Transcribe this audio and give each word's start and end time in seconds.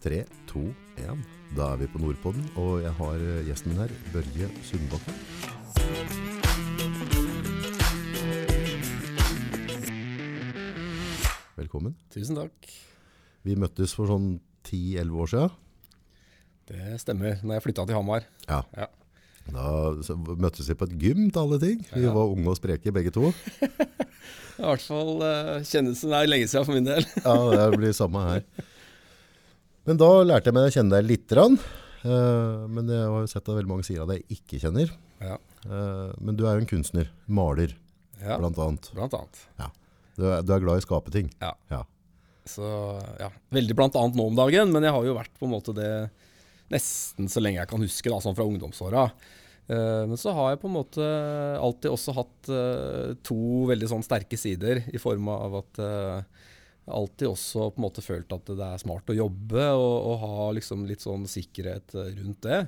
Tre, 0.00 0.24
to, 0.48 0.62
én. 0.98 1.20
Da 1.56 1.72
er 1.74 1.80
vi 1.82 1.88
på 1.92 2.00
Nordpodden, 2.00 2.46
og 2.62 2.80
jeg 2.84 2.92
har 3.00 3.24
eh, 3.26 3.42
gjesten 3.48 3.74
min 3.74 3.82
her, 3.84 3.94
Børje 4.14 4.48
Sundbakken. 4.70 6.20
Velkommen. 11.58 11.94
Tusen 12.12 12.38
takk. 12.38 12.70
Vi 13.44 13.56
møttes 13.58 13.92
for 13.96 14.08
sånn 14.10 14.30
10-11 14.68 15.20
år 15.24 15.30
siden. 15.32 15.52
Det 16.70 16.96
stemmer. 17.02 17.40
Når 17.42 17.56
jeg 17.58 17.64
flytta 17.66 17.86
til 17.88 17.98
Hamar. 17.98 18.26
Ja. 18.48 18.60
Ja. 18.76 18.88
Da 19.50 20.14
møttes 20.38 20.68
vi 20.70 20.76
på 20.78 20.86
et 20.86 20.94
gym 21.00 21.24
til 21.32 21.40
alle 21.42 21.58
ting. 21.62 21.80
Vi 21.92 22.04
Ja. 22.04 22.12
var 22.14 22.30
unge 22.30 22.48
og 22.52 22.56
spreke 22.60 22.92
begge 22.94 23.10
to. 23.14 23.32
I 24.60 24.62
hvert 24.62 24.82
fall 24.84 25.22
uh, 25.24 25.62
kjennes 25.64 26.02
det 26.04 26.12
er 26.12 26.28
lenge 26.28 26.46
siden 26.52 26.66
for 26.68 26.76
min 26.76 26.84
del. 26.84 27.06
Ja, 27.24 27.36
det 27.72 27.78
blir 27.80 27.92
samme 27.96 28.20
her. 28.28 28.44
Men 29.90 29.98
da 29.98 30.08
lærte 30.22 30.46
jeg 30.46 30.54
meg 30.54 30.68
å 30.68 30.70
kjenne 30.70 30.98
deg 31.00 31.06
litt. 31.08 31.32
Eh, 31.34 32.66
men 32.70 32.90
jeg 32.94 33.06
har 33.10 33.24
jo 33.24 33.30
sett 33.32 33.42
at 33.42 33.56
veldig 33.56 33.70
mange 33.72 33.86
sier 33.88 34.04
at 34.04 34.12
jeg 34.14 34.38
ikke 34.38 34.60
kjenner. 34.62 34.92
Ja. 35.18 35.34
Uh, 35.66 36.14
men 36.22 36.36
du 36.38 36.44
er 36.46 36.54
jo 36.54 36.62
en 36.62 36.70
kunstner. 36.70 37.08
Maler, 37.26 37.74
ja. 38.20 38.36
blant 38.38 38.60
annet. 38.62 38.86
Blant 38.94 39.16
annet. 39.18 39.40
Du 40.14 40.28
er, 40.28 40.44
du 40.46 40.52
er 40.54 40.62
glad 40.62 40.78
i 40.78 40.84
å 40.84 40.84
skape 40.84 41.10
ting. 41.12 41.32
Ja. 41.42 41.50
Ja. 41.72 41.82
Så 42.48 42.64
ja, 43.18 43.32
veldig 43.52 43.76
blant 43.76 43.98
annet 43.98 44.16
nå 44.16 44.28
om 44.30 44.38
dagen, 44.38 44.70
men 44.72 44.86
jeg 44.86 44.94
har 44.94 45.08
jo 45.08 45.16
vært 45.18 45.34
på 45.40 45.48
en 45.48 45.54
måte 45.56 45.74
det 45.76 45.90
nesten 46.70 47.26
så 47.28 47.42
lenge 47.42 47.58
jeg 47.58 47.70
kan 47.72 47.82
huske, 47.82 48.12
da, 48.12 48.20
sånn 48.22 48.38
fra 48.38 48.46
ungdomsåra. 48.46 49.08
Eh, 49.74 50.02
men 50.06 50.20
så 50.22 50.32
har 50.38 50.52
jeg 50.52 50.62
på 50.62 50.70
en 50.70 50.76
måte 50.78 51.10
alltid 51.58 51.90
også 51.90 52.14
hatt 52.14 52.52
to 53.26 53.40
veldig 53.74 53.90
sånn 53.90 54.06
sterke 54.06 54.38
sider, 54.38 54.84
i 54.86 55.02
form 55.02 55.28
av 55.34 55.60
at 55.64 55.82
alltid 56.94 57.30
også 57.30 57.70
på 57.70 57.80
en 57.80 57.86
måte 57.86 58.04
følt 58.04 58.32
at 58.34 58.52
det 58.52 58.66
er 58.66 58.82
smart 58.82 59.10
å 59.12 59.16
jobbe 59.16 59.66
og, 59.76 59.96
og 60.10 60.20
ha 60.24 60.50
liksom 60.56 60.84
litt 60.88 61.04
sånn 61.04 61.26
sikkerhet 61.30 61.96
eh, 61.96 62.12
rundt 62.20 62.42
det. 62.46 62.60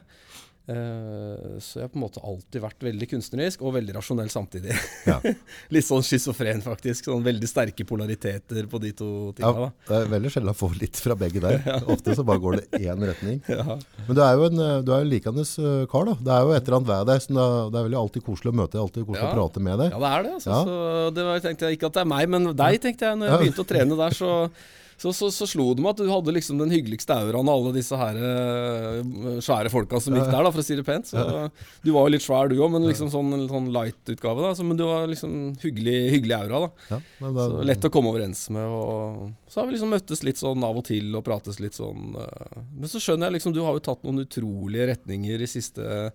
Eh, 0.70 1.58
så 1.58 1.80
jeg 1.80 1.88
har 1.88 1.90
på 1.90 1.98
en 1.98 2.04
måte 2.04 2.20
alltid 2.22 2.62
vært 2.62 2.84
veldig 2.86 3.06
kunstnerisk 3.10 3.64
og 3.66 3.74
veldig 3.74 3.96
rasjonell 3.96 4.28
samtidig. 4.30 4.76
Ja. 5.08 5.16
litt 5.74 5.86
sånn 5.86 6.04
schizofren, 6.06 6.62
faktisk. 6.62 7.08
Sånn 7.08 7.24
veldig 7.26 7.48
sterke 7.50 7.86
polariteter 7.88 8.68
på 8.70 8.80
de 8.82 8.92
to 8.98 9.08
tinga. 9.38 9.66
Ja, 9.66 9.70
det 9.88 9.96
er 9.98 10.12
veldig 10.12 10.30
sjelden 10.34 10.52
å 10.52 10.56
få 10.56 10.70
litt 10.78 11.00
fra 11.02 11.16
begge 11.18 11.42
der. 11.42 11.58
Ofte 11.92 12.14
så 12.18 12.26
bare 12.26 12.42
går 12.44 12.60
det 12.60 12.82
én 12.84 13.06
retning. 13.08 13.40
Ja. 13.52 13.74
Men 14.06 14.16
du 14.16 14.20
er 14.24 14.38
jo 14.38 14.46
en, 14.48 14.60
du 14.86 14.90
er 14.94 15.02
en 15.04 15.10
likende 15.10 15.42
eh, 15.44 15.82
kar, 15.90 16.06
da. 16.08 16.14
Det 16.24 16.32
er 16.34 16.46
jo 16.46 16.54
et 16.56 16.62
eller 16.62 16.76
annet 16.78 16.88
ved 16.92 17.10
deg. 17.10 17.24
Så 17.24 17.34
Det 17.34 17.80
er, 17.80 17.86
veldig 17.88 17.98
alltid 18.00 18.24
koselig 18.26 18.52
å 18.52 18.56
møte 18.62 18.72
deg, 18.76 18.82
alltid 18.86 19.08
koselig 19.10 19.26
Ja. 19.26 19.32
å 19.32 19.36
prate 19.36 19.62
med 19.66 19.82
deg. 19.82 19.90
Ja, 19.92 19.98
det 20.02 20.12
er 20.12 20.24
det. 20.26 20.32
Altså. 20.38 20.52
Ja. 20.52 20.60
Så 20.62 21.10
det 21.18 21.26
var, 21.26 21.42
tenkte 21.44 21.68
jeg 21.68 21.78
ikke 21.78 21.90
at 21.90 21.98
det 21.98 22.04
er 22.06 22.08
meg, 22.14 22.30
men 22.32 22.48
deg, 22.62 22.78
tenkte 22.82 23.10
jeg. 23.10 23.18
Når 23.20 23.28
jeg 23.32 23.42
begynte 23.42 23.64
å 23.66 23.68
trene 23.74 23.98
der, 24.00 24.16
så, 24.16 24.30
så, 25.02 25.10
så, 25.16 25.28
så 25.34 25.46
slo 25.50 25.64
det 25.74 25.82
meg 25.82 25.96
at 25.96 26.00
du 26.04 26.10
hadde 26.12 26.32
liksom 26.36 26.60
den 26.60 26.70
hyggeligste 26.70 27.10
auraen 27.16 27.48
av 27.50 27.56
alle 27.58 27.72
disse 27.74 27.96
her 27.98 28.18
eh, 28.22 29.00
svære 29.42 29.70
folka 29.72 29.98
som 30.00 30.14
gikk 30.14 30.28
der, 30.30 30.44
da, 30.46 30.52
for 30.54 30.62
å 30.62 30.66
si 30.66 30.76
det 30.78 30.84
pent. 30.86 31.08
Så 31.10 31.24
Du 31.82 31.90
var 31.90 32.06
jo 32.06 32.12
litt 32.14 32.22
svær 32.22 32.46
du 32.52 32.54
òg, 32.60 32.70
men 32.76 32.86
liksom 32.86 33.10
sånn, 33.10 33.32
sånn 33.50 33.66
light-utgave. 33.74 34.44
da. 34.46 34.52
Så, 34.54 34.62
men 34.68 34.78
du 34.78 34.84
var 34.86 35.08
liksom 35.10 35.34
hyggelig, 35.62 35.96
hyggelig 36.14 36.36
aura, 36.38 36.60
da. 36.68 36.70
Ja, 36.92 37.00
da, 37.26 37.48
Så 37.48 37.64
lett 37.72 37.88
å 37.88 37.92
komme 37.92 38.12
overens 38.14 38.44
med. 38.54 38.62
Og 38.62 39.32
så 39.50 39.60
har 39.60 39.66
vi 39.66 39.74
liksom 39.74 39.90
møttes 39.96 40.22
litt 40.22 40.38
sånn 40.38 40.62
av 40.68 40.78
og 40.78 40.86
til 40.86 41.10
og 41.18 41.26
prates 41.26 41.58
litt 41.58 41.74
sånn. 41.74 42.14
eh. 42.22 42.62
Men 42.76 42.92
så 42.92 43.02
skjønner 43.02 43.26
jeg 43.32 43.40
liksom, 43.40 43.56
du 43.58 43.62
har 43.66 43.74
jo 43.74 43.84
tatt 43.90 44.06
noen 44.06 44.22
utrolige 44.22 44.86
retninger 44.94 45.42
i 45.42 45.50
siste 45.50 46.12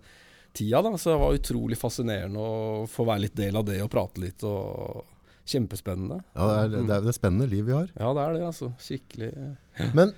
tida, 0.56 0.80
da. 0.82 0.94
Så 0.96 1.12
det 1.12 1.20
var 1.20 1.36
utrolig 1.36 1.76
fascinerende 1.78 2.40
å 2.40 2.86
få 2.88 3.04
være 3.04 3.26
litt 3.28 3.36
del 3.36 3.60
av 3.60 3.68
det 3.68 3.82
og 3.84 3.92
prate 3.92 4.24
litt. 4.24 4.42
og 4.48 5.04
Kjempespennende. 5.48 6.20
ja, 6.36 6.46
det, 6.68 6.80
er, 6.82 6.88
det 6.88 6.96
er 6.98 7.06
det 7.06 7.14
spennende 7.16 7.48
liv 7.48 7.64
vi 7.68 7.72
har. 7.72 7.88
Ja, 7.96 8.12
det 8.16 8.24
er 8.24 8.36
det, 8.36 8.42
altså. 8.50 8.72
Skikkelig. 8.84 9.32
Men 9.96 10.12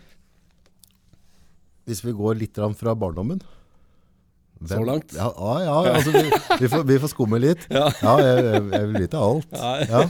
hvis 1.90 2.04
vi 2.06 2.14
går 2.14 2.38
litt 2.38 2.60
fra 2.78 2.94
barndommen 2.94 3.40
Så 4.68 4.82
langt? 4.84 5.14
Ja, 5.16 5.30
ja, 5.32 5.54
ja 5.64 5.94
altså, 5.96 6.12
vi, 6.12 6.28
vi, 6.60 6.68
får, 6.68 6.84
vi 6.86 6.98
får 7.00 7.10
skumme 7.14 7.40
litt. 7.40 7.64
Ja. 7.72 7.86
jeg, 8.20 8.44
jeg, 8.44 8.60
jeg 8.74 8.88
vil 8.90 9.06
vite 9.06 9.22
alt. 9.24 9.56
Ja. 9.56 10.02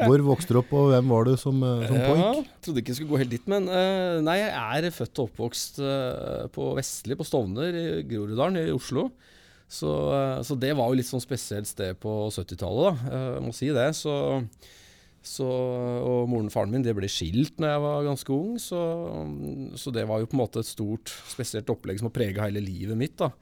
Hvor 0.00 0.24
vokste 0.30 0.56
du 0.56 0.60
opp, 0.62 0.72
og 0.76 0.88
hvem 0.94 1.12
var 1.12 1.28
du 1.28 1.34
som, 1.40 1.60
eh, 1.60 1.84
som 1.84 1.98
Ja, 2.00 2.08
poik? 2.08 2.48
trodde 2.64 2.82
ikke 2.82 2.94
jeg 2.94 2.98
skulle 3.00 3.12
gå 3.12 3.20
helt 3.20 3.34
dit, 3.36 3.44
men 3.52 3.68
uh, 3.68 4.16
nei, 4.24 4.38
jeg 4.40 4.80
er 4.80 4.96
født 4.96 5.20
og 5.20 5.28
oppvokst 5.30 5.80
uh, 5.84 6.46
på 6.54 6.70
Vestli, 6.78 7.18
på 7.18 7.26
Stovner, 7.28 7.76
i 7.76 7.86
Groruddalen 8.08 8.62
i 8.64 8.74
Oslo. 8.74 9.10
Så, 9.68 9.90
eh, 10.14 10.40
så 10.46 10.54
det 10.58 10.72
var 10.78 10.90
jo 10.92 10.98
litt 11.00 11.08
sånn 11.08 11.22
spesielt 11.24 11.66
sted 11.66 11.98
på 12.02 12.28
70-tallet, 12.30 12.86
da. 12.86 13.12
Eh, 13.12 13.28
Jeg 13.36 13.46
må 13.46 13.54
si 13.56 13.70
det. 13.74 13.88
Så, 13.98 14.14
så, 15.26 15.46
og 16.06 16.28
moren 16.30 16.46
og 16.46 16.54
faren 16.54 16.70
min 16.70 16.84
det 16.86 16.94
ble 16.94 17.08
skilt 17.10 17.58
når 17.58 17.72
jeg 17.72 17.82
var 17.82 18.04
ganske 18.06 18.30
ung, 18.36 18.56
så, 18.62 18.80
så 19.74 19.90
det 19.94 20.04
var 20.06 20.22
jo 20.22 20.28
på 20.30 20.38
en 20.38 20.42
måte 20.44 20.62
et 20.62 20.70
stort, 20.70 21.10
spesielt 21.26 21.70
opplegg 21.72 21.98
som 21.98 22.06
har 22.10 22.14
prega 22.14 22.46
hele 22.46 22.62
livet 22.62 22.98
mitt. 22.98 23.16
da. 23.18 23.32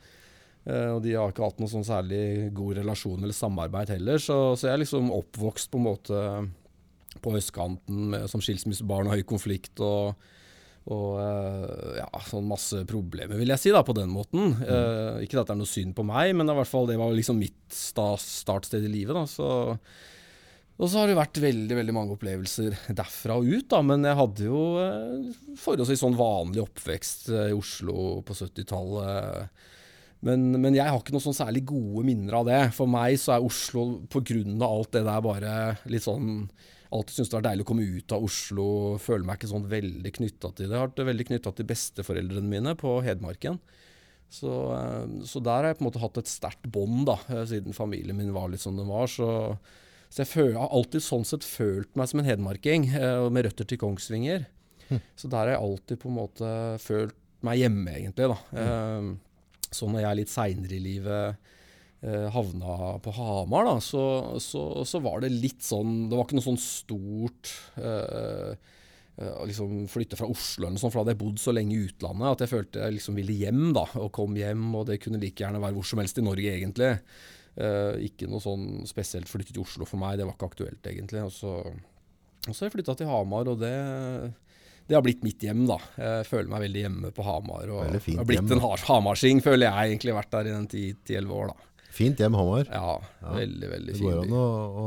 Eh, 0.65 0.91
og 0.95 1.03
de 1.05 1.13
har 1.13 1.29
ikke 1.35 1.45
hatt 1.45 1.61
noen 1.61 1.75
sånn 1.75 1.85
særlig 1.85 2.23
god 2.57 2.79
relasjon 2.81 3.21
eller 3.21 3.37
samarbeid 3.37 3.93
heller, 3.99 4.17
så, 4.23 4.39
så 4.57 4.71
jeg 4.71 4.79
er 4.79 4.85
liksom 4.87 5.13
oppvokst 5.13 5.69
på 5.75 5.81
en 5.83 5.89
måte 5.91 6.23
på 7.25 7.35
østkanten 7.37 8.09
med, 8.15 8.25
som 8.33 8.41
skilsmissebarn 8.43 9.07
og 9.11 9.19
høy 9.19 9.27
konflikt 9.29 9.79
og, 9.85 10.17
og 10.93 11.21
eh, 11.23 12.01
ja, 12.03 12.09
sånn 12.29 12.49
masse 12.49 12.83
problemer, 12.89 13.39
vil 13.41 13.53
jeg 13.55 13.63
si, 13.63 13.71
da, 13.73 13.81
på 13.87 13.95
den 13.97 14.11
måten. 14.13 14.53
Eh, 14.61 15.23
ikke 15.25 15.41
at 15.41 15.49
det 15.49 15.55
er 15.55 15.61
noe 15.63 15.71
synd 15.71 15.95
på 15.97 16.05
meg, 16.05 16.35
men 16.37 16.51
i 16.51 16.57
hvert 16.59 16.69
fall 16.69 16.91
det 16.91 16.99
var 17.01 17.15
liksom 17.17 17.41
mitt 17.41 17.63
sta 17.73 18.11
startsted 18.21 18.85
i 18.85 18.93
livet. 18.93 19.17
da, 19.17 19.25
så 19.31 19.49
og 20.75 20.91
så 20.91 20.99
har 21.01 21.07
det 21.11 21.15
vært 21.15 21.39
veldig 21.39 21.77
veldig 21.79 21.95
mange 21.95 22.17
opplevelser 22.17 22.75
derfra 22.99 23.37
og 23.39 23.47
ut, 23.47 23.69
da, 23.71 23.79
men 23.87 24.07
jeg 24.09 24.19
hadde 24.19 24.49
jo 24.49 24.63
eh, 24.83 25.55
forholdsvis 25.61 26.03
sånn 26.03 26.19
vanlig 26.19 26.65
oppvekst 26.65 27.31
eh, 27.31 27.53
i 27.53 27.57
Oslo 27.57 28.19
på 28.27 28.37
70-tallet. 28.41 29.63
Men, 30.25 30.49
men 30.57 30.75
jeg 30.75 30.89
har 30.89 30.99
ikke 30.99 31.15
noen 31.15 31.27
sånn 31.27 31.37
særlig 31.37 31.67
gode 31.69 32.03
minner 32.09 32.41
av 32.41 32.49
det. 32.49 32.61
For 32.75 32.91
meg 32.91 33.19
så 33.21 33.37
er 33.37 33.45
Oslo, 33.45 34.01
pga. 34.11 34.41
alt 34.67 34.95
det 34.97 35.05
der, 35.05 35.25
bare 35.25 35.57
litt 35.93 36.07
sånn 36.07 36.49
Alltid 36.95 37.17
syntes 37.17 37.33
det 37.33 37.39
var 37.41 37.47
deilig 37.49 37.65
å 37.65 37.69
komme 37.73 37.87
ut 37.91 38.13
av 38.15 38.25
Oslo. 38.27 38.67
Føler 39.03 39.27
meg 39.27 39.41
ikke 39.41 39.51
sånn 39.51 39.67
veldig 39.71 40.13
knytta 40.15 40.51
til 40.53 40.69
det. 40.69 40.75
Jeg 40.77 40.79
har 40.79 40.91
vært 40.93 41.09
veldig 41.09 41.27
knytta 41.31 41.53
til 41.57 41.67
besteforeldrene 41.67 42.51
mine 42.53 42.75
på 42.79 43.01
Hedmarken. 43.03 43.59
Så, 44.35 44.51
eh, 44.75 45.25
så 45.27 45.43
der 45.43 45.61
har 45.61 45.71
jeg 45.71 45.79
på 45.79 45.85
en 45.85 45.89
måte 45.91 46.03
hatt 46.03 46.21
et 46.23 46.31
sterkt 46.31 46.69
bånd, 46.75 47.05
da, 47.11 47.19
eh, 47.31 47.45
siden 47.51 47.77
familien 47.77 48.19
min 48.19 48.33
var 48.35 48.49
litt 48.51 48.63
som 48.63 48.79
den 48.79 48.91
var. 48.91 49.11
Så, 49.11 49.29
så 50.09 50.23
jeg, 50.23 50.31
føler, 50.31 50.55
jeg 50.55 50.63
har 50.63 50.79
alltid 50.79 51.07
sånn 51.07 51.27
sett 51.29 51.47
følt 51.47 51.93
meg 51.99 52.11
som 52.11 52.23
en 52.23 52.31
hedmarking, 52.31 52.89
eh, 52.95 53.27
med 53.31 53.49
røtter 53.49 53.69
til 53.69 53.81
Kongsvinger. 53.83 54.49
Så 55.19 55.31
der 55.33 55.39
har 55.41 55.55
jeg 55.55 55.63
alltid 55.65 56.03
på 56.03 56.11
en 56.11 56.19
måte 56.19 56.49
følt 56.83 57.17
meg 57.45 57.63
hjemme, 57.63 57.95
egentlig. 57.99 58.31
da. 58.31 58.37
Mm. 58.55 59.15
så 59.75 59.89
når 59.91 60.05
jeg 60.05 60.09
er 60.11 60.19
litt 60.21 60.31
seinere 60.31 60.77
i 60.77 60.83
livet 60.85 61.54
havna 62.05 62.99
på 63.01 63.13
Hamar, 63.17 63.65
da, 63.65 63.75
så, 63.81 64.05
så, 64.43 64.85
så 64.85 65.01
var 65.01 65.23
det 65.25 65.33
litt 65.33 65.65
sånn 65.65 66.11
Det 66.11 66.19
var 66.19 66.27
ikke 66.27 66.37
noe 66.37 66.45
sånn 66.45 66.61
stort 66.61 67.53
eh, 67.81 68.51
eh, 69.17 69.31
å 69.41 69.47
liksom 69.49 69.87
flytte 69.89 70.19
fra 70.19 70.29
Oslo 70.29 70.67
eller 70.67 70.77
noe 70.77 70.83
sånt, 70.83 70.93
for 70.93 71.01
da 71.01 71.05
hadde 71.07 71.15
jeg 71.15 71.23
bodd 71.23 71.41
så 71.41 71.55
lenge 71.57 71.77
i 71.77 71.87
utlandet 71.87 72.29
at 72.35 72.45
jeg 72.45 72.53
følte 72.53 72.85
jeg 72.85 72.99
liksom 72.99 73.17
ville 73.21 73.39
hjem, 73.45 73.65
da. 73.77 73.87
Og 74.03 74.13
kom 74.15 74.37
hjem, 74.37 74.69
og 74.77 74.89
det 74.91 75.01
kunne 75.05 75.23
like 75.23 75.45
gjerne 75.45 75.63
være 75.63 75.79
hvor 75.79 75.89
som 75.89 76.03
helst 76.03 76.21
i 76.21 76.27
Norge, 76.27 76.55
egentlig. 76.59 76.93
Eh, 77.55 78.07
ikke 78.11 78.29
noe 78.29 78.43
sånn 78.43 78.85
spesielt 78.91 79.31
flytte 79.31 79.55
til 79.55 79.65
Oslo 79.65 79.89
for 79.89 80.03
meg, 80.03 80.19
det 80.19 80.29
var 80.29 80.37
ikke 80.37 80.51
aktuelt, 80.53 80.85
egentlig. 80.91 81.25
Og 81.25 81.33
så, 81.33 81.57
og 81.65 82.51
så 82.51 82.59
har 82.59 82.69
jeg 82.69 82.79
flytta 82.79 82.99
til 83.01 83.13
Hamar, 83.13 83.53
og 83.55 83.63
det 83.63 83.77
det 84.85 84.93
har 84.93 85.01
blitt 85.01 85.23
mitt 85.25 85.41
hjem, 85.41 85.63
da. 85.65 85.79
Jeg 85.97 86.27
føler 86.29 86.51
meg 86.53 86.67
veldig 86.67 86.81
hjemme 86.83 87.11
på 87.17 87.25
Hamar. 87.25 87.71
Og 87.73 87.87
har 87.87 88.27
blitt 88.29 88.43
hjem, 88.43 88.51
en 88.53 88.65
hamarsing, 88.85 89.39
føler 89.41 89.71
jeg 89.71 89.95
egentlig. 89.95 90.13
Vært 90.13 90.35
der 90.35 90.51
i 90.51 90.53
den 90.53 90.67
10-11 90.69 91.31
år, 91.33 91.55
da. 91.55 91.74
Fint 91.95 92.19
hjem, 92.19 92.35
Hamar. 92.35 92.67
Ja, 92.73 92.99
Ja. 93.23 93.33
veldig, 93.37 93.69
veldig 93.71 93.93
Det 93.95 94.03
går 94.03 94.21
an 94.25 94.33
å, 94.35 94.45
å 94.83 94.87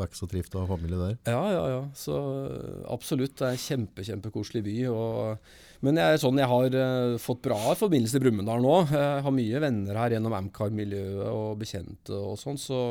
vokse 0.00 0.24
og 0.26 0.30
trifte 0.32 0.58
og 0.58 0.64
ha 0.66 0.74
familie 0.74 0.98
der. 0.98 1.16
Ja, 1.30 1.44
ja, 1.54 1.64
ja. 1.70 1.80
Så 1.94 2.16
øh, 2.18 2.82
absolutt. 2.90 3.36
Det 3.38 3.46
er 3.46 3.54
en 3.54 3.62
kjempe, 3.62 4.02
kjempekoselig 4.08 4.64
by. 4.66 4.76
Og, 4.90 5.38
men 5.86 6.00
jeg, 6.02 6.18
sånn, 6.24 6.40
jeg 6.42 6.50
har 6.50 6.74
uh, 6.74 7.14
fått 7.22 7.44
bra 7.46 7.60
forbindelse 7.78 8.18
til 8.18 8.24
Brumunddal 8.26 8.64
nå. 8.64 8.74
Jeg 8.90 9.22
har 9.28 9.36
mye 9.36 9.62
venner 9.62 10.00
her 10.02 10.16
gjennom 10.16 10.34
Amcar-miljøet 10.40 11.30
og 11.30 11.60
bekjente 11.62 12.18
og 12.18 12.34
sånn. 12.42 12.58
Så, 12.58 12.82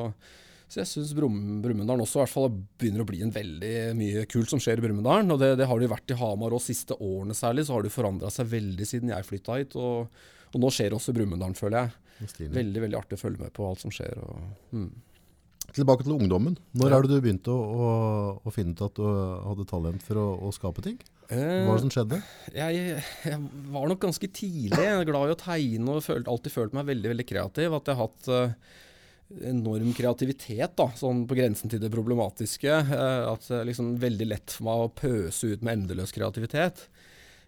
så 0.72 0.82
jeg 0.86 0.92
syns 0.94 1.12
Brum, 1.18 1.60
Brumunddal 1.66 2.06
også 2.08 2.22
i 2.22 2.24
hvert 2.24 2.36
fall 2.38 2.50
begynner 2.80 3.04
å 3.04 3.10
bli 3.12 3.20
en 3.28 3.36
veldig 3.36 3.76
mye 4.00 4.24
kult 4.32 4.48
som 4.56 4.64
skjer 4.64 4.80
i 4.80 4.88
Brumunddal. 4.88 5.28
Og 5.36 5.44
det, 5.44 5.58
det 5.60 5.68
har 5.68 5.76
det 5.84 5.90
jo 5.90 5.96
vært 5.98 6.16
i 6.16 6.22
Hamar 6.24 6.56
òg 6.56 6.64
siste 6.64 6.96
årene 6.96 7.36
særlig. 7.36 7.68
Så 7.68 7.76
har 7.76 7.84
det 7.84 7.92
forandra 7.92 8.32
seg 8.32 8.48
veldig 8.56 8.88
siden 8.88 9.12
jeg 9.12 9.28
flytta 9.28 9.60
hit. 9.60 9.76
Og, 9.76 10.08
og 10.54 10.62
nå 10.64 10.72
skjer 10.72 10.94
det 10.94 11.02
også 11.02 11.12
i 11.12 11.20
Brumunddal, 11.20 11.60
føler 11.60 11.82
jeg. 11.84 11.98
Stilig. 12.26 12.54
Veldig 12.56 12.82
veldig 12.88 12.98
artig 12.98 13.20
å 13.20 13.22
følge 13.22 13.44
med 13.46 13.54
på 13.54 13.68
alt 13.68 13.84
som 13.84 13.94
skjer. 13.94 14.18
Og, 14.24 14.48
mm. 14.74 14.88
Tilbake 15.76 16.06
til 16.08 16.16
ungdommen. 16.16 16.56
Når 16.80 16.90
Ja. 16.90 16.98
er 16.98 17.02
det 17.04 17.12
du 17.12 17.22
begynte 17.22 17.52
å, 17.54 18.40
å, 18.40 18.52
finne 18.56 18.72
ut 18.74 18.82
at 18.82 18.96
du 18.96 19.04
hadde 19.04 19.66
talent 19.68 20.02
for 20.02 20.16
å, 20.18 20.28
å 20.48 20.52
skape 20.56 20.82
ting? 20.86 20.98
Hva 21.28 21.36
Eh, 21.36 21.68
var 21.68 21.76
det 21.76 21.84
som 21.84 21.92
skjedde? 21.92 22.22
jeg, 22.56 23.02
jeg 23.28 23.40
var 23.74 23.90
nok 23.92 24.00
ganske 24.00 24.30
tidlig 24.32 24.80
jeg 24.80 24.94
er 24.96 25.04
glad 25.10 25.28
i 25.28 25.34
å 25.36 25.40
tegne 25.42 25.98
og 25.98 26.06
følte, 26.06 26.32
alltid 26.32 26.54
følt 26.54 26.74
meg 26.78 26.88
veldig 26.88 27.10
veldig 27.12 27.26
kreativ. 27.28 27.74
At 27.76 27.90
jeg 27.92 28.00
har 28.00 28.08
hatt 28.08 28.30
uh, 28.32 28.54
enorm 29.44 29.92
kreativitet, 29.94 30.72
da, 30.80 30.88
sånn 30.96 31.26
på 31.28 31.36
grensen 31.36 31.70
til 31.70 31.82
det 31.84 31.92
problematiske. 31.92 32.72
Uh, 32.88 33.34
at 33.34 33.44
det 33.52 33.66
liksom 33.74 33.98
veldig 34.00 34.28
lett 34.32 34.56
for 34.56 34.70
meg 34.70 34.86
å 34.86 34.94
pøse 35.04 35.52
ut 35.52 35.68
med 35.68 35.82
endeløs 35.82 36.16
kreativitet. 36.16 36.88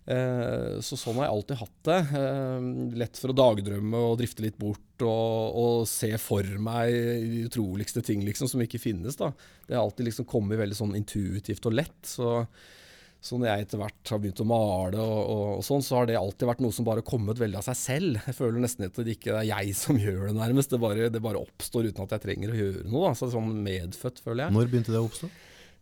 Eh, 0.10 0.80
så 0.86 0.98
sånn 0.98 1.20
har 1.20 1.28
jeg 1.28 1.36
alltid 1.36 1.62
hatt 1.62 1.78
det. 1.90 2.00
Eh, 2.22 2.70
lett 3.04 3.20
for 3.22 3.34
å 3.34 3.38
dagdrømme 3.38 4.04
og 4.10 4.18
drifte 4.22 4.46
litt 4.46 4.58
bort 4.60 5.06
og, 5.06 5.60
og 5.60 5.86
se 5.90 6.12
for 6.22 6.48
meg 6.62 6.96
de 6.96 7.46
utroligste 7.50 8.04
ting 8.06 8.26
liksom, 8.28 8.50
som 8.52 8.64
ikke 8.66 8.82
finnes. 8.82 9.20
da. 9.20 9.32
Det 9.68 9.78
har 9.78 9.86
alltid 9.86 10.10
liksom 10.10 10.28
kommet 10.30 10.62
veldig 10.62 10.80
sånn 10.80 10.98
intuitivt 11.00 11.70
og 11.70 11.80
lett. 11.82 12.00
så 12.08 12.44
så 13.20 13.36
når 13.36 13.50
jeg 13.50 13.66
etter 13.66 13.80
hvert 13.82 14.12
har 14.14 14.20
begynt 14.24 14.40
å 14.40 14.46
male, 14.48 15.00
og, 15.04 15.18
og, 15.20 15.42
og, 15.58 15.64
sånn, 15.68 15.82
så 15.84 15.98
har 15.98 16.08
det 16.08 16.16
alltid 16.16 16.48
vært 16.48 16.62
noe 16.64 16.76
som 16.76 16.86
bare 16.88 17.04
kommet 17.04 17.40
veldig 17.42 17.60
av 17.60 17.66
seg 17.68 17.76
selv. 17.76 18.22
Jeg 18.24 18.38
føler 18.38 18.64
nesten 18.64 18.88
at 18.88 18.96
det 18.96 19.18
ikke 19.18 19.34
er 19.42 19.50
jeg 19.50 19.74
som 19.76 20.00
gjør 20.00 20.30
det, 20.30 20.38
nærmest. 20.38 20.72
Det 20.72 20.80
bare, 20.80 21.10
det 21.12 21.22
bare 21.24 21.42
oppstår 21.42 21.90
uten 21.90 22.06
at 22.06 22.16
jeg 22.16 22.24
trenger 22.24 22.54
å 22.54 22.60
gjøre 22.62 22.86
noe. 22.88 23.10
Da. 23.10 23.18
Så 23.20 23.28
sånn 23.34 23.52
medfødt, 23.66 24.24
føler 24.24 24.46
jeg. 24.46 24.56
Når 24.56 24.72
begynte 24.72 24.96
det 24.96 25.02
å 25.02 25.10
oppstå? 25.10 25.32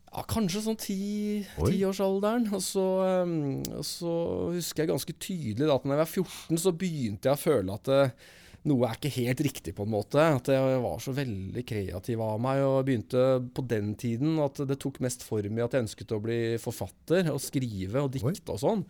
Ja, 0.07 0.24
kanskje 0.30 0.63
sånn 0.63 0.80
tiårsalderen. 0.80 2.48
Ti 2.48 2.56
og 2.57 2.63
så, 2.63 2.88
um, 3.27 3.62
så, 3.86 4.12
husker 4.56 4.86
jeg 4.86 4.94
ganske 4.94 5.15
tydelig 5.19 5.68
da, 5.68 5.75
at 5.75 5.86
når 5.86 5.98
jeg 5.98 6.04
var 6.04 6.12
14, 6.12 6.59
så 6.63 6.74
begynte 6.74 7.30
jeg 7.30 7.38
å 7.38 7.42
føle 7.42 7.75
at 7.75 7.89
det, 7.92 8.01
noe 8.68 8.88
er 8.88 8.98
ikke 8.98 9.12
helt 9.21 9.42
riktig, 9.45 9.74
på 9.77 9.86
en 9.86 9.94
måte. 9.94 10.19
At 10.19 10.50
jeg 10.51 10.81
var 10.83 11.00
så 11.04 11.13
veldig 11.15 11.63
kreativ 11.68 12.24
av 12.24 12.42
meg. 12.44 12.63
Og 12.65 12.81
begynte 12.88 13.24
på 13.56 13.63
den 13.69 13.94
tiden 14.00 14.39
at 14.44 14.59
det 14.68 14.80
tok 14.83 15.00
mest 15.04 15.24
form 15.27 15.59
i 15.59 15.63
at 15.63 15.75
jeg 15.75 15.86
ønsket 15.86 16.13
å 16.15 16.21
bli 16.24 16.39
forfatter. 16.62 17.31
Og 17.33 17.42
skrive 17.44 18.04
og 18.04 18.12
dikte 18.15 18.56
og 18.56 18.62
sånn. 18.63 18.83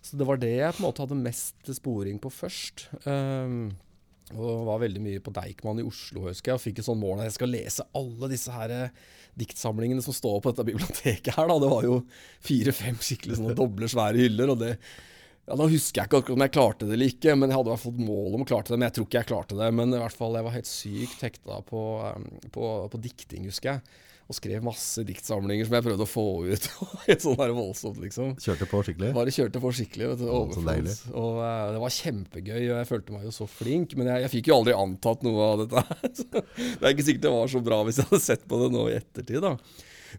Så 0.00 0.20
det 0.20 0.28
var 0.28 0.40
det 0.40 0.54
jeg 0.56 0.76
på 0.76 0.82
en 0.82 0.88
måte 0.88 1.04
hadde 1.04 1.20
mest 1.20 1.72
sporing 1.76 2.20
på 2.22 2.32
først. 2.32 2.88
Um, 3.04 3.72
og 4.30 4.66
var 4.68 4.84
veldig 4.84 5.02
mye 5.02 5.22
på 5.24 5.32
Deichman 5.34 5.82
i 5.82 5.86
Oslo, 5.86 6.28
husker 6.28 6.52
jeg. 6.52 6.60
Og 6.60 6.64
fikk 6.64 6.80
et 6.80 6.86
sånt 6.86 7.02
mål 7.02 7.20
at 7.20 7.30
jeg 7.30 7.38
skal 7.40 7.52
lese 7.52 7.86
alle 7.98 8.30
disse 8.30 8.54
her 8.54 8.74
eh, 8.76 9.00
diktsamlingene 9.38 10.02
som 10.04 10.16
står 10.16 10.40
på 10.42 10.52
dette 10.52 10.66
biblioteket 10.66 11.36
her. 11.36 11.46
da. 11.50 11.58
Det 11.62 11.70
var 11.70 11.86
jo 11.86 12.00
fire-fem 12.46 12.98
skikkelig 13.00 13.38
sånne 13.38 13.56
doble, 13.58 13.88
svære 13.90 14.20
hyller. 14.24 14.52
og 14.54 14.60
det 14.62 14.74
ja, 14.76 15.56
Da 15.56 15.66
husker 15.70 16.02
jeg 16.02 16.10
ikke 16.10 16.34
om 16.34 16.44
jeg 16.44 16.54
klarte 16.54 16.86
det 16.86 16.94
eller 16.96 17.12
ikke, 17.12 17.34
men 17.38 17.50
jeg 17.50 17.58
hadde 17.58 17.72
i 17.72 17.74
hvert 17.74 17.84
fall 17.86 18.04
mål 18.10 18.36
om 18.36 18.44
å 18.44 18.50
klare 18.50 18.68
det. 18.68 18.78
Men 18.78 18.88
jeg 18.88 18.96
tror 18.98 19.08
ikke 19.08 19.20
jeg 19.20 19.30
klarte 19.32 19.58
det. 19.58 19.72
Men 19.80 19.96
i 19.96 20.02
hvert 20.02 20.18
fall, 20.18 20.38
jeg 20.38 20.46
var 20.46 20.56
helt 20.56 20.70
sykt 20.70 21.26
hekta 21.26 21.58
på, 21.66 21.82
på, 22.54 22.70
på 22.92 23.02
dikting, 23.08 23.48
husker 23.50 23.74
jeg. 23.74 24.06
Og 24.30 24.36
skrev 24.36 24.62
masse 24.62 25.02
diktsamlinger 25.02 25.66
som 25.66 25.74
jeg 25.74 25.84
prøvde 25.88 26.04
å 26.06 26.08
få 26.08 26.24
ut. 26.46 26.66
Sånn 27.24 27.38
der 27.40 27.50
voldsomt, 27.56 27.98
liksom. 27.98 28.36
Kjørte 28.38 28.68
på 28.70 28.82
skikkelig? 28.86 29.10
Bare 29.16 29.34
kjørte 29.34 29.62
på 29.64 29.72
skikkelig. 29.74 30.06
vet 30.12 30.22
du, 30.22 30.28
Overflod. 30.30 30.90
Og 31.18 31.40
uh, 31.42 31.72
det 31.74 31.80
var 31.82 31.96
kjempegøy, 31.96 32.60
og 32.60 32.76
jeg 32.76 32.88
følte 32.92 33.16
meg 33.16 33.26
jo 33.26 33.34
så 33.34 33.48
flink. 33.50 33.96
Men 33.98 34.12
jeg, 34.12 34.24
jeg 34.28 34.32
fikk 34.36 34.52
jo 34.52 34.60
aldri 34.60 34.76
antatt 34.78 35.26
noe 35.26 35.48
av 35.48 35.64
dette. 35.64 35.84
det 36.78 36.78
er 36.78 36.94
ikke 36.94 37.08
sikkert 37.08 37.26
det 37.26 37.34
var 37.40 37.50
så 37.56 37.64
bra 37.66 37.80
hvis 37.88 37.98
jeg 37.98 38.10
hadde 38.12 38.22
sett 38.28 38.46
på 38.46 38.62
det 38.62 38.70
nå 38.76 38.86
i 38.86 38.96
ettertid. 39.00 39.42
da. 39.42 39.56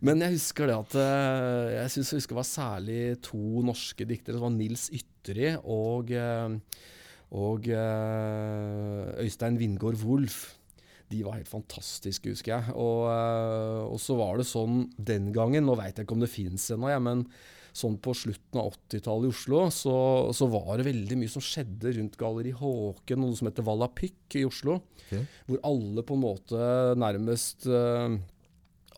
Men 0.03 0.27
jeg 0.27 0.35
husker 0.35 0.67
det 0.67 0.79
at 0.81 0.99
uh, 0.99 1.71
jeg 1.77 1.95
synes 1.95 2.11
jeg 2.11 2.19
husker 2.19 2.35
det 2.35 2.41
var 2.43 2.51
særlig 2.51 3.01
to 3.31 3.63
norske 3.71 4.11
diktere. 4.11 4.35
Det 4.35 4.43
var 4.43 4.57
Nils 4.57 4.89
Ytteri 4.91 5.53
og, 5.63 6.11
uh, 6.11 6.51
og 7.39 7.71
Øystein 9.23 9.55
Wingård 9.61 10.03
Wolff 10.03 10.49
de 11.11 11.23
var 11.25 11.37
helt 11.39 11.51
fantastiske, 11.51 12.33
husker 12.33 12.55
jeg. 12.55 12.75
Og, 12.75 13.07
uh, 13.11 13.87
og, 13.87 13.97
så 14.01 14.17
var 14.19 14.39
det 14.39 14.49
sånn 14.49 14.85
den 14.97 15.31
gangen, 15.35 15.67
nå 15.67 15.77
veit 15.79 15.97
jeg 15.97 16.07
ikke 16.07 16.17
om 16.17 16.23
det 16.23 16.31
fins 16.31 16.69
ennå, 16.73 16.91
men 17.03 17.25
sånn 17.75 17.95
på 18.03 18.13
slutten 18.17 18.59
av 18.59 18.73
80-tallet 18.73 19.29
i 19.29 19.31
Oslo, 19.31 19.61
så, 19.71 19.95
så, 20.35 20.47
var 20.51 20.73
det 20.79 20.89
veldig 20.89 21.17
mye 21.21 21.31
som 21.31 21.43
skjedde 21.43 21.93
rundt 21.95 22.17
Galleri 22.19 22.51
Håken, 22.55 23.21
noe 23.23 23.37
som 23.37 23.47
heter 23.47 23.65
Valapyk 23.67 24.35
i 24.41 24.43
Oslo. 24.47 24.81
Okay. 25.05 25.23
Hvor 25.47 25.61
alle 25.71 26.03
på 26.07 26.17
en 26.17 26.23
måte 26.25 26.71
nærmest 26.99 27.67
uh, 27.71 28.17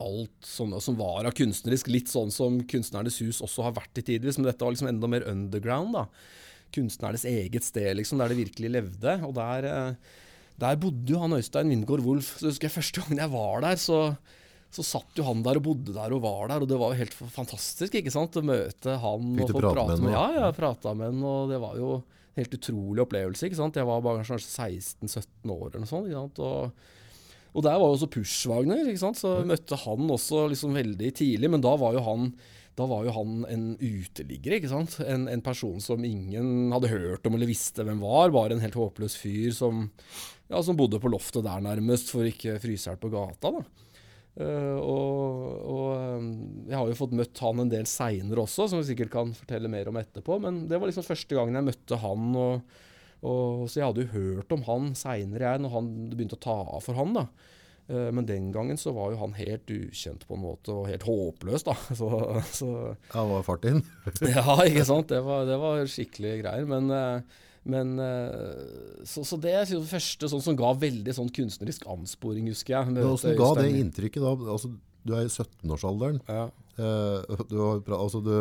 alt 0.02 0.50
sånne, 0.50 0.82
som 0.82 0.98
var 0.98 1.30
av 1.30 1.38
kunstnerisk, 1.38 1.92
litt 1.94 2.10
sånn 2.12 2.34
som 2.34 2.58
Kunstnernes 2.70 3.20
hus 3.22 3.44
også 3.46 3.68
har 3.68 3.78
vært 3.78 4.02
i 4.02 4.08
tidvis, 4.10 4.40
men 4.40 4.50
dette 4.50 4.66
var 4.66 4.74
liksom 4.74 4.90
enda 4.90 5.10
mer 5.12 5.28
underground. 5.30 5.94
da. 6.00 6.08
Kunstnernes 6.74 7.28
eget 7.30 7.66
sted, 7.68 7.92
liksom, 8.00 8.22
der 8.22 8.34
det 8.34 8.42
virkelig 8.42 8.76
levde. 8.80 9.18
og 9.22 9.38
der... 9.38 9.70
Uh, 9.70 10.20
der 10.62 10.80
bodde 10.80 11.14
jo 11.14 11.20
han 11.22 11.36
Øystein 11.38 11.72
Wingård 11.74 12.04
Wolff. 12.06 12.38
Så 12.40 12.52
husker 12.52 12.70
jeg 12.70 12.78
første 12.78 13.04
gangen 13.04 13.22
jeg 13.24 13.34
var 13.34 13.66
der, 13.66 13.80
så, 13.82 14.00
så 14.74 14.86
satt 14.86 15.20
jo 15.20 15.26
han 15.28 15.44
der 15.46 15.60
og 15.60 15.68
bodde 15.68 15.96
der 15.96 16.16
og 16.16 16.24
var 16.26 16.52
der, 16.52 16.66
og 16.66 16.70
det 16.70 16.80
var 16.80 16.94
jo 16.94 17.02
helt 17.02 17.18
fantastisk 17.36 18.00
ikke 18.00 18.14
sant, 18.14 18.38
å 18.38 18.46
møte 18.46 18.98
han. 19.02 19.30
Fikk 19.42 19.54
du 19.54 19.60
prate 19.60 20.00
med 20.00 20.10
ham? 20.10 20.16
Ja, 20.16 20.26
jeg 20.40 20.58
prata 20.60 20.96
med 20.98 21.12
han, 21.12 21.22
og 21.28 21.54
det 21.54 21.62
var 21.64 21.78
jo 21.80 21.94
en 22.00 22.42
helt 22.42 22.58
utrolig 22.58 23.06
opplevelse. 23.06 23.48
ikke 23.48 23.62
sant? 23.62 23.78
Jeg 23.78 23.90
var 23.90 24.02
bare 24.06 24.24
kanskje 24.24 24.42
16-17 24.50 25.54
år 25.54 25.70
eller 25.70 25.86
noe 25.86 25.94
sånt. 25.94 26.10
ikke 26.10 26.22
sant? 26.22 26.42
Og, 26.42 26.90
og 27.54 27.66
der 27.66 27.78
var 27.78 27.86
jo 27.86 28.00
også 28.00 28.12
Pushwagner, 28.14 28.86
ikke 28.90 29.06
sant? 29.06 29.22
så 29.22 29.40
møtte 29.46 29.78
han 29.84 30.18
også 30.18 30.48
liksom 30.54 30.78
veldig 30.78 31.14
tidlig. 31.20 31.54
Men 31.54 31.66
da 31.66 31.76
var 31.82 31.98
jo 31.98 32.06
han 32.08 32.34
da 32.74 32.88
var 32.90 33.06
jo 33.06 33.14
han 33.14 33.44
en 33.54 33.66
uteligger, 33.78 34.56
ikke 34.58 34.72
sant. 34.72 34.96
En, 35.06 35.28
en, 35.30 35.44
person 35.46 35.78
som 35.84 36.02
ingen 36.08 36.74
hadde 36.74 36.90
hørt 36.90 37.28
om 37.30 37.38
eller 37.38 37.50
visste 37.50 37.86
hvem 37.86 38.02
var. 38.02 38.34
Bare 38.34 38.56
en 38.56 38.64
helt 38.64 38.78
håpløs 38.78 39.18
fyr 39.20 39.52
som, 39.54 39.86
ja, 40.54 40.62
som 40.64 40.78
bodde 40.78 41.02
på 41.02 41.12
loftet 41.12 41.46
der 41.46 41.64
nærmest 41.66 42.14
for 42.14 42.28
ikke 42.28 42.60
fryse 42.62 42.88
i 42.88 42.92
hjel 42.92 43.02
på 43.02 43.12
gata. 43.14 43.52
da. 43.58 43.64
Uh, 44.34 44.80
og, 44.82 45.42
og 45.70 45.90
um, 46.18 46.30
jeg 46.66 46.74
har 46.74 46.88
jo 46.90 46.98
fått 46.98 47.12
møtt 47.14 47.42
han 47.44 47.62
en 47.62 47.70
del 47.70 47.86
seinere 47.86 48.42
også, 48.48 48.66
som 48.70 48.80
vi 48.82 48.88
sikkert 48.88 49.12
kan 49.14 49.34
fortelle 49.38 49.70
mer 49.70 49.92
om 49.92 50.00
etterpå. 50.02 50.40
Men 50.42 50.64
det 50.70 50.80
var 50.80 50.90
liksom 50.90 51.06
første 51.06 51.38
gangen 51.38 51.60
jeg 51.60 51.68
møtte 51.70 52.00
han. 52.02 52.32
Og, 52.34 52.80
og, 53.22 53.66
så 53.70 53.80
jeg 53.80 53.90
hadde 53.90 54.06
jo 54.08 54.14
hørt 54.16 54.56
om 54.56 54.66
han 54.70 54.94
seinere, 54.98 55.58
når 55.62 55.76
han 55.76 55.92
begynte 56.14 56.40
å 56.40 56.46
ta 56.48 56.58
av 56.64 56.82
for 56.86 56.98
han. 56.98 57.14
da. 57.18 57.28
Uh, 57.92 58.10
men 58.16 58.28
den 58.28 58.52
gangen 58.56 58.80
så 58.80 58.94
var 58.96 59.12
jo 59.12 59.20
han 59.20 59.34
helt 59.36 59.70
ukjent 59.74 60.28
på 60.28 60.38
en 60.38 60.44
måte, 60.46 60.72
og 60.72 60.88
helt 60.88 61.04
håpløs, 61.08 61.66
da. 61.68 61.78
Så, 62.00 62.10
så 62.52 62.70
Han 63.12 63.32
var 63.34 63.48
fart 63.48 63.66
inn? 63.68 63.82
ja, 64.36 64.60
ikke 64.64 64.86
sant. 64.88 65.12
Det 65.12 65.24
var, 65.26 65.48
det 65.50 65.58
var 65.60 65.84
skikkelig 65.92 66.38
greier. 66.46 66.70
Men 66.70 66.94
uh, 66.94 67.42
men, 67.64 67.96
eh, 68.00 69.04
så, 69.08 69.24
så, 69.24 69.38
det 69.40 69.54
er 69.56 69.68
det 69.68 69.84
første 69.88 70.28
sånn, 70.30 70.44
som 70.44 70.58
ga 70.60 70.74
veldig 70.76 71.16
sånn 71.16 71.32
kunstnerisk 71.34 71.86
ansporing, 71.92 72.50
husker 72.52 72.76
jeg. 72.76 72.96
Hvordan 72.98 73.38
ga 73.40 73.52
det 73.62 73.70
inntrykket 73.80 74.24
da? 74.24 74.34
Altså, 74.56 74.74
du 75.04 75.14
er 75.16 75.28
i 75.28 75.32
17-årsalderen. 75.32 76.20
Ja. 76.28 76.50
Eh, 76.76 77.44
du, 77.48 77.58
altså, 77.96 78.20
du, 78.24 78.34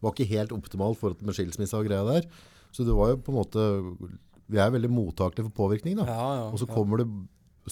var 0.00 0.14
ikke 0.14 0.30
helt 0.30 0.54
optimal 0.56 0.96
forhold 0.96 1.20
med 1.26 1.36
skilsmisse 1.36 1.76
og 1.76 1.88
greia 1.90 2.06
der. 2.06 2.28
Så 2.72 2.86
du 2.86 2.94
var 2.96 3.12
jo 3.12 3.20
på 3.24 3.32
en 3.32 3.38
måte 3.38 3.62
Vi 4.52 4.58
er 4.60 4.70
veldig 4.70 4.90
mottakelige 4.92 5.48
for 5.48 5.56
påvirkning. 5.64 5.98
da. 6.00 6.06
Ja, 6.08 6.28
ja, 6.38 6.44
og 6.48 6.60
så 6.60 6.68
kommer 6.68 7.02
du 7.02 7.04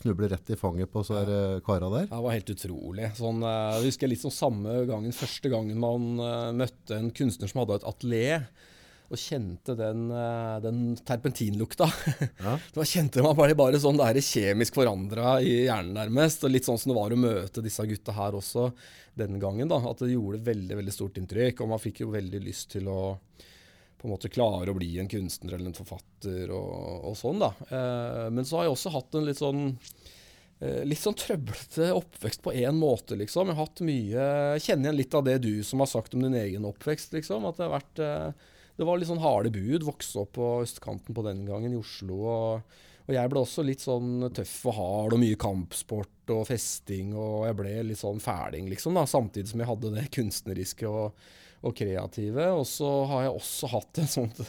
snubler 0.00 0.32
rett 0.34 0.52
i 0.52 0.58
fanget 0.60 0.92
på 0.92 1.02
så 1.06 1.18
er 1.22 1.60
kara 1.66 1.90
der. 1.92 2.06
Det 2.10 2.22
var 2.26 2.36
helt 2.36 2.54
utrolig. 2.54 3.10
Sånn, 3.18 3.42
jeg 3.44 3.84
husker 3.88 4.10
litt 4.10 4.22
sånn 4.22 4.34
samme 4.34 4.78
gangen, 4.88 5.14
første 5.16 5.52
gangen 5.52 5.80
man 5.82 6.08
uh, 6.22 6.54
møtte 6.56 6.98
en 6.98 7.12
kunstner 7.14 7.50
som 7.50 7.64
hadde 7.64 7.80
et 7.80 7.90
atelier 7.90 8.48
og 9.06 9.20
kjente 9.20 9.76
den, 9.78 10.08
eh, 10.10 10.56
den 10.64 10.78
terpentinlukta. 11.06 11.86
Ja. 12.42 12.56
da 12.74 12.84
kjente 12.86 13.22
man 13.24 13.36
bare, 13.38 13.54
bare 13.58 13.78
sånn 13.80 13.98
det 13.98 14.24
kjemisk 14.24 14.76
forandra 14.80 15.38
i 15.42 15.66
hjernen, 15.66 15.94
nærmest. 15.96 16.44
og 16.44 16.52
Litt 16.52 16.66
sånn 16.66 16.78
som 16.78 16.92
det 16.92 16.98
var 16.98 17.14
å 17.14 17.18
møte 17.20 17.62
disse 17.64 17.86
gutta 17.86 18.14
her 18.16 18.36
også 18.38 18.70
den 19.14 19.38
gangen. 19.42 19.70
da, 19.70 19.78
At 19.78 20.02
det 20.02 20.12
gjorde 20.12 20.42
veldig 20.46 20.80
veldig 20.80 20.94
stort 20.94 21.20
inntrykk. 21.20 21.62
Og 21.62 21.70
man 21.70 21.82
fikk 21.82 22.02
jo 22.02 22.10
veldig 22.14 22.42
lyst 22.44 22.72
til 22.74 22.90
å 22.90 23.00
på 24.06 24.12
en 24.12 24.14
måte 24.14 24.30
klare 24.30 24.70
å 24.70 24.78
bli 24.78 24.92
en 25.02 25.10
kunstner 25.10 25.56
eller 25.56 25.72
en 25.72 25.74
forfatter 25.74 26.52
og, 26.54 27.08
og 27.10 27.16
sånn. 27.18 27.42
da. 27.42 27.50
Eh, 27.66 28.26
men 28.30 28.46
så 28.46 28.60
har 28.60 28.68
jeg 28.68 28.76
også 28.76 28.92
hatt 28.94 29.16
en 29.18 29.26
litt 29.26 29.40
sånn 29.40 29.64
eh, 30.62 30.84
litt 30.86 31.02
sånn 31.02 31.16
trøblete 31.18 31.90
oppvekst 31.96 32.44
på 32.44 32.54
én 32.54 32.78
måte, 32.78 33.18
liksom. 33.18 33.50
Jeg 33.50 33.58
har 33.58 33.66
hatt 33.66 33.82
mye 33.82 34.26
kjenner 34.62 34.92
igjen 34.92 35.00
litt 35.02 35.16
av 35.18 35.26
det 35.26 35.40
du 35.42 35.50
som 35.66 35.82
har 35.82 35.90
sagt 35.90 36.14
om 36.14 36.22
din 36.22 36.38
egen 36.38 36.68
oppvekst, 36.70 37.16
liksom. 37.18 37.48
At 37.50 37.58
det 37.58 37.66
har 37.66 37.74
vært 37.74 38.04
eh, 38.06 38.52
det 38.76 38.86
var 38.86 39.00
litt 39.00 39.10
sånn 39.10 39.24
harde 39.24 39.50
bud. 39.50 39.86
Vokste 39.88 40.22
opp 40.22 40.36
på 40.36 40.50
østkanten 40.62 41.16
på 41.16 41.24
den 41.26 41.42
gangen, 41.48 41.74
i 41.74 41.80
Oslo. 41.80 42.20
Og, 42.30 42.76
og, 43.06 43.14
jeg 43.16 43.32
ble 43.32 43.42
også 43.42 43.64
litt 43.66 43.82
sånn 43.82 44.28
tøff 44.36 44.54
og 44.70 44.76
hard, 44.76 45.16
og 45.16 45.22
mye 45.22 45.40
kampsport 45.40 46.34
og 46.36 46.44
festing. 46.46 47.10
Og 47.16 47.48
jeg 47.48 47.58
ble 47.58 47.74
litt 47.90 48.02
sånn 48.02 48.22
fæling, 48.22 48.70
liksom, 48.70 48.94
da, 48.94 49.06
samtidig 49.08 49.50
som 49.50 49.64
jeg 49.64 49.70
hadde 49.72 49.94
det 49.96 50.06
kunstneriske 50.14 50.92
og, 50.92 51.26
og 51.62 51.76
kreative. 51.76 52.48
Og 52.56 52.66
så 52.68 52.90
har 53.10 53.26
jeg 53.26 53.36
også 53.36 53.70
hatt 53.72 54.02
en 54.02 54.10
sånt 54.10 54.42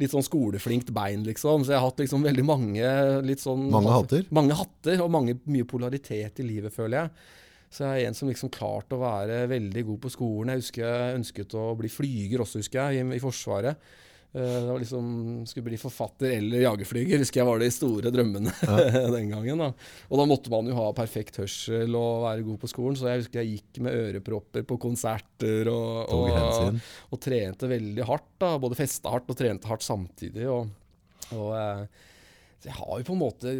litt 0.00 0.14
sånn 0.14 0.24
skoleflinkt 0.24 0.90
bein, 0.94 1.24
liksom. 1.26 1.66
Så 1.66 1.74
jeg 1.74 1.80
har 1.80 1.90
hatt 1.90 2.00
liksom 2.02 2.24
veldig 2.26 2.44
mange 2.48 2.88
litt 3.26 3.42
sånn 3.42 3.68
Mange 3.72 3.92
hatter? 3.92 4.26
Mange 4.34 4.56
hatter, 4.58 5.02
og 5.04 5.12
mange, 5.14 5.36
mye 5.50 5.68
polaritet 5.68 6.40
i 6.42 6.48
livet, 6.48 6.74
føler 6.74 7.02
jeg. 7.02 7.28
Så 7.72 7.86
jeg 7.88 8.02
er 8.02 8.10
en 8.10 8.16
som 8.16 8.28
liksom 8.28 8.50
klarte 8.52 8.96
å 8.98 9.00
være 9.00 9.46
veldig 9.48 9.84
god 9.88 10.00
på 10.02 10.12
skolen. 10.12 10.52
Jeg 10.52 10.64
husker 10.64 10.84
jeg 10.84 11.18
ønsket 11.20 11.54
å 11.56 11.70
bli 11.78 11.88
flyger 11.92 12.44
også, 12.44 12.60
husker 12.60 12.82
jeg, 12.82 13.00
i, 13.00 13.16
i 13.16 13.22
Forsvaret. 13.22 13.92
Uh, 14.32 14.40
det 14.40 14.68
var 14.70 14.80
liksom, 14.80 15.08
Skulle 15.46 15.66
bli 15.66 15.78
forfatter 15.80 16.30
eller 16.38 16.62
jagerflyger, 16.64 17.20
husker 17.20 17.42
jeg 17.42 17.48
var 17.50 17.60
de 17.60 17.68
store 17.74 18.12
drømmene 18.14 18.52
ja. 18.64 19.08
den 19.16 19.32
gangen. 19.34 19.60
da. 19.60 19.70
Og 20.08 20.22
da 20.22 20.28
måtte 20.28 20.52
man 20.52 20.70
jo 20.70 20.76
ha 20.78 20.86
perfekt 20.96 21.40
hørsel 21.42 21.98
og 21.98 22.24
være 22.24 22.46
god 22.46 22.62
på 22.62 22.70
skolen, 22.72 22.96
så 22.96 23.10
jeg 23.10 23.24
husker 23.24 23.42
jeg 23.42 23.58
gikk 23.58 23.82
med 23.84 23.98
ørepropper 24.06 24.64
på 24.68 24.78
konserter 24.80 25.68
og, 25.72 26.14
og, 26.16 26.80
og 27.12 27.20
trente 27.20 27.68
veldig 27.68 28.08
hardt. 28.08 28.30
da, 28.40 28.54
Både 28.62 28.78
festa 28.78 29.12
hardt 29.12 29.28
og 29.32 29.38
trente 29.38 29.68
hardt 29.68 29.84
samtidig. 29.84 30.48
og, 30.48 30.72
og 31.36 31.52
uh, 31.52 32.08
så 32.62 32.68
jeg 32.70 32.78
har 32.78 32.98
jo 33.00 33.06
på 33.08 33.14
en 33.16 33.18
måte 33.18 33.52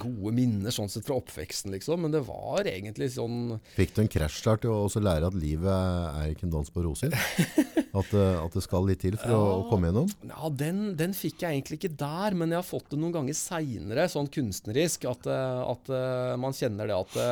gode 0.00 0.30
minner 0.32 0.72
sånn 0.72 0.88
sett 0.88 1.04
fra 1.04 1.18
oppveksten, 1.20 1.74
liksom. 1.74 2.00
Men 2.06 2.14
det 2.14 2.22
var 2.24 2.64
egentlig 2.64 3.10
sånn 3.12 3.58
Fikk 3.74 3.92
du 3.92 4.00
en 4.00 4.08
krasjstart 4.14 4.64
å 4.64 4.78
også 4.86 5.02
lære 5.04 5.28
at 5.28 5.36
livet 5.36 5.68
er 5.68 6.30
ikke 6.32 6.46
en 6.48 6.54
dans 6.54 6.70
på 6.72 6.84
roser? 6.86 7.12
At, 7.96 8.10
eh, 8.12 8.38
at 8.42 8.52
det 8.52 8.60
skal 8.60 8.84
litt 8.84 9.00
til 9.00 9.14
for 9.16 9.32
ja, 9.32 9.36
å, 9.40 9.60
komme 9.70 9.88
gjennom? 9.88 10.08
Ja, 10.28 10.50
den, 10.52 10.80
den, 11.00 11.14
fikk 11.16 11.40
jeg 11.40 11.54
egentlig 11.54 11.78
ikke 11.78 11.94
der, 11.96 12.34
men 12.36 12.52
jeg 12.52 12.58
har 12.58 12.66
fått 12.68 12.90
det 12.92 12.98
noen 13.00 13.14
ganger 13.14 13.36
seinere, 13.38 14.04
sånn 14.12 14.28
kunstnerisk. 14.28 15.06
At, 15.08 15.24
eh, 15.32 15.60
at, 15.64 15.88
eh, 15.96 16.34
man 16.42 16.52
kjenner 16.56 16.90
det 16.90 16.98
at 16.98 17.16
det 17.16 17.30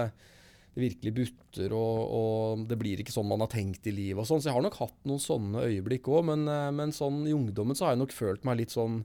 virkelig 0.87 1.13
butter, 1.19 1.75
og, 1.77 1.99
og, 2.17 2.65
det 2.71 2.79
blir 2.81 3.03
ikke 3.03 3.13
sånn 3.13 3.29
man 3.29 3.45
har 3.45 3.53
tenkt 3.53 3.85
i 3.91 3.93
livet 3.93 4.25
og 4.25 4.31
sånn. 4.31 4.41
Så 4.41 4.49
jeg 4.49 4.57
har 4.57 4.65
nok 4.65 4.81
hatt 4.81 4.97
noen 5.05 5.21
sånne 5.21 5.67
øyeblikk 5.69 6.09
òg, 6.09 6.25
men, 6.33 6.49
men, 6.81 6.97
sånn 6.97 7.27
i 7.29 7.37
ungdommen 7.37 7.77
så 7.77 7.91
har 7.91 7.99
jeg 7.99 8.05
nok 8.07 8.17
følt 8.17 8.49
meg 8.49 8.63
litt 8.63 8.73
sånn 8.73 9.03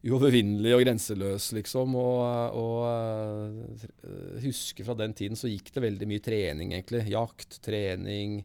uovervinnelig 0.00 0.72
og 0.74 0.82
grenseløs, 0.84 1.50
liksom. 1.56 1.94
Og, 2.00 2.56
og 2.56 2.78
uh, 2.88 4.36
husker 4.44 4.86
fra 4.86 4.96
den 4.98 5.14
tiden 5.16 5.38
så 5.38 5.50
gikk 5.50 5.72
det 5.74 5.84
veldig 5.84 6.08
mye 6.08 6.24
trening, 6.24 6.74
egentlig. 6.76 7.04
Jakt, 7.12 7.58
trening, 7.64 8.38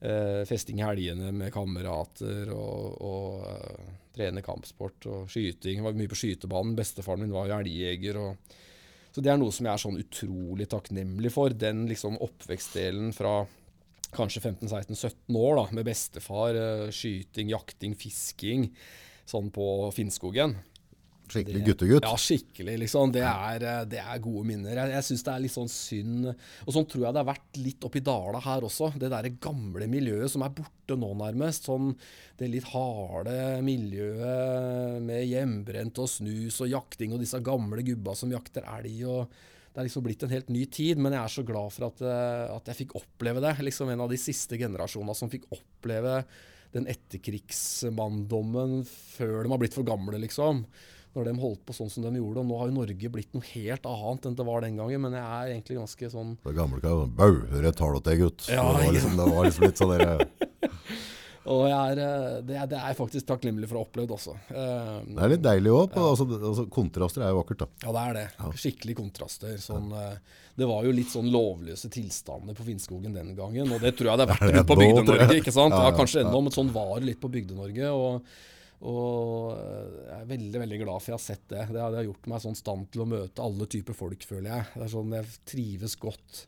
uh, 0.00 0.42
festing 0.48 0.80
i 0.80 0.86
helgene 0.86 1.32
med 1.36 1.52
kamerater 1.54 2.52
og, 2.54 3.02
og 3.04 3.44
uh, 3.44 3.90
trene 4.16 4.44
kampsport 4.44 5.08
og 5.12 5.26
skyting. 5.32 5.82
Jeg 5.82 5.86
var 5.86 5.98
mye 5.98 6.12
på 6.12 6.20
skytebanen. 6.22 6.78
Bestefaren 6.78 7.26
min 7.26 7.34
var 7.34 7.50
jo 7.50 7.60
elgjeger. 7.60 8.22
Så 9.12 9.24
det 9.24 9.32
er 9.32 9.38
noe 9.40 9.52
som 9.52 9.68
jeg 9.68 9.72
er 9.72 9.82
sånn 9.82 10.00
utrolig 10.00 10.68
takknemlig 10.72 11.32
for. 11.32 11.52
Den 11.52 11.84
liksom 11.90 12.16
oppvekstdelen 12.24 13.12
fra 13.16 13.42
kanskje 14.16 14.40
15-16-17 14.40 15.36
år 15.36 15.58
da, 15.58 15.66
med 15.76 15.88
bestefar. 15.88 16.56
skyting, 16.88 17.52
jakting, 17.52 17.96
fisking. 18.00 18.70
Sånn 19.28 19.50
på 19.52 19.66
Finnskogen. 19.92 20.54
Skikkelig 21.26 21.62
guttegutt? 21.66 22.06
Ja, 22.06 22.14
skikkelig. 22.20 22.76
liksom. 22.84 23.12
Det 23.12 23.24
er, 23.26 23.64
eh, 23.66 23.84
det 23.90 23.98
er 24.02 24.22
gode 24.22 24.44
minner. 24.46 24.78
Jeg, 24.78 24.92
jeg 24.94 25.06
syns 25.08 25.24
det 25.26 25.32
er 25.32 25.42
litt 25.42 25.54
sånn 25.54 25.72
synd 25.72 26.28
Og 26.30 26.70
sånn 26.74 26.86
tror 26.86 27.06
jeg 27.06 27.16
det 27.16 27.22
har 27.22 27.30
vært 27.32 27.60
litt 27.62 27.88
oppi 27.88 28.02
dala 28.06 28.42
her 28.44 28.66
også. 28.68 28.92
Det 28.94 29.10
derre 29.10 29.34
gamle 29.42 29.88
miljøet 29.90 30.30
som 30.30 30.44
er 30.46 30.54
borte 30.54 30.98
nå, 30.98 31.10
nærmest. 31.18 31.66
Sånn 31.66 31.92
det 32.38 32.50
litt 32.52 32.70
harde 32.70 33.36
miljøet 33.64 35.02
med 35.02 35.26
hjemmebrent 35.26 35.98
og 36.04 36.10
snus 36.12 36.60
og 36.62 36.70
jakting 36.70 37.14
og 37.16 37.22
disse 37.22 37.40
gamle 37.44 37.82
gubba 37.86 38.14
som 38.18 38.32
jakter 38.32 38.66
elg. 38.76 39.04
og 39.08 39.36
det 39.76 39.82
er 39.82 39.88
liksom 39.90 40.04
blitt 40.06 40.22
en 40.24 40.32
helt 40.32 40.48
ny 40.48 40.62
tid, 40.72 40.96
men 40.96 41.12
jeg 41.12 41.20
er 41.20 41.32
så 41.34 41.42
glad 41.44 41.72
for 41.74 41.90
at, 41.90 41.98
eh, 42.00 42.48
at 42.48 42.68
jeg 42.70 42.78
fikk 42.78 42.94
oppleve 42.96 43.42
det. 43.44 43.58
Liksom 43.60 43.90
En 43.92 44.00
av 44.06 44.08
de 44.08 44.16
siste 44.16 44.56
generasjonene 44.56 45.14
som 45.14 45.28
fikk 45.28 45.44
oppleve 45.52 46.24
den 46.72 46.86
etterkrigsmanndommen 46.88 48.86
før 48.88 49.44
de 49.44 49.52
har 49.52 49.60
blitt 49.60 49.76
for 49.76 49.84
gamle, 49.84 50.16
liksom 50.22 50.64
når 51.16 51.30
de 51.30 51.34
holdt 51.40 51.64
på 51.66 51.76
sånn 51.76 51.90
som 51.92 52.04
de 52.04 52.20
gjorde. 52.20 52.42
Og 52.42 52.48
nå 52.50 52.60
har 52.60 52.70
jo 52.70 52.76
Norge 52.76 53.12
blitt 53.12 53.34
noe 53.36 53.50
helt 53.54 53.88
annet 53.88 54.28
enn 54.28 54.38
det 54.38 54.46
var 54.46 54.64
den 54.66 54.78
gangen, 54.80 55.04
men 55.06 55.16
jeg 55.16 55.26
er 55.26 55.52
egentlig 55.54 55.80
ganske 55.80 56.12
sånn 56.12 56.36
Det 56.44 56.56
gamle 56.56 56.82
kan 56.84 57.12
Bau, 57.16 57.42
hør 57.52 57.68
jeg 57.70 57.78
tar 57.78 58.00
til, 58.06 58.22
gutt. 58.24 58.48
Ja, 58.52 58.64
det, 58.66 58.86
var 58.86 58.96
liksom, 58.98 59.18
det 59.18 59.28
var 59.32 59.48
liksom 59.48 59.68
litt 59.68 59.82
sånn 59.82 59.94
der, 59.96 60.26
Og 61.46 61.62
er, 61.70 62.00
eh, 62.02 62.38
det, 62.42 62.56
er, 62.58 62.66
det, 62.66 62.78
er, 62.80 62.94
faktisk 62.98 63.26
takknemlig 63.28 63.68
for 63.70 63.78
å 63.78 63.82
ha 63.84 63.86
opplevd 63.86 64.14
også. 64.16 64.32
Uh, 64.50 64.96
det 65.06 65.20
er 65.22 65.30
litt 65.30 65.44
deilig 65.44 65.70
òg. 65.70 65.94
Ja. 65.94 66.08
Altså, 66.10 66.26
altså, 66.34 66.64
kontraster 66.74 67.22
er 67.22 67.30
jo 67.30 67.38
vakkert, 67.38 67.60
da. 67.62 67.68
Ja, 67.84 67.92
det 67.94 68.02
er 68.02 68.16
det. 68.16 68.24
Ja. 68.40 68.50
Skikkelig 68.64 68.96
kontraster. 68.98 69.52
Sånn, 69.62 69.94
det 70.58 70.66
var 70.66 70.88
jo 70.88 70.96
litt 70.96 71.12
sånn 71.12 71.30
lovløse 71.30 71.90
tilstander 71.94 72.58
på 72.58 72.66
Finnskogen 72.66 73.14
den 73.14 73.30
gangen, 73.38 73.70
og 73.70 73.78
det 73.78 73.94
tror 73.94 74.10
jeg 74.10 74.18
det 74.22 74.26
har 74.26 74.32
vært 74.42 74.56
rundt 74.56 74.72
på 74.72 74.78
Bygde-Norge. 74.82 75.38
ikke 75.38 75.54
sant? 75.54 75.78
Ja, 75.78 75.94
kanskje 75.94 76.24
ennå, 76.24 76.42
men 76.48 76.56
sånn 76.58 76.74
var 76.74 76.96
det 76.98 77.12
litt 77.12 77.22
på 77.22 77.30
Bygde-Norge. 77.30 77.94
og 77.94 78.26
og 78.84 79.54
jeg 79.56 80.18
er 80.18 80.28
veldig 80.28 80.60
veldig 80.60 80.80
glad 80.82 81.00
for 81.00 81.12
jeg 81.12 81.16
har 81.16 81.24
sett 81.24 81.46
det. 81.48 81.62
Det 81.72 81.80
har 81.80 82.02
gjort 82.04 82.28
meg 82.28 82.42
sånn 82.44 82.58
stand 82.58 82.90
til 82.92 83.06
å 83.06 83.08
møte 83.08 83.44
alle 83.44 83.68
typer 83.72 83.96
folk, 83.96 84.26
føler 84.28 84.50
jeg. 84.52 84.68
Det 84.74 84.84
er 84.84 84.92
sånn 84.92 85.16
Jeg 85.16 85.40
trives 85.48 85.96
godt. 86.00 86.44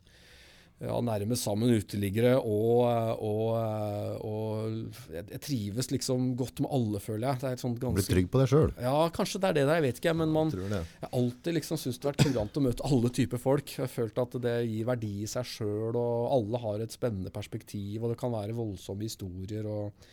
Ja, 0.79 0.95
nærmest 1.03 1.43
sammen 1.43 1.73
uteliggere, 1.75 2.37
og, 2.39 2.85
og, 3.19 4.21
og, 4.23 5.01
jeg 5.11 5.41
trives 5.43 5.89
liksom 5.91 6.29
godt 6.39 6.61
med 6.63 6.71
alle, 6.71 7.01
føler 7.03 7.25
jeg. 7.33 7.41
Det 7.41 7.49
er 7.49 7.57
ganske, 7.59 7.91
Blir 7.97 8.07
trygg 8.07 8.29
på 8.31 8.39
deg 8.39 8.47
sjøl? 8.53 8.71
Ja, 8.79 8.93
kanskje 9.11 9.41
det 9.43 9.49
er 9.49 9.57
det 9.57 9.65
der, 9.65 9.81
jeg 9.81 9.85
vet 9.89 9.99
ikke. 9.99 10.13
Men 10.21 10.31
man, 10.31 10.53
jeg 10.55 11.03
har 11.03 11.11
alltid 11.19 11.57
liksom 11.57 11.81
syntes 11.81 11.99
det 11.99 12.07
har 12.07 12.15
vært 12.15 12.29
kurant 12.29 12.61
å 12.61 12.65
møte 12.69 12.87
alle 12.87 13.11
typer 13.19 13.43
folk. 13.43 13.75
Jeg 13.75 13.83
har 13.83 13.91
følt 13.91 14.23
at 14.23 14.39
det 14.45 14.55
gir 14.69 14.87
verdi 14.87 15.11
i 15.25 15.27
seg 15.33 15.51
sjøl, 15.51 15.99
og 15.99 16.31
alle 16.37 16.63
har 16.63 16.85
et 16.85 16.95
spennende 16.95 17.33
perspektiv, 17.35 17.99
og 17.99 18.13
det 18.13 18.21
kan 18.23 18.31
være 18.37 18.55
voldsomme 18.55 19.09
historier. 19.09 19.67
og 19.67 20.09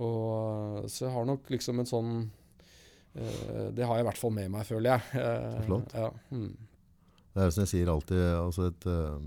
og, 0.00 0.88
så 0.88 1.06
jeg 1.06 1.14
har 1.14 1.28
nok 1.28 1.50
liksom 1.52 1.82
en 1.82 1.88
sånn 1.88 2.12
uh, 2.24 3.68
Det 3.76 3.84
har 3.84 3.98
jeg 3.98 4.06
i 4.06 4.08
hvert 4.08 4.20
fall 4.20 4.34
med 4.36 4.50
meg, 4.54 4.66
føler 4.68 4.94
jeg. 4.94 5.20
Uh, 5.20 5.62
Flott. 5.68 5.96
Ja, 5.96 6.10
Mm. 6.32 6.50
Det 7.30 7.38
er 7.38 7.46
jo 7.46 7.54
som 7.54 7.62
jeg 7.62 7.70
sier 7.70 7.90
alltid, 7.92 8.20
altså 8.40 8.64
et, 8.66 8.86
uh, 8.90 9.20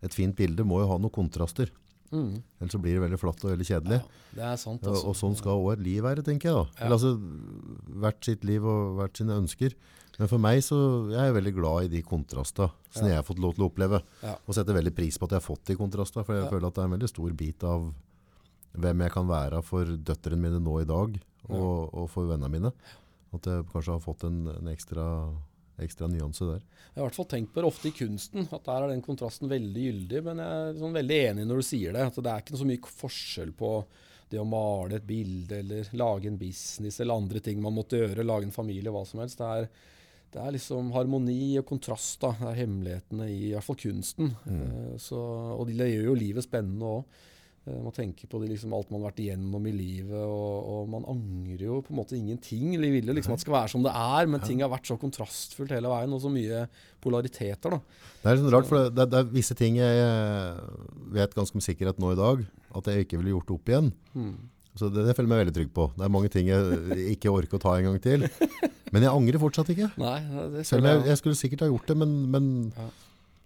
et, 0.00 0.14
fint 0.16 0.32
bilde 0.38 0.64
må 0.64 0.78
jo 0.80 0.86
ha 0.88 0.96
noen 0.96 1.12
kontraster. 1.12 1.68
Mm. 2.08 2.38
Ellers 2.62 2.72
så 2.72 2.80
blir 2.80 2.96
det 2.96 3.02
veldig 3.02 3.18
flatt 3.20 3.44
og 3.44 3.50
veldig 3.52 3.66
kjedelig. 3.68 3.98
Ja, 4.00 4.30
det 4.38 4.46
er 4.48 4.56
sant. 4.62 4.86
Altså. 4.86 5.02
Og, 5.02 5.10
og, 5.10 5.18
sånn 5.18 5.36
skal 5.36 5.60
òg 5.60 5.74
et 5.74 5.84
liv 5.84 6.00
være, 6.06 6.24
tenker 6.24 6.48
jeg. 6.48 6.56
da. 6.56 6.64
Ja. 6.78 6.86
Eller 6.86 6.96
altså, 6.96 8.00
Hvert 8.06 8.30
sitt 8.30 8.48
liv 8.48 8.64
og 8.64 8.96
hvert 9.00 9.20
sine 9.20 9.36
ønsker. 9.36 9.76
Men 10.16 10.30
for 10.32 10.40
meg 10.40 10.62
så 10.64 10.78
jeg 11.12 11.20
er 11.20 11.36
veldig 11.36 11.52
glad 11.58 11.86
i 11.86 11.92
de 11.92 12.00
kontrastene 12.06 12.70
som 12.88 13.04
ja. 13.04 13.12
jeg 13.12 13.20
har 13.20 13.26
fått 13.26 13.42
lov 13.42 13.52
til 13.56 13.66
å 13.66 13.68
oppleve. 13.68 14.00
Og 14.24 14.56
setter 14.56 14.78
veldig 14.78 14.94
pris 14.96 15.18
på 15.20 15.28
at 15.28 15.36
jeg 15.36 15.42
har 15.42 15.44
fått 15.44 15.66
de 15.68 15.76
kontrastene. 15.76 16.24
For 16.24 16.38
jeg 16.38 16.48
føler 16.48 16.70
at 16.70 16.78
det 16.78 16.84
er 16.84 16.88
en 16.88 16.96
veldig 16.96 17.10
stor 17.12 17.36
bit 17.36 17.66
av 17.68 17.90
hvem 18.80 19.04
jeg 19.04 19.14
kan 19.14 19.28
være 19.28 19.62
for 19.64 19.88
døtrene 19.88 20.40
mine 20.42 20.62
nå 20.62 20.80
i 20.82 20.88
dag, 20.88 21.18
og, 21.48 21.94
og 21.94 22.08
for 22.12 22.30
vennene 22.30 22.52
mine. 22.52 22.72
At 23.36 23.46
jeg 23.50 23.66
kanskje 23.72 23.94
har 23.96 24.02
fått 24.02 24.24
en, 24.28 24.40
en 24.52 24.70
ekstra, 24.70 25.06
ekstra, 25.82 26.08
nyanse 26.10 26.48
der. 26.48 26.64
Jeg 26.64 26.98
har 26.98 27.04
i 27.04 27.06
hvert 27.08 27.18
fall 27.18 27.30
tenkt 27.30 27.52
på 27.54 27.62
det 27.62 27.70
ofte 27.70 27.90
i 27.90 27.94
kunsten, 27.96 28.48
at 28.48 28.66
der 28.66 28.86
er 28.86 28.92
den 28.94 29.04
kontrasten 29.04 29.50
veldig 29.50 29.86
gyldig. 29.88 30.22
Men 30.26 30.42
jeg 30.42 30.60
er 30.60 30.78
sånn 30.80 30.96
veldig 30.96 31.18
enig 31.30 31.48
når 31.48 31.62
du 31.62 31.68
sier 31.68 31.96
det. 31.96 32.06
at 32.08 32.20
Det 32.20 32.32
er 32.32 32.44
ikke 32.44 32.60
så 32.62 32.68
mye 32.68 32.94
forskjell 33.02 33.52
på 33.58 33.72
det 34.30 34.40
å 34.42 34.46
male 34.48 34.98
et 34.98 35.06
bilde 35.06 35.60
eller 35.60 35.90
lage 35.94 36.30
en 36.30 36.38
business 36.40 36.98
eller 36.98 37.20
andre 37.20 37.42
ting 37.44 37.60
man 37.62 37.76
måtte 37.76 38.00
gjøre, 38.00 38.26
lage 38.26 38.48
en 38.48 38.54
familie, 38.54 38.90
hva 38.90 39.04
som 39.06 39.22
helst. 39.22 39.38
Det 39.38 39.50
er, 39.60 39.68
det 40.34 40.42
er 40.42 40.56
liksom 40.56 40.90
harmoni 40.96 41.54
og 41.60 41.68
kontrast. 41.68 42.18
da, 42.24 42.32
Det 42.40 42.50
er 42.50 42.60
hemmelighetene 42.64 43.28
i, 43.30 43.38
i 43.50 43.54
hvert 43.54 43.68
fall 43.68 43.78
kunsten. 43.80 44.34
Mm. 44.48 44.60
Uh, 44.64 44.92
så, 45.02 45.20
og 45.54 45.70
det 45.70 45.92
gjør 45.92 46.10
jo 46.10 46.18
livet 46.18 46.46
spennende 46.46 46.96
òg. 46.98 47.24
Eh, 47.66 47.78
man 47.82 47.94
tenker 47.94 48.30
på 48.30 48.38
det, 48.40 48.52
liksom, 48.52 48.74
alt 48.76 48.90
man 48.92 49.00
har 49.00 49.10
vært 49.10 49.22
igjennom 49.24 49.64
i 49.66 49.74
livet, 49.74 50.22
og, 50.22 50.70
og, 50.70 50.90
man 50.92 51.06
angrer 51.10 51.66
jo 51.66 51.80
på 51.82 51.94
en 51.94 52.00
måte 52.00 52.18
ingenting. 52.18 52.74
Vi 52.78 52.90
vil 52.94 53.10
jo 53.10 53.16
liksom 53.16 53.34
at 53.34 53.42
det 53.42 53.46
skal 53.46 53.56
være 53.58 53.72
som 53.74 53.86
det 53.86 53.94
er, 53.94 54.30
men 54.30 54.44
ting 54.44 54.62
har 54.62 54.70
vært 54.72 54.86
så 54.86 54.98
kontrastfullt 55.00 55.74
hele 55.74 55.90
veien, 55.90 56.14
og 56.14 56.22
så 56.22 56.30
mye 56.32 56.66
polariteter. 57.02 57.74
da. 57.74 57.80
Det 58.22 58.32
er 58.32 58.42
sånn 58.42 58.54
rart, 58.54 58.68
for 58.70 58.90
det, 58.90 59.08
det, 59.10 59.22
er 59.22 59.32
visse 59.34 59.56
ting 59.58 59.80
jeg 59.80 60.04
vet 61.16 61.34
ganske 61.34 61.58
med 61.58 61.66
sikkerhet 61.66 61.98
nå 62.02 62.14
i 62.14 62.20
dag, 62.20 62.44
at 62.78 62.92
jeg 62.92 63.06
ikke 63.06 63.18
ville 63.22 63.34
gjort 63.34 63.56
opp 63.58 63.74
igjen. 63.74 63.90
Hmm. 64.14 64.36
Så 64.76 64.90
det, 64.92 65.06
det, 65.06 65.14
føler 65.16 65.26
jeg 65.26 65.32
meg 65.32 65.42
veldig 65.46 65.56
trygg 65.56 65.74
på. 65.74 65.88
Det 65.96 66.04
er 66.04 66.12
mange 66.12 66.30
ting 66.32 66.50
jeg 66.52 67.12
ikke 67.16 67.32
orker 67.32 67.58
å 67.58 67.62
ta 67.62 67.74
en 67.78 67.88
gang 67.88 68.00
til. 68.04 68.26
Men 68.94 69.02
jeg 69.02 69.10
angrer 69.10 69.40
fortsatt 69.42 69.70
ikke. 69.72 69.88
Nei, 69.98 70.18
det 70.52 70.66
Selv 70.68 70.84
om 70.84 70.90
jeg, 70.92 71.02
jeg, 71.08 71.18
skulle 71.18 71.38
sikkert 71.38 71.64
ha 71.64 71.68
gjort 71.72 71.88
det, 71.90 71.96
men, 71.98 72.12
men 72.30 72.44
ja. 72.70 72.84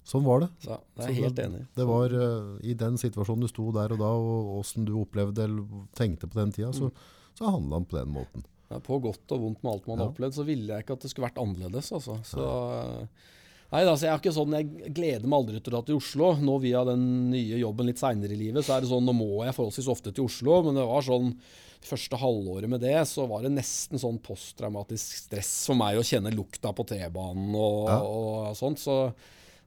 Sånn 0.07 0.25
var 0.25 0.45
det. 0.45 0.49
Ja, 0.67 0.79
det 0.97 1.09
er 1.09 1.17
helt 1.19 1.41
enig. 1.43 1.65
Det 1.77 1.87
var 1.89 2.15
uh, 2.15 2.55
I 2.67 2.75
den 2.79 2.97
situasjonen 3.01 3.45
du 3.45 3.51
sto 3.51 3.69
der 3.75 3.95
og 3.95 4.01
da, 4.01 4.11
og 4.11 4.55
åssen 4.61 4.87
du 4.89 4.95
opplevde 5.01 5.45
eller 5.47 5.85
tenkte 5.97 6.31
på 6.31 6.41
den 6.41 6.55
tida, 6.57 6.73
så, 6.77 6.89
mm. 6.89 7.35
så 7.39 7.53
handla 7.57 7.81
han 7.81 7.91
på 7.91 7.99
den 7.99 8.15
måten. 8.15 8.47
Ja, 8.71 8.79
på 8.83 9.01
godt 9.03 9.35
og 9.35 9.45
vondt 9.45 9.63
med 9.65 9.73
alt 9.73 9.87
man 9.91 10.01
har 10.01 10.13
opplevd, 10.13 10.39
så 10.39 10.47
ville 10.47 10.73
jeg 10.73 10.87
ikke 10.87 10.97
at 10.97 11.05
det 11.05 11.13
skulle 11.13 11.29
vært 11.29 11.41
annerledes. 11.43 11.93
Altså. 11.97 12.17
Så, 12.27 12.43
uh, 12.43 13.33
nei, 13.73 13.83
altså, 13.85 14.07
jeg 14.07 14.13
er 14.13 14.23
ikke 14.23 14.35
sånn, 14.35 14.59
jeg 14.59 14.95
gleder 14.97 15.27
meg 15.27 15.43
aldri 15.43 15.59
til 15.61 15.73
å 15.73 15.77
dra 15.77 15.87
til 15.89 15.99
Oslo. 16.01 16.35
Nå 16.43 16.61
via 16.65 16.85
den 16.89 17.03
nye 17.33 17.59
jobben 17.61 17.91
litt 17.91 18.03
seinere 18.03 18.37
i 18.37 18.45
livet, 18.47 18.67
så 18.67 18.77
er 18.77 18.85
det 18.85 18.93
sånn, 18.93 19.07
nå 19.07 19.17
må 19.21 19.43
jeg 19.45 19.57
forholdsvis 19.59 19.91
ofte 19.91 20.15
til 20.15 20.31
Oslo. 20.31 20.63
Men 20.67 20.81
det 20.81 20.87
var 20.91 21.07
sånn 21.07 21.35
første 21.81 22.19
halvåret 22.21 22.69
med 22.71 22.83
det, 22.85 22.97
så 23.09 23.25
var 23.29 23.45
det 23.45 23.53
nesten 23.55 24.01
sånn 24.01 24.19
posttraumatisk 24.23 25.23
stress 25.25 25.53
for 25.69 25.79
meg 25.81 25.99
å 25.99 26.05
kjenne 26.07 26.33
lukta 26.35 26.75
på 26.77 26.85
T-banen 26.89 27.55
og, 27.57 27.79
ja. 27.89 28.01
og 28.05 28.59
sånt. 28.59 28.83
Så 28.83 28.97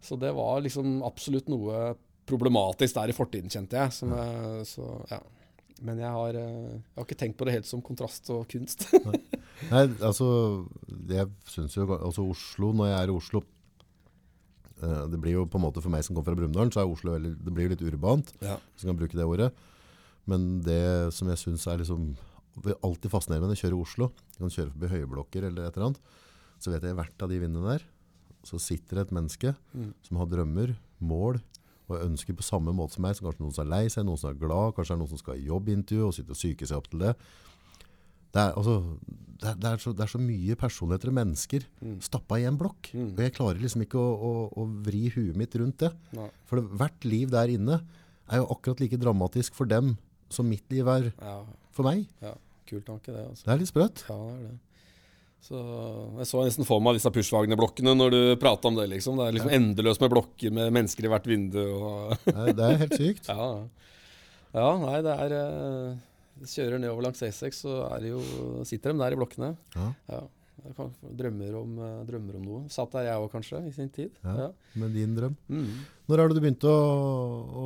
så 0.04 0.18
det 0.20 0.34
var 0.36 0.64
liksom 0.66 1.00
absolutt 1.08 1.48
noe 1.52 1.94
problematisk 2.28 2.98
der 2.98 3.12
i 3.12 3.16
fortiden, 3.16 3.52
kjente 3.52 3.80
jeg. 3.80 4.12
jeg 4.12 4.68
så, 4.68 4.90
ja. 5.12 5.20
Men 5.84 6.00
jeg 6.00 6.12
har, 6.16 6.38
eh, 6.40 6.70
jeg 6.72 6.96
har, 6.96 7.06
ikke 7.06 7.20
tenkt 7.20 7.40
på 7.40 7.48
det 7.48 7.58
helt 7.58 7.68
som 7.68 7.82
kontrast 7.84 8.30
og 8.32 8.46
kunst. 8.52 8.86
Nei. 9.08 9.20
Nei, 9.70 9.84
altså 10.04 10.28
jeg 11.10 11.28
synes 11.50 11.76
jo 11.76 11.88
altså 11.96 12.24
Oslo, 12.26 12.72
når 12.76 12.90
jeg 12.90 12.98
er 12.98 13.12
i 13.12 13.14
Oslo 13.14 13.40
eh, 14.82 15.04
Det 15.12 15.20
blir 15.22 15.38
jo 15.38 15.44
på 15.48 15.60
en 15.60 15.64
måte 15.64 15.80
For 15.84 15.94
meg 15.94 16.02
som 16.04 16.18
kommer 16.18 16.32
fra 16.32 16.40
Brumunddal, 16.40 16.72
så 16.74 16.82
er 16.82 16.92
Oslo 16.92 17.14
veldig, 17.14 17.34
det 17.46 17.54
blir 17.56 17.72
litt 17.72 17.84
urbant. 17.86 18.34
Ja. 18.44 18.58
Hvis 18.74 18.86
man 18.86 18.94
kan 18.94 19.02
bruke 19.04 19.20
det 19.20 19.28
ordet. 19.28 19.50
Men 20.30 20.48
det 20.64 20.84
som 21.16 21.32
jeg 21.32 21.42
syns 21.42 21.68
er 21.68 21.82
liksom 21.84 22.14
alltid 22.86 23.12
fascinerende 23.12 23.50
når 23.50 23.58
jeg 23.58 23.66
kjører 23.66 23.82
Oslo, 23.82 24.12
jeg 24.36 24.40
kan 24.40 24.56
kjøre 24.56 24.74
forbi 24.76 24.92
høyblokker 24.94 25.50
eller 25.50 25.68
et 25.68 25.78
eller 25.78 25.90
annet, 25.90 26.14
så 26.64 26.72
vet 26.72 26.86
jeg 26.88 26.96
hvert 26.96 27.26
av 27.26 27.32
de 27.32 27.40
vindene 27.42 27.74
der 27.74 27.88
så 28.44 28.60
sitter 28.60 29.00
det 29.00 29.06
et 29.08 29.16
menneske 29.16 29.54
mm. 29.74 29.92
som 30.08 30.20
har 30.22 30.30
drømmer, 30.32 30.76
mål 31.04 31.40
og 31.92 31.98
ønsker 32.00 32.36
på 32.40 32.44
samme 32.46 32.72
måte 32.76 32.96
som 32.98 33.04
meg. 33.06 33.16
Så 33.18 33.26
kanskje 33.26 33.44
noen 33.44 33.56
som 33.56 33.64
er 33.66 33.72
lei 33.74 33.86
seg, 33.92 34.06
noen 34.08 34.20
som 34.20 34.32
er 34.32 34.40
glad, 34.40 34.74
kanskje 34.78 34.96
er 34.96 35.00
noen 35.02 35.12
som 35.12 35.20
skal 35.20 35.36
ha 35.36 35.46
jobbintervju 35.50 36.06
og 36.08 36.14
sitte 36.16 36.36
og 36.36 36.40
syke 36.40 36.68
seg 36.70 36.80
opp 36.80 36.88
til 36.92 37.04
det. 37.04 37.14
Det 38.34 38.42
er, 38.42 38.56
altså, 38.58 38.76
det 39.44 39.50
er, 39.52 39.58
det 39.62 39.68
er, 39.70 39.82
så, 39.84 39.92
det 39.94 40.06
er 40.08 40.12
så 40.16 40.22
mye 40.22 40.56
personligheter 40.58 41.12
og 41.12 41.18
mennesker 41.20 41.66
Mm. 41.84 41.98
stappa 42.02 42.40
i 42.40 42.46
en 42.50 42.58
blokk. 42.58 42.88
Mm. 42.96 43.10
Og 43.14 43.20
jeg 43.22 43.34
klarer 43.36 43.60
liksom 43.62 43.84
ikke 43.86 44.00
å, 44.00 44.14
å, 44.16 44.32
å 44.58 44.66
vri 44.88 45.04
huet 45.14 45.36
mitt 45.38 45.54
rundt 45.60 45.84
det. 45.84 45.92
Nei. 46.18 46.30
For 46.50 46.58
det, 46.62 46.72
hvert 46.80 47.06
liv 47.06 47.30
der 47.36 47.52
inne 47.54 47.82
er 48.32 48.40
jo 48.42 48.48
akkurat 48.56 48.80
like 48.82 48.98
dramatisk 48.98 49.54
for 49.54 49.70
dem 49.70 49.98
som 50.34 50.48
mitt 50.50 50.64
liv 50.74 50.88
er 50.90 51.12
Ja, 51.20 51.36
for 51.76 51.86
meg. 51.86 52.08
Ja, 52.24 52.32
kul 52.66 52.82
tanke, 52.88 53.12
det. 53.14 53.28
altså. 53.28 53.46
Det 53.46 53.54
er 53.54 53.60
litt 53.62 53.70
sprøtt. 53.70 54.06
Ja, 54.10 54.18
det 54.18 54.34
er 54.34 54.46
det. 54.48 54.56
Så 55.44 55.60
Jeg 56.22 56.30
så 56.30 56.44
nesten 56.46 56.68
for 56.68 56.84
meg 56.84 56.96
disse 56.96 57.12
Pushwagner-blokkene 57.12 57.94
når 57.98 58.14
du 58.14 58.20
prata 58.40 58.70
om 58.70 58.78
det. 58.80 58.88
liksom. 58.94 59.20
Det 59.20 59.26
er 59.28 59.36
liksom 59.38 59.56
endeløst 59.58 60.04
med 60.04 60.14
blokker 60.14 60.54
med 60.56 60.72
mennesker 60.76 61.08
i 61.08 61.12
hvert 61.12 61.28
vindu. 61.28 61.60
Det 62.24 62.36
er, 62.46 62.54
det 62.56 62.70
er 62.70 62.80
helt 62.86 62.96
sykt. 63.00 63.28
Ja, 63.28 63.50
ja 64.56 64.70
nei, 64.80 65.02
det 65.04 65.18
er 65.26 65.36
uh, 65.36 66.46
Kjører 66.48 66.80
nedover 66.80 67.06
langs 67.06 67.22
A6, 67.24 67.60
så 67.66 67.76
er 67.90 68.06
det 68.06 68.14
jo, 68.14 68.22
sitter 68.68 68.96
de 68.96 69.04
der 69.04 69.16
i 69.16 69.20
blokkene. 69.20 69.52
Ja. 69.76 69.90
Ja. 70.12 70.24
Kan, 70.78 70.94
drømmer, 71.20 71.56
om, 71.60 71.72
eh, 71.84 72.04
drømmer 72.08 72.38
om 72.40 72.44
noe. 72.48 72.60
Satt 72.72 72.94
der 72.96 73.10
jeg 73.10 73.20
òg, 73.20 73.28
kanskje, 73.34 73.60
i 73.68 73.72
sin 73.76 73.90
tid. 73.92 74.14
Ja. 74.24 74.48
Med 74.80 74.94
din 74.96 75.16
drøm. 75.18 75.36
Mm. 75.52 75.82
Når 76.08 76.22
det 76.22 76.38
du 76.38 76.40
begynte 76.40 76.72
å, 76.72 76.86
å 77.64 77.66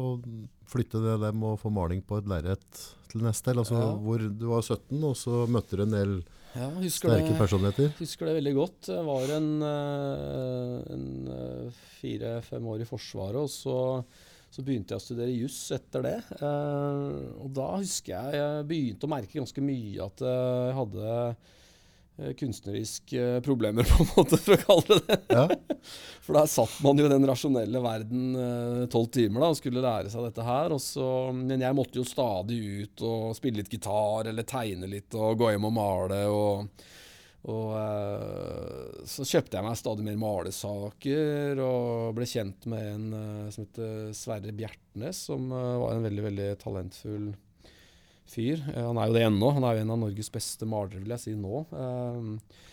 flytte 0.72 1.02
det 1.04 1.18
dem 1.22 1.46
og 1.46 1.60
få 1.62 1.72
maling 1.74 2.02
på 2.06 2.18
et 2.18 2.30
lerret 2.30 2.82
til 3.12 3.22
neste? 3.26 3.54
Altså, 3.54 3.84
hvor 4.02 4.24
du 4.26 4.48
var 4.50 4.66
17, 4.66 4.98
og 4.98 5.14
så 5.20 5.46
møtte 5.52 5.78
du 5.78 5.86
en 5.86 5.94
del 5.94 6.18
Ja, 6.58 6.68
husker 6.82 7.12
sterke 7.12 7.30
det, 7.30 7.38
personligheter. 7.38 7.92
husker 8.00 8.30
det 8.30 8.38
veldig 8.40 8.54
godt. 8.58 8.88
Jeg 8.90 9.06
var 9.06 9.34
en, 9.36 9.50
eh, 9.68 10.94
en 10.96 11.06
eh, 11.36 11.84
fire-fem 12.00 12.66
år 12.74 12.82
i 12.82 12.88
Forsvaret, 12.90 13.38
og 13.44 13.52
så, 13.52 13.78
så 14.50 14.66
begynte 14.66 14.96
jeg 14.96 15.04
å 15.04 15.06
studere 15.06 15.36
juss 15.36 15.60
etter 15.76 16.08
det. 16.08 16.16
Eh, 16.40 17.12
og 17.44 17.54
da 17.54 17.68
husker 17.76 18.16
jeg 18.16 18.42
jeg 18.42 18.66
begynte 18.72 19.06
å 19.06 19.14
merke 19.14 19.38
ganske 19.38 19.66
mye 19.68 20.08
at 20.10 20.26
jeg 20.26 20.74
hadde 20.80 21.14
eh, 22.20 22.34
kunstneriske 22.38 23.42
problemer, 23.46 23.88
på 23.92 24.04
en 24.04 24.12
måte, 24.16 24.40
for 24.42 24.58
å 24.58 24.66
kalle 24.66 25.00
det 25.00 25.08
det. 25.08 25.38
Ja. 25.38 25.48
For 26.28 26.36
der 26.36 26.50
satt 26.52 26.74
man 26.84 27.00
jo 27.00 27.06
i 27.08 27.12
den 27.12 27.24
rasjonelle 27.24 27.80
verden 27.80 28.34
tolv 28.92 29.06
timer 29.16 29.46
da, 29.46 29.52
og 29.54 29.60
skulle 29.62 29.80
lære 29.80 30.10
seg 30.12 30.26
dette 30.26 30.44
her. 30.44 30.74
Og 30.76 30.82
så, 30.84 31.06
men 31.32 31.64
jeg 31.64 31.78
måtte 31.78 32.02
jo 32.02 32.04
stadig 32.04 32.58
ut 32.84 33.04
og 33.08 33.38
spille 33.38 33.62
litt 33.62 33.72
gitar 33.72 34.28
eller 34.28 34.44
tegne 34.44 34.90
litt 34.92 35.16
og 35.16 35.40
gå 35.40 35.54
hjem 35.54 35.70
og 35.70 35.76
male. 35.78 36.20
Og, 36.28 36.84
og 37.48 37.74
eh, 37.80 39.04
så 39.08 39.26
kjøpte 39.28 39.56
jeg 39.56 39.66
meg 39.68 39.80
stadig 39.80 40.06
mer 40.08 40.20
malesaker 40.20 41.62
og 41.64 42.16
ble 42.18 42.28
kjent 42.28 42.68
med 42.68 42.88
en 42.92 43.06
eh, 43.16 43.50
som 43.54 43.64
heter 43.64 44.10
Sverre 44.18 44.56
Bjertnæs, 44.56 45.22
som 45.30 45.48
eh, 45.56 45.76
var 45.80 45.96
en 45.96 46.08
veldig, 46.10 46.26
veldig 46.28 46.50
talentfull 46.64 47.30
fyr. 48.32 48.64
Eh, 48.74 48.84
han 48.84 48.98
er 49.02 49.10
jo 49.10 49.18
det 49.18 49.26
ennå. 49.28 49.52
Han 49.58 49.68
er 49.68 49.78
jo 49.78 49.86
en 49.86 49.94
av 49.96 50.02
Norges 50.06 50.32
beste 50.34 50.70
malere, 50.70 51.04
vil 51.04 51.16
jeg 51.16 51.24
si 51.24 51.36
nå. 51.38 51.64
Eh, 51.72 52.66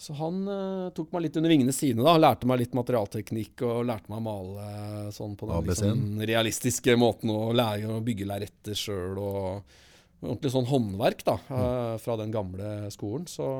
så 0.00 0.14
han 0.16 0.36
eh, 0.48 0.86
tok 0.96 1.10
meg 1.12 1.26
litt 1.26 1.36
under 1.36 1.52
vingene 1.52 1.74
sine. 1.76 2.00
da, 2.06 2.14
Lærte 2.16 2.48
meg 2.48 2.62
litt 2.62 2.76
materialteknikk 2.78 3.66
og 3.68 3.82
lærte 3.84 4.08
meg 4.08 4.22
å 4.22 4.24
male 4.24 5.12
sånn 5.12 5.34
på 5.36 5.48
den 5.50 5.66
liksom, 5.68 6.04
realistiske 6.30 6.94
måten. 6.96 7.32
Og 7.34 7.52
lære 7.58 7.90
å 7.92 8.00
bygge 8.04 8.28
lerreter 8.30 8.78
sjøl 8.78 9.20
og 9.20 9.74
ordentlig 10.22 10.52
sånn 10.54 10.68
håndverk 10.70 11.24
da, 11.26 11.36
eh, 11.52 11.96
fra 12.00 12.16
den 12.20 12.32
gamle 12.32 12.88
skolen. 12.94 13.26
Så, 13.28 13.50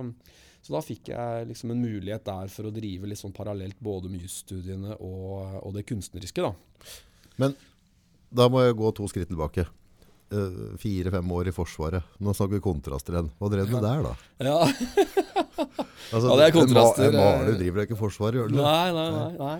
så 0.64 0.76
da 0.76 0.82
fikk 0.84 1.12
jeg 1.12 1.50
liksom 1.50 1.74
en 1.74 1.84
mulighet 1.84 2.24
der 2.24 2.48
for 2.52 2.68
å 2.68 2.72
drive 2.72 3.08
litt 3.10 3.20
sånn 3.20 3.36
parallelt 3.36 3.76
både 3.80 4.08
med 4.12 4.24
jusstudiene 4.24 4.96
og, 4.96 5.60
og 5.60 5.76
det 5.76 5.84
kunstneriske. 5.88 6.40
da. 6.40 6.54
Men 7.40 7.56
Da 8.30 8.48
må 8.48 8.62
jeg 8.62 8.78
gå 8.78 8.94
to 8.94 9.08
skritt 9.10 9.28
tilbake. 9.28 9.66
Eh, 10.30 10.60
Fire-fem 10.78 11.32
år 11.34 11.50
i 11.50 11.54
Forsvaret. 11.54 12.14
Nå 12.22 12.34
snakker 12.36 12.58
vi 12.58 12.62
kontraster 12.64 13.16
igjen. 13.16 13.30
Hva 13.40 13.50
drev 13.52 13.66
du 13.66 13.76
med 13.76 13.86
der, 13.86 14.06
da? 14.06 14.14
Ja, 14.46 14.58
Altså, 16.10 16.26
Ja, 16.26 16.36
det 16.40 16.46
er 16.48 16.54
kontraster, 16.54 17.12
maler 17.14 17.44
driver 17.44 17.58
driver 17.60 17.84
ikke 17.86 17.98
Forsvaret, 17.98 18.40
gjør 18.40 18.50
du? 18.50 18.56
Nei, 18.58 18.88
nei, 18.96 19.08
nei. 19.14 19.30
nei. 19.38 19.58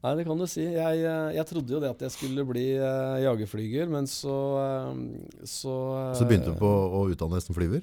Nei, 0.00 0.12
det 0.16 0.24
kan 0.24 0.38
du 0.40 0.46
si. 0.48 0.62
Jeg, 0.64 1.00
eh, 1.04 1.30
jeg 1.36 1.46
trodde 1.50 1.74
jo 1.74 1.80
det 1.82 1.90
at 1.92 2.04
jeg 2.06 2.12
skulle 2.14 2.44
bli 2.48 2.66
uh, 2.80 3.18
jagerflyger, 3.20 3.90
men 3.92 4.08
så 4.08 4.36
uh, 4.56 5.00
Så, 5.44 5.74
uh, 5.92 6.14
Så 6.16 6.28
begynte 6.28 6.54
du 6.54 6.60
på 6.60 6.70
å 6.70 7.02
utdanne 7.12 7.36
deg 7.36 7.44
som 7.44 7.56
flyver? 7.56 7.82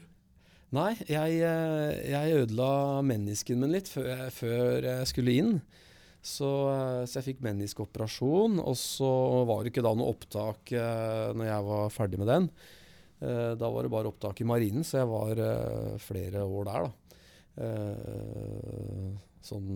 Nei, 0.76 0.98
jeg, 1.08 1.38
eh, 1.48 1.92
jeg 2.12 2.40
ødela 2.42 3.00
menisken 3.06 3.62
min 3.62 3.72
litt 3.72 3.88
før 3.88 4.10
jeg, 4.10 4.32
før 4.36 4.88
jeg 4.90 5.06
skulle 5.08 5.36
inn. 5.40 5.54
Så, 6.28 6.48
eh, 6.74 7.04
så 7.08 7.20
jeg 7.22 7.28
fikk 7.30 7.46
meniskoperasjon, 7.46 8.60
og 8.60 8.76
så 8.80 9.12
var 9.48 9.64
det 9.64 9.72
ikke 9.72 9.86
da 9.86 9.94
noe 9.96 10.12
opptak 10.12 10.74
eh, 10.76 11.30
når 11.38 11.48
jeg 11.48 11.68
var 11.70 11.94
ferdig 11.96 12.20
med 12.22 12.32
den. 12.32 12.50
Eh, 13.24 13.54
da 13.58 13.70
var 13.74 13.88
det 13.88 13.94
bare 13.94 14.12
opptak 14.12 14.42
i 14.44 14.48
marinen, 14.50 14.84
så 14.88 15.00
jeg 15.02 15.12
var 15.14 15.40
eh, 15.46 15.94
flere 16.04 16.44
år 16.44 16.68
der, 16.68 16.90
da. 16.90 17.24
Eh, 17.68 19.16
sånn 19.48 19.72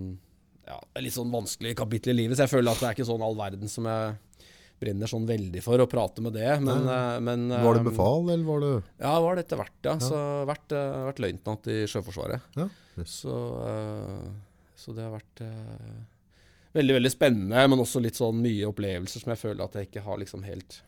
ja, 0.68 0.78
litt 1.02 1.16
sånn 1.16 1.32
vanskelig 1.34 1.74
kapittel 1.80 2.14
i 2.14 2.22
livet, 2.24 2.38
så 2.38 2.46
jeg 2.46 2.54
føler 2.54 2.72
at 2.72 2.84
det 2.84 2.90
er 2.90 2.96
ikke 3.00 3.08
sånn 3.10 3.24
all 3.26 3.36
verden 3.40 3.72
som 3.72 3.88
jeg 3.90 4.46
brenner 4.82 5.10
sånn 5.10 5.26
veldig 5.30 5.62
for 5.64 5.82
å 5.82 5.88
prate 5.90 6.24
med 6.26 6.36
det. 6.38 6.52
Men, 6.64 6.88
eh, 6.90 7.18
men 7.24 7.48
Var 7.54 7.80
du 7.80 7.82
eh, 7.82 7.88
befal, 7.90 8.30
eller 8.30 8.46
var 8.48 8.64
du 8.64 8.70
Ja, 8.76 9.16
det 9.16 9.26
var 9.26 9.36
det 9.38 9.46
etter 9.46 9.62
hvert, 9.62 9.80
ja. 9.86 9.96
Ja. 9.96 10.06
Så 10.06 10.22
vært, 10.50 10.78
eh, 10.78 11.02
vært 11.10 11.22
løytnant 11.26 11.70
i 11.74 11.82
Sjøforsvaret. 11.90 12.48
Ja. 12.60 12.70
Så, 13.08 13.36
eh, 13.72 14.32
så 14.78 14.94
det 14.98 15.06
har 15.06 15.14
vært 15.16 15.44
eh, 15.46 16.00
veldig, 16.78 16.96
veldig 17.00 17.12
spennende, 17.12 17.66
men 17.68 17.84
også 17.84 18.02
litt 18.04 18.20
sånn 18.20 18.40
mye 18.44 18.70
opplevelser 18.70 19.24
som 19.24 19.34
jeg 19.34 19.42
føler 19.42 19.66
at 19.66 19.78
jeg 19.78 19.90
ikke 19.90 20.06
har 20.06 20.20
liksom 20.22 20.46
helt 20.48 20.82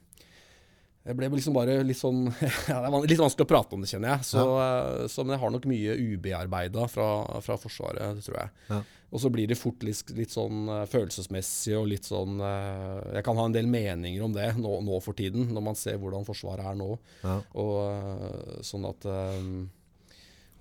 Jeg 1.04 1.18
ble 1.20 1.28
liksom 1.34 1.56
bare 1.56 1.82
litt 1.84 2.00
sånn 2.00 2.26
ja, 2.72 2.80
Det 2.80 2.90
er 2.90 3.08
litt 3.12 3.22
vanskelig 3.22 3.48
å 3.48 3.52
prate 3.52 3.76
om 3.76 3.84
det, 3.84 3.92
kjenner 3.92 4.16
jeg. 4.16 4.28
Så, 4.32 4.44
ja. 4.44 5.08
så 5.12 5.26
men 5.26 5.36
jeg 5.36 5.44
har 5.44 5.56
nok 5.56 5.70
mye 5.70 5.96
ubearbeida 6.00 6.88
fra, 6.92 7.08
fra 7.44 7.58
Forsvaret, 7.60 8.22
tror 8.24 8.40
jeg. 8.40 8.54
Ja. 8.72 8.82
Og 9.14 9.22
så 9.22 9.30
blir 9.30 9.46
det 9.46 9.60
fort 9.60 9.84
litt, 9.86 10.10
litt 10.18 10.32
sånn 10.34 10.64
eh, 10.74 10.88
følelsesmessig 10.90 11.76
og 11.78 11.86
litt 11.92 12.08
sånn 12.08 12.40
eh, 12.42 13.20
Jeg 13.20 13.26
kan 13.28 13.38
ha 13.38 13.46
en 13.46 13.54
del 13.54 13.68
meninger 13.70 14.24
om 14.26 14.34
det 14.34 14.48
nå, 14.58 14.80
nå 14.88 14.98
for 15.06 15.20
tiden, 15.20 15.52
når 15.54 15.68
man 15.68 15.78
ser 15.78 16.00
hvordan 16.02 16.26
Forsvaret 16.26 16.66
er 16.72 16.80
nå. 16.80 16.90
Ja. 17.22 17.38
Og 17.62 18.64
sånn 18.66 18.88
at, 18.90 19.06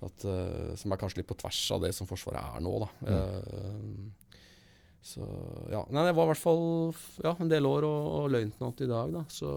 at 0.05 0.27
Som 0.77 0.93
er 0.93 1.01
kanskje 1.01 1.23
litt 1.23 1.31
på 1.31 1.39
tvers 1.39 1.63
av 1.73 1.87
det 1.87 1.95
som 1.97 2.09
Forsvaret 2.09 2.59
er 2.59 2.67
nå, 2.67 2.75
da. 2.83 2.91
Eh, 3.09 3.71
så 5.03 5.25
ja. 5.67 5.81
Nei, 5.91 6.05
jeg 6.07 6.15
var 6.15 6.29
i 6.29 6.31
hvert 6.31 6.39
fall 6.39 6.61
ja, 7.25 7.33
en 7.35 7.49
del 7.51 7.65
år 7.67 7.83
og, 7.87 8.05
og 8.21 8.29
løytnant 8.31 8.83
i 8.85 8.87
dag, 8.87 9.11
da. 9.11 9.23
Så, 9.27 9.49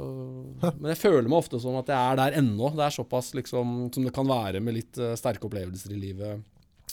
men 0.64 0.90
jeg 0.90 0.98
føler 0.98 1.30
meg 1.30 1.38
ofte 1.38 1.60
som 1.62 1.78
at 1.78 1.92
jeg 1.92 1.96
er 1.96 2.18
der 2.18 2.38
ennå. 2.40 2.72
Det 2.74 2.82
er 2.88 2.96
såpass 2.96 3.30
liksom 3.38 3.76
som 3.94 4.08
det 4.08 4.14
kan 4.16 4.26
være 4.26 4.62
med 4.64 4.74
litt 4.80 4.98
uh, 4.98 5.14
sterke 5.18 5.46
opplevelser 5.46 5.94
i 5.94 6.00
livet. 6.02 6.42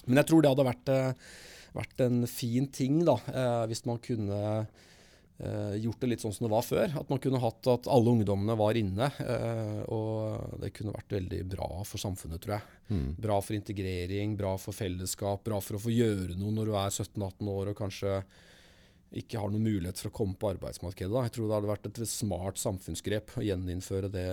Men 0.06 0.22
jeg 0.22 0.30
tror 0.30 0.44
det 0.44 0.54
hadde 0.54 0.68
vært, 0.70 0.94
uh, 0.94 1.42
vært 1.80 2.06
en 2.06 2.22
fin 2.30 2.70
ting, 2.70 3.02
da, 3.10 3.18
uh, 3.34 3.64
hvis 3.72 3.86
man 3.90 4.02
kunne 4.06 4.44
gjort 5.82 6.00
det 6.04 6.10
litt 6.12 6.24
sånn 6.24 6.34
som 6.36 6.46
det 6.46 6.54
var 6.54 6.66
før. 6.66 6.94
At 7.00 7.10
man 7.12 7.22
kunne 7.24 7.42
hatt 7.42 7.70
at 7.72 7.90
alle 7.92 8.14
ungdommene 8.14 8.56
var 8.60 8.78
inne. 8.80 9.10
eh, 9.24 9.82
og 9.92 10.60
det 10.62 10.74
kunne 10.78 10.94
vært 10.96 11.18
veldig 11.18 11.42
bra 11.56 11.70
for 11.88 12.02
samfunnet, 12.02 12.42
tror 12.44 12.58
jeg. 12.58 12.80
Mm. 12.94 13.10
Bra 13.26 13.40
for 13.42 13.58
integrering, 13.58 14.38
bra 14.40 14.56
for 14.62 14.76
fellesskap, 14.78 15.44
bra 15.48 15.60
for 15.64 15.80
å 15.80 15.84
få 15.84 15.94
gjøre 15.94 16.38
noe 16.40 16.54
når 16.56 16.70
du 16.70 16.76
er 16.78 16.90
17-18 16.94 17.54
år 17.56 17.74
og 17.74 17.80
kanskje 17.80 18.18
ikke 19.14 19.40
har 19.40 19.52
noen 19.54 19.64
mulighet 19.66 20.00
for 20.02 20.10
å 20.10 20.14
komme 20.18 20.36
på 20.40 20.50
arbeidsmarkedet. 20.56 21.12
Da. 21.14 21.24
Jeg 21.28 21.34
tror 21.36 21.48
det 21.50 21.56
hadde 21.58 21.70
vært 21.70 21.88
et 21.90 22.00
smart 22.10 22.58
samfunnsgrep 22.62 23.36
å 23.38 23.44
gjeninnføre 23.46 24.10
det 24.14 24.26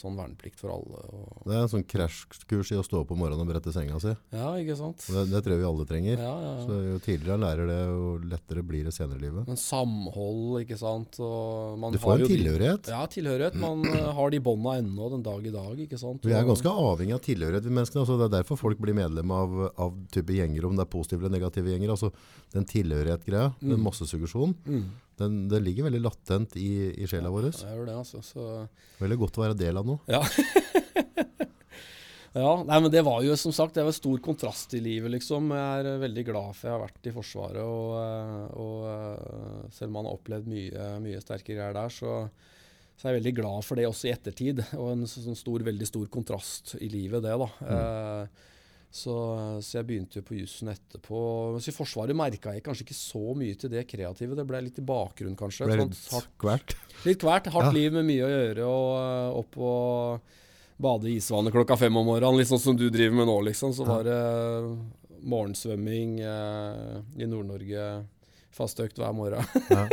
sånn 0.00 0.16
verneplikt 0.18 0.58
for 0.58 0.72
alle. 0.74 1.02
Det 1.44 1.54
er 1.54 1.62
en 1.62 1.70
sånn 1.70 1.86
krasjkurs 1.86 2.72
i 2.74 2.78
å 2.80 2.84
stå 2.86 3.02
opp 3.04 3.12
om 3.14 3.20
morgenen 3.22 3.46
og 3.46 3.52
brette 3.52 3.72
senga 3.74 4.00
si. 4.02 4.14
ja, 4.34 4.48
ikke 4.58 4.76
sant? 4.80 5.04
Det, 5.06 5.24
det 5.30 5.42
tror 5.44 5.54
jeg 5.54 5.62
vi 5.62 5.68
alle 5.70 5.86
trenger. 5.88 6.18
Ja, 6.24 6.34
ja, 6.44 6.54
Så 6.66 6.78
jo 6.88 6.98
tidligere 7.04 7.36
en 7.38 7.44
lærer 7.46 7.70
det, 7.70 7.78
jo 7.92 8.08
lettere 8.34 8.64
blir 8.66 8.88
det 8.88 8.94
senere 8.96 9.20
i 9.20 9.24
livet. 9.26 9.46
Men 9.50 9.60
samhold, 9.60 10.60
ikke 10.64 10.78
sant. 10.80 11.18
Og 11.22 11.78
man 11.78 11.94
Du 11.94 11.98
får 12.02 12.14
har 12.16 12.24
en 12.26 12.32
tilhørighet. 12.34 12.82
de-. 12.88 12.94
Ja, 12.96 13.04
tilhørighet. 13.06 13.58
Man 13.62 13.86
eh, 13.86 14.10
har 14.18 14.30
de 14.34 14.40
bånda 14.44 14.76
ennå 14.82 15.10
den 15.14 15.22
dag 15.26 15.46
i 15.46 15.54
dag, 15.54 15.78
ikke 15.86 15.98
sant. 16.00 16.24
Vi 16.26 16.34
er 16.34 16.44
ganske 16.48 16.74
avhengig 16.74 17.14
av 17.16 17.22
tilhørighet, 17.24 17.64
vi 17.68 17.74
menneskene. 17.78 18.02
Altså, 18.04 18.18
det 18.18 18.28
er 18.30 18.34
derfor 18.40 18.58
folk 18.60 18.78
blir 18.82 18.96
medlem 18.98 19.30
av, 19.34 19.54
av 19.78 19.94
type 20.14 20.34
gjenger, 20.34 20.66
om 20.68 20.76
det 20.78 20.84
er 20.86 20.92
positive 20.92 21.22
eller 21.24 21.36
negative 21.38 21.70
gjenger. 21.74 21.94
Altså, 21.94 22.10
den 22.54 22.66
tilhørighet-greia, 22.70 23.54
den 23.60 23.74
Mm. 23.74 23.82
Massesuggesjonen, 24.24 24.54
Mm. 24.66 24.90
den, 25.18 25.48
den 25.48 25.64
ligger 25.64 25.84
veldig 25.88 26.00
latent 26.02 26.56
i, 26.56 26.92
i 26.98 27.06
sjela 27.06 27.30
vår. 27.30 27.42
Ja, 27.52 27.68
jeg 27.74 27.86
det, 27.86 27.94
altså. 27.94 28.22
Så 28.24 28.68
Veldig 29.00 29.18
godt 29.20 29.38
å 29.38 29.42
være 29.44 29.56
del 29.58 29.76
av 29.78 29.86
noe. 29.86 29.98
Ja. 30.08 30.22
ja, 32.34 32.50
nei, 32.66 32.78
men 32.82 32.90
det 32.90 33.02
var 33.06 33.22
jo 33.22 33.36
som 33.38 33.52
sagt 33.54 33.76
det 33.78 33.84
var 33.86 33.94
stor 33.94 34.18
kontrast 34.24 34.74
i 34.74 34.80
livet, 34.82 35.10
liksom. 35.14 35.52
Jeg 35.54 35.84
er 35.86 36.00
veldig 36.02 36.24
glad 36.30 36.56
for 36.56 36.66
jeg 36.70 36.74
har 36.74 36.82
vært 36.86 37.06
i 37.10 37.14
Forsvaret. 37.14 37.62
Og, 37.62 37.92
eh, 38.00 38.46
og 38.58 38.88
eh, 38.90 39.68
selv 39.76 39.88
om 39.92 39.96
man 40.00 40.08
har 40.10 40.16
opplevd 40.18 40.46
mye, 40.50 40.88
mye 41.04 41.20
sterke 41.22 41.54
greier 41.54 41.76
der, 41.76 41.90
så, 41.94 42.16
så 42.96 43.06
er 43.06 43.12
jeg 43.14 43.20
veldig 43.22 43.36
glad 43.38 43.60
for 43.68 43.74
det 43.78 43.86
også 43.90 44.08
i 44.10 44.14
ettertid. 44.16 44.64
Og 44.80 44.90
en 44.96 45.06
sånn 45.10 45.38
stor, 45.38 45.62
veldig 45.70 45.88
stor 45.92 46.06
kontrast 46.10 46.74
i 46.80 46.90
livet, 46.90 47.22
det, 47.26 47.34
da. 47.38 47.48
Eh, 47.76 48.50
så, 48.94 49.14
så 49.58 49.80
jeg 49.80 49.86
begynte 49.88 50.20
jo 50.20 50.24
på 50.28 50.36
jussen 50.38 50.68
etterpå. 50.70 51.18
Mens 51.56 51.66
i 51.66 51.74
Forsvaret 51.74 52.14
merka 52.14 52.52
jeg 52.54 52.62
kanskje 52.62 52.84
ikke 52.86 52.94
så 52.94 53.34
mye 53.34 53.56
til 53.58 53.72
det 53.72 53.82
kreative. 53.90 54.36
Det 54.38 54.44
ble 54.46 54.60
litt 54.68 54.78
i 54.78 54.84
bakgrunnen, 54.86 55.34
kanskje. 55.40 55.66
Ble 55.66 55.80
Sånn 55.80 55.90
litt 55.90 55.98
sånn, 55.98 56.26
skvært. 56.38 56.76
Litt 57.08 57.24
hvert. 57.26 57.50
Hardt 57.56 57.72
Ja. 57.72 57.74
liv 57.74 57.96
med 57.96 58.06
mye 58.06 58.22
å 58.22 58.30
gjøre 58.30 58.68
og 58.70 58.90
øh, 59.00 59.38
opp 59.42 59.58
og 59.58 60.38
bade 60.84 61.10
i 61.10 61.16
isvannet 61.18 61.54
klokka 61.54 61.76
fem 61.78 61.96
om 61.98 62.06
morgenen, 62.06 62.38
litt 62.38 62.50
sånn 62.50 62.62
som 62.62 62.78
du 62.78 62.86
driver 62.90 63.18
med 63.18 63.28
nå, 63.30 63.36
liksom. 63.50 63.74
Så 63.74 63.86
var 63.88 64.06
det 64.06 64.20
morgensvømming 65.24 66.18
eh, 66.20 66.96
i 67.18 67.26
Nord-Norge. 67.30 67.88
Fast 68.54 68.78
økt 68.84 68.98
hver 69.02 69.14
morgen. 69.16 69.42
Ja. 69.70 69.88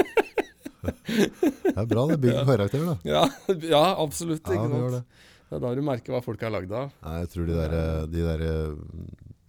Det 0.81 1.73
er 1.77 1.85
bra, 1.89 2.05
det 2.09 2.17
bygger 2.21 2.45
karakter, 2.53 2.85
da. 2.85 2.95
ja, 3.05 3.25
ja, 3.73 3.83
absolutt. 4.01 4.41
Ikke 4.45 4.69
sant? 4.69 5.05
Det. 5.51 5.57
Er 5.59 5.63
da 5.67 5.73
du 5.75 5.81
merker 5.85 6.15
hva 6.15 6.21
folk 6.23 6.41
er 6.47 6.53
lagd 6.55 6.71
av. 6.73 6.91
Nei, 7.03 7.17
jeg 7.25 7.31
tror 7.35 7.49
de 7.49 7.57
der, 7.59 7.75
de 8.07 8.23
der 8.25 8.43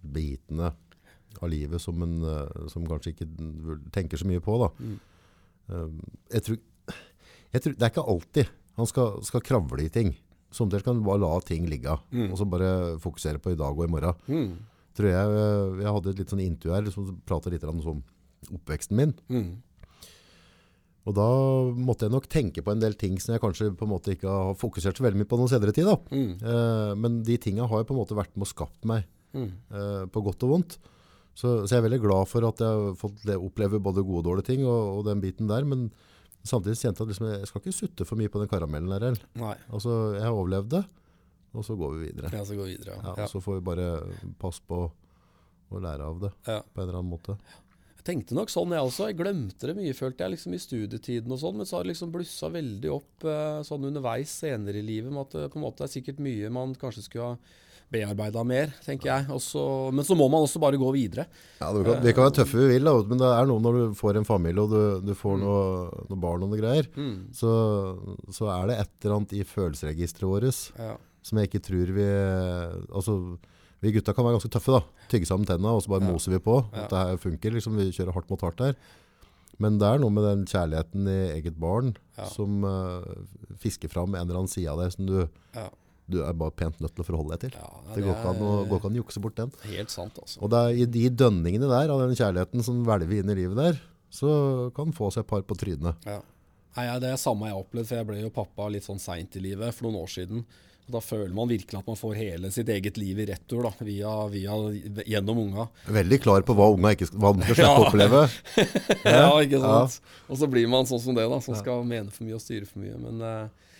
bitene 0.03 0.73
av 1.41 1.49
livet 1.51 1.81
som, 1.81 1.97
en, 2.05 2.19
eh, 2.23 2.67
som 2.71 2.85
kanskje 2.87 3.13
ikke 3.15 3.27
tenker 3.95 4.19
så 4.21 4.27
mye 4.29 4.43
på, 4.43 4.57
da. 4.61 4.69
Mm. 4.83 4.99
Um, 5.73 5.95
Jeg 6.31 6.43
tror, 6.45 6.59
jeg 7.53 7.61
tror, 7.63 7.73
det 7.79 7.87
er 7.87 7.91
ikke 7.93 8.05
alltid 8.13 8.51
han 8.77 8.87
skal, 8.89 9.19
skal 9.23 9.43
kravle 9.45 9.83
i 9.85 9.89
ting. 9.93 10.13
Somtider 10.53 10.83
kan 10.85 10.97
du 10.99 11.03
bare 11.05 11.21
la 11.21 11.31
ting 11.45 11.65
ligge, 11.69 11.93
Mm. 12.11 12.31
og 12.31 12.37
så 12.37 12.45
bare 12.49 12.69
fokusere 13.01 13.39
på 13.41 13.51
i 13.53 13.57
dag 13.57 13.73
og 13.77 13.85
i 13.85 13.91
morgen. 13.91 14.15
Mm. 14.27 14.57
Tror 14.93 15.09
jeg, 15.09 15.27
eh, 15.43 15.83
jeg 15.83 15.93
hadde 15.95 16.09
et 16.13 16.19
litt 16.21 16.29
sånn 16.33 16.43
intervju 16.45 16.73
her 16.75 16.91
som 16.93 17.21
pratet 17.25 17.53
litt 17.53 17.63
om 17.63 18.03
oppveksten 18.53 18.97
min. 18.97 19.13
Mm. 19.29 19.61
Og 21.05 21.15
da 21.17 21.25
måtte 21.75 22.05
jeg 22.07 22.13
nok 22.13 22.27
tenke 22.31 22.61
på 22.63 22.71
en 22.71 22.79
del 22.79 22.93
ting 22.95 23.17
som 23.19 23.33
jeg 23.33 23.41
kanskje 23.43 23.71
på 23.75 23.83
en 23.83 23.91
måte 23.91 24.13
ikke 24.15 24.29
har 24.31 24.53
fokusert 24.55 24.95
så 24.95 25.03
veldig 25.03 25.19
mye 25.19 25.27
på 25.27 25.39
noen 25.41 25.51
senere 25.51 25.73
tid. 25.75 25.89
Da. 25.89 25.97
Mm. 26.15 26.31
Eh, 26.39 26.93
men 26.95 27.17
de 27.27 27.35
tingene 27.43 27.67
har 27.67 27.81
jo 27.83 27.87
på 27.89 27.95
en 27.97 27.99
måte 27.99 28.15
vært 28.15 28.31
med 28.37 28.47
og 28.47 28.53
skapt 28.53 28.85
meg 28.85 29.03
Mm. 29.33 29.49
eh, 29.73 30.05
på 30.13 30.21
godt 30.23 30.43
og 30.45 30.49
vondt. 30.51 30.77
Så, 31.33 31.65
så 31.65 31.73
jeg 31.73 31.79
er 31.81 31.87
veldig 31.89 32.01
glad 32.03 32.27
for 32.29 32.45
at 32.45 32.59
jeg 32.61 32.69
har 32.69 32.93
fått 32.95 33.23
le- 33.25 33.39
oppleve 33.41 33.79
både 33.81 34.03
gode 34.05 34.21
og 34.21 34.25
dårlige 34.27 34.45
ting 34.51 34.61
og, 34.69 34.99
og 34.99 35.05
den 35.07 35.19
biten 35.23 35.47
der. 35.49 35.65
Men 35.65 35.87
samtidig 36.45 36.77
kjente 36.77 37.01
jeg 37.01 37.07
at 37.07 37.09
liksom, 37.09 37.29
jeg 37.31 37.47
skal 37.49 37.61
ikke 37.63 37.73
sutte 37.73 38.05
for 38.05 38.15
mye 38.21 38.29
på 38.29 38.39
den 38.43 38.51
karamellen 38.51 38.93
der 38.93 39.07
heller. 39.09 39.57
Altså, 39.73 39.95
jeg 40.13 40.21
har 40.27 40.37
overlevd 40.37 40.69
det, 40.75 40.83
og 41.57 41.65
så 41.65 41.75
går 41.75 41.95
vi 41.97 42.11
videre. 42.11 42.29
Ja, 42.31 42.43
så 42.45 42.53
går 42.59 42.69
vi 42.69 42.75
videre. 42.77 42.99
Ja, 43.01 43.15
Ja. 43.17 43.25
Så 43.27 43.41
får 43.41 43.57
vi 43.57 43.65
bare 43.73 43.87
passe 44.39 44.61
på 44.69 44.83
å 45.73 45.81
lære 45.81 46.05
av 46.05 46.19
det 46.21 46.31
Ja. 46.45 46.61
på 46.61 46.81
en 46.83 46.87
eller 46.87 46.99
annen 47.01 47.09
måte. 47.17 47.33
Jeg 47.33 47.62
tenkte 48.03 48.35
nok 48.37 48.49
sånn, 48.51 48.73
jeg 48.75 48.83
også. 48.83 49.07
Jeg 49.09 49.17
glemte 49.21 49.69
det 49.69 49.75
mye, 49.77 49.93
følte 49.97 50.25
jeg, 50.25 50.35
liksom 50.35 50.53
i 50.55 50.61
studietiden 50.61 51.31
og 51.31 51.39
sånn. 51.41 51.57
Men 51.59 51.65
så 51.69 51.77
har 51.79 51.83
det 51.87 51.93
liksom 51.93 52.11
blussa 52.13 52.49
veldig 52.53 52.91
opp 52.93 53.27
eh, 53.27 53.59
sånn 53.67 53.89
underveis 53.89 54.33
senere 54.43 54.79
i 54.81 54.85
livet 54.85 55.11
med 55.13 55.25
at 55.27 55.37
det 55.37 55.51
på 55.53 55.59
en 55.61 55.65
måte 55.67 55.85
er 55.87 55.91
sikkert 55.93 56.19
mye 56.23 56.49
man 56.53 56.73
kanskje 56.79 57.05
skulle 57.07 57.33
ha 57.33 57.37
bearbeida 57.93 58.41
mer, 58.47 58.71
tenker 58.81 59.05
jeg. 59.11 59.25
Også, 59.35 59.61
men 59.93 60.05
så 60.07 60.15
må 60.17 60.25
man 60.31 60.41
også 60.47 60.57
bare 60.63 60.79
gå 60.81 60.87
videre. 60.95 61.27
Ja, 61.59 61.67
det 61.75 61.83
kan, 61.85 61.99
vi 62.01 62.13
kan 62.17 62.25
være 62.25 62.35
tøffe 62.39 62.57
vi 62.57 62.71
vil, 62.71 62.87
da, 62.89 62.93
men 63.05 63.19
det 63.21 63.27
er 63.29 63.45
noe 63.51 63.61
når 63.61 63.77
du 63.77 63.97
får 63.99 64.17
en 64.17 64.25
familie 64.25 64.63
og 64.63 64.71
du, 64.73 64.79
du 65.05 65.13
får 65.19 65.37
noe, 65.43 65.59
noe 66.09 66.17
barn 66.23 66.41
og 66.47 66.49
noe 66.55 66.61
greier, 66.61 66.89
Mm. 66.97 67.27
så, 67.37 67.51
så 68.33 68.49
er 68.55 68.71
det 68.71 68.79
et 68.81 68.93
eller 69.05 69.19
annet 69.19 69.35
i 69.37 69.43
følelsesregisteret 69.45 70.25
vårt 70.25 70.73
Ja. 70.79 70.95
som 71.21 71.37
jeg 71.37 71.51
ikke 71.51 71.61
tror 71.69 71.93
vi 71.95 72.07
Altså, 72.89 73.15
vi 73.83 73.91
gutta 73.97 74.13
kan 74.15 74.25
være 74.25 74.37
ganske 74.39 74.51
tøffe, 74.55 74.73
da. 74.79 75.07
Tygge 75.11 75.27
sammen 75.29 75.45
tenna, 75.49 75.73
og 75.75 75.83
så 75.83 75.91
bare 75.91 76.05
Ja. 76.07 76.11
moser 76.15 76.31
vi 76.33 76.39
på. 76.39 76.57
Ja. 76.73 76.85
At 76.85 76.89
det 76.93 77.01
her 77.03 77.17
funker. 77.19 77.51
liksom 77.51 77.75
Vi 77.77 77.91
kjører 77.91 78.13
hardt 78.15 78.29
mot 78.31 78.41
hardt 78.41 78.57
der. 78.63 78.75
Men 79.59 79.77
det 79.77 79.85
er 79.85 79.99
noe 80.01 80.09
med 80.09 80.23
den 80.25 80.45
kjærligheten 80.49 81.05
i 81.07 81.19
eget 81.37 81.59
barn 81.59 81.95
Ja. 82.17 82.25
som 82.25 82.63
uh, 82.65 83.03
fisker 83.61 83.87
fram 83.91 84.15
en 84.15 84.23
eller 84.25 84.39
annen 84.41 84.49
side 84.49 84.67
av 84.71 84.79
deg 84.81 84.91
som 84.95 85.05
du, 85.05 85.29
Ja. 85.53 85.69
du 86.09 86.23
er 86.23 86.33
bare 86.33 86.51
pent 86.51 86.79
nødt 86.81 86.95
til 86.95 87.03
å 87.03 87.07
forholde 87.07 87.37
deg 87.37 87.51
til. 87.51 87.59
Ja, 87.61 87.69
det 87.93 88.03
går 88.03 88.15
ikke 88.15 88.29
an 88.33 88.41
å, 88.41 88.67
går 88.67 88.79
ikke 88.79 88.89
an 88.89 88.97
å 88.97 89.03
jukse 89.03 89.21
bort 89.21 89.35
den. 89.35 89.51
Helt 89.69 89.89
sant, 89.93 90.17
altså. 90.19 90.41
Og 90.41 90.49
det 90.49 90.57
er 90.57 90.81
i 90.81 90.85
de 90.85 91.09
dønningene 91.09 91.69
der, 91.69 91.91
av 91.93 91.99
den 92.01 92.15
kjærligheten 92.17 92.63
som 92.63 92.83
hvelver 92.83 93.19
inn 93.21 93.29
i 93.29 93.35
livet 93.35 93.55
der, 93.55 93.79
så 94.11 94.73
kan 94.73 94.91
få 94.91 95.11
seg 95.13 95.23
et 95.23 95.27
par 95.27 95.41
på 95.43 95.55
trynet. 95.55 95.95
Ja. 96.05 96.21
Nei, 96.75 96.99
Det 96.99 97.11
er 97.13 97.17
samme 97.21 97.45
jeg 97.45 97.53
har 97.53 97.61
opplevd, 97.63 97.85
for 97.87 97.95
jeg 97.95 98.07
ble 98.07 98.21
jo 98.23 98.29
pappa 98.33 98.67
litt 98.71 98.83
sånn 98.83 98.99
seint 98.99 99.35
i 99.37 99.39
livet 99.39 99.73
for 99.75 99.85
noen 99.91 100.01
år 100.01 100.09
siden. 100.09 100.45
Da 100.91 100.99
føler 100.99 101.31
man 101.31 101.47
virkelig 101.47 101.77
at 101.79 101.87
man 101.87 101.95
får 101.95 102.17
hele 102.19 102.49
sitt 102.51 102.67
eget 102.67 102.97
liv 102.99 103.21
i 103.23 103.25
retur 103.29 103.63
da, 103.63 103.71
via, 103.87 104.11
via, 104.27 104.57
gjennom 105.07 105.39
unga. 105.45 105.67
Veldig 105.87 106.19
klar 106.25 106.43
på 106.43 106.55
hva 106.57 106.67
unga 106.75 106.91
ikke 106.91 107.07
hva 107.15 107.31
de 107.37 107.45
skal 107.47 107.55
slippe 107.55 107.79
å 107.79 107.85
oppleve. 107.87 108.23
Ja, 109.07 109.29
ikke 109.39 109.61
sant? 109.63 109.99
Og 110.27 110.39
så 110.41 110.49
blir 110.51 110.67
man 110.71 110.87
sånn 110.89 110.99
som 110.99 111.15
det, 111.15 111.23
da, 111.31 111.39
som 111.43 111.55
skal 111.55 111.85
mene 111.87 112.11
for 112.11 112.27
mye 112.27 112.35
og 112.35 112.43
styre 112.43 112.67
for 112.67 112.83
mye. 112.83 112.97
Men, 112.99 113.23
eh, 113.23 113.77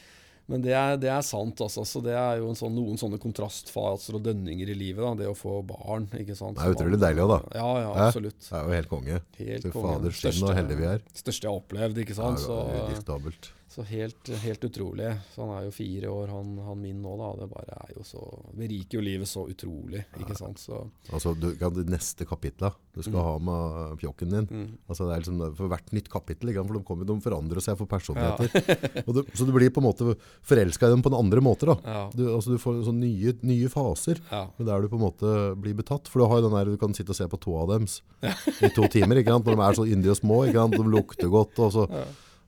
men 0.52 0.64
det, 0.64 0.72
er, 0.76 0.96
det 1.00 1.12
er 1.12 1.22
sant, 1.28 1.60
altså. 1.64 1.84
Så 1.88 2.00
det 2.04 2.16
er 2.20 2.40
jo 2.40 2.48
en 2.52 2.58
sånn, 2.60 2.74
noen 2.76 3.00
sånne 3.00 3.20
kontrastfaser 3.24 4.18
og 4.20 4.24
dønninger 4.26 4.72
i 4.72 4.76
livet, 4.76 5.04
da, 5.04 5.12
det 5.24 5.28
å 5.32 5.36
få 5.38 5.60
barn. 5.68 6.08
ikke 6.20 6.36
sant? 6.40 6.56
Det 6.60 6.68
er 6.68 6.76
utrolig 6.78 7.00
deilig 7.04 7.24
òg, 7.26 7.34
da. 7.36 7.60
Ja, 7.60 7.68
ja, 7.84 7.92
absolutt. 8.08 8.40
Det 8.48 8.56
er 8.60 8.64
jo 8.68 8.78
helt 8.80 8.92
konge. 8.92 9.20
Helt 9.40 9.68
Fy 9.68 9.74
konge. 9.76 9.98
fader, 9.98 10.16
skinn 10.20 10.48
og 10.48 10.56
heldige 10.56 10.80
vi 10.80 10.90
er. 10.96 11.04
Største 11.20 11.48
jeg 11.48 11.52
har 11.52 11.60
opplevd, 11.60 12.02
ikke 12.06 12.18
sant. 12.20 12.40
Ja, 12.40 12.48
Så, 12.48 12.60
Udiskutabelt. 12.88 13.52
Så 13.74 13.84
helt, 13.90 14.30
helt 14.44 14.64
utrolig. 14.68 15.10
Så 15.34 15.42
han 15.44 15.52
er 15.58 15.66
jo 15.68 15.72
fire 15.74 16.10
år, 16.14 16.28
han, 16.30 16.52
han 16.68 16.80
min 16.82 17.00
nå, 17.02 17.16
da. 17.20 17.32
Det 17.42 17.48
bare 17.52 17.78
er 17.88 17.94
jo 17.98 18.04
så 18.06 18.22
Beriker 18.54 19.00
jo 19.00 19.04
livet 19.06 19.30
så 19.30 19.48
utrolig, 19.50 20.04
ikke 20.22 20.36
sant. 20.38 20.62
Så 20.62 20.84
Altså, 21.14 21.34
du 21.36 21.50
kan 21.60 21.76
neste 21.90 22.28
kapitlet 22.30 22.78
du 22.94 23.02
skal 23.02 23.24
ha 23.26 23.32
med 23.42 23.96
pjokken 23.98 24.30
din. 24.30 24.46
mm. 24.52 24.68
Altså, 24.86 25.08
det 25.10 25.16
er 25.16 25.24
liksom, 25.24 25.40
for 25.58 25.72
hvert 25.72 25.88
nytt 25.98 26.10
kapittel, 26.14 26.52
ikke 26.52 26.62
sant, 26.62 26.70
for 26.70 26.78
de, 26.78 26.84
kommer, 26.86 27.08
de 27.10 27.16
forandrer 27.26 27.64
seg 27.66 27.80
for 27.80 27.90
personligheter. 27.90 29.02
Og 29.08 29.16
du, 29.18 29.22
så 29.34 29.48
du 29.50 29.54
blir 29.56 29.74
på 29.74 29.82
en 29.82 29.88
måte 29.88 30.14
forelsket 30.46 30.86
i 30.88 30.94
dem 30.94 31.02
på 31.02 31.10
en 31.10 31.18
andre 31.18 31.42
måte 31.42 31.72
da. 31.72 31.78
ja. 31.90 32.04
Du, 32.14 32.28
altså, 32.36 32.54
du 32.54 32.62
får 32.62 32.84
sånne 32.86 33.08
nye, 33.08 33.34
nye 33.42 33.72
faser. 33.74 34.22
ja. 34.30 34.44
Der 34.64 34.86
du 34.86 34.92
på 34.92 35.00
en 35.00 35.08
måte 35.08 35.32
blir 35.60 35.74
betatt. 35.82 36.08
For 36.12 36.22
du 36.22 36.28
har 36.30 36.40
jo 36.40 36.46
den 36.48 36.54
der, 36.60 36.70
du 36.76 36.78
kan 36.80 36.94
sitte 36.94 37.12
og 37.16 37.18
se 37.18 37.26
på 37.32 37.42
to 37.42 37.56
av 37.64 37.74
dem 37.74 37.90
i 37.90 38.70
to 38.78 38.86
timer, 38.94 39.20
ikke 39.24 39.34
sant? 39.34 39.50
Når 39.50 39.58
de 39.58 39.66
er 39.66 39.80
så 39.82 39.88
yndige 39.90 40.14
og 40.14 40.20
små, 40.22 40.38
ikke 40.48 40.62
sant? 40.62 40.78
De 40.78 40.94
lukter 40.94 41.34
godt. 41.34 41.60
Og 41.66 41.74
så, 41.74 41.88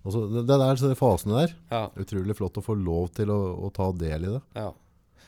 Ja. 0.05 0.07
og 0.07 0.13
så, 0.13 0.23
det 0.29 0.45
det 0.45 0.57
der, 0.61 0.77
så 0.77 0.89
de 0.91 0.95
fasene 0.99 1.41
der, 1.41 1.53
ja. 1.73 1.83
utrolig 1.97 2.37
flott 2.37 2.61
å 2.61 2.65
få 2.65 2.77
lov 2.77 3.09
til 3.17 3.33
å, 3.33 3.39
å 3.65 3.71
ta 3.73 3.89
del 3.97 4.27
i 4.29 4.33
det. 4.35 4.41
Ja. 4.53 4.71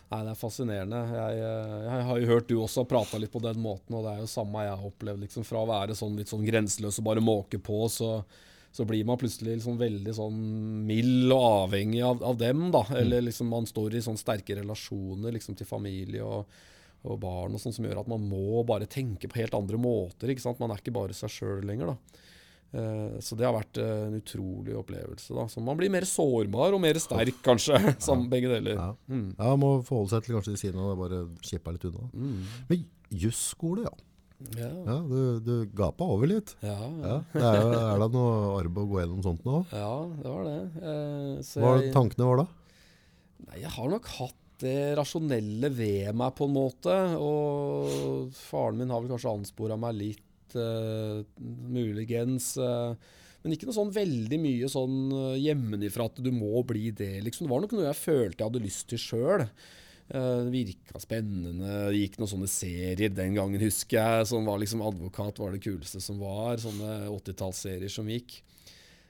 Nei, 0.08 0.22
det 0.24 0.32
er 0.32 0.40
fascinerende. 0.40 1.00
Jeg, 1.12 1.40
eh, 1.44 1.72
jeg 1.84 2.04
har 2.08 2.20
jo 2.22 2.28
hørt 2.30 2.48
du 2.48 2.54
også 2.62 2.86
prata 2.88 3.20
litt 3.20 3.34
på 3.34 3.42
den 3.44 3.58
måten, 3.60 3.98
og 3.98 4.06
det 4.06 4.14
er 4.14 4.22
jo 4.24 4.30
samme 4.32 4.64
jeg 4.64 4.76
har 4.78 4.86
opplevd. 4.88 5.24
Liksom, 5.26 5.48
fra 5.48 5.64
å 5.66 5.68
være 5.68 5.98
sånn 6.00 6.16
litt 6.16 6.32
sånn 6.32 6.46
grenseløs 6.48 7.02
og 7.02 7.08
bare 7.10 7.24
måke 7.24 7.60
på, 7.60 7.82
så, 7.92 8.22
så 8.72 8.86
blir 8.88 9.04
man 9.08 9.20
plutselig 9.20 9.58
liksom 9.58 9.82
veldig 9.82 10.14
sånn 10.16 10.38
mild 10.88 11.34
og 11.36 11.44
avhengig 11.66 12.06
av, 12.08 12.24
av 12.24 12.40
dem. 12.40 12.70
da. 12.72 12.86
Eller 13.02 13.26
liksom 13.28 13.52
man 13.52 13.68
står 13.68 13.98
i 13.98 14.06
sånn 14.06 14.20
sterke 14.22 14.56
relasjoner 14.62 15.36
liksom, 15.36 15.60
til 15.60 15.68
familie 15.68 16.24
og, 16.24 16.56
og 17.04 17.20
barn 17.20 17.58
og 17.58 17.66
sånn, 17.66 17.76
som 17.76 17.90
gjør 17.90 18.06
at 18.06 18.14
man 18.14 18.24
må 18.32 18.64
bare 18.70 18.88
tenke 18.88 19.28
på 19.28 19.42
helt 19.42 19.60
andre 19.60 19.82
måter. 19.82 20.32
ikke 20.32 20.46
sant? 20.46 20.64
Man 20.64 20.72
er 20.72 20.80
ikke 20.80 20.96
bare 20.96 21.18
seg 21.18 21.36
sjøl 21.36 21.68
lenger. 21.68 21.98
da. 21.98 22.24
Eh, 22.74 23.20
Så 23.24 23.38
det 23.40 23.46
har 23.48 23.56
vært 23.56 23.78
eh, 23.80 24.08
en 24.10 24.18
utrolig 24.20 24.76
opplevelse. 24.76 25.34
da. 25.36 25.46
Så 25.48 25.64
man 25.64 25.78
blir 25.80 25.90
mer 25.94 26.04
sårbar 26.08 26.74
og 26.76 26.82
mer 26.84 27.00
sterk, 27.00 27.40
kanskje. 27.46 27.80
Som 28.08 28.28
begge 28.30 28.50
deler. 28.52 28.76
Ja. 28.76 28.90
Mm. 29.10 29.30
Ja, 29.38 29.54
må 29.60 29.78
forholde 29.88 30.12
seg 30.16 30.26
til 30.28 30.36
kanskje 30.38 30.56
de 30.58 30.62
sidene 30.66 30.90
og 30.92 31.00
bare 31.00 31.22
kippe 31.42 31.74
litt 31.78 31.88
unna. 31.90 32.10
Mm. 32.14 32.44
Men 32.70 32.86
jusskole, 33.24 33.88
ja. 33.88 33.96
Ja. 34.54 34.68
ja 34.70 34.96
du, 35.10 35.40
du 35.42 35.54
gapa 35.74 36.06
over 36.14 36.30
litt. 36.30 36.52
Ja, 36.62 36.76
Ja, 37.02 37.16
det 37.34 37.42
er, 37.42 37.72
er 37.96 38.02
det 38.04 38.10
noe 38.14 38.60
arbeid 38.60 38.84
å 38.84 38.90
gå 38.92 39.00
gjennom 39.02 39.24
sånt 39.26 39.48
nå? 39.48 39.64
ja, 39.74 39.94
det 40.20 40.34
var 40.36 40.44
det. 40.46 40.58
Eh, 40.78 41.32
så 41.48 41.64
Hva 41.64 41.72
var 41.72 41.82
jeg, 41.82 41.94
tankene 41.96 42.28
var 42.30 42.44
da? 42.44 42.48
nei, 43.48 43.64
jeg 43.64 43.72
har 43.80 43.90
nok 43.96 44.12
hatt 44.20 44.44
det 44.62 44.76
rasjonelle 44.98 45.70
ved 45.74 46.16
meg, 46.18 46.32
på 46.38 46.46
en 46.48 46.54
måte. 46.54 46.94
Og 47.22 48.30
faren 48.34 48.80
min 48.82 48.90
har 48.94 49.04
vel 49.04 49.12
kanskje 49.16 49.34
anspora 49.40 49.78
meg 49.80 49.98
litt, 50.00 50.24
eh, 50.56 51.24
muligens. 51.68 52.54
Eh, 52.62 52.94
men 53.44 53.56
ikke 53.56 53.68
noe 53.70 53.78
sånn 53.78 53.94
veldig 53.96 54.40
mye 54.42 54.70
sånn 54.72 54.96
eh, 55.12 55.42
hjemmefra 55.46 56.08
at 56.10 56.22
du 56.24 56.32
må 56.36 56.64
bli 56.68 56.92
det, 56.96 57.18
liksom. 57.26 57.48
Det 57.48 57.54
var 57.54 57.66
nok 57.66 57.76
noe 57.76 57.90
jeg 57.90 58.00
følte 58.00 58.42
jeg 58.42 58.50
hadde 58.50 58.64
lyst 58.64 58.88
til 58.92 59.04
sjøl. 59.04 59.46
Det 60.08 60.52
virka 60.54 61.02
spennende. 61.04 61.90
Det 61.92 61.98
gikk 62.00 62.14
noen 62.16 62.30
sånne 62.32 62.48
serier 62.48 63.12
den 63.12 63.34
gangen, 63.36 63.60
husker 63.60 63.98
jeg. 63.98 64.28
Som 64.30 64.46
var 64.48 64.62
liksom 64.62 64.80
Advokat 64.88 65.42
var 65.44 65.52
det 65.52 65.60
kuleste 65.66 66.00
som 66.00 66.22
var. 66.24 66.62
Sånne 66.64 67.10
80-tallsserier 67.12 67.92
som 67.92 68.08
gikk. 68.08 68.38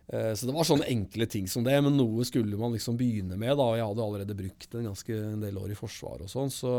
Så 0.09 0.49
det 0.49 0.55
var 0.55 0.65
sånne 0.65 0.87
enkle 0.89 1.27
ting 1.29 1.45
som 1.51 1.61
det, 1.67 1.75
men 1.85 1.99
noe 1.99 2.25
skulle 2.25 2.57
man 2.57 2.73
liksom 2.73 2.97
begynne 2.97 3.37
med. 3.37 3.53
da, 3.59 3.67
og 3.67 3.77
Jeg 3.77 3.91
hadde 3.91 4.07
allerede 4.07 4.39
brukt 4.41 4.73
en 4.73 4.89
ganske 4.89 5.21
en 5.35 5.45
del 5.45 5.61
år 5.61 5.75
i 5.75 5.77
Forsvaret 5.77 6.25
og 6.25 6.33
sånn, 6.33 6.49
så, 6.55 6.73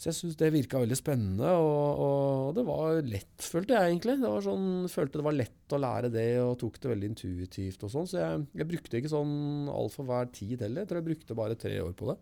så 0.00 0.08
jeg 0.08 0.16
syns 0.16 0.36
det 0.40 0.48
virka 0.54 0.78
veldig 0.80 0.96
spennende. 0.96 1.48
Og, 1.60 1.98
og 2.00 2.54
det 2.56 2.62
var 2.64 3.00
lett, 3.04 3.44
følte 3.44 3.76
jeg 3.76 3.90
egentlig. 3.90 4.14
Det 4.22 4.30
var 4.32 4.44
sånn, 4.46 4.68
følte 4.88 5.20
det 5.20 5.26
var 5.26 5.36
lett 5.36 5.74
å 5.76 5.80
lære 5.82 6.10
det, 6.14 6.28
og 6.40 6.54
tok 6.62 6.78
det 6.80 6.92
veldig 6.94 7.10
intuitivt 7.10 7.84
og 7.84 7.92
sånn. 7.92 8.08
Så 8.08 8.16
jeg, 8.16 8.46
jeg 8.56 8.68
brukte 8.70 8.96
ikke 8.96 9.12
sånn 9.12 9.34
altfor 9.68 10.08
hver 10.08 10.30
tid 10.32 10.64
heller. 10.64 10.86
Jeg 10.86 10.90
tror 10.90 11.02
jeg 11.02 11.08
brukte 11.10 11.36
bare 11.36 11.58
tre 11.60 11.76
år 11.84 11.92
på 11.98 12.08
det. 12.08 12.16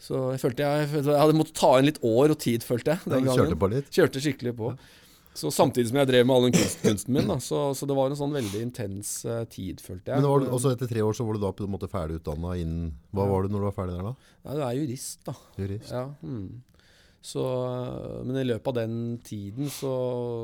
Så 0.00 0.22
jeg 0.32 0.40
følte 0.40 0.64
jeg, 0.64 0.88
jeg 0.96 1.20
hadde 1.20 1.36
måttet 1.36 1.60
ta 1.60 1.74
inn 1.76 1.90
litt 1.90 2.00
år 2.08 2.32
og 2.32 2.40
tid, 2.40 2.64
følte 2.64 2.94
jeg. 2.94 3.04
Den 3.04 3.28
gangen. 3.28 3.36
kjørte 3.42 3.60
på 3.60 3.72
litt? 3.74 3.92
Kjørte 3.92 4.24
skikkelig 4.24 4.56
på. 4.64 4.72
Så 5.34 5.50
Samtidig 5.50 5.90
som 5.90 5.98
jeg 5.98 6.08
drev 6.08 6.26
med 6.28 6.36
all 6.36 6.44
den 6.46 6.54
kunst, 6.54 6.78
kunsten 6.80 7.16
min. 7.16 7.26
Da. 7.28 7.36
Så, 7.42 7.62
så 7.76 7.88
det 7.90 7.96
var 7.98 8.08
en 8.08 8.18
sånn 8.18 8.32
veldig 8.32 8.60
intens 8.62 9.16
uh, 9.26 9.42
tid, 9.50 9.82
følte 9.82 10.14
jeg. 10.14 10.22
Men 10.22 10.30
var 10.30 10.44
du, 10.44 10.52
også 10.54 10.72
etter 10.72 10.88
tre 10.88 11.02
år 11.02 11.16
så 11.18 11.26
var 11.26 11.36
du 11.36 11.42
da 11.42 11.50
på 11.58 11.66
en 11.66 11.72
måte 11.74 11.90
ferdig 11.90 12.20
utdannet 12.20 12.62
innen, 12.62 12.92
hva 13.10 13.26
Ja. 13.26 13.32
var 13.32 13.42
du 13.44 13.52
når 13.52 13.64
du 13.64 13.66
var 13.66 13.74
ferdig 13.82 13.96
der 13.98 14.06
da? 14.08 14.14
Ja, 14.44 14.54
du 14.54 14.62
er 14.62 14.78
jurist, 14.78 15.18
da. 15.26 15.34
Jurist? 15.58 15.90
Ja, 15.90 16.04
mm. 16.22 16.46
Så, 17.24 17.44
eh, 17.74 18.24
men 18.24 18.36
i 18.36 18.44
løpet 18.44 18.66
av 18.66 18.74
den 18.74 18.96
tiden 19.24 19.70
så, 19.72 19.92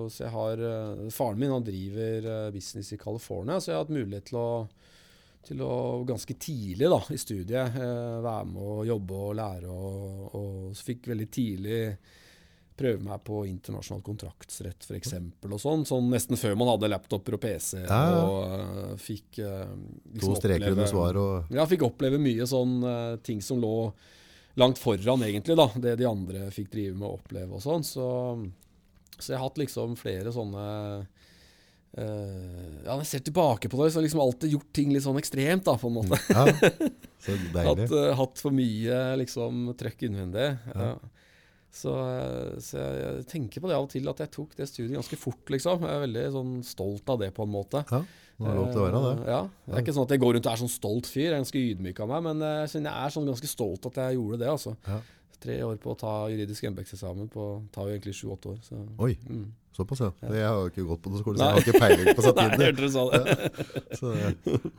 så 0.08 0.22
jeg 0.24 0.32
har 0.32 0.62
eh, 0.64 1.02
Faren 1.12 1.36
min 1.36 1.52
han 1.52 1.66
driver 1.66 2.28
eh, 2.34 2.46
business 2.54 2.94
i 2.96 2.98
California, 2.98 3.58
så 3.60 3.68
jeg 3.68 3.76
har 3.76 3.84
hatt 3.84 3.92
mulighet 3.92 4.30
til 4.30 4.40
å 4.40 4.52
til 5.40 5.60
å 5.64 5.74
ganske 6.04 6.34
tidlig 6.36 6.88
da, 6.92 6.98
i 7.08 7.16
studiet 7.16 7.76
være 7.80 8.48
med 8.50 8.60
å 8.60 8.82
jobbe 8.84 9.20
og 9.24 9.30
lære. 9.38 9.70
Og, 9.72 10.34
og 10.36 10.74
så 10.76 10.84
fikk 10.84 11.08
veldig 11.08 11.28
tidlig 11.32 11.78
prøve 12.76 13.00
meg 13.04 13.22
på 13.24 13.40
internasjonal 13.48 14.02
kontraktsrett 14.04 14.84
f.eks. 14.84 15.14
og 15.48 15.56
sånn. 15.62 15.86
Sånn 15.88 16.12
nesten 16.12 16.36
før 16.40 16.58
man 16.60 16.68
hadde 16.74 16.90
laptoper 16.92 17.38
og 17.38 17.42
PC. 17.42 17.80
Ja, 17.86 18.00
ja. 18.12 18.20
Og 18.20 18.52
uh, 18.52 18.94
fikk 19.00 19.40
uh, 19.40 19.64
liksom 20.12 20.36
To 20.36 20.40
streker 20.42 20.76
under 20.76 20.92
svar 20.92 21.20
og 21.20 21.56
Ja, 21.56 21.64
fikk 21.70 21.88
oppleve 21.88 22.20
mye 22.20 22.48
sånn 22.48 22.76
uh, 22.84 23.16
ting 23.24 23.40
som 23.44 23.64
lå 23.64 23.74
langt 24.58 24.80
foran, 24.80 25.22
egentlig, 25.26 25.56
da. 25.58 25.68
Det 25.76 25.96
de 26.00 26.08
andre 26.08 26.50
fikk 26.54 26.72
drive 26.72 26.96
med 26.96 27.08
å 27.08 27.16
oppleve 27.18 27.58
og 27.58 27.64
sånn. 27.64 27.86
Så, 27.86 28.06
så 29.16 29.32
jeg 29.32 29.38
har 29.38 29.46
hatt 29.46 29.60
liksom 29.62 29.98
flere 30.00 30.34
sånne 30.34 30.66
Uh, 31.90 32.84
ja, 32.84 32.92
Når 32.92 33.00
jeg 33.02 33.08
ser 33.10 33.22
tilbake 33.26 33.66
på 33.66 33.78
det, 33.80 33.88
så 33.90 33.98
har 33.98 34.04
jeg 34.04 34.12
liksom 34.12 34.20
alltid 34.22 34.52
gjort 34.54 34.68
ting 34.78 34.92
litt 34.94 35.02
sånn 35.02 35.18
ekstremt, 35.18 35.64
da, 35.66 35.72
på 35.74 35.88
en 35.90 35.96
måte. 35.96 36.20
Ja, 36.30 36.44
så 37.24 37.34
deilig. 37.34 37.64
hatt, 37.66 37.80
uh, 37.90 38.10
hatt, 38.20 38.42
for 38.44 38.54
mye 38.54 39.00
liksom 39.18 39.72
trøkk 39.78 40.04
innvendig. 40.06 40.52
Ja. 40.70 40.92
Så, 41.74 41.94
så 42.62 42.78
jeg, 42.78 42.94
jeg, 43.02 43.26
tenker 43.30 43.62
på 43.62 43.70
det 43.70 43.76
av 43.78 43.88
og 43.88 43.90
til 43.90 44.06
at 44.10 44.22
jeg 44.22 44.32
tok 44.34 44.54
det 44.58 44.68
studiet 44.70 45.00
ganske 45.00 45.18
fort, 45.18 45.42
liksom. 45.50 45.82
Jeg 45.86 45.98
er 45.98 46.04
veldig 46.06 46.24
sånn 46.38 46.54
stolt 46.66 47.10
av 47.10 47.18
det, 47.24 47.32
på 47.34 47.46
en 47.46 47.54
måte. 47.58 47.82
Ja, 47.90 48.04
det 48.40 48.48
er 48.50 48.56
lov 48.56 48.68
til 48.72 48.80
å 48.80 48.84
være 48.88 49.00
det. 49.04 49.14
Ja, 49.28 49.40
Det 49.68 49.74
er 49.76 49.82
ikke 49.84 49.94
sånn 49.96 50.06
at 50.08 50.12
jeg 50.16 50.22
går 50.24 50.34
rundt 50.36 50.46
og 50.48 50.52
er 50.54 50.60
sånn 50.64 50.72
stolt 50.72 51.06
fyr. 51.12 51.26
Jeg 51.28 51.32
er 51.34 51.40
ganske 51.42 51.60
ydmyk 51.70 52.00
av 52.00 52.08
meg, 52.14 52.22
men 52.30 52.44
jeg 52.46 52.84
er 52.90 53.14
sånn 53.14 53.28
ganske 53.28 53.50
stolt 53.50 53.88
at 53.90 53.98
jeg 54.00 54.16
gjorde 54.18 54.40
det, 54.42 54.48
altså. 54.50 54.74
Ja. 54.88 55.00
Tre 55.40 55.54
år 55.64 55.78
på 55.80 55.94
å 55.94 55.96
ta 55.96 56.14
juridisk 56.28 56.66
embetseksamen. 56.68 57.30
Tar 57.72 57.88
jo 57.88 57.94
egentlig 57.94 58.12
sju-åtte 58.18 58.50
år. 58.52 58.58
Så. 58.66 58.76
Oi. 59.00 59.14
Mm. 59.28 59.46
Såpass, 59.76 60.00
ja. 60.02 60.10
Jeg 60.26 60.44
har 60.44 60.58
jo 60.58 60.68
ikke 60.68 60.84
gått 60.88 61.00
på 61.04 61.12
noen 61.12 61.22
skole, 61.22 61.38
så 61.38 61.46
jeg 61.46 61.54
har 61.54 61.62
ikke 61.64 61.80
peiling 61.80 62.16
på 62.18 62.24
satire. 62.26 62.60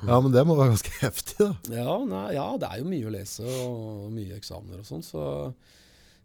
ja, 0.08 0.18
men 0.22 0.32
det 0.34 0.44
må 0.46 0.58
være 0.60 0.74
ganske 0.76 0.94
heftig, 1.02 1.38
da. 1.40 1.52
Ja, 1.74 1.96
nei, 2.06 2.26
ja, 2.36 2.48
det 2.62 2.70
er 2.70 2.82
jo 2.82 2.90
mye 2.92 3.08
å 3.10 3.14
lese 3.16 3.46
og 3.48 4.12
mye 4.14 4.38
eksamener 4.38 4.82
og 4.84 4.88
sånn. 4.90 5.04
Så, 5.06 5.24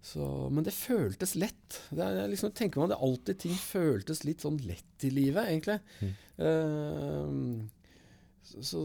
så, 0.06 0.24
men 0.54 0.62
det 0.62 0.74
føltes 0.76 1.34
lett. 1.34 1.80
Det 1.90 2.04
er, 2.04 2.28
liksom, 2.30 2.52
tenker 2.54 2.78
man 2.78 2.92
det 2.92 3.00
alltid 3.02 3.40
ting 3.42 3.56
føltes 3.58 4.22
litt 4.22 4.44
sånn 4.44 4.60
lett 4.62 5.06
i 5.06 5.10
livet, 5.10 5.48
egentlig. 5.50 5.80
Mm. 5.98 6.12
Uh, 6.38 7.76
så, 8.46 8.80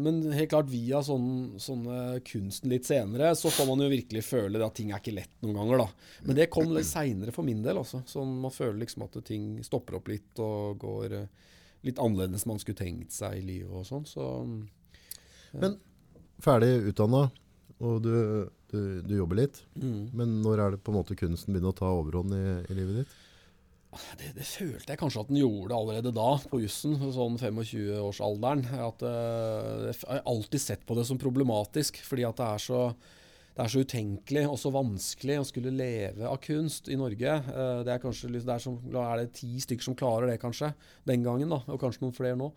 men 0.00 0.20
helt 0.32 0.52
klart 0.52 0.70
via 0.70 1.00
sånn, 1.02 1.56
sånne 1.60 2.20
kunsten 2.26 2.70
litt 2.70 2.86
senere, 2.86 3.32
så 3.34 3.50
får 3.50 3.66
man 3.68 3.82
jo 3.82 3.90
virkelig 3.90 4.22
føle 4.24 4.62
at 4.62 4.76
ting 4.78 4.92
er 4.92 5.02
ikke 5.02 5.16
lett 5.16 5.34
noen 5.42 5.58
ganger. 5.58 5.82
da. 5.82 6.20
Men 6.28 6.38
det 6.38 6.48
kom 6.54 6.70
litt 6.70 6.88
seinere 6.88 7.34
for 7.34 7.46
min 7.46 7.64
del. 7.64 7.82
også. 7.82 8.04
Sånn, 8.08 8.38
man 8.44 8.54
føler 8.54 8.78
liksom 8.84 9.08
at 9.08 9.18
ting 9.26 9.56
stopper 9.66 9.98
opp 9.98 10.12
litt 10.12 10.38
og 10.42 10.78
går 10.84 11.18
eh, 11.18 11.52
litt 11.88 11.98
annerledes 11.98 12.46
enn 12.46 12.54
man 12.54 12.62
skulle 12.62 12.78
tenkt 12.78 13.14
seg 13.16 13.40
i 13.40 13.46
livet 13.50 13.74
og 13.82 13.88
sånn. 13.90 14.06
Så, 14.06 14.30
ja. 15.50 15.60
Men 15.66 15.80
ferdig 16.42 16.72
utdanna, 16.92 17.26
og 17.82 18.02
du, 18.06 18.14
du, 18.72 19.02
du, 19.04 19.14
jobber 19.18 19.42
litt. 19.42 19.62
Mm. 19.76 20.10
Men 20.16 20.40
når 20.44 20.64
er 20.64 20.74
det 20.74 20.82
på 20.84 20.92
en 20.92 20.98
måte 21.00 21.18
kunsten 21.18 21.54
begynner 21.54 21.74
å 21.74 21.78
ta 21.78 21.92
overhånd 21.92 22.34
i, 22.36 22.46
i 22.72 22.78
livet 22.78 23.02
ditt? 23.02 23.20
Det, 23.92 24.30
det, 24.32 24.44
følte 24.48 24.94
jeg 24.94 25.00
kanskje 25.02 25.20
at 25.20 25.28
den 25.28 25.42
gjorde 25.42 25.76
allerede 25.76 26.14
da, 26.16 26.28
på 26.48 26.62
jussen, 26.62 26.94
sånn 27.12 27.36
25-årsalderen. 27.36 28.64
At 28.80 29.04
uh, 29.04 29.90
Jeg 29.90 29.98
har 30.08 30.22
alltid 30.32 30.64
sett 30.64 30.86
på 30.88 30.96
det 30.96 31.04
som 31.08 31.20
problematisk, 31.20 32.00
fordi 32.06 32.24
at 32.28 32.40
det 32.40 32.48
er 32.54 32.64
så 32.70 32.86
det 33.52 33.66
er 33.66 33.68
så 33.68 33.82
utenkelig 33.84 34.42
og 34.48 34.54
så 34.56 34.70
vanskelig 34.72 35.34
å 35.36 35.44
skulle 35.44 35.74
leve 35.76 36.24
av 36.24 36.38
kunst 36.40 36.86
i 36.88 36.96
Norge. 36.96 37.34
Uh, 37.52 37.82
det 37.84 37.92
er 37.92 38.00
kanskje 38.00 38.30
det 38.32 38.46
er, 38.46 38.62
som, 38.64 38.78
er 38.96 39.20
det 39.20 39.34
ti 39.36 39.50
stykker 39.60 39.90
som 39.90 39.98
klarer 39.98 40.32
det, 40.32 40.38
kanskje, 40.40 40.72
den 41.08 41.26
gangen. 41.26 41.52
da, 41.52 41.60
Og 41.68 41.80
kanskje 41.82 42.06
noen 42.06 42.16
flere 42.16 42.38
nå. 42.40 42.48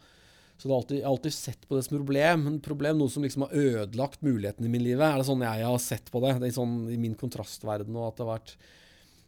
Så 0.57 0.71
alltid, 0.71 1.01
jeg 1.01 1.05
har 1.05 1.11
alltid 1.11 1.33
sett 1.35 1.67
på 1.67 1.75
det 1.75 1.83
som 1.83 1.97
problem. 1.97 2.47
En 2.47 2.61
problem, 2.63 2.97
Noe 2.99 3.11
som 3.11 3.25
liksom 3.25 3.45
har 3.45 3.57
ødelagt 3.59 4.23
mulighetene 4.23 4.69
i 4.69 4.71
min 4.71 4.85
livet. 4.85 5.03
Er 5.03 5.19
det 5.19 5.27
sånn 5.27 5.43
jeg 5.43 5.67
har 5.67 5.83
sett 5.83 6.09
på 6.13 6.23
det? 6.23 6.37
det 6.39 6.49
er 6.49 6.55
sånn 6.55 6.77
I 6.93 6.99
min 7.01 7.17
kontrastverden. 7.19 7.95
og 7.95 8.07
at 8.07 8.17
det 8.17 8.25
har 8.25 8.37
vært 8.37 8.53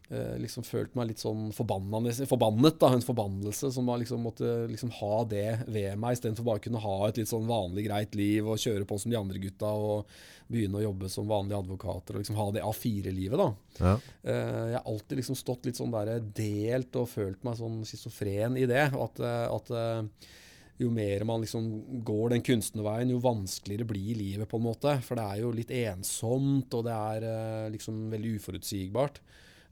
eh, 0.08 0.38
liksom 0.40 0.64
følt 0.64 0.96
meg 0.96 1.10
litt 1.10 1.20
sånn 1.20 1.50
forbannet. 1.52 2.78
da, 2.80 2.94
En 2.94 3.04
forbannelse 3.04 3.70
som 3.74 3.92
har 3.92 4.00
liksom 4.00 4.24
måtte 4.24 4.54
liksom 4.72 4.94
ha 5.02 5.20
det 5.28 5.68
ved 5.68 6.00
meg, 6.00 6.16
istedenfor 6.16 6.48
bare 6.48 6.62
å 6.62 6.64
kunne 6.64 6.82
ha 6.86 6.96
et 7.10 7.20
litt 7.20 7.28
sånn 7.28 7.46
vanlig, 7.50 7.84
greit 7.90 8.16
liv 8.16 8.48
og 8.48 8.64
kjøre 8.64 8.88
på 8.88 8.98
som 8.98 9.12
de 9.12 9.20
andre 9.20 9.44
gutta 9.44 9.68
og 9.68 10.18
begynne 10.48 10.80
å 10.80 10.86
jobbe 10.86 11.12
som 11.12 11.28
vanlige 11.28 11.60
advokater 11.60 12.16
og 12.16 12.24
liksom 12.24 12.40
ha 12.40 12.50
det 12.56 12.64
A4-livet. 12.64 13.36
da. 13.36 13.52
Ja. 13.84 13.94
Eh, 14.24 14.66
jeg 14.72 14.80
har 14.80 14.88
alltid 14.88 15.20
liksom 15.20 15.36
stått 15.36 15.68
litt 15.68 15.76
sånn 15.76 15.92
der 15.92 16.24
delt 16.24 16.96
og 16.96 17.12
følt 17.12 17.44
meg 17.44 17.60
sånn 17.60 17.82
schizofren 17.84 18.56
i 18.56 18.64
det. 18.64 18.88
At, 18.96 19.20
at 19.20 19.76
eh, 19.76 20.30
jo 20.78 20.90
mer 20.94 21.24
man 21.26 21.42
liksom 21.42 21.66
går 22.06 22.34
den 22.34 22.44
kunstnerveien, 22.46 23.10
jo 23.10 23.22
vanskeligere 23.22 23.88
blir 23.88 24.18
livet, 24.18 24.48
på 24.50 24.60
en 24.60 24.66
måte. 24.68 24.94
For 25.04 25.18
det 25.18 25.24
er 25.26 25.40
jo 25.42 25.54
litt 25.54 25.72
ensomt, 25.74 26.74
og 26.78 26.86
det 26.86 26.94
er 26.94 27.26
eh, 27.26 27.70
liksom 27.74 28.06
veldig 28.14 28.36
uforutsigbart. 28.38 29.22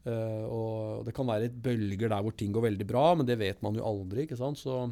Uh, 0.07 0.45
og 0.47 1.01
det 1.03 1.11
kan 1.11 1.27
være 1.27 1.49
et 1.49 1.55
bølger 1.59 2.07
der 2.07 2.21
hvor 2.23 2.31
ting 2.31 2.53
går 2.55 2.63
veldig 2.69 2.85
bra, 2.87 3.09
men 3.19 3.27
det 3.27 3.35
vet 3.41 3.59
man 3.65 3.75
jo 3.75 3.83
aldri. 3.83 4.23
ikke 4.23 4.37
sant? 4.39 4.59
Så, 4.61 4.85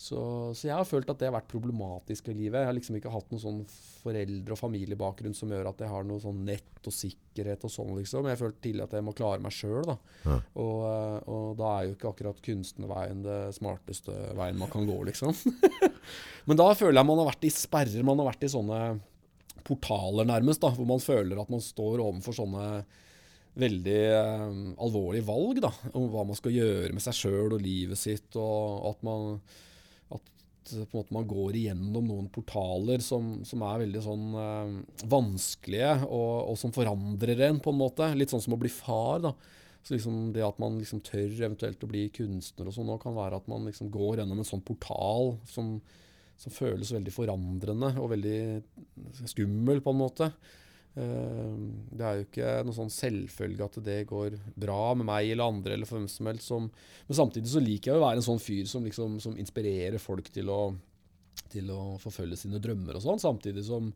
så, 0.00 0.20
så, 0.56 0.64
jeg 0.64 0.72
har 0.72 0.86
følt 0.88 1.10
at 1.12 1.18
det 1.20 1.26
har 1.28 1.34
vært 1.34 1.50
problematisk 1.50 2.30
i 2.30 2.34
livet. 2.34 2.62
Jeg 2.62 2.68
har 2.70 2.76
liksom 2.76 2.96
ikke 2.96 3.12
hatt 3.12 3.26
noen 3.28 3.42
sånn 3.42 3.58
foreldre- 4.00 4.54
og 4.56 4.60
familiebakgrunn 4.62 5.36
som 5.36 5.52
gjør 5.52 5.68
at 5.68 5.82
jeg 5.84 5.92
har 5.92 6.06
noe 6.08 6.22
sånn 6.22 6.38
nett 6.46 6.88
og 6.88 6.94
sikkerhet 6.96 7.66
og 7.68 7.74
sånn, 7.74 7.92
liksom. 7.98 8.24
Jeg 8.24 8.38
har 8.38 8.40
følt 8.40 8.62
tidlig 8.64 8.86
at 8.86 8.96
jeg 8.96 9.04
må 9.04 9.12
klare 9.18 9.44
meg 9.44 9.52
sjøl, 9.52 9.82
da. 9.90 9.98
Ja. 10.24 10.38
Og, 10.64 10.78
eh, 10.88 11.18
og, 11.28 11.52
da 11.60 11.74
er 11.74 11.84
jo 11.84 11.98
ikke 11.98 12.14
akkurat 12.14 12.40
kunstnerveien 12.48 13.20
det 13.28 13.38
smarteste 13.58 14.16
veien 14.40 14.62
man 14.62 14.72
kan 14.72 14.88
gå, 14.88 14.96
liksom. 15.10 15.36
men 16.48 16.62
da 16.64 16.72
føler 16.72 17.02
jeg 17.02 17.10
man 17.12 17.20
har 17.20 17.32
vært 17.34 17.46
i 17.50 17.54
sperrer, 17.60 18.08
man 18.08 18.24
har 18.24 18.32
vært 18.32 18.48
i 18.48 18.52
sånne 18.56 18.82
portaler, 19.68 20.32
nærmest, 20.32 20.64
da, 20.64 20.72
hvor 20.72 20.88
man 20.88 21.04
føler 21.04 21.44
at 21.44 21.52
man 21.52 21.60
står 21.60 22.00
overfor 22.00 22.40
sånne 22.40 22.66
veldig 23.60 24.02
eh, 24.16 24.60
alvorlige 24.80 25.28
valg 25.28 25.60
da, 25.66 25.76
om 25.92 26.08
hva 26.08 26.24
man 26.24 26.38
skal 26.38 26.54
gjøre 26.54 26.94
med 26.96 27.04
seg 27.04 27.26
sjøl 27.26 27.58
og 27.58 27.60
livet 27.60 28.00
sitt. 28.00 28.30
og 28.40 28.94
at 28.94 29.04
man, 29.04 29.42
at 30.78 30.92
en 30.92 30.98
måte 31.00 31.14
man 31.14 31.28
går 31.28 31.56
igjennom 31.58 32.06
noen 32.06 32.28
portaler 32.32 33.02
som, 33.04 33.40
som 33.46 33.64
er 33.66 33.82
veldig 33.84 34.02
sånn 34.04 34.26
uh, 34.36 35.00
vanskelige, 35.10 35.94
og, 36.06 36.34
og, 36.50 36.58
som 36.60 36.74
forandrer 36.74 37.46
en, 37.48 37.58
på 37.62 37.72
en 37.74 37.80
måte. 37.80 38.10
Litt 38.18 38.32
sånn 38.32 38.44
som 38.44 38.56
å 38.56 38.60
bli 38.60 38.70
far. 38.72 39.24
da. 39.26 39.34
Så 39.82 39.96
liksom 39.96 40.32
Det 40.36 40.44
at 40.44 40.60
man 40.60 40.78
liksom 40.78 41.02
tør 41.04 41.28
eventuelt 41.28 41.82
å 41.84 41.90
bli 41.90 42.06
kunstner 42.14 42.68
og 42.68 42.76
sånn, 42.76 42.92
kan 43.02 43.16
være 43.16 43.40
at 43.40 43.50
man 43.50 43.66
liksom 43.68 43.90
går 43.92 44.20
gjennom 44.20 44.42
en 44.42 44.48
sånn 44.48 44.64
portal 44.66 45.34
som, 45.48 45.78
som 46.40 46.54
føles 46.54 46.92
veldig 46.92 47.14
forandrende 47.14 47.94
og 48.00 48.12
veldig 48.12 48.40
skummel, 49.24 49.80
på 49.80 49.94
en 49.94 50.02
måte. 50.02 50.32
Eh, 51.00 51.56
det 51.96 52.06
er 52.06 52.18
jo 52.18 52.26
ikke 52.26 52.54
noe 52.66 52.76
sånn 52.76 52.92
selvfølge 52.92 53.66
at 53.66 53.80
det 53.86 53.98
går 54.10 54.38
bra 54.60 54.82
med 54.98 55.08
meg 55.08 55.32
eller 55.32 55.52
andre, 55.52 55.74
eller 55.76 55.88
for 55.88 56.00
hvem 56.00 56.08
som 56.12 56.30
helst. 56.30 56.48
Som, 56.50 56.70
men 57.08 57.20
samtidig 57.22 57.52
så 57.52 57.64
liker 57.64 57.92
jeg 57.92 58.00
å 58.00 58.06
være 58.06 58.20
en 58.20 58.28
sånn 58.30 58.42
fyr 58.42 58.70
som, 58.70 58.86
liksom, 58.86 59.18
som 59.22 59.38
inspirerer 59.40 60.00
folk 60.02 60.32
til 60.34 60.52
å, 60.52 60.62
til 61.52 61.70
å 61.74 61.82
forfølge 62.02 62.38
sine 62.44 62.62
drømmer 62.62 62.98
og 62.98 63.06
sånn, 63.06 63.22
samtidig 63.22 63.66
som 63.68 63.92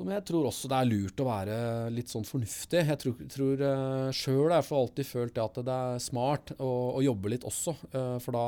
som 0.00 0.08
jeg 0.08 0.24
tror 0.24 0.46
også 0.48 0.68
det 0.70 0.76
er 0.80 0.88
lurt 0.88 1.20
å 1.20 1.26
være 1.26 1.56
litt 1.92 2.08
sånn 2.08 2.24
fornuftig. 2.24 2.86
Jeg 2.88 3.00
tror, 3.02 3.18
tror 3.28 3.60
uh, 3.60 4.12
sjøl 4.16 4.54
jeg 4.54 4.64
alltid 4.78 5.04
følt 5.08 5.40
at 5.42 5.58
det 5.66 5.74
er 5.76 6.00
smart 6.00 6.54
å, 6.56 6.70
å 6.96 7.02
jobbe 7.04 7.34
litt 7.34 7.44
også. 7.44 7.74
Uh, 7.92 8.16
for 8.24 8.32
da, 8.32 8.44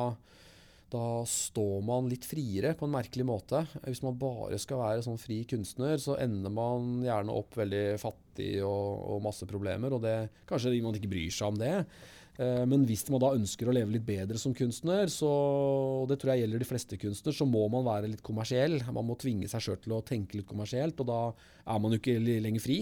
da 0.93 1.25
står 1.29 1.83
man 1.87 2.09
litt 2.11 2.27
friere 2.29 2.75
på 2.77 2.87
en 2.87 2.95
merkelig 2.95 3.25
måte. 3.27 3.65
Hvis 3.87 4.03
man 4.05 4.19
bare 4.21 4.59
skal 4.61 4.83
være 4.83 5.05
sånn 5.07 5.21
fri 5.21 5.43
kunstner, 5.49 5.97
så 6.01 6.19
ender 6.21 6.53
man 6.53 6.99
gjerne 7.07 7.37
opp 7.37 7.57
veldig 7.59 7.85
fattig 8.03 8.55
og, 8.67 8.89
og 9.15 9.23
masse 9.25 9.49
problemer. 9.49 9.97
Og 9.97 10.03
det, 10.05 10.17
kanskje 10.49 10.75
man 10.85 10.99
ikke 10.99 11.13
bryr 11.13 11.33
seg 11.33 11.55
om 11.55 11.63
det. 11.63 11.77
Eh, 12.41 12.63
men 12.69 12.85
hvis 12.89 13.05
man 13.13 13.21
da 13.23 13.33
ønsker 13.37 13.69
å 13.69 13.75
leve 13.77 13.97
litt 13.97 14.07
bedre 14.07 14.41
som 14.41 14.55
kunstner, 14.57 15.11
så, 15.13 15.31
og 16.03 16.11
det 16.11 16.19
tror 16.21 16.35
jeg 16.35 16.45
gjelder 16.45 16.65
de 16.65 16.69
fleste 16.69 17.01
kunstnere, 17.01 17.37
så 17.37 17.49
må 17.49 17.65
man 17.73 17.87
være 17.89 18.13
litt 18.13 18.25
kommersiell. 18.25 18.79
Man 18.93 19.09
må 19.09 19.17
tvinge 19.21 19.51
seg 19.53 19.65
sjøl 19.65 19.81
til 19.83 19.97
å 19.97 20.05
tenke 20.07 20.39
litt 20.39 20.49
kommersielt, 20.49 21.01
og 21.03 21.11
da 21.11 21.23
er 21.33 21.83
man 21.83 21.95
jo 21.95 22.01
ikke 22.01 22.21
lenger 22.21 22.65
fri. 22.65 22.79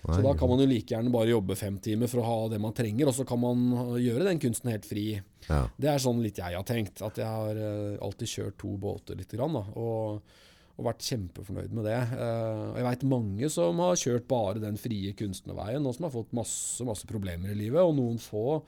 Nei, 0.00 0.16
så 0.16 0.22
da 0.24 0.32
kan 0.38 0.48
man 0.48 0.62
jo 0.62 0.68
like 0.68 0.94
gjerne 0.94 1.12
bare 1.12 1.28
jobbe 1.28 1.56
fem 1.60 1.76
timer 1.82 2.08
for 2.08 2.22
å 2.22 2.28
ha 2.28 2.36
det 2.48 2.60
man 2.62 2.72
trenger, 2.76 3.10
og 3.10 3.16
så 3.16 3.26
kan 3.28 3.40
man 3.42 3.64
gjøre 4.00 4.24
den 4.30 4.38
kunsten 4.40 4.72
helt 4.72 4.86
fri. 4.88 5.08
Ja. 5.44 5.64
Det 5.76 5.90
er 5.92 6.00
sånn 6.00 6.22
litt 6.24 6.38
jeg 6.40 6.56
har 6.56 6.64
tenkt. 6.66 7.02
At 7.04 7.18
jeg 7.20 7.28
har 7.28 7.58
uh, 7.58 7.98
alltid 8.06 8.32
kjørt 8.32 8.56
to 8.62 8.76
båter 8.80 9.18
litt, 9.18 9.32
grann, 9.36 9.58
da, 9.58 9.64
og, 9.76 10.38
og, 10.78 10.84
vært 10.86 11.04
kjempefornøyd 11.04 11.74
med 11.76 11.84
det. 11.90 11.98
Uh, 12.14 12.78
jeg 12.78 12.86
veit 12.86 13.04
mange 13.12 13.50
som 13.52 13.82
har 13.84 14.00
kjørt 14.00 14.28
bare 14.30 14.62
den 14.62 14.80
frie 14.80 15.12
kunstnerveien, 15.18 15.84
og 15.84 15.96
som 15.96 16.08
har 16.08 16.14
fått 16.14 16.32
masse, 16.38 16.86
masse 16.88 17.10
problemer 17.10 17.52
i 17.52 17.58
livet. 17.58 17.82
Og 17.84 17.92
noen 17.98 18.16
få, 18.24 18.62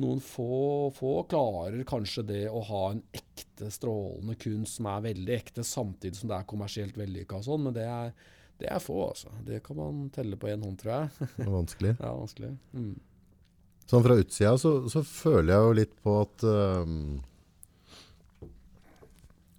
noen 0.00 0.22
få, 0.24 0.54
få 0.96 1.18
klarer 1.28 1.84
kanskje 1.88 2.24
det 2.30 2.46
å 2.48 2.64
ha 2.70 2.86
en 2.94 3.04
ekte 3.12 3.68
strålende 3.74 4.38
kunst 4.40 4.80
som 4.80 4.88
er 4.94 5.04
veldig 5.10 5.36
ekte, 5.36 5.66
samtidig 5.66 6.22
som 6.22 6.32
det 6.32 6.40
er 6.40 6.48
kommersielt 6.48 6.96
vellykka 6.96 7.42
og 7.42 7.46
sånn. 7.50 7.68
Men 7.68 7.76
det 7.76 7.84
er 7.84 8.16
det 8.62 8.70
er 8.70 8.80
få, 8.82 9.00
altså. 9.08 9.32
Det 9.44 9.60
kan 9.64 9.76
man 9.76 10.08
telle 10.14 10.38
på 10.38 10.48
én 10.52 10.62
hånd, 10.62 10.78
tror 10.80 10.92
jeg. 10.94 11.08
Det 11.36 11.46
er 11.46 11.52
vanskelig. 11.52 11.92
ja, 11.98 12.12
vanskelig. 12.14 12.52
Mm. 12.72 12.94
Sånn 13.90 14.04
fra 14.06 14.16
utsida 14.16 14.54
så, 14.56 14.72
så, 14.88 15.02
føler 15.04 15.52
jeg 15.52 15.64
jo 15.66 15.72
litt 15.76 15.96
på 16.00 16.12
at 16.22 16.44
um, 16.48 16.94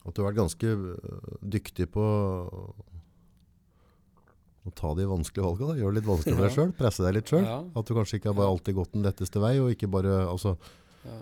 at 0.06 0.14
du 0.14 0.22
har 0.22 0.32
vært 0.32 0.40
ganske 0.40 0.72
dyktig 1.42 1.88
på 1.94 2.06
å 4.66 4.74
ta 4.74 4.92
de 4.98 5.06
vanskelige 5.10 5.46
valgene. 5.46 5.78
Gjøre 5.80 5.94
det 5.94 6.00
litt 6.00 6.10
vanskelig 6.10 6.36
for 6.36 6.46
deg 6.46 6.56
sjøl. 6.58 6.74
Presse 6.78 7.06
deg 7.06 7.16
litt 7.20 7.32
sjøl. 7.32 7.46
Ja. 7.46 7.60
At 7.78 7.86
du 7.86 7.94
kanskje 7.98 8.20
ikke 8.20 8.32
har 8.32 8.38
bare 8.38 8.54
alltid 8.54 8.78
gått 8.78 8.94
den 8.96 9.06
letteste 9.06 9.42
vei, 9.42 9.56
og 9.62 9.74
ikke 9.74 9.90
bare 9.94 10.18
altså, 10.26 10.56
ja. 11.06 11.18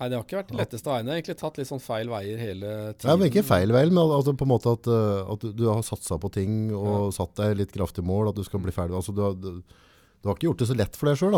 Nei, 0.00 0.08
det 0.08 0.16
har 0.16 0.24
ikke 0.24 0.38
vært 0.38 0.48
det 0.48 0.56
letteste 0.56 0.88
veiene. 0.88 1.04
Jeg 1.04 1.12
har 1.12 1.20
egentlig 1.20 1.40
tatt 1.42 1.58
litt 1.60 1.68
sånn 1.68 1.82
feil 1.84 2.08
veier 2.08 2.38
hele 2.40 2.68
tiden. 2.94 3.10
Ja, 3.10 3.16
men 3.20 3.28
Ikke 3.28 3.44
feil 3.44 3.74
vei, 3.74 3.82
men 3.90 4.00
altså 4.00 4.32
på 4.32 4.46
en 4.46 4.52
måte 4.54 4.72
at, 4.72 4.88
eh, 4.88 5.32
at 5.34 5.44
du, 5.58 5.66
har 5.68 5.82
satsa 5.84 6.16
på 6.22 6.30
ting 6.32 6.70
og 6.72 6.88
ja. 6.88 7.02
satt 7.18 7.34
deg 7.36 7.58
litt 7.58 7.74
kraftig 7.74 8.04
mål, 8.08 8.30
at 8.30 8.38
du 8.38 8.46
skal 8.46 8.62
bli 8.64 8.72
ferdig. 8.72 8.96
Altså, 8.96 9.12
du, 9.12 9.20
har, 9.26 9.36
du, 9.36 9.60
du, 9.60 10.30
har, 10.30 10.38
ikke 10.38 10.48
gjort 10.48 10.64
det 10.64 10.70
så 10.70 10.78
lett 10.80 10.96
for 10.96 11.10
deg 11.10 11.20
sjøl. 11.20 11.36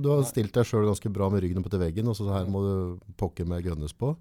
Du 0.00 0.08
har 0.08 0.24
stilt 0.30 0.56
deg 0.56 0.70
sjøl 0.70 0.88
ganske 0.88 1.12
bra 1.12 1.28
med 1.34 1.44
ryggen 1.44 1.60
opp 1.60 1.68
til 1.68 1.84
veggen, 1.84 2.08
og 2.08 2.16
så 2.16 2.30
her 2.32 2.48
må 2.48 2.64
du 2.64 3.12
pokker 3.20 3.50
meg 3.52 3.68
gønnes 3.68 3.92
på. 3.92 4.14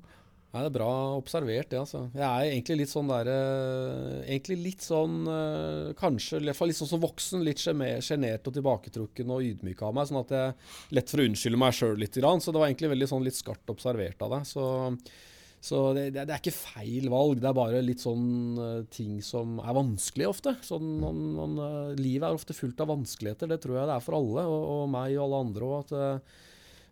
Nei, 0.52 0.66
Det 0.66 0.68
er 0.68 0.76
bra 0.76 0.92
observert, 1.16 1.70
det. 1.72 1.80
altså. 1.80 2.02
Jeg 2.12 2.28
er 2.28 2.50
egentlig 2.50 2.82
litt 2.82 2.92
sånn 2.92 3.08
der 3.08 3.30
uh, 3.32 4.20
Egentlig 4.26 4.58
litt 4.60 4.84
sånn 4.84 5.22
uh, 5.24 5.94
Kanskje 6.00 6.42
i 6.42 6.50
hvert 6.50 6.60
fall 6.60 6.72
litt 6.74 6.80
sånn 6.82 6.92
som 6.92 7.04
voksen. 7.04 7.46
Litt 7.48 7.64
sjenert 7.64 8.50
og 8.50 8.56
tilbaketrukken 8.58 9.32
og 9.32 9.48
ydmyk 9.48 9.84
av 9.88 9.96
meg. 9.96 10.10
Sånn 10.10 10.20
at 10.26 10.36
jeg 10.36 10.98
lett 11.00 11.14
for 11.14 11.24
å 11.24 11.28
unnskylde 11.30 11.62
meg 11.62 11.78
sjøl 11.78 11.96
litt. 12.04 12.20
Så 12.20 12.52
det 12.52 12.60
var 12.60 12.68
egentlig 12.68 12.92
veldig 12.98 13.10
sånn 13.14 13.24
litt 13.24 13.40
skarpt 13.40 13.72
observert 13.72 14.28
av 14.28 14.36
deg. 14.36 14.50
Så, 14.52 14.68
så 15.64 15.82
det, 15.96 16.06
det, 16.20 16.28
er 16.28 16.44
ikke 16.44 16.58
feil 16.58 17.08
valg. 17.14 17.40
Det 17.40 17.48
er 17.48 17.60
bare 17.62 17.88
litt 17.88 18.04
sånn 18.04 18.30
uh, 18.60 18.78
ting 18.92 19.24
som 19.24 19.56
er 19.64 19.80
vanskelig 19.80 20.32
ofte. 20.34 20.58
Sånn, 20.68 20.98
man, 21.00 21.26
man, 21.40 21.60
livet 21.96 22.28
er 22.28 22.36
ofte 22.36 22.58
fullt 22.58 22.84
av 22.84 22.92
vanskeligheter. 22.92 23.56
Det 23.56 23.64
tror 23.64 23.80
jeg 23.80 23.88
det 23.88 23.96
er 23.96 24.04
for 24.04 24.20
alle, 24.20 24.50
og, 24.52 24.72
og 24.76 24.96
meg 25.00 25.16
og 25.16 25.30
alle 25.30 25.46
andre 25.48 25.76
òg 25.80 26.00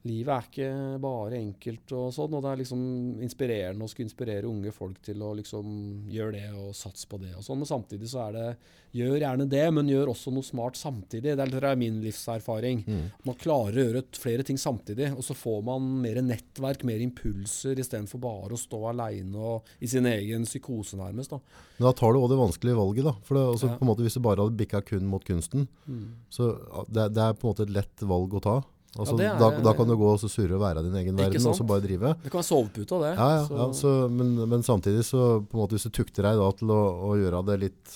livet 0.07 0.31
er 0.33 0.47
ikke 0.47 0.99
bare 1.03 1.39
enkelt 1.39 1.93
og 1.97 2.11
sånn. 2.15 2.35
Og 2.37 2.43
det 2.43 2.51
er 2.51 2.61
liksom 2.61 2.83
inspirerende 3.25 3.85
å 3.85 3.91
skulle 3.91 4.09
inspirere 4.09 4.49
unge 4.49 4.73
folk 4.75 5.01
til 5.05 5.23
å 5.25 5.33
liksom 5.39 5.73
gjøre 6.11 6.35
det 6.37 6.51
og 6.53 6.75
satse 6.77 7.09
på 7.09 7.19
det 7.21 7.33
og 7.35 7.45
sånn. 7.45 7.61
Men 7.61 7.71
samtidig 7.73 8.11
så 8.11 8.27
er 8.27 8.37
det 8.37 8.49
Gjør 8.89 9.21
gjerne 9.21 9.45
det, 9.45 9.65
men 9.69 9.89
gjør 9.89 10.09
også 10.15 10.31
noe 10.33 10.45
smart 10.45 10.77
samtidig. 10.79 11.35
Det 11.37 11.59
er 11.59 11.77
min 11.77 11.99
livserfaring. 12.01 12.79
Mm. 12.87 13.03
Man 13.27 13.37
klarer 13.37 13.75
å 13.77 13.83
gjøre 13.83 14.01
flere 14.17 14.45
ting 14.47 14.57
samtidig, 14.57 15.11
og 15.13 15.21
så 15.25 15.35
får 15.37 15.59
man 15.67 15.85
mer 16.01 16.17
nettverk, 16.25 16.81
mer 16.89 17.03
impulser, 17.05 17.77
istedenfor 17.77 18.21
bare 18.23 18.57
å 18.57 18.59
stå 18.59 18.79
aleine 18.89 19.59
i 19.77 19.89
sin 19.91 20.09
egen 20.09 20.47
psykose, 20.49 20.97
nærmest. 20.97 21.35
Da. 21.35 21.61
Men 21.77 21.89
da 21.91 21.93
tar 22.01 22.15
du 22.15 22.21
òg 22.23 22.31
det 22.33 22.41
vanskelige 22.41 22.79
valget, 22.81 23.11
da. 23.11 23.13
For 23.27 23.37
det, 23.37 23.45
altså, 23.53 23.71
ja. 23.75 23.77
måte, 23.91 24.07
hvis 24.07 24.17
du 24.17 24.23
bare 24.25 24.41
hadde 24.41 24.57
bikka 24.63 24.81
kun 24.89 25.05
mot 25.11 25.27
kunsten, 25.27 25.69
mm. 25.85 26.03
så 26.33 26.49
det, 26.89 27.11
det 27.13 27.27
er 27.27 27.37
på 27.37 27.45
en 27.45 27.53
måte 27.53 27.69
et 27.69 27.77
lett 27.77 28.07
valg 28.09 28.33
å 28.41 28.45
ta. 28.47 28.57
Altså, 28.97 29.13
ja, 29.21 29.35
er, 29.35 29.37
da, 29.37 29.49
da, 29.61 29.73
kan 29.77 29.85
du 29.85 29.93
gå 29.99 30.07
og 30.09 30.23
surre 30.23 30.55
og 30.57 30.63
være 30.63 30.81
din 30.87 30.95
egen 31.03 31.19
verden 31.19 31.45
og 31.45 31.57
så 31.57 31.65
bare 31.67 31.83
drive. 31.83 32.15
Det 32.23 32.31
kan 32.31 32.39
være 32.39 32.47
sovepute 32.47 32.97
av 32.97 33.03
det. 33.05 33.11
Ja, 33.19 33.27
ja, 33.35 33.43
så. 33.45 33.67
Så, 33.77 33.91
men, 34.09 34.31
men, 34.49 34.65
samtidig, 34.65 35.03
så 35.05 35.27
på 35.43 35.57
en 35.57 35.61
måte 35.61 35.77
hvis 35.77 35.85
du 35.85 35.93
tukter 35.93 36.25
deg 36.25 36.41
da 36.41 36.47
til 36.57 36.73
å, 36.73 36.79
å 37.05 37.11
gjøre 37.19 37.43
det 37.51 37.59
litt 37.67 37.93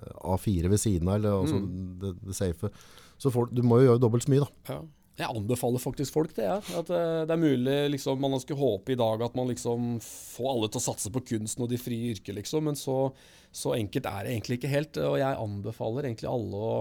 eh, 0.00 0.16
A4 0.32 0.72
ved 0.72 0.80
siden 0.80 1.12
av, 1.12 1.20
eller 1.20 1.36
altså, 1.42 1.60
mm. 1.60 1.76
det, 2.00 2.14
det, 2.22 2.38
safe, 2.38 2.72
så 3.20 3.34
får, 3.34 3.52
du 3.52 3.60
må 3.66 3.82
jo 3.82 3.90
gjøre 3.90 4.02
dobbelt 4.02 4.24
så 4.24 4.32
mye, 4.32 4.48
da. 4.48 4.80
Jeg 5.20 5.28
anbefaler 5.28 5.82
faktisk 5.84 6.16
folk 6.16 6.32
det. 6.38 6.48
Ja. 6.48 6.56
At 6.80 6.88
uh, 6.88 7.22
det 7.28 7.34
er 7.34 7.40
mulig 7.42 7.74
liksom, 7.92 8.16
Man 8.24 8.40
skulle 8.40 8.64
håpe 8.64 8.94
i 8.94 8.98
dag 8.98 9.20
at 9.26 9.34
man 9.36 9.50
liksom 9.52 9.98
får 10.00 10.54
alle 10.54 10.70
til 10.72 10.80
å 10.80 10.86
satse 10.86 11.12
på 11.12 11.20
kunsten 11.34 11.66
og 11.66 11.68
de 11.68 11.76
frie 11.76 12.14
yrker, 12.14 12.32
liksom. 12.40 12.64
Men 12.64 12.80
så, 12.80 13.10
så 13.52 13.76
enkelt 13.76 14.08
er 14.08 14.24
det 14.24 14.32
egentlig 14.32 14.56
ikke 14.56 14.72
helt. 14.72 15.02
Og 15.04 15.20
jeg 15.20 15.42
anbefaler 15.44 16.08
egentlig 16.08 16.32
alle 16.32 16.64
å 16.72 16.74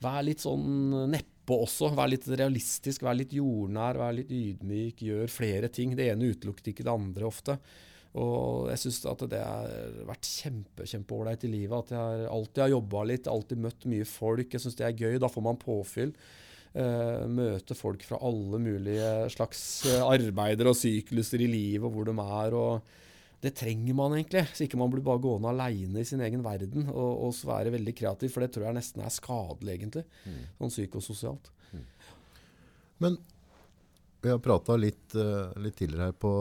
være 0.00 0.24
litt 0.30 0.40
sånn 0.40 1.04
neppe 1.12 1.39
på 1.50 1.60
også. 1.66 1.92
Vær 1.98 2.10
litt 2.10 2.26
realistisk, 2.30 3.04
vær 3.06 3.18
litt 3.18 3.34
jordnær, 3.36 3.98
vær 4.00 4.16
litt 4.16 4.32
ydmyk. 4.32 5.04
Gjør 5.10 5.32
flere 5.32 5.70
ting. 5.72 5.96
Det 5.98 6.10
ene 6.12 6.32
utelukket 6.32 6.72
ikke 6.72 6.86
det 6.86 6.94
andre 6.94 7.28
ofte. 7.28 7.58
Og 8.18 8.66
jeg 8.72 8.82
syns 8.82 9.04
at 9.06 9.20
det 9.30 9.38
har 9.38 9.70
vært 10.08 10.26
kjempe, 10.26 10.86
kjempeålreit 10.88 11.46
i 11.46 11.52
livet. 11.52 11.76
At 11.84 11.94
jeg 11.94 12.30
alltid 12.30 12.64
har 12.64 12.72
jobba 12.74 13.04
litt, 13.12 13.30
alltid 13.30 13.66
møtt 13.66 13.90
mye 13.90 14.06
folk. 14.08 14.54
Jeg 14.54 14.64
syns 14.64 14.78
det 14.78 14.88
er 14.88 14.96
gøy. 14.98 15.18
Da 15.22 15.30
får 15.30 15.46
man 15.46 15.60
påfyll. 15.60 16.14
Uh, 16.70 17.26
møte 17.26 17.74
folk 17.74 18.04
fra 18.06 18.20
alle 18.22 18.60
mulige 18.62 19.06
slags 19.34 19.60
uh, 19.90 20.04
arbeider 20.06 20.68
og 20.70 20.76
sykluser 20.78 21.42
i 21.42 21.48
livet, 21.50 21.86
og 21.88 21.96
hvor 21.96 22.06
de 22.06 22.14
er. 22.14 22.54
og 22.54 22.98
det 23.40 23.54
trenger 23.56 23.96
man 23.96 24.14
egentlig, 24.18 24.44
så 24.52 24.66
ikke 24.66 24.78
man 24.80 24.90
blir 24.92 25.04
bare 25.04 25.22
gående 25.24 25.48
aleine 25.48 26.02
i 26.02 26.08
sin 26.08 26.20
egen 26.24 26.42
verden 26.44 26.90
og, 26.92 27.24
og 27.24 27.36
være 27.48 27.72
veldig 27.72 27.94
kreativ, 27.96 28.32
for 28.34 28.44
det 28.44 28.50
tror 28.52 28.66
jeg 28.68 28.76
nesten 28.76 29.04
er 29.04 29.14
skadelig, 29.14 29.76
egentlig. 29.78 30.04
Mm. 30.26 30.42
Sånn 30.58 30.74
psykososialt. 30.74 31.48
Mm. 31.72 31.86
Men 33.00 33.16
vi 34.22 34.32
har 34.32 34.40
prata 34.42 34.76
litt, 34.76 35.14
uh, 35.16 35.52
litt, 35.62 35.76
tidligere 35.78 36.10
her 36.10 36.16
på 36.16 36.32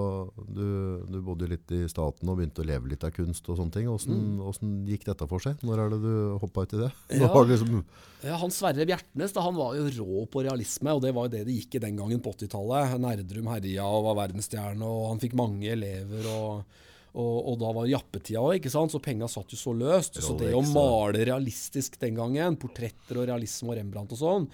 du, 0.47 0.65
du, 1.07 1.19
bodde 1.23 1.47
litt 1.51 1.71
i 1.75 1.83
staten 1.91 2.29
og 2.29 2.39
begynte 2.39 2.63
å 2.63 2.67
leve 2.67 2.91
litt 2.91 3.05
av 3.07 3.13
kunst 3.15 3.47
og 3.47 3.59
sånne 3.59 3.75
ting. 3.75 3.87
Hvordan, 3.87 4.25
mm. 4.41 4.81
gikk 4.89 5.07
dette 5.07 5.29
for 5.31 5.43
seg? 5.43 5.61
Når 5.65 5.83
er 5.83 5.93
det 5.93 6.01
du 6.03 6.13
hoppa 6.43 6.65
ut 6.65 6.75
i 6.75 6.83
det? 6.83 6.91
Ja, 7.19 7.31
liksom 7.45 7.81
ja, 8.25 8.35
han 8.41 8.51
Sverre 8.51 8.83
Bjertnæs 8.87 9.31
han 9.39 9.55
var 9.55 9.77
jo 9.77 9.87
rå 10.01 10.25
på 10.31 10.43
realisme, 10.43 10.91
og 10.91 11.05
det 11.05 11.13
var 11.15 11.29
jo 11.29 11.33
det 11.37 11.45
det 11.47 11.55
gikk 11.55 11.79
i 11.79 11.83
den 11.85 11.99
gangen 11.99 12.19
på 12.23 12.33
80-tallet. 12.35 12.97
Nerdrum 12.99 13.47
herja 13.53 13.87
og 13.87 14.09
var 14.09 14.25
verdensstjerne, 14.25 14.83
og 14.83 15.09
han 15.13 15.23
fikk 15.23 15.37
mange 15.39 15.71
elever. 15.71 16.27
og 16.33 16.85
og, 17.09 17.37
og, 17.41 17.55
da 17.57 17.71
var 17.73 17.87
jappetida 17.89 18.41
òg, 18.45 18.67
så 18.69 19.01
penga 19.01 19.27
satt 19.29 19.53
jo 19.53 19.57
så 19.57 19.73
løst. 19.73 20.19
Så 20.21 20.35
det 20.37 20.51
å 20.53 20.61
male 20.61 21.23
realistisk 21.25 21.97
den 22.01 22.19
gangen, 22.19 22.59
portretter 22.61 23.17
og 23.17 23.29
realisme 23.31 23.73
og 23.73 23.79
Rembrandt 23.79 24.13
og 24.13 24.21
sånn, 24.21 24.45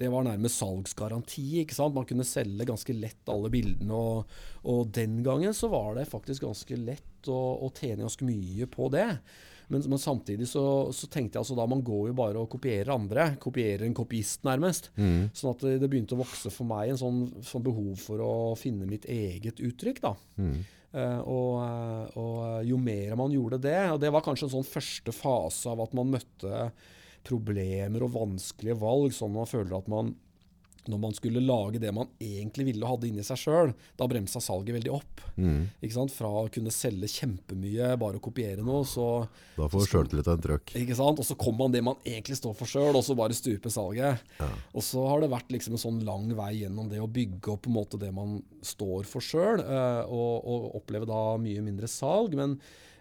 det 0.00 0.08
var 0.08 0.24
nærmest 0.24 0.62
salgsgaranti. 0.62 1.60
ikke 1.60 1.76
sant? 1.76 1.94
Man 1.94 2.08
kunne 2.08 2.24
selge 2.24 2.64
ganske 2.68 2.94
lett 2.96 3.28
alle 3.28 3.50
bildene. 3.52 3.92
Og, 3.92 4.34
og 4.72 4.90
den 4.96 5.20
gangen 5.26 5.52
så 5.56 5.68
var 5.72 5.98
det 5.98 6.08
faktisk 6.08 6.46
ganske 6.46 6.78
lett 6.80 7.28
å, 7.28 7.38
å 7.60 7.68
tjene 7.76 8.06
ganske 8.06 8.24
mye 8.24 8.68
på 8.72 8.88
det. 8.94 9.10
Men, 9.70 9.84
men 9.92 10.00
samtidig 10.02 10.48
så, 10.50 10.64
så, 10.96 11.06
tenkte 11.06 11.36
jeg 11.36 11.44
altså 11.44 11.54
da 11.54 11.66
man 11.70 11.82
går 11.86 12.08
jo 12.10 12.14
bare 12.16 12.40
og 12.40 12.48
kopierer 12.50 12.94
andre. 12.94 13.28
Kopierer 13.42 13.84
en 13.86 13.94
kopiist, 13.94 14.40
nærmest. 14.48 14.88
Mm. 14.96 15.28
Sånn 15.36 15.52
at 15.52 15.66
det, 15.66 15.76
det, 15.84 15.90
begynte 15.92 16.16
å 16.16 16.22
vokse 16.22 16.50
for 16.50 16.66
meg 16.72 16.90
en 16.90 17.00
sånn, 17.02 17.20
sånn 17.46 17.66
behov 17.68 17.92
for 18.00 18.24
å 18.24 18.32
finne 18.58 18.88
mitt 18.88 19.04
eget 19.04 19.60
uttrykk. 19.62 20.00
da. 20.08 20.14
Mm. 20.40 20.56
Uh, 20.90 21.20
og, 21.22 21.52
eh, 21.62 22.16
og, 22.18 22.38
jo 22.66 22.74
mer 22.82 23.12
man 23.14 23.30
gjorde 23.30 23.60
det 23.62 23.76
Og 23.92 24.00
det 24.02 24.08
var 24.10 24.24
kanskje 24.26 24.48
en 24.48 24.52
sånn 24.56 24.66
første 24.66 25.12
fase 25.14 25.70
av 25.70 25.84
at 25.84 25.92
man 25.94 26.10
møtte 26.10 26.64
problemer 27.26 28.06
og 28.06 28.14
vanskelige 28.16 28.78
valg, 28.80 29.14
sånn 29.14 29.34
man 29.36 29.48
føler 29.50 29.76
at 29.78 29.88
man 29.90 30.14
når 30.88 30.98
man 30.98 31.14
skulle 31.14 31.42
lage 31.44 31.80
det 31.80 31.90
man 31.92 32.08
egentlig 32.22 32.70
ville 32.70 32.88
hadde 32.88 33.08
inni 33.10 33.24
seg 33.26 33.38
sjøl, 33.40 33.72
da 33.98 34.08
bremsa 34.08 34.40
salget 34.42 34.78
veldig 34.78 34.92
opp. 34.94 35.22
Mm. 35.36 35.68
Fra 36.14 36.30
å 36.42 36.48
kunne 36.52 36.72
selge 36.74 37.10
kjempemye, 37.12 37.92
bare 38.00 38.20
å 38.20 38.24
kopiere 38.24 38.64
noe, 38.64 38.84
så 38.88 39.26
Da 39.56 39.68
får 39.70 39.84
du 39.84 39.92
sjøltillit 39.92 40.30
av 40.30 40.38
en 40.38 40.44
trøkk. 40.46 40.74
Ikke 40.80 40.96
sant? 40.96 41.20
Og 41.20 41.26
så 41.26 41.36
kommer 41.38 41.66
man 41.66 41.76
det 41.76 41.84
man 41.84 42.00
egentlig 42.04 42.38
står 42.40 42.56
for 42.58 42.70
sjøl, 42.70 42.96
og 42.96 43.04
så 43.06 43.16
bare 43.18 43.36
stuper 43.36 43.72
salget. 43.72 44.24
Ja. 44.40 44.50
Og 44.72 44.86
så 44.86 45.04
har 45.06 45.22
det 45.22 45.32
vært 45.32 45.52
liksom 45.52 45.76
en 45.76 45.84
sånn 45.84 46.04
lang 46.08 46.30
vei 46.38 46.52
gjennom 46.62 46.90
det 46.90 47.02
å 47.02 47.10
bygge 47.10 47.54
opp 47.54 47.66
på 47.66 47.72
en 47.72 47.76
måte 47.76 48.00
det 48.00 48.12
man 48.16 48.38
står 48.64 49.08
for 49.08 49.24
sjøl, 49.24 49.60
uh, 49.64 50.04
og, 50.08 50.36
og, 50.40 50.70
oppleve 50.80 51.08
da 51.08 51.24
mye 51.40 51.64
mindre 51.64 51.90
salg. 51.90 52.36
men 52.38 52.56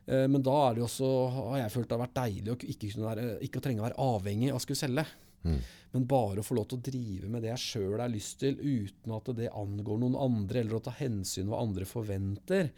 men 0.06 0.42
da 0.46 0.54
er 0.66 0.78
det 0.78 0.86
også, 0.86 1.08
har 1.36 1.58
jeg 1.60 1.74
følt 1.74 1.90
det 1.90 1.98
har 1.98 2.02
vært 2.02 2.16
deilig 2.18 2.54
å 2.54 2.56
ikke, 2.74 2.88
være, 3.04 3.26
ikke 3.46 3.60
å 3.60 3.66
trenge 3.66 3.84
å 3.84 3.86
være 3.86 4.06
avhengig 4.06 4.48
av 4.50 4.58
å 4.58 4.64
skulle 4.64 4.80
selge. 4.80 5.04
Mm. 5.44 5.60
Men 5.92 6.08
bare 6.10 6.42
å 6.42 6.46
få 6.46 6.58
lov 6.58 6.68
til 6.70 6.80
å 6.80 6.86
drive 6.86 7.30
med 7.32 7.44
det 7.44 7.52
jeg 7.54 7.64
sjøl 7.66 8.02
har 8.02 8.12
lyst 8.12 8.40
til, 8.44 8.58
uten 8.60 9.14
at 9.16 9.30
det 9.38 9.52
angår 9.58 10.02
noen 10.02 10.18
andre, 10.20 10.64
eller 10.64 10.80
å 10.80 10.84
ta 10.86 10.94
hensyn 11.00 11.50
hva 11.50 11.62
andre 11.64 11.88
forventer. 11.90 12.70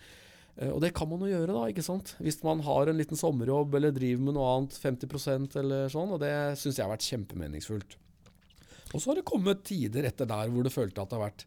Uh, 0.60 0.70
og 0.74 0.80
det 0.84 0.94
kan 0.96 1.10
man 1.12 1.26
jo 1.26 1.32
gjøre, 1.32 1.56
da, 1.56 1.66
ikke 1.72 1.86
sant? 1.86 2.14
hvis 2.24 2.42
man 2.46 2.64
har 2.68 2.92
en 2.92 3.00
liten 3.00 3.20
sommerjobb 3.20 3.76
eller 3.80 3.96
driver 3.96 4.28
med 4.28 4.38
noe 4.38 4.54
annet, 4.56 4.78
50% 4.84 5.60
eller 5.64 5.92
sånn. 5.92 6.16
Og 6.16 6.22
det 6.24 6.36
syns 6.62 6.80
jeg 6.80 6.86
har 6.86 6.94
vært 6.94 7.10
kjempemeningsfullt. 7.10 7.98
Og 8.92 9.00
så 9.00 9.12
har 9.12 9.20
det 9.20 9.28
kommet 9.28 9.64
tider 9.68 10.08
etter 10.08 10.28
der 10.28 10.52
hvor 10.52 10.66
du 10.68 10.72
følte 10.72 11.04
at 11.04 11.12
det 11.12 11.20
har 11.20 11.30
vært 11.30 11.46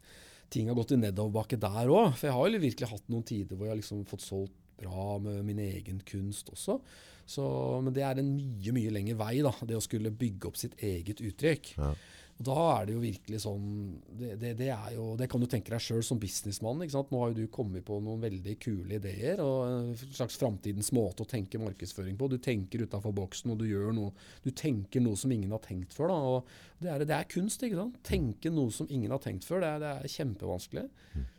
ting 0.52 0.68
har 0.70 0.76
gått 0.76 0.94
i 0.94 1.00
nedoverbakke 1.00 1.58
der 1.60 1.90
òg. 1.90 2.14
For 2.16 2.28
jeg 2.28 2.36
har 2.36 2.48
jo 2.48 2.60
virkelig 2.62 2.90
hatt 2.90 3.08
noen 3.12 3.24
tider 3.26 3.56
hvor 3.56 3.68
jeg 3.68 3.74
har 3.74 3.80
liksom 3.80 4.04
fått 4.08 4.24
solgt 4.24 4.60
bra 4.80 5.18
med 5.22 5.44
min 5.46 5.62
egen 5.64 6.00
kunst 6.06 6.50
også. 6.52 6.80
Så, 7.26 7.44
men 7.80 7.94
det 7.96 8.04
er 8.04 8.20
en 8.20 8.34
mye 8.36 8.74
mye 8.76 8.92
lengre 8.92 9.16
vei, 9.16 9.38
da, 9.44 9.54
det 9.64 9.78
å 9.78 9.84
skulle 9.84 10.12
bygge 10.12 10.50
opp 10.50 10.60
sitt 10.60 10.76
eget 10.84 11.22
uttrykk. 11.24 11.72
Ja. 11.78 11.94
Og 12.34 12.46
Da 12.48 12.54
er 12.80 12.86
det 12.86 12.94
jo 12.96 13.02
virkelig 13.02 13.40
sånn 13.44 13.66
Det, 14.10 14.32
det, 14.42 14.48
det, 14.58 14.66
jo, 14.96 15.04
det 15.18 15.28
kan 15.30 15.42
du 15.42 15.46
tenke 15.50 15.70
deg 15.70 15.82
sjøl 15.82 16.02
som 16.02 16.18
businessmann. 16.18 16.82
Nå 16.82 17.20
har 17.20 17.30
jo 17.30 17.36
du 17.36 17.52
kommet 17.52 17.86
på 17.86 18.00
noen 18.02 18.22
veldig 18.24 18.56
kule 18.62 18.98
ideer 18.98 19.42
og 19.44 19.60
en 19.68 19.92
slags 20.02 20.38
framtidens 20.40 20.90
måte 20.96 21.22
å 21.22 21.30
tenke 21.30 21.60
markedsføring 21.62 22.18
på. 22.18 22.28
Du 22.32 22.38
tenker 22.42 22.82
utafor 22.82 23.14
boksen 23.14 23.54
og 23.54 23.60
du 23.62 23.68
gjør 23.70 23.94
noe 23.94 24.10
Du 24.42 24.50
tenker 24.50 25.04
noe 25.04 25.18
som 25.20 25.32
ingen 25.32 25.54
har 25.54 25.62
tenkt 25.62 25.94
før. 25.94 26.10
Da, 26.10 26.18
og 26.18 26.82
det 26.82 26.90
er, 26.90 27.06
det 27.06 27.16
er 27.20 27.30
kunst. 27.30 27.62
ikke 27.62 27.78
sant? 27.78 28.02
Tenke 28.06 28.50
noe 28.50 28.74
som 28.74 28.90
ingen 28.90 29.14
har 29.14 29.22
tenkt 29.22 29.46
før. 29.46 29.62
Det 29.62 29.70
er, 29.70 29.84
det 29.84 29.94
er 29.94 30.14
kjempevanskelig. 30.16 30.88
Mm. 31.14 31.30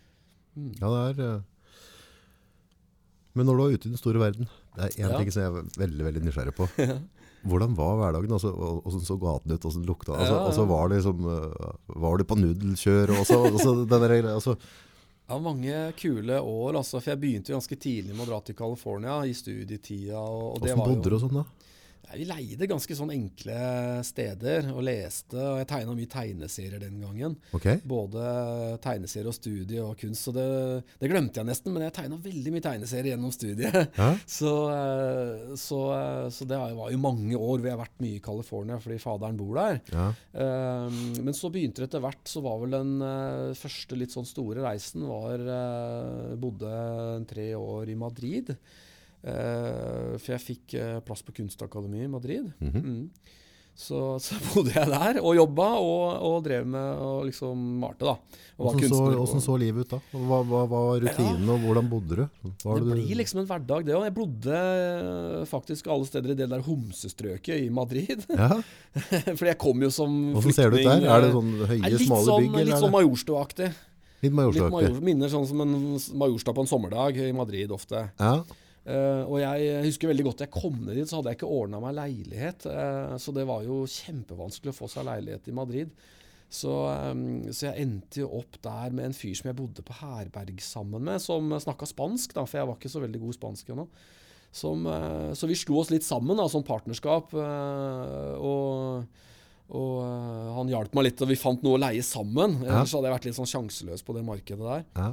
Mm. 0.55 0.71
Ja, 0.79 0.87
det 0.87 1.03
er 1.03 1.25
eh, 1.27 1.43
men 3.35 3.47
når 3.47 3.57
du 3.57 3.61
var 3.63 3.75
ute 3.75 3.89
i 3.89 3.93
den 3.93 3.99
store 3.99 4.21
verden, 4.21 4.47
det 4.77 4.87
er 4.87 4.97
én 5.03 5.11
ja. 5.11 5.19
ting 5.19 5.31
som 5.33 5.43
jeg 5.43 5.51
er 5.51 5.77
veldig 5.83 6.07
veldig 6.07 6.23
nysgjerrig 6.25 6.55
på. 6.55 6.69
Hvordan 7.45 7.75
var 7.77 7.99
hverdagen? 7.99 8.31
Altså, 8.33 8.49
hvordan 8.55 9.03
så 9.05 9.17
gaten 9.21 9.53
ut? 9.53 9.61
Hvordan 9.61 9.83
lukta 9.85 10.15
altså, 10.15 10.33
ja, 10.33 10.45
altså, 10.47 10.63
var, 10.65 10.87
det 10.89 10.97
liksom, 10.97 11.27
eh, 11.29 11.75
var 12.01 12.17
du 12.17 12.23
på 12.25 12.37
nudelkjør? 12.39 13.13
Også, 13.19 13.37
altså, 13.51 13.73
der, 13.91 14.15
altså, 14.31 14.55
Ja, 15.29 15.37
mange 15.41 15.91
kule 15.97 16.39
år, 16.41 16.79
altså. 16.79 16.99
For 16.99 17.13
jeg 17.13 17.21
begynte 17.21 17.53
jo 17.53 17.59
ganske 17.59 17.77
tidlig 17.77 18.15
med 18.15 18.25
å 18.25 18.31
dra 18.31 18.39
til 18.45 18.57
California 18.57 19.19
i 19.29 19.33
studietida. 19.37 20.17
Og, 20.17 20.55
og 20.55 20.65
Hvordan 20.65 20.83
bodde 20.85 21.13
du 21.13 21.17
og 21.19 21.23
sånn, 21.27 21.37
da? 21.43 21.45
Vi 22.13 22.25
leide 22.27 22.67
ganske 22.69 22.95
sånn 22.97 23.13
enkle 23.13 23.57
steder 24.05 24.69
og 24.73 24.83
leste. 24.85 25.37
og 25.39 25.59
Jeg 25.61 25.69
tegna 25.71 25.95
mye 25.97 26.11
tegneserier 26.11 26.81
den 26.81 27.01
gangen. 27.01 27.35
Okay. 27.55 27.81
Både 27.87 28.23
tegneserier 28.83 29.31
og 29.31 29.37
studie 29.37 29.81
og 29.83 29.97
kunst. 29.99 30.27
Så 30.27 30.33
det, 30.35 30.45
det 31.01 31.09
glemte 31.11 31.41
jeg 31.41 31.49
nesten, 31.49 31.73
men 31.75 31.87
jeg 31.87 31.95
tegna 31.97 32.19
veldig 32.21 32.53
mye 32.55 32.65
tegneserier 32.65 33.13
gjennom 33.15 33.33
studiet. 33.35 33.81
Ja? 33.95 34.11
Så, 34.35 34.51
eh, 34.71 35.53
så, 35.59 35.77
eh, 35.95 36.25
så, 36.33 36.45
det 36.49 36.57
var 36.59 36.89
jo 36.91 36.99
mange 36.99 37.37
år 37.37 37.59
hvor 37.59 37.67
jeg 37.67 37.73
har 37.73 37.79
vært 37.79 38.01
mye 38.03 38.17
i 38.17 38.23
California 38.23 38.77
fordi 38.81 38.97
faderen 39.01 39.37
bor 39.39 39.55
der. 39.57 39.79
Ja. 39.93 40.07
Um, 40.35 40.97
men 41.23 41.35
så 41.37 41.49
begynte 41.53 41.81
det 41.83 41.87
etter 41.89 42.03
hvert, 42.03 42.23
så 42.27 42.43
var 42.43 42.59
vel 42.61 42.75
den 42.75 42.93
første 43.57 43.97
litt 43.97 44.13
sånn 44.13 44.27
store 44.27 44.65
reisen 44.65 45.05
var 45.07 45.45
Bodde 46.41 46.75
tre 47.29 47.47
år 47.57 47.93
i 47.93 47.97
Madrid. 47.99 48.51
Uh, 49.25 50.15
for 50.21 50.35
jeg 50.35 50.43
fikk 50.43 50.75
uh, 50.77 50.99
plass 51.05 51.25
på 51.25 51.33
Kunstakademiet 51.33 52.05
i 52.05 52.11
Madrid. 52.11 52.51
Mm 52.59 52.71
-hmm. 52.71 52.83
mm. 52.83 53.09
Så, 53.75 53.99
så, 54.23 54.37
bodde 54.53 54.71
jeg 54.71 54.87
der 54.87 55.17
og 55.19 55.35
jobba 55.35 55.65
og, 55.83 56.03
og 56.23 56.35
drev 56.45 56.67
med 56.71 57.01
og 57.03 57.25
liksom 57.27 57.59
malte. 57.81 58.07
da. 58.07 58.39
Hvordan 58.55 58.87
så, 58.87 59.01
hvordan 59.11 59.43
så 59.43 59.57
livet 59.59 59.83
ut 59.83 59.95
da? 59.97 59.99
Hva, 60.15 60.39
hva, 60.47 60.61
hva 60.71 60.79
var 60.87 61.03
rutinen, 61.03 61.43
ja. 61.43 61.57
og 61.57 61.65
hvordan 61.67 61.89
bodde 61.91 62.19
du? 62.21 62.23
Hva 62.63 62.77
det 62.79 62.95
blir 62.95 63.19
liksom 63.19 63.41
en 63.43 63.49
hverdag, 63.49 63.83
det 63.89 63.97
òg. 63.97 64.05
Jeg 64.07 64.15
bodde 64.15 64.61
eh, 64.63 65.43
faktisk 65.49 65.91
alle 65.91 66.07
steder 66.07 66.31
i 66.31 66.37
det 66.39 66.47
der 66.55 66.63
homsestrøket 66.65 67.67
i 67.67 67.69
Madrid. 67.69 68.23
Ja. 68.45 68.59
For 69.33 69.47
jeg 69.47 69.57
kom 69.57 69.81
jo 69.81 69.87
som 69.91 70.11
Hvordan 70.35 70.53
ser 70.53 70.71
det 70.71 70.83
ut 70.83 70.87
der? 70.87 71.05
Er 71.09 71.23
det 71.23 71.29
sånn 71.33 71.53
høye, 71.65 71.97
smale 71.99 72.25
sånn, 72.27 72.43
bygg? 72.45 72.67
Litt 72.69 72.81
sånn 72.83 72.93
Majorstua-aktig. 72.93 73.69
Litt 74.23 74.35
Majorstua-aktig. 74.37 74.75
Major, 74.75 74.99
minner 75.07 75.31
sånn 75.31 75.47
som 75.49 75.63
en 75.63 75.73
Majorstua 76.21 76.53
på 76.55 76.63
en 76.63 76.69
sommerdag 76.69 77.17
i 77.25 77.31
Madrid 77.35 77.73
ofte. 77.75 78.05
Ja. 78.21 78.35
Uh, 78.85 79.25
og 79.25 79.39
jeg 79.41 79.79
husker 79.87 80.11
veldig 80.11 80.23
godt 80.27 80.43
jeg 80.43 80.53
kom 80.53 80.75
ned 80.85 80.99
dit, 80.99 81.09
så 81.09 81.17
hadde 81.17 81.31
jeg 81.31 81.39
ikke 81.39 81.49
ordna 81.49 81.79
meg 81.81 81.95
leilighet. 81.97 82.67
Uh, 82.69 83.15
så 83.21 83.33
det 83.33 83.47
var 83.49 83.65
jo 83.65 83.81
kjempevanskelig 83.89 84.73
å 84.73 84.77
få 84.77 84.89
seg 84.91 85.07
leilighet 85.07 85.49
i 85.49 85.55
Madrid. 85.57 85.95
Så, 86.53 86.69
um, 86.69 87.41
så, 87.49 87.71
jeg 87.71 87.81
endte 87.81 88.21
jo 88.21 88.29
opp 88.37 88.59
der 88.63 88.93
med 88.93 89.09
en 89.09 89.17
fyr 89.17 89.33
som 89.37 89.49
jeg 89.49 89.57
bodde 89.57 89.83
på 89.83 89.97
herberg 90.03 90.61
sammen 90.61 91.01
med, 91.07 91.17
som 91.23 91.49
snakka 91.49 91.89
spansk, 91.89 92.37
da, 92.37 92.45
for 92.45 92.61
jeg 92.61 92.69
var 92.69 92.77
ikke 92.77 92.93
så 92.93 93.01
veldig 93.01 93.23
god 93.25 93.39
spansk 93.39 93.73
ennå. 93.73 93.89
Uh, 94.55 95.31
så 95.35 95.49
vi 95.49 95.57
slo 95.59 95.81
oss 95.81 95.89
litt 95.91 96.05
sammen, 96.05 96.37
da, 96.37 96.45
som 96.51 96.65
partnerskap. 96.65 97.33
og 97.35 99.23
og 99.65 99.95
han 100.53 100.67
hjalp 100.69 100.93
meg 100.93 101.07
litt, 101.07 101.21
og 101.25 101.29
vi 101.31 101.35
fant 101.41 101.63
noe 101.65 101.79
å 101.79 101.79
leie 101.81 102.03
sammen. 102.05 102.59
Ellers 102.61 102.91
hadde 102.93 103.09
jeg 103.09 103.15
vært 103.15 103.23
litt 103.25 103.37
sånn 103.39 103.49
sjanseløs 103.49 104.03
på 104.05 104.13
det 104.13 104.21
markedet 104.27 104.61
der. 104.61 104.83
Ja. 104.93 105.07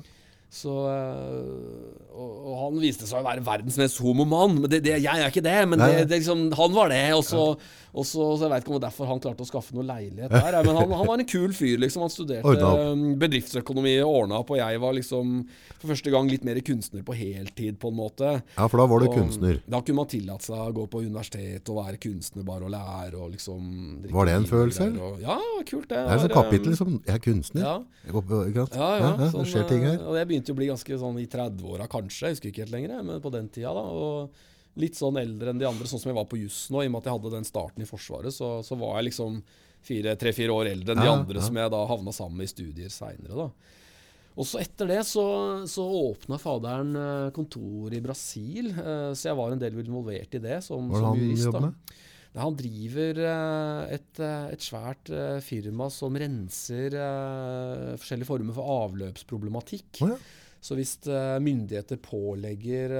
Så, 0.52 0.72
eh, 0.84 2.08
og, 2.12 2.32
og, 2.44 2.56
han 2.60 2.80
viste 2.82 3.06
seg 3.08 3.22
å 3.22 3.24
være 3.24 3.44
verdens 3.46 3.78
mest 3.80 4.00
homomann. 4.04 4.58
Men 4.60 4.68
det, 4.68 4.82
det, 4.84 4.98
jeg 5.00 5.22
er 5.22 5.32
ikke 5.32 5.44
det, 5.46 5.60
men 5.70 5.80
det, 5.80 6.02
det 6.10 6.18
liksom, 6.18 6.50
han 6.58 6.76
var 6.76 6.92
det. 6.92 7.06
Og 7.16 7.24
så. 7.24 7.46
Og 7.92 8.06
så, 8.08 8.24
så 8.40 8.46
Jeg 8.46 8.52
vet 8.54 8.64
ikke 8.64 8.72
om 8.72 8.76
det 8.78 8.80
er 8.80 8.86
derfor 8.86 9.08
han 9.10 9.20
klarte 9.20 9.44
å 9.44 9.48
skaffe 9.48 9.74
noe 9.76 9.84
leilighet 9.84 10.32
der. 10.32 10.56
Men 10.64 10.78
han, 10.78 10.92
han 10.96 11.08
var 11.08 11.20
en 11.20 11.28
kul 11.28 11.52
fyr. 11.56 11.76
liksom 11.80 12.06
Han 12.06 12.12
studerte 12.12 12.70
um, 12.92 13.02
bedriftsøkonomi 13.20 13.98
og 14.00 14.22
ordna 14.22 14.38
opp, 14.40 14.54
og 14.54 14.60
jeg 14.62 14.80
var 14.80 14.96
liksom 14.96 15.34
for 15.76 15.90
første 15.90 16.12
gang 16.14 16.30
litt 16.30 16.46
mer 16.46 16.60
kunstner 16.64 17.04
på 17.04 17.16
heltid, 17.18 17.76
på 17.82 17.90
en 17.92 17.98
måte. 17.98 18.30
Ja, 18.56 18.64
for 18.64 18.80
da 18.80 18.86
var 18.88 19.04
du 19.04 19.10
kunstner? 19.12 19.60
Da 19.66 19.82
kunne 19.82 20.00
man 20.00 20.08
tillate 20.08 20.48
seg 20.48 20.62
å 20.62 20.72
gå 20.78 20.86
på 20.88 21.02
universitet 21.04 21.68
og 21.72 21.82
være 21.82 22.00
kunstner 22.00 22.46
bare 22.48 22.68
og 22.68 22.72
lære 22.72 23.20
og 23.20 23.34
liksom 23.34 23.68
Var 24.08 24.30
det 24.30 24.38
en 24.38 24.48
følelse? 24.48 24.88
Og, 24.96 25.20
ja, 25.20 25.36
kult 25.68 25.90
det. 25.90 25.98
Det 25.98 26.16
er 26.16 26.26
et 26.30 26.36
kapittel 26.36 26.78
som 26.78 26.96
Jeg 26.96 27.18
er 27.18 27.22
kunstner. 27.28 27.66
Ja, 27.66 27.76
jeg 28.06 28.16
går 28.16 28.24
på, 28.30 28.40
ja, 28.48 28.64
ja, 28.72 28.88
ja, 28.88 29.12
ja, 29.20 29.30
sånn, 29.34 29.44
det 29.44 29.52
skjer 29.52 29.68
ting 29.68 29.84
her. 29.84 30.00
Og 30.08 30.16
jeg 30.16 30.26
begynte 30.30 30.41
å 30.50 30.56
bli 30.58 30.66
ganske 30.66 30.98
sånn 30.98 31.20
i 31.22 31.28
30-åra, 31.30 31.86
kanskje. 31.90 32.26
Jeg 32.26 32.36
husker 32.36 32.50
ikke 32.50 32.64
helt 32.64 32.74
lenger, 32.74 33.02
men 33.06 33.22
på 33.22 33.30
den 33.30 33.46
tida. 33.54 33.70
da, 33.76 33.84
og 33.86 34.80
litt 34.80 34.96
sånn 34.96 35.18
eldre 35.20 35.52
enn 35.52 35.60
de 35.60 35.68
andre, 35.68 35.88
sånn 35.88 36.00
som 36.00 36.10
jeg 36.10 36.18
var 36.18 36.28
på 36.30 36.40
juss 36.40 36.64
nå. 36.72 36.82
I 36.82 36.88
og 36.88 36.94
med 36.94 37.02
at 37.02 37.10
jeg 37.10 37.18
hadde 37.18 37.34
den 37.34 37.46
starten 37.48 37.84
i 37.84 37.88
Forsvaret, 37.88 38.34
så, 38.34 38.54
så 38.64 38.78
var 38.80 38.98
jeg 38.98 39.10
liksom 39.10 39.42
tre-fire 39.82 40.54
år 40.54 40.72
eldre 40.72 40.94
enn 40.94 41.02
de 41.02 41.10
andre 41.10 41.40
ja. 41.40 41.46
som 41.46 41.58
jeg 41.58 41.72
da 41.74 41.82
havna 41.90 42.14
sammen 42.14 42.40
med 42.40 42.48
i 42.48 42.52
studier 42.52 42.92
seinere. 42.92 43.50
Og 44.32 44.48
så 44.48 44.62
etter 44.62 44.88
det 44.88 45.02
så, 45.04 45.24
så 45.68 45.84
åpna 45.84 46.38
faderen 46.40 46.94
eh, 46.96 47.32
kontor 47.36 47.92
i 47.92 48.00
Brasil, 48.00 48.70
eh, 48.72 49.10
så 49.12 49.28
jeg 49.28 49.36
var 49.36 49.52
en 49.52 49.60
del 49.60 49.76
involvert 49.82 50.38
i 50.38 50.40
det 50.40 50.62
som, 50.64 50.88
som 50.94 51.18
jurist. 51.20 51.50
da. 51.52 51.66
Nei, 51.68 51.74
han 52.40 52.54
driver 52.56 53.18
eh, 53.28 53.96
et, 53.98 54.20
et, 54.24 54.62
svært 54.64 55.10
firma 55.44 55.90
som 55.92 56.16
renser 56.16 56.94
forskjellige 58.00 58.28
former 58.28 58.56
for 58.56 58.78
avløpsproblematikk. 58.78 60.04
Oh, 60.06 60.14
ja. 60.14 60.38
Så 60.62 60.76
hvis 60.78 60.92
myndigheter 61.42 61.98
pålegger 61.98 62.92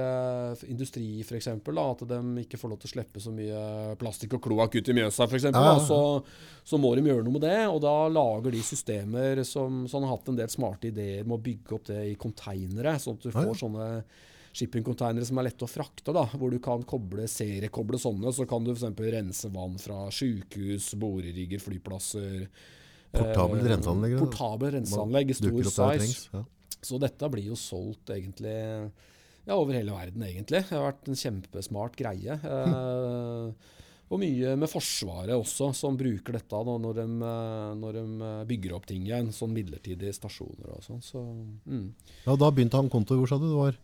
industri 0.67 1.21
for 1.23 1.37
eksempel, 1.37 1.77
da, 1.79 1.85
at 1.93 2.01
de 2.09 2.41
ikke 2.41 2.59
får 2.59 2.73
lov 2.73 2.81
til 2.81 2.89
å 2.89 2.91
slippe 2.91 3.21
så 3.23 3.31
mye 3.31 3.93
plastikk 4.01 4.35
og 4.35 4.41
kloakk 4.49 4.75
ut 4.75 4.91
i 4.91 4.95
Mjøsa, 4.97 5.29
f.eks., 5.29 5.45
ja, 5.47 5.61
ja. 5.69 5.77
så, 5.79 6.01
så, 6.59 6.79
må 6.83 6.91
de 6.99 7.05
gjøre 7.07 7.23
noe 7.23 7.37
med 7.37 7.45
det. 7.47 7.61
Og 7.71 7.79
da 7.85 7.95
lager 8.11 8.51
de 8.51 8.59
systemer 8.67 9.45
som 9.47 9.85
Så 9.87 9.95
han 9.95 10.09
har 10.09 10.17
hatt 10.17 10.27
en 10.33 10.41
del 10.41 10.51
smarte 10.51 10.91
ideer 10.91 11.23
med 11.23 11.37
å 11.37 11.45
bygge 11.47 11.77
opp 11.79 11.87
det 11.87 12.03
i 12.11 12.19
konteinere, 12.19 12.97
sånn 12.99 13.15
at 13.15 13.29
du 13.29 13.31
får 13.31 13.49
ja. 13.53 13.57
sånne 13.63 13.89
shippingcontainere 14.53 15.25
som 15.25 15.39
er 15.41 15.49
lette 15.49 15.65
å 15.65 15.69
frakte, 15.69 16.13
da, 16.15 16.27
hvor 16.37 16.53
du 16.53 16.59
kan 16.63 16.83
koble, 16.87 17.25
seriekoble 17.29 17.99
sånne. 18.01 18.33
Så 18.35 18.45
kan 18.49 18.65
du 18.65 18.73
f.eks. 18.75 18.89
rense 19.15 19.51
vann 19.53 19.77
fra 19.81 20.05
sykehus, 20.13 20.91
borerigger, 21.01 21.61
flyplasser. 21.63 22.47
Portabelt 23.13 23.65
renseanlegg? 23.69 24.17
Portabel 24.21 24.75
renseanlegg 24.77 25.33
i 25.33 25.37
stor 25.37 25.69
size. 25.69 26.29
Ja. 26.33 26.43
Så 26.83 26.99
dette 27.01 27.29
blir 27.31 27.51
jo 27.51 27.57
solgt 27.57 28.11
egentlig 28.13 28.57
ja, 29.43 29.55
over 29.55 29.75
hele 29.75 29.93
verden, 29.95 30.23
egentlig. 30.25 30.63
Det 30.63 30.75
har 30.75 30.89
vært 30.89 31.09
en 31.09 31.23
kjempesmart 31.25 31.97
greie. 31.99 32.41
Eh, 32.53 33.71
og 34.13 34.19
mye 34.21 34.51
med 34.59 34.69
Forsvaret 34.69 35.33
også, 35.33 35.71
som 35.73 35.95
bruker 35.97 36.35
dette 36.35 36.57
da, 36.67 36.73
når, 36.83 36.97
de, 36.99 37.05
eh, 37.25 37.69
når, 37.79 37.95
de, 37.97 38.01
eh, 38.27 38.41
bygger 38.51 38.75
opp 38.75 38.83
ting 38.85 39.07
igjen. 39.07 39.31
Sånn 39.33 39.55
midlertidige 39.55 40.13
stasjoner 40.13 40.75
og 40.75 40.83
sånn. 40.85 40.99
Så, 41.01 41.23
mm. 41.65 41.87
Ja, 42.27 42.35
Da 42.37 42.51
begynte 42.53 42.77
han 42.77 42.91
konto. 42.93 43.17
Hvor 43.17 43.31
sa 43.31 43.39
du 43.41 43.47
det 43.47 43.57
var? 43.57 43.79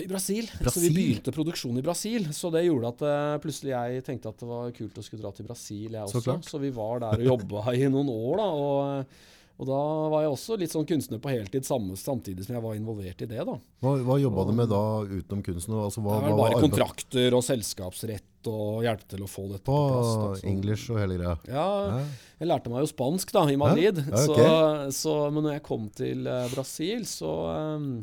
I 0.00 0.06
Brasil. 0.08 0.46
Brasil. 0.58 0.72
Så 0.72 0.80
vi 0.80 0.90
begynte 0.94 1.34
produksjon 1.34 1.76
i 1.76 1.84
Brasil. 1.84 2.30
Så 2.32 2.48
det 2.54 2.64
gjorde 2.64 2.94
at 2.94 3.02
uh, 3.04 3.40
plutselig 3.42 3.74
jeg 3.74 4.06
tenkte 4.06 4.32
at 4.32 4.40
det 4.40 4.48
var 4.48 4.72
kult 4.76 4.96
å 4.96 5.04
skulle 5.04 5.24
dra 5.24 5.34
til 5.36 5.48
Brasil, 5.48 5.90
jeg 5.92 6.06
også. 6.06 6.22
Så, 6.24 6.38
så 6.54 6.62
vi 6.62 6.72
var 6.72 7.04
der 7.04 7.20
og 7.20 7.28
jobba 7.34 7.76
i 7.76 7.84
noen 7.92 8.08
år, 8.12 8.40
da. 8.40 8.48
Og 8.56 9.30
og 9.62 9.68
da 9.68 9.80
var 10.10 10.24
jeg 10.24 10.32
også 10.32 10.56
litt 10.58 10.72
sånn 10.72 10.86
kunstner 10.88 11.20
på 11.22 11.30
heltid 11.30 11.66
samme, 11.66 11.94
samtidig 11.98 12.42
som 12.46 12.56
jeg 12.56 12.64
var 12.64 12.74
involvert 12.74 13.20
i 13.22 13.28
det. 13.30 13.44
da. 13.46 13.54
Hva, 13.84 13.92
hva 14.08 14.16
jobba 14.18 14.44
du 14.48 14.52
med 14.58 14.70
da 14.72 14.82
utenom 15.04 15.44
kunsten? 15.46 15.76
Altså, 15.78 16.02
hva, 16.02 16.16
det 16.24 16.32
var 16.32 16.40
bare 16.40 16.62
kontrakter 16.64 17.36
og 17.36 17.44
selskapsrett 17.46 18.50
og 18.50 18.82
hjelpe 18.82 19.06
til 19.12 19.22
å 19.22 19.28
få 19.30 19.44
dette 19.52 19.62
på, 19.68 19.76
på 19.76 19.92
plass. 19.92 20.40
Da, 20.40 20.50
English 20.50 20.90
og 20.90 20.98
hele 20.98 21.20
greia? 21.20 21.36
Ja, 21.46 22.00
jeg 22.40 22.50
lærte 22.50 22.72
meg 22.72 22.82
jo 22.82 22.90
spansk 22.90 23.30
da, 23.36 23.44
i 23.52 23.60
Madrid. 23.60 24.02
Ja? 24.02 24.24
Okay. 24.24 24.48
så, 24.48 24.98
så, 24.98 25.14
men 25.30 25.46
når 25.46 25.58
jeg 25.60 25.64
kom 25.68 25.86
til 26.00 26.26
uh, 26.26 26.48
Brasil, 26.56 27.06
så 27.06 27.36
um, 27.76 27.94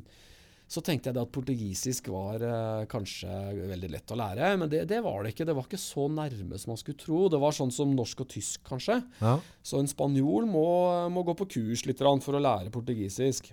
så 0.69 0.83
tenkte 0.85 1.09
jeg 1.09 1.17
at 1.17 1.31
portugisisk 1.33 2.11
var 2.13 2.43
eh, 2.45 2.83
kanskje 2.89 3.29
veldig 3.71 3.87
lett 3.89 4.11
å 4.13 4.17
lære. 4.19 4.51
Men 4.61 4.69
det, 4.69 4.83
det, 4.91 4.99
var 5.01 5.23
det 5.25 5.33
ikke. 5.33 5.47
Det 5.49 5.55
var 5.57 5.65
ikke 5.65 5.81
så 5.81 6.05
nærme 6.13 6.59
som 6.61 6.75
man 6.75 6.81
skulle 6.81 6.99
tro. 7.01 7.23
Det 7.33 7.39
var 7.41 7.55
sånn 7.57 7.73
som 7.73 7.95
norsk 7.97 8.21
og 8.21 8.29
tysk, 8.35 8.61
kanskje. 8.69 8.99
Ja. 9.17 9.39
Så 9.65 9.81
en 9.81 9.89
spanjol 9.89 10.45
må, 10.49 10.67
må, 11.09 11.25
gå 11.25 11.33
på 11.39 11.49
kurs 11.57 11.87
litt 11.89 12.03
for 12.05 12.37
å 12.37 12.43
lære 12.43 12.69
portugisisk. 12.73 13.49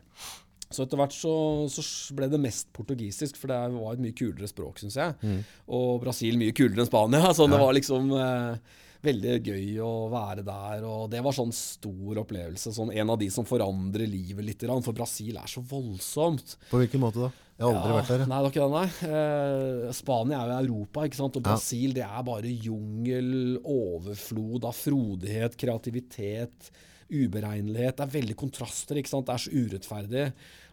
Så 0.67 0.85
etter 0.85 1.01
hvert 1.01 1.15
så, 1.17 1.33
så, 1.73 1.87
ble 2.19 2.29
det 2.29 2.43
mest 2.43 2.69
portugisisk, 2.77 3.39
for 3.41 3.49
det 3.49 3.63
var 3.79 3.95
et 3.95 4.03
mye 4.03 4.17
kulere 4.17 4.51
språk, 4.51 4.83
syns 4.83 4.99
jeg. 5.01 5.17
Mm. 5.23 5.41
Og 5.79 6.03
Brasil 6.05 6.37
mye 6.37 6.53
kulere 6.57 6.85
enn 6.85 6.91
Spania. 6.91 7.31
Så 7.39 7.47
ja. 7.47 7.55
det 7.55 7.63
var 7.65 7.77
liksom 7.79 8.13
eh, 8.13 8.83
veldig 9.07 9.39
gøy 9.47 9.81
å 9.85 9.93
være 10.13 10.45
der. 10.47 10.85
Og 10.87 11.09
det 11.13 11.23
var 11.25 11.37
sånn 11.37 11.55
stor 11.55 12.23
opplevelse. 12.23 12.75
Sånn 12.77 12.93
en 12.95 13.15
av 13.15 13.19
de 13.21 13.31
som 13.33 13.47
forandrer 13.49 14.09
livet 14.11 14.47
litt. 14.47 14.69
For 14.85 14.97
Brasil 14.97 15.39
er 15.41 15.51
så 15.51 15.63
voldsomt. 15.65 16.57
På 16.71 16.83
hvilken 16.83 17.03
måte 17.03 17.27
da? 17.27 17.33
Jeg 17.57 17.65
har 17.65 17.79
aldri 17.79 17.93
ja, 17.93 17.97
vært 17.97 18.11
der. 18.13 18.27
Nei, 18.29 18.39
det 18.45 18.51
ikke 18.51 18.65
det, 18.67 18.73
nei. 18.75 19.13
Eh, 19.17 19.95
Spania 19.97 20.41
er 20.43 20.51
jo 20.51 20.57
Europa, 20.59 21.07
ikke 21.09 21.19
sant? 21.23 21.39
og 21.39 21.47
Brasil 21.47 21.87
ja. 21.89 21.95
det 21.97 22.05
er 22.05 22.27
bare 22.27 22.51
jungel, 22.67 23.31
overflod 23.63 24.67
av 24.69 24.77
frodighet, 24.77 25.57
kreativitet, 25.63 26.69
uberegnelighet. 27.09 27.97
Det 27.97 28.05
er 28.05 28.13
veldig 28.19 28.37
kontraster. 28.37 29.01
ikke 29.01 29.15
sant? 29.15 29.31
Det 29.31 29.39
er 29.39 29.45
så 29.47 29.65
urettferdig. 29.65 30.27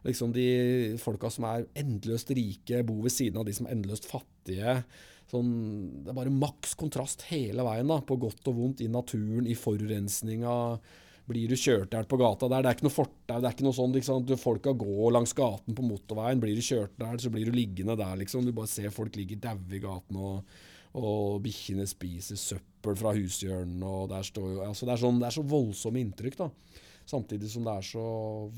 Liksom 0.10 0.36
De 0.36 0.50
folka 1.00 1.32
som 1.32 1.48
er 1.48 1.70
endeløst 1.80 2.36
rike, 2.36 2.84
bor 2.84 3.00
ved 3.06 3.16
siden 3.16 3.40
av 3.40 3.48
de 3.48 3.56
som 3.56 3.70
er 3.70 3.78
endeløst 3.78 4.10
fattige. 4.10 4.82
Sånn, 5.34 5.54
det 6.06 6.12
er 6.12 6.18
bare 6.20 6.34
maks 6.34 6.76
kontrast 6.78 7.26
hele 7.32 7.66
veien, 7.66 7.90
da, 7.90 7.98
på 8.06 8.20
godt 8.22 8.52
og 8.52 8.60
vondt, 8.60 8.84
i 8.86 8.90
naturen, 8.92 9.48
i 9.50 9.56
forurensninga. 9.58 10.58
Blir 11.26 11.50
du 11.50 11.56
kjørt 11.56 11.96
hjel 11.96 12.06
på 12.10 12.20
gata 12.20 12.50
der? 12.52 12.62
Det 12.62 12.70
er 12.70 12.78
ikke 12.78 12.86
noe 12.86 12.94
fortau, 12.94 13.40
det 13.40 13.48
er 13.48 13.56
ikke 13.56 13.66
noe 13.66 13.78
sånn 13.78 13.96
liksom, 13.96 14.28
Folka 14.42 14.74
går 14.78 15.16
langs 15.16 15.34
gaten 15.38 15.78
på 15.78 15.86
motorveien. 15.88 16.42
Blir 16.44 16.60
du 16.60 16.66
kjørt 16.66 16.94
der, 17.00 17.18
så 17.24 17.32
blir 17.34 17.48
du 17.48 17.56
liggende 17.56 17.96
der, 17.98 18.18
liksom. 18.20 18.46
Du 18.46 18.54
bare 18.54 18.70
ser 18.70 18.94
folk 18.94 19.16
ligge 19.18 19.40
daue 19.42 19.74
i 19.74 19.82
gaten, 19.82 20.20
og, 20.20 20.58
og 21.00 21.40
bikkjene 21.46 21.88
spiser 21.90 22.38
søppel 22.38 23.00
fra 23.00 23.16
hushjørnene, 23.16 23.88
og 23.88 24.12
der 24.12 24.28
står 24.28 24.50
jo 24.52 24.66
altså, 24.68 24.86
det, 24.86 24.98
er 24.98 25.04
sånn, 25.06 25.22
det 25.24 25.30
er 25.32 25.38
så 25.40 25.46
voldsomme 25.56 26.04
inntrykk, 26.04 26.42
da. 26.44 26.50
Samtidig 27.10 27.50
som 27.52 27.66
det 27.66 27.78
er 27.78 27.88
så 27.88 28.08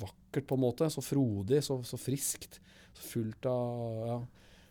vakkert, 0.01 0.49
på 0.49 0.57
en 0.57 0.65
måte. 0.65 0.89
Så 0.93 1.05
frodig, 1.05 1.61
så, 1.65 1.80
så 1.86 2.01
friskt. 2.01 2.59
Så 2.95 3.07
fullt 3.13 3.47
av 3.49 4.09
ja. 4.09 4.19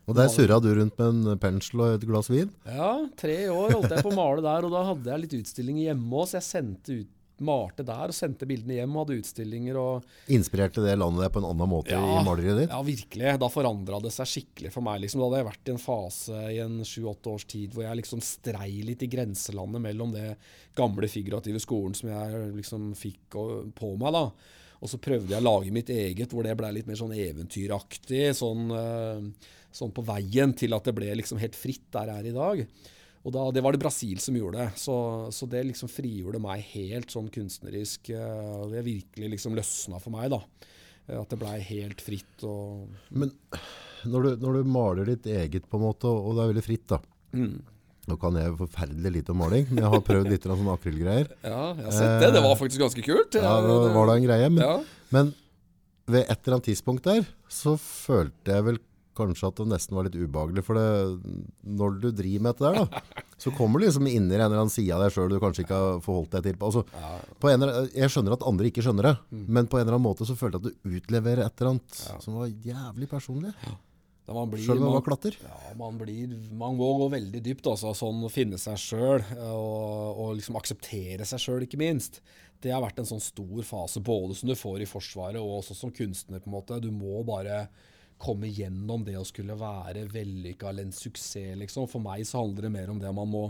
Og 0.04 0.16
der 0.18 0.28
surra 0.28 0.60
du 0.60 0.68
rundt 0.76 0.98
med 1.00 1.30
en 1.32 1.40
pensel 1.40 1.80
og 1.80 1.96
et 1.96 2.06
glass 2.08 2.28
vin? 2.32 2.50
Ja, 2.68 2.92
tre 3.16 3.38
år 3.48 3.78
holdt 3.78 3.92
jeg 3.94 4.04
på 4.04 4.12
å 4.12 4.16
male 4.18 4.44
der. 4.44 4.66
Og 4.66 4.74
da 4.74 4.82
hadde 4.90 5.12
jeg 5.12 5.22
litt 5.24 5.36
utstillinger 5.40 5.90
hjemme 5.90 6.18
òg, 6.20 6.28
så 6.28 6.38
jeg 6.40 6.48
sendte 6.50 6.98
ut 7.00 7.12
malte 7.42 7.82
der 7.82 8.12
og 8.12 8.14
sendte 8.14 8.46
bildene 8.46 8.76
hjem. 8.76 8.96
Hadde 9.00 9.16
utstillinger 9.18 9.78
og 9.80 10.30
Inspirerte 10.34 10.84
det 10.84 10.94
landet 11.00 11.24
deg 11.24 11.32
på 11.34 11.40
en 11.42 11.48
annen 11.48 11.70
måte 11.70 11.94
Ja, 11.94 12.02
i 12.04 12.26
maleriet 12.26 12.60
ditt? 12.60 12.74
Ja, 12.74 12.80
virkelig. 12.86 13.32
Da 13.42 13.50
forandra 13.50 14.00
det 14.04 14.12
seg 14.14 14.30
skikkelig 14.30 14.74
for 14.74 14.86
meg. 14.86 15.00
Liksom. 15.02 15.22
Da 15.22 15.30
hadde 15.30 15.40
jeg 15.40 15.48
vært 15.50 15.70
i 15.70 15.74
en 15.74 15.82
fase 15.82 16.42
i 16.52 16.58
en 16.64 16.76
sju-åtte 16.86 17.32
års 17.32 17.48
tid 17.50 17.74
hvor 17.74 17.86
jeg 17.86 18.00
liksom 18.02 18.22
strei 18.24 18.70
litt 18.86 19.02
i 19.02 19.10
grenselandet 19.10 19.82
mellom 19.88 20.12
det 20.14 20.34
gamle 20.78 21.10
figurative 21.10 21.62
skolen 21.62 21.96
som 21.98 22.12
jeg 22.12 22.44
liksom 22.60 22.92
fikk 22.98 23.40
på 23.80 23.94
meg. 24.00 24.14
da. 24.14 24.28
Og 24.84 24.90
så 24.90 25.00
prøvde 25.00 25.32
jeg 25.32 25.40
å 25.40 25.46
lage 25.46 25.72
mitt 25.72 25.88
eget, 25.88 26.32
hvor 26.34 26.44
det 26.44 26.56
ble 26.58 26.68
litt 26.76 26.88
mer 26.88 26.98
sånn 27.00 27.14
eventyraktig. 27.16 28.26
Sånn, 28.36 28.66
eh, 28.76 29.52
sånn 29.74 29.92
på 29.94 30.04
veien 30.06 30.52
til 30.56 30.74
at 30.76 30.86
det 30.86 30.94
ble 30.94 31.08
liksom 31.18 31.40
helt 31.42 31.56
fritt 31.58 31.88
der 31.94 32.12
jeg 32.12 32.22
er 32.22 32.28
i 32.30 32.36
dag. 32.36 32.64
Og 33.24 33.32
da, 33.32 33.44
Det 33.56 33.62
var 33.64 33.72
det 33.72 33.80
Brasil 33.82 34.18
som 34.20 34.36
gjorde 34.36 34.60
det. 34.60 34.68
Så, 34.78 34.94
så 35.32 35.48
det 35.48 35.62
liksom 35.66 35.88
frigjorde 35.90 36.40
meg 36.44 36.60
helt 36.74 37.10
sånn 37.14 37.30
kunstnerisk. 37.32 38.10
eh, 38.12 38.64
Det 38.70 38.82
virkelig 38.84 39.30
liksom 39.34 39.56
løsna 39.56 40.00
for 40.02 40.12
meg. 40.14 40.28
da. 40.34 40.42
Eh, 41.08 41.18
At 41.20 41.30
det 41.32 41.38
blei 41.40 41.58
helt 41.64 42.00
fritt. 42.04 42.44
og... 42.44 42.86
Men 43.10 43.32
når 44.04 44.22
du, 44.22 44.30
når 44.44 44.58
du 44.60 44.68
maler 44.68 45.04
ditt 45.14 45.24
eget, 45.32 45.64
på 45.72 45.80
en 45.80 45.86
måte, 45.88 46.04
og 46.12 46.34
det 46.36 46.44
er 46.44 46.52
veldig 46.54 46.66
fritt, 46.70 46.86
da 46.94 47.00
Mm. 47.34 47.62
Nå 48.06 48.14
kan 48.20 48.36
jeg 48.36 48.52
forferdelig 48.60 49.10
lite 49.10 49.32
om 49.32 49.38
maling, 49.40 49.64
men 49.72 49.80
jeg 49.82 49.90
har 49.90 50.02
prøvd 50.06 50.28
litt 50.30 50.44
sånn 50.46 50.68
akrylgreier. 50.70 51.30
Ja, 51.42 51.72
jeg 51.74 51.86
har 51.88 51.94
sett 51.96 52.20
det. 52.22 52.28
Det 52.36 52.42
var 52.44 52.54
faktisk 52.60 52.82
ganske 52.84 53.02
kult. 53.02 53.34
Ja, 53.40 53.54
det 53.64 53.94
var 53.96 54.06
da 54.06 54.14
en 54.20 54.26
greie. 54.28 54.50
Men, 54.52 54.60
Ja. 54.62 54.74
men 55.10 55.32
ved 56.06 56.28
et 56.28 56.36
eller 56.44 56.58
annet 56.58 56.68
tidspunkt 56.68 57.02
der, 57.08 57.24
så 57.48 57.72
følte 57.80 58.52
jeg 58.52 58.66
vel 58.68 58.78
kanskje 59.16 59.48
at 59.50 59.60
det 59.60 59.66
nesten 59.70 59.96
var 59.98 60.06
litt 60.08 60.18
ubehagelig. 60.18 60.64
For 60.66 60.78
det, 60.78 61.38
når 61.80 61.96
du 62.02 62.08
driver 62.10 62.44
med 62.46 62.54
dette 62.54 62.66
der, 62.66 62.80
da, 62.82 63.14
så 63.40 63.52
kommer 63.56 63.80
du 63.80 63.86
liksom 63.86 64.06
inn 64.10 64.28
i 64.28 64.34
en 64.36 64.44
eller 64.46 64.60
annen 64.62 64.72
side 64.74 64.94
av 64.94 65.02
deg 65.04 65.14
sjøl 65.14 65.32
du 65.32 65.38
kanskje 65.42 65.64
ikke 65.66 65.80
har 65.80 66.02
forholdt 66.04 66.36
deg 66.36 66.50
til. 66.50 66.60
Altså, 66.68 66.84
på 67.42 67.50
en 67.52 67.66
jeg 67.94 68.12
skjønner 68.12 68.36
at 68.36 68.46
andre 68.50 68.70
ikke 68.70 68.84
skjønner 68.84 69.10
det, 69.10 69.16
men 69.30 69.66
på 69.70 69.80
en 69.80 69.86
eller 69.86 69.96
annen 69.98 70.08
måte 70.10 70.28
så 70.28 70.36
følte 70.38 70.60
jeg 70.60 70.64
at 70.64 70.70
du 70.84 71.00
utleverer 71.00 71.46
et 71.46 71.58
eller 71.58 71.74
annet 71.76 71.98
som 72.24 72.38
var 72.42 72.52
jævlig 72.52 73.10
personlig. 73.10 73.54
Man 74.24 74.48
blir, 74.48 74.62
Sjøl 74.64 74.78
om 74.78 74.86
man, 74.86 74.94
var 74.96 75.02
klatter. 75.04 75.34
ja, 75.36 75.72
man, 75.76 75.98
blir, 76.00 76.30
man 76.56 76.78
må 76.78 76.86
gå 76.96 77.10
veldig 77.12 77.42
dypt, 77.44 77.66
altså. 77.68 77.90
Sånn 77.92 78.22
å 78.24 78.30
finne 78.32 78.56
seg 78.56 78.78
sjøl, 78.80 79.20
og, 79.50 80.22
og 80.22 80.30
liksom 80.38 80.56
akseptere 80.56 81.26
seg 81.28 81.42
sjøl, 81.42 81.66
ikke 81.66 81.76
minst. 81.82 82.22
Det 82.64 82.72
har 82.72 82.80
vært 82.80 83.02
en 83.02 83.10
sånn 83.10 83.20
stor 83.20 83.60
fase, 83.68 84.00
både 84.00 84.32
som 84.38 84.48
du 84.48 84.54
får 84.56 84.80
i 84.80 84.88
Forsvaret, 84.88 85.36
og 85.36 85.58
også 85.58 85.76
som 85.76 85.92
kunstner. 85.92 86.40
på 86.40 86.48
en 86.48 86.56
måte. 86.56 86.80
Du 86.80 86.88
må 86.88 87.20
bare 87.28 87.66
komme 88.24 88.48
gjennom 88.48 89.04
det 89.06 89.16
å 89.20 89.26
skulle 89.28 89.56
være 89.60 90.06
vellykka 90.12 90.70
eller 90.70 90.88
en 90.88 90.96
suksess, 90.96 91.54
liksom. 91.60 91.88
For 91.90 92.02
meg 92.04 92.24
så 92.28 92.42
handler 92.42 92.66
det 92.66 92.76
mer 92.76 92.92
om 92.92 93.02
det 93.02 93.12
man 93.14 93.32
må 93.32 93.48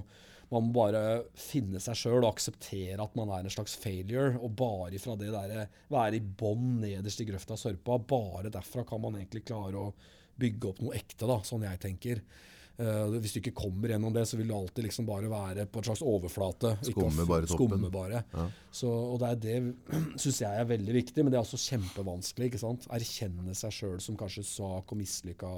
man 0.53 0.69
må 0.69 0.75
bare 0.77 1.01
finne 1.39 1.81
seg 1.83 1.97
sjøl 1.99 2.21
og 2.21 2.29
akseptere 2.29 3.03
at 3.03 3.15
man 3.19 3.33
er 3.33 3.47
en 3.47 3.53
slags 3.53 3.75
failure. 3.81 4.37
Og 4.39 4.53
bare 4.59 4.93
ifra 4.95 5.17
det 5.19 5.33
der, 5.33 5.71
være 5.91 6.19
i 6.19 6.23
bånn 6.23 6.77
nederst 6.83 7.23
i 7.25 7.27
grøfta 7.29 7.57
sørpa, 7.59 7.99
bare 7.99 8.53
derfra 8.55 8.85
kan 8.87 9.03
man 9.03 9.17
egentlig 9.19 9.47
klare 9.49 9.81
å 9.81 9.95
bygge 10.39 10.71
opp 10.71 10.83
noe 10.85 10.99
ekte, 10.99 11.27
da, 11.31 11.41
sånn 11.47 11.67
jeg 11.67 11.81
tenker. 11.83 12.23
Eh, 12.75 13.13
hvis 13.23 13.37
du 13.37 13.39
ikke 13.39 13.53
kommer 13.55 13.93
gjennom 13.93 14.15
det, 14.15 14.25
så 14.27 14.39
vil 14.39 14.49
du 14.51 14.55
alltid 14.57 14.89
liksom 14.89 15.07
bare 15.07 15.29
være 15.31 15.67
på 15.71 15.79
en 15.79 15.87
slags 15.87 16.03
overflate. 16.03 16.73
Skumme 16.89 17.27
bare 17.29 17.47
toppen. 17.47 17.69
Skumme 17.77 17.91
bare. 17.95 18.25
Ja. 18.35 18.47
Så, 18.75 18.91
og 18.91 19.21
det 19.23 19.35
det 19.45 19.59
syns 20.23 20.41
jeg 20.43 20.63
er 20.63 20.67
veldig 20.73 20.97
viktig, 20.97 21.23
men 21.23 21.31
det 21.31 21.39
er 21.39 21.45
også 21.45 21.61
kjempevanskelig. 21.69 22.51
ikke 22.51 22.63
sant? 22.65 22.89
Erkjenne 22.95 23.55
seg 23.59 23.77
sjøl 23.79 24.01
som 24.03 24.19
kanskje 24.19 24.43
svak 24.49 24.91
og 24.91 24.99
mislykka. 24.99 25.53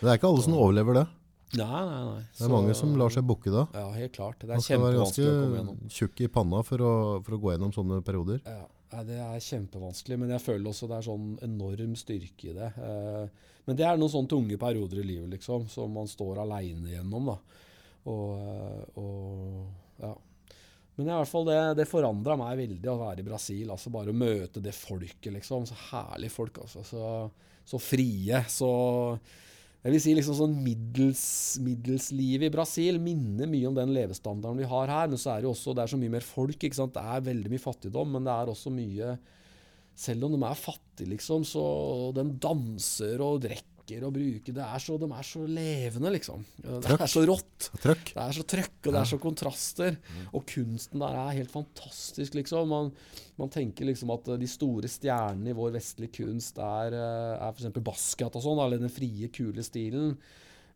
Det 0.00 0.08
er 0.08 0.16
ikke 0.20 0.32
alle 0.32 0.46
som 0.46 0.56
overlever 0.56 1.02
det. 1.02 1.06
Nei, 1.54 1.66
nei, 1.86 1.98
nei. 2.08 2.22
Det 2.34 2.46
er 2.46 2.50
mange 2.50 2.74
som 2.74 2.94
lar 2.98 3.12
seg 3.14 3.26
bukke 3.28 3.52
da. 3.52 3.66
Ja, 3.76 3.90
helt 3.94 4.14
klart. 4.16 4.40
Det 4.40 4.56
er 4.56 4.64
kjempevanskelig 4.64 5.28
å 5.28 5.34
komme 5.36 5.58
gjennom. 5.60 5.76
Man 5.76 5.76
skal 5.76 5.76
være 5.76 5.82
ganske 5.84 5.98
tjukk 6.00 6.22
i 6.24 6.30
panna 6.34 6.62
for 6.66 6.82
å, 6.82 6.94
for 7.26 7.36
å 7.36 7.42
gå 7.44 7.52
gjennom 7.52 7.74
sånne 7.76 8.00
perioder. 8.06 8.40
Ja, 8.48 8.64
nei, 8.94 9.04
det 9.08 9.18
er 9.20 9.42
kjempevanskelig, 9.42 10.18
men 10.20 10.32
jeg 10.34 10.44
føler 10.44 10.70
også 10.70 10.88
det 10.90 10.98
er 10.98 11.06
sånn 11.08 11.32
enorm 11.44 11.96
styrke 11.98 12.52
i 12.52 12.54
det. 12.56 12.70
Eh, 12.78 13.50
men 13.64 13.78
det 13.78 13.86
er 13.88 13.98
noen 13.98 14.12
sånne 14.12 14.30
tunge 14.30 14.58
perioder 14.60 15.00
i 15.00 15.06
livet, 15.08 15.32
liksom, 15.34 15.66
som 15.72 15.92
man 15.96 16.10
står 16.10 16.42
aleine 16.44 16.92
gjennom. 16.94 17.32
da. 17.32 17.64
Og, 18.12 18.30
eh, 18.38 19.00
og 19.00 20.02
ja. 20.04 20.12
Men 20.94 21.08
i 21.08 21.14
hvert 21.16 21.30
fall 21.30 21.48
det, 21.48 21.60
det 21.80 21.88
forandra 21.90 22.36
meg 22.38 22.60
veldig 22.60 22.90
å 22.92 23.00
være 23.00 23.24
i 23.24 23.26
Brasil. 23.26 23.70
altså 23.72 23.90
Bare 23.90 24.12
å 24.12 24.16
møte 24.16 24.62
det 24.62 24.76
folket, 24.76 25.32
liksom. 25.34 25.66
Så 25.66 25.78
herlige 25.90 26.34
folk, 26.34 26.60
altså. 26.62 26.84
Så, 26.86 27.08
så 27.66 27.80
frie. 27.82 28.44
Så 28.46 28.70
jeg 29.84 29.92
vil 29.92 30.00
si 30.00 30.12
liksom 30.16 30.36
sånn 30.38 30.52
middels, 30.64 31.22
middelslivet 31.60 32.48
i 32.48 32.54
Brasil 32.54 32.96
minner 33.04 33.50
mye 33.52 33.68
om 33.68 33.74
den 33.76 33.90
levestandarden 33.92 34.62
vi 34.62 34.68
har 34.70 34.88
her. 34.88 35.10
Men 35.12 35.20
så 35.20 35.34
er 35.34 35.42
det 35.42 35.48
jo 35.50 35.52
også 35.52 35.74
det 35.76 35.82
er 35.84 35.92
så 35.92 35.98
mye 36.00 36.14
mer 36.14 36.24
folk. 36.24 36.56
ikke 36.56 36.78
sant? 36.78 36.94
Det 36.96 37.02
er 37.04 37.26
veldig 37.26 37.52
mye 37.52 37.60
fattigdom, 37.60 38.14
men 38.16 38.24
det 38.24 38.32
er 38.32 38.52
også 38.52 38.72
mye 38.72 39.16
Selv 39.94 40.24
om 40.26 40.32
de 40.32 40.40
er 40.42 40.58
fattige, 40.58 41.06
liksom, 41.12 41.44
så 41.46 41.62
den 42.16 42.32
danser 42.42 43.20
og 43.22 43.44
drikker 43.44 43.73
og 44.04 44.14
bruker 44.14 44.54
Det 44.56 44.64
er 44.64 44.82
så, 44.82 44.96
De 44.98 45.08
er 45.12 45.26
så 45.28 45.42
levende, 45.46 46.12
liksom. 46.14 46.44
Det 46.56 46.94
er 46.96 47.10
så 47.10 47.24
rått. 47.28 47.68
Trøkk. 47.82 48.12
Det 48.14 48.22
er 48.22 48.36
så 48.36 48.44
trøkk, 48.54 48.78
og 48.86 48.88
det 48.90 49.00
er 49.00 49.10
så 49.10 49.18
kontraster. 49.22 49.98
Og 50.32 50.46
kunsten 50.48 51.04
der 51.04 51.18
er 51.20 51.36
helt 51.40 51.52
fantastisk, 51.52 52.38
liksom. 52.38 52.70
Man, 52.72 52.92
man 53.40 53.52
tenker 53.52 53.88
liksom 53.90 54.14
at 54.14 54.32
eh, 54.32 54.40
de 54.40 54.48
store 54.48 54.88
stjernene 54.90 55.52
i 55.52 55.58
vår 55.58 55.74
vestlige 55.76 56.22
kunst 56.22 56.58
er, 56.62 56.96
eh, 56.96 57.34
er 57.36 57.52
f.eks. 57.52 57.76
Basquiat 57.84 58.40
og 58.40 58.46
sånn, 58.46 58.62
eller 58.64 58.80
den 58.82 58.92
frie, 58.92 59.28
kule 59.34 59.64
stilen. 59.66 60.16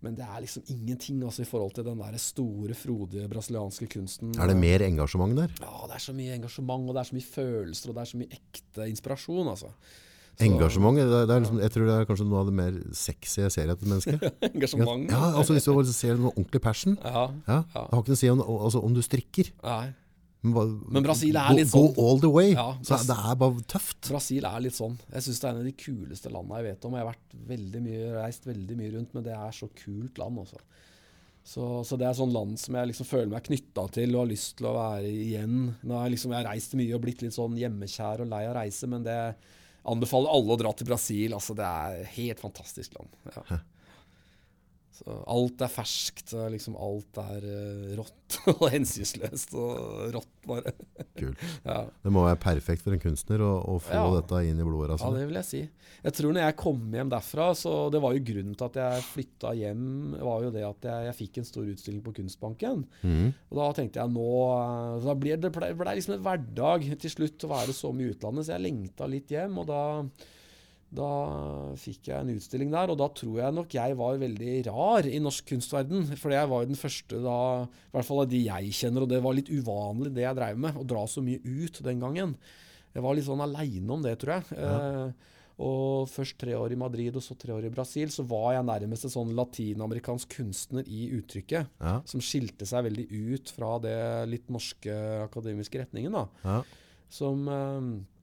Men 0.05 0.15
det 0.15 0.27
er 0.29 0.43
liksom 0.45 0.63
ingenting 0.71 1.23
altså, 1.27 1.43
i 1.43 1.49
forhold 1.49 1.73
til 1.75 1.87
den 1.89 1.99
der 1.99 2.19
store, 2.23 2.75
frodige 2.79 3.27
brasilianske 3.31 3.89
kunsten. 3.91 4.37
Er 4.39 4.47
det 4.51 4.59
mer 4.61 4.85
engasjement 4.87 5.35
der? 5.35 5.51
Ja, 5.59 5.89
det 5.91 5.97
er 5.97 6.05
så 6.05 6.15
mye 6.15 6.37
engasjement, 6.37 6.87
og 6.87 6.95
det 6.95 7.03
er 7.03 7.09
så 7.11 7.17
mye 7.19 7.31
følelser, 7.33 7.91
og 7.91 7.97
det 7.97 8.05
er 8.05 8.13
så 8.13 8.21
mye 8.21 8.39
ekte 8.39 8.87
inspirasjon, 8.93 9.51
altså. 9.57 9.73
Så- 10.39 10.47
Engasjement? 10.47 10.95
Det 10.97 11.07
det 11.11 11.35
er 11.35 11.41
liksom, 11.43 11.61
jeg 11.61 11.73
tror 11.75 11.87
det 11.89 11.95
er 11.99 12.05
kanskje 12.07 12.27
noe 12.31 12.41
av 12.41 12.47
det 12.47 12.55
mer 12.55 12.75
sexy 12.95 13.41
jeg 13.43 13.51
ser 13.51 13.71
etter 13.73 13.83
et 13.83 13.89
menneske. 13.91 14.33
engasjement. 14.55 15.09
Ja, 15.11 15.33
altså 15.35 15.57
Hvis 15.57 15.67
du 15.67 15.93
ser 15.97 16.15
noe 16.17 16.31
ordentlig 16.37 16.61
passion 16.63 16.95
ja. 17.03 17.25
ja, 17.49 17.63
Det 17.67 17.89
har 17.91 18.03
ikke 18.05 18.13
noe 18.15 18.19
å 18.19 18.23
si 18.23 18.31
om, 18.31 18.43
altså, 18.47 18.83
om 18.87 18.95
du 18.95 19.03
strikker. 19.03 19.51
Nei. 19.65 19.89
Men, 20.47 20.53
bare, 20.55 20.93
Men 20.95 21.03
Brasil 21.09 21.35
er 21.41 21.57
litt 21.59 21.71
sånn. 21.73 21.89
Go 21.97 22.07
all 22.07 22.21
the 22.23 22.31
way. 22.31 22.53
Ja, 22.55 22.69
så 22.87 23.01
det 23.03 23.17
er 23.19 23.39
bare 23.41 23.65
tøft. 23.67 24.07
Brasil 24.07 24.47
er 24.47 24.61
litt 24.63 24.77
sånn. 24.77 24.95
Jeg 25.11 25.27
syns 25.27 25.41
det 25.43 25.49
er 25.49 25.57
en 25.57 25.63
av 25.65 25.67
de 25.67 25.75
kuleste 25.83 26.31
landene 26.31 26.61
jeg 26.61 26.69
vet 26.69 26.87
om. 26.87 26.95
Jeg 26.95 27.03
har 27.03 27.11
vært 27.11 27.39
veldig 27.51 27.83
mye, 27.89 28.05
reist 28.21 28.47
veldig 28.47 28.77
mye 28.79 28.93
rundt, 28.95 29.17
men 29.19 29.27
det 29.27 29.35
er 29.35 29.57
så 29.57 29.67
kult 29.83 30.21
land, 30.23 30.39
altså. 30.45 30.63
Så, 31.49 31.65
så 31.89 31.97
det 31.99 32.05
er 32.07 32.15
sånn 32.15 32.35
land 32.35 32.59
som 32.61 32.77
jeg 32.77 32.91
liksom 32.91 33.07
føler 33.09 33.31
meg 33.33 33.47
knytta 33.47 33.87
til 33.97 34.15
og 34.15 34.21
har 34.21 34.31
lyst 34.31 34.59
til 34.59 34.69
å 34.69 34.75
være 34.77 35.11
igjen. 35.11 35.55
Nå 35.83 35.97
har 35.97 36.07
jeg, 36.07 36.15
liksom, 36.19 36.35
jeg 36.35 36.43
har 36.45 36.51
reist 36.53 36.75
mye 36.79 36.95
og 36.95 37.03
blitt 37.03 37.25
litt 37.25 37.35
sånn 37.35 37.57
hjemmekjær 37.59 38.23
og 38.23 38.31
lei 38.31 38.43
av 38.45 38.53
å 38.53 38.59
reise, 38.61 38.91
men 38.93 39.07
det 39.07 39.19
anbefaler 39.91 40.33
alle 40.35 40.55
å 40.55 40.61
dra 40.61 40.73
til 40.77 40.89
Brasil. 40.89 41.35
Altså, 41.37 41.57
det 41.59 41.67
er 41.67 41.99
et 42.03 42.15
helt 42.19 42.43
fantastisk 42.45 42.97
land. 42.99 43.19
Ja. 43.35 43.61
Så 44.99 45.15
alt 45.31 45.61
er 45.63 45.71
ferskt, 45.71 46.33
liksom 46.51 46.75
alt 46.83 47.19
er 47.23 47.45
eh, 47.47 47.91
rått 47.99 48.39
og 48.57 48.65
hensynsløst 48.73 49.53
og 49.55 50.09
rått, 50.17 50.33
bare. 50.49 50.73
Kult. 51.19 51.39
Ja. 51.69 51.85
Det 52.03 52.11
må 52.15 52.25
være 52.25 52.39
perfekt 52.41 52.83
for 52.83 52.95
en 52.97 53.03
kunstner 53.03 53.43
å, 53.45 53.51
å 53.63 53.77
få 53.83 53.95
Ja. 53.95 54.07
dette 54.17 54.41
inn 54.49 54.59
i 54.59 54.67
blodet. 54.67 54.97
Ja, 54.97 54.97
Altså. 54.99 55.13
det 55.15 55.27
vil 55.31 55.39
jeg 55.39 55.47
si. 55.49 55.61
Jeg 56.03 56.15
tror 56.19 56.35
når 56.35 56.45
jeg 56.47 56.57
kom 56.61 56.81
hjem 56.95 57.11
derfra, 57.13 57.47
så 57.59 57.73
det 57.95 58.01
var 58.03 58.15
jo 58.17 58.25
grunnen 58.29 58.57
til 58.59 58.67
at 58.69 58.79
jeg 58.81 59.05
flytta 59.13 59.53
hjem, 59.59 59.85
var 60.19 60.45
jo 60.47 60.51
det 60.55 60.65
at 60.67 60.89
jeg, 60.91 61.07
jeg 61.09 61.17
fikk 61.21 61.39
en 61.43 61.49
stor 61.49 61.71
utstilling 61.75 62.03
på 62.07 62.15
Kunstbanken. 62.19 62.83
Mm. 63.03 63.29
Og 63.51 63.61
da 63.61 63.69
tenkte 63.79 64.03
jeg 64.03 64.15
nå 64.15 64.29
eh, 64.57 65.05
da 65.07 65.15
ble 65.19 65.37
Det 65.43 65.53
ble, 65.55 65.71
ble 65.79 65.95
liksom 65.99 66.17
en 66.19 66.27
hverdag 66.27 66.89
til 67.05 67.15
slutt 67.15 67.47
å 67.47 67.53
være 67.55 67.77
så 67.77 67.93
mye 67.95 68.11
i 68.11 68.17
utlandet, 68.17 68.47
så 68.49 68.57
jeg 68.57 68.67
lengta 68.67 69.07
litt 69.11 69.31
hjem. 69.35 69.59
Og 69.63 69.69
da, 69.71 69.83
da 70.89 71.09
fikk 71.77 72.09
jeg 72.09 72.17
en 72.17 72.31
utstilling 72.33 72.71
der, 72.73 72.89
og 72.89 72.97
da 73.01 73.11
tror 73.13 73.43
jeg 73.43 73.55
nok 73.59 73.75
jeg 73.77 73.97
var 73.99 74.21
veldig 74.23 74.53
rar 74.71 75.09
i 75.09 75.21
norsk 75.21 75.51
kunstverden. 75.51 76.07
For 76.17 76.33
jeg 76.33 76.49
var 76.49 76.65
jo 76.65 76.71
den 76.71 76.81
første 76.81 77.21
da, 77.25 77.39
i 77.69 77.93
hvert 77.93 78.09
fall 78.09 78.23
av 78.25 78.31
de 78.33 78.41
jeg 78.47 78.73
kjenner, 78.79 79.05
og 79.05 79.13
det 79.13 79.21
var 79.25 79.37
litt 79.37 79.53
uvanlig 79.53 80.15
det 80.17 80.25
jeg 80.25 80.39
dreiv 80.39 80.63
med, 80.65 80.79
å 80.81 80.87
dra 80.89 81.05
så 81.11 81.25
mye 81.25 81.43
ut 81.45 81.83
den 81.85 82.01
gangen. 82.01 82.35
Jeg 82.97 83.05
var 83.05 83.19
litt 83.19 83.29
sånn 83.29 83.45
aleine 83.45 83.93
om 83.99 84.05
det, 84.05 84.17
tror 84.23 84.39
jeg. 84.39 84.59
Eh, 84.65 85.37
og 85.69 86.09
først 86.09 86.39
tre 86.39 86.55
år 86.55 86.73
i 86.73 86.79
Madrid 86.79 87.17
og 87.19 87.23
så 87.25 87.35
tre 87.37 87.53
år 87.53 87.67
i 87.67 87.73
Brasil, 87.75 88.09
så 88.15 88.25
var 88.31 88.55
jeg 88.57 88.67
nærmest 88.69 89.09
en 89.09 89.17
sånn 89.19 89.33
latinamerikansk 89.37 90.37
kunstner 90.39 90.87
i 90.89 91.09
uttrykket. 91.19 91.69
Ja, 91.83 91.99
Som 92.09 92.23
skilte 92.25 92.67
seg 92.69 92.87
veldig 92.89 93.09
ut 93.35 93.53
fra 93.53 93.75
det 93.83 93.97
litt 94.31 94.49
norske 94.55 94.95
akademiske 95.27 95.83
retningen. 95.85 96.15
da. 96.17 96.29
ja. 96.47 96.63
Som, 97.13 97.45
eh, 97.49 98.18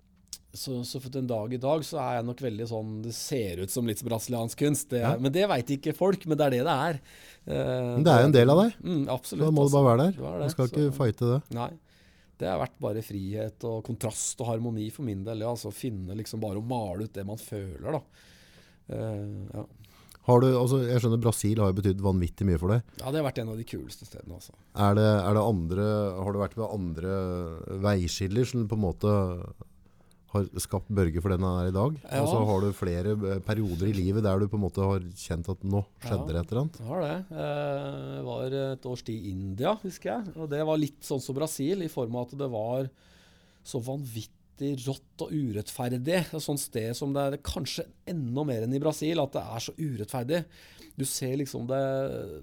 så, 0.57 0.79
så 0.87 0.99
for 1.03 1.13
den 1.13 1.27
dag 1.29 1.53
i 1.53 1.59
dag 1.61 1.83
så 1.85 1.99
er 2.01 2.17
jeg 2.17 2.25
nok 2.27 2.41
veldig 2.45 2.65
sånn 2.69 2.91
Det 3.05 3.13
ser 3.15 3.61
ut 3.63 3.71
som 3.73 3.87
litt 3.87 4.01
brasiliansk 4.05 4.59
kunst. 4.63 4.89
Det, 4.93 5.01
Ja. 5.03 5.13
Men 5.21 5.33
det 5.35 5.45
veit 5.51 5.71
ikke 5.75 5.93
folk, 5.97 6.25
men 6.25 6.39
det 6.39 6.47
er 6.47 6.55
det 6.57 6.61
det 6.67 6.75
er. 6.89 6.99
Eh, 7.45 7.89
Men 7.95 8.05
det 8.07 8.13
er 8.13 8.21
jo 8.23 8.29
en 8.31 8.37
del 8.39 8.53
av 8.55 8.61
deg. 8.63 8.77
Mm, 8.83 9.01
absolutt. 9.13 9.45
Da 9.45 9.51
må 9.51 9.63
du 9.63 9.67
altså. 9.67 9.77
bare 9.81 9.89
være 9.91 10.05
der. 10.05 10.19
Du 10.19 10.43
Du 10.45 10.53
skal 10.55 10.71
ikke 10.71 10.91
fighte 10.99 11.31
det. 11.35 11.41
Nei. 11.59 11.71
det 12.39 12.49
har 12.51 12.59
vært 12.59 12.79
bare 12.83 13.01
frihet 13.05 13.63
og 13.63 13.83
kontrast 13.87 14.41
og 14.43 14.49
harmoni 14.49 14.89
for 14.91 15.07
min 15.07 15.23
del. 15.23 15.43
Ja, 15.45 15.53
altså 15.53 15.71
Finne 15.71 16.17
liksom 16.19 16.41
bare 16.43 16.59
å 16.59 16.65
male 16.65 17.05
ut 17.07 17.13
det 17.15 17.23
man 17.27 17.37
føler, 17.39 17.95
da. 17.95 18.01
Uh, 18.91 19.45
ja. 19.53 19.65
Har 20.25 20.41
du, 20.41 20.47
altså, 20.57 20.79
jeg 20.81 20.99
skjønner 21.03 21.21
Brasil 21.21 21.59
har 21.61 21.69
jo 21.69 21.77
betydd 21.77 21.99
vanvittig 22.01 22.47
mye 22.49 22.57
for 22.57 22.73
deg. 22.73 22.81
Ja, 22.97 23.11
det 23.13 23.19
har 23.21 23.27
vært 23.27 23.39
en 23.43 23.51
av 23.53 23.59
de 23.61 23.65
kuleste 23.69 24.07
stedene. 24.07 24.39
Altså. 24.39 24.55
Er 24.73 24.95
det, 24.97 25.05
er 25.21 25.37
det 25.37 25.43
andre, 25.53 25.85
har 26.17 26.33
du 26.33 26.39
vært 26.41 26.57
ved 26.57 26.73
andre 26.73 27.17
veiskiller 27.85 28.47
som 28.49 28.65
på 28.67 28.77
en 28.79 28.83
måte 28.87 29.11
har 30.35 30.61
skapt 30.61 30.91
Børge 30.95 31.23
for 31.23 31.33
den 31.33 31.45
han 31.45 31.61
er 31.63 31.69
i 31.71 31.75
dag? 31.75 31.97
Ja. 32.03 32.21
så 32.27 32.43
har 32.49 32.63
du 32.63 32.75
flere 32.75 33.15
eh, 33.15 33.41
perioder 33.45 33.89
i 33.89 33.95
livet 33.95 34.25
der 34.25 34.41
du 34.41 34.47
på 34.51 34.59
en 34.59 34.65
måte 34.65 34.85
har 34.85 35.03
kjent 35.19 35.49
at 35.51 35.65
nå 35.65 35.81
skjedde 36.03 36.29
det 36.29 36.41
et 36.41 36.53
eller 36.53 36.61
annet? 36.65 36.79
Har 36.89 37.03
det. 37.05 37.15
Eh, 37.45 38.21
var 38.27 38.57
et 38.59 38.87
års 38.91 39.05
tid 39.07 39.17
i 39.17 39.33
India, 39.33 39.75
husker 39.81 40.11
jeg. 40.11 40.35
Og 40.35 40.51
det 40.51 40.61
var 40.67 40.81
litt 40.81 41.01
sånn 41.05 41.23
som 41.23 41.37
Brasil, 41.37 41.85
i 41.85 41.91
form 41.91 42.19
av 42.19 42.27
at 42.27 42.37
det 42.43 42.51
var 42.53 42.89
så 43.65 43.81
vanvittig 43.83 44.75
rått 44.85 45.25
og 45.25 45.33
urettferdig. 45.33 46.21
Et 46.27 46.43
sånt 46.43 46.61
sted 46.61 46.93
som 46.97 47.15
det 47.15 47.25
er 47.25 47.41
kanskje 47.45 47.87
enda 48.09 48.45
mer 48.47 48.67
enn 48.67 48.77
i 48.77 48.83
Brasil, 48.83 49.19
at 49.23 49.35
det 49.35 49.43
er 49.43 49.67
så 49.67 49.75
urettferdig. 49.79 50.45
Du 50.95 51.03
ser 51.07 51.35
liksom 51.41 51.67
det, 51.67 51.83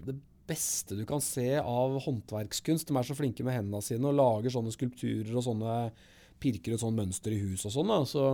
det 0.08 0.18
beste 0.48 0.96
du 0.98 1.04
kan 1.08 1.22
se 1.24 1.54
av 1.58 1.98
håndverkskunst. 2.04 2.88
De 2.88 2.98
er 2.98 3.06
så 3.06 3.16
flinke 3.16 3.44
med 3.46 3.56
hendene 3.56 3.82
sine 3.84 4.10
og 4.10 4.18
lager 4.18 4.54
sånne 4.54 4.74
skulpturer 4.74 5.32
og 5.36 5.46
sånne 5.46 5.76
pirker 6.42 6.74
et 6.74 6.82
sånt 6.82 6.98
mønster 6.98 7.34
i 7.34 7.40
hus 7.42 7.66
og 7.68 7.74
sånn. 7.76 7.92
Så, 8.08 8.26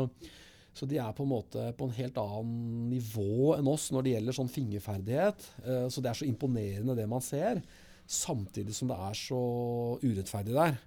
så, 0.73 0.89
de 0.89 1.01
er 1.03 1.15
på 1.17 1.27
en 1.27 1.33
måte 1.35 1.69
på 1.79 1.89
en 1.89 1.97
helt 1.99 2.21
annen 2.23 2.89
nivå 2.93 3.55
enn 3.59 3.71
oss 3.71 3.91
når 3.95 4.07
det 4.07 4.15
gjelder 4.17 4.39
sånn 4.41 4.53
fingerferdighet. 4.53 5.49
Eh, 5.65 5.87
så 5.93 6.05
det 6.05 6.13
er 6.13 6.21
så 6.23 6.29
imponerende 6.29 6.97
det 6.99 7.09
man 7.11 7.25
ser, 7.25 7.63
samtidig 8.09 8.77
som 8.77 8.89
det 8.89 8.97
er 9.05 9.19
så 9.21 9.43
urettferdig 10.01 10.57
der 10.57 10.79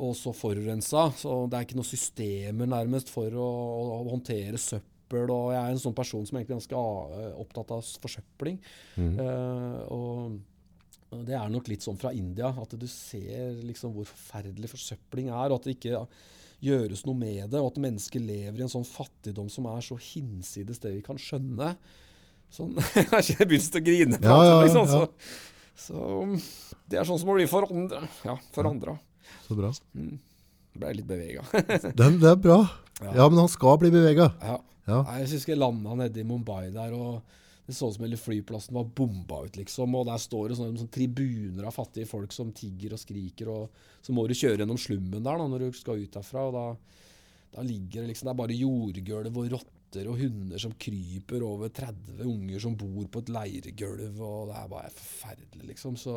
og 0.00 0.14
så 0.16 0.32
forurensa. 0.36 1.10
Så 1.16 1.34
det 1.50 1.58
er 1.58 1.66
ikke 1.66 1.78
noen 1.78 1.88
systemer 1.88 2.70
nærmest 2.70 3.12
for 3.12 3.34
å, 3.36 3.50
å, 3.98 4.00
håndtere 4.08 4.60
søppel. 4.60 5.28
Og 5.28 5.50
jeg 5.52 5.60
er 5.60 5.74
en 5.74 5.82
sånn 5.82 5.96
person 5.96 6.24
som 6.24 6.36
er 6.36 6.42
egentlig 6.42 6.62
ganske 6.62 6.78
uh, 6.78 7.34
opptatt 7.42 7.74
av 7.76 7.84
forsøpling. 8.04 8.56
Mm. 8.96 9.12
Uh, 9.20 9.80
og 9.92 10.38
det 11.26 11.34
er 11.36 11.50
nok 11.52 11.68
litt 11.68 11.84
sånn 11.84 11.98
fra 12.00 12.12
India, 12.16 12.48
at 12.48 12.76
du 12.78 12.86
ser 12.88 13.58
liksom 13.66 13.92
hvor 13.96 14.08
forferdelig 14.08 14.70
forsøpling 14.72 15.28
er. 15.28 15.50
og 15.50 15.58
at 15.58 15.68
det 15.68 15.76
ikke 15.76 16.06
gjøres 16.62 17.04
noe 17.08 17.18
med 17.18 17.50
det, 17.52 17.60
og 17.60 17.72
at 17.72 17.82
mennesker 17.82 18.22
lever 18.22 18.60
i 18.60 18.64
en 18.64 18.72
sånn 18.72 18.86
fattigdom 18.86 19.48
som 19.52 19.66
er 19.72 19.82
så 19.84 19.98
hinsides 19.98 20.80
det 20.82 20.94
vi 20.94 21.04
kan 21.04 21.18
skjønne. 21.20 21.72
Sånn, 22.52 22.76
jeg 23.28 23.48
begynner 23.48 23.80
å 23.80 23.84
grine 23.86 24.20
på 24.20 24.28
ja, 24.28 24.44
ja, 24.46 24.58
liksom. 24.62 24.88
Så, 24.88 25.02
så, 25.86 26.02
det 26.90 27.00
er 27.00 27.08
sånn 27.08 27.20
som 27.22 27.32
å 27.32 27.36
bli 27.38 27.48
forandra. 27.50 28.04
Ja, 28.28 28.36
forandra. 28.54 28.96
Så 29.46 29.56
bra. 29.58 29.72
Mm. 29.96 30.18
Ble 30.78 30.94
litt 30.98 31.08
bevega. 31.08 31.44
det, 31.52 31.96
det, 31.96 32.28
er 32.30 32.40
bra. 32.40 32.60
Ja. 33.00 33.14
ja. 33.22 33.28
men 33.28 33.42
han 33.42 33.50
skal 33.52 33.80
bli 33.82 33.92
bevega. 33.92 34.30
Ja. 34.40 34.58
ja. 34.88 35.00
Jeg 35.18 35.32
husker 35.34 35.56
jeg 35.56 35.62
landa 35.62 35.96
nede 36.04 36.22
i 36.22 36.26
Mumbai 36.28 36.68
der, 36.74 36.94
og 36.94 37.40
det 37.72 37.78
så 37.78 37.88
ut 37.90 37.96
som 37.96 38.04
hele 38.06 38.20
flyplassen 38.20 38.76
var 38.76 38.90
bomba 39.00 39.42
ut, 39.46 39.58
liksom. 39.58 39.96
Og 39.98 40.06
der 40.08 40.20
står 40.22 40.50
det 40.50 40.58
sånne, 40.58 40.78
sånne, 40.80 40.94
tribuner 40.94 41.68
av 41.68 41.76
fattige 41.76 42.08
folk 42.10 42.34
som 42.34 42.52
tigger 42.56 42.94
og 42.96 43.02
skriker, 43.02 43.50
og 43.52 43.84
så 44.04 44.14
må 44.14 44.26
du 44.28 44.36
kjøre 44.36 44.62
gjennom 44.62 44.80
slummen 44.80 45.24
der 45.24 45.40
da, 45.40 45.48
når 45.50 45.66
du 45.66 45.78
skal 45.78 46.02
ut 46.02 46.18
derfra. 46.18 46.46
og 46.48 46.56
da, 46.56 46.66
da 47.56 47.64
ligger 47.66 48.02
det 48.02 48.12
liksom 48.12 48.28
Det 48.28 48.34
er 48.34 48.42
bare 48.42 48.58
jordgulv 48.58 49.40
og 49.42 49.54
rotter 49.56 50.08
og 50.08 50.20
hunder 50.22 50.62
som 50.62 50.72
kryper 50.80 51.44
over 51.44 51.72
30 51.74 52.22
unger 52.24 52.62
som 52.64 52.76
bor 52.80 53.08
på 53.12 53.24
et 53.24 53.32
leiregulv, 53.32 54.20
og 54.20 54.52
det 54.52 54.60
er 54.60 54.74
bare 54.76 54.92
forferdelig, 54.96 55.72
liksom. 55.74 55.98
Så 56.00 56.14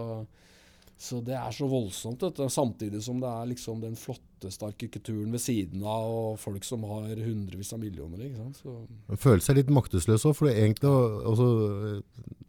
så 0.95 1.19
det 1.25 1.35
er 1.35 1.51
så 1.51 1.67
voldsomt, 1.67 2.21
dette, 2.23 2.47
samtidig 2.51 3.01
som 3.03 3.17
det 3.19 3.27
er 3.27 3.49
liksom 3.49 3.81
den 3.83 3.97
flotteste 3.99 4.69
arkitekturen 4.69 5.33
ved 5.33 5.43
siden 5.43 5.83
av, 5.83 6.07
og 6.07 6.39
folk 6.39 6.63
som 6.63 6.85
har 6.87 7.09
hundrevis 7.19 7.73
av 7.75 7.81
millioner. 7.83 8.23
ikke 8.23 8.39
sant? 8.39 8.61
Så. 8.63 8.75
Jeg 9.11 9.21
føler 9.25 9.43
seg 9.43 9.59
litt 9.59 9.73
maktesløs 9.75 10.23
òg, 10.29 10.37
for 10.39 10.51
egentlig 10.53 10.93
altså, 11.27 11.49